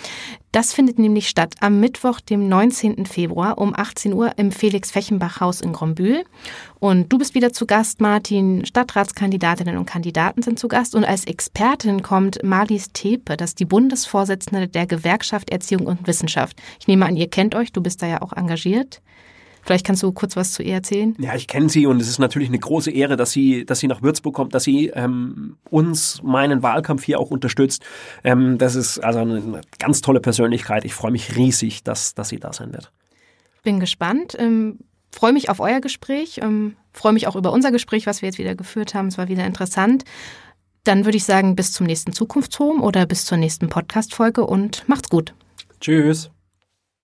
Das 0.53 0.71
findet 0.71 0.99
nämlich 0.99 1.29
statt 1.29 1.55
am 1.61 1.79
Mittwoch, 1.79 2.19
dem 2.19 2.47
19. 2.47 3.07
Februar 3.07 3.57
um 3.57 3.73
18 3.75 4.13
Uhr 4.13 4.37
im 4.37 4.51
Felix-Fechenbach-Haus 4.51 5.61
in 5.61 5.73
Grombühl. 5.73 6.25
Und 6.79 7.11
du 7.11 7.17
bist 7.17 7.33
wieder 7.33 7.51
zu 7.51 7.65
Gast, 7.65 8.01
Martin. 8.01 8.63
Stadtratskandidatinnen 8.63 9.77
und 9.77 9.87
Kandidaten 9.87 10.43
sind 10.43 10.59
zu 10.59 10.67
Gast. 10.67 10.93
Und 10.93 11.05
als 11.05 11.25
Expertin 11.25 12.03
kommt 12.03 12.43
Marlies 12.43 12.91
Tepe, 12.93 13.35
das 13.35 13.51
ist 13.51 13.61
die 13.61 13.65
Bundesvorsitzende 13.65 14.67
der 14.67 14.85
Gewerkschaft 14.85 15.49
Erziehung 15.49 15.87
und 15.87 16.05
Wissenschaft. 16.05 16.61
Ich 16.79 16.87
nehme 16.87 17.07
an, 17.07 17.17
ihr 17.17 17.31
kennt 17.31 17.55
euch, 17.55 17.71
du 17.71 17.81
bist 17.81 18.03
da 18.03 18.05
ja 18.05 18.21
auch 18.21 18.33
engagiert. 18.33 19.01
Vielleicht 19.63 19.85
kannst 19.85 20.03
du 20.03 20.11
kurz 20.11 20.35
was 20.35 20.51
zu 20.51 20.61
ihr 20.61 20.73
erzählen. 20.73 21.15
Ja, 21.19 21.35
ich 21.35 21.47
kenne 21.47 21.69
sie 21.69 21.87
und 21.87 22.01
es 22.01 22.09
ist 22.09 22.19
natürlich 22.19 22.49
eine 22.49 22.59
große 22.59 22.91
Ehre, 22.91 23.15
dass 23.15 23.31
sie, 23.31 23.65
dass 23.65 23.79
sie 23.79 23.87
nach 23.87 24.01
Würzburg 24.01 24.35
kommt, 24.35 24.53
dass 24.53 24.63
sie 24.63 24.87
ähm, 24.89 25.57
uns, 25.69 26.21
meinen 26.21 26.61
Wahlkampf 26.63 27.03
hier 27.03 27.19
auch 27.19 27.31
unterstützt. 27.31 27.83
Ähm, 28.23 28.57
das 28.57 28.75
ist 28.75 28.99
also 28.99 29.19
eine 29.19 29.61
ganz 29.79 30.01
tolle 30.01 30.19
Persönlichkeit. 30.19 30.83
Ich 30.83 30.93
freue 30.93 31.11
mich 31.11 31.37
riesig, 31.37 31.83
dass, 31.83 32.13
dass 32.13 32.29
sie 32.29 32.39
da 32.39 32.51
sein 32.51 32.73
wird. 32.73 32.91
Bin 33.63 33.79
gespannt. 33.79 34.35
Ähm, 34.37 34.79
freue 35.11 35.31
mich 35.31 35.49
auf 35.49 35.61
euer 35.61 35.79
Gespräch. 35.79 36.39
Ähm, 36.41 36.75
freue 36.91 37.13
mich 37.13 37.27
auch 37.27 37.37
über 37.37 37.53
unser 37.53 37.71
Gespräch, 37.71 38.05
was 38.05 38.21
wir 38.21 38.27
jetzt 38.27 38.39
wieder 38.39 38.55
geführt 38.55 38.93
haben. 38.93 39.07
Es 39.07 39.17
war 39.17 39.29
wieder 39.29 39.45
interessant. 39.45 40.03
Dann 40.83 41.05
würde 41.05 41.15
ich 41.15 41.23
sagen, 41.23 41.55
bis 41.55 41.71
zum 41.71 41.85
nächsten 41.85 42.11
Zukunftshome 42.11 42.81
oder 42.81 43.05
bis 43.05 43.23
zur 43.23 43.37
nächsten 43.37 43.69
Podcast-Folge 43.69 44.45
und 44.45 44.83
macht's 44.89 45.09
gut. 45.09 45.33
Tschüss. 45.79 46.32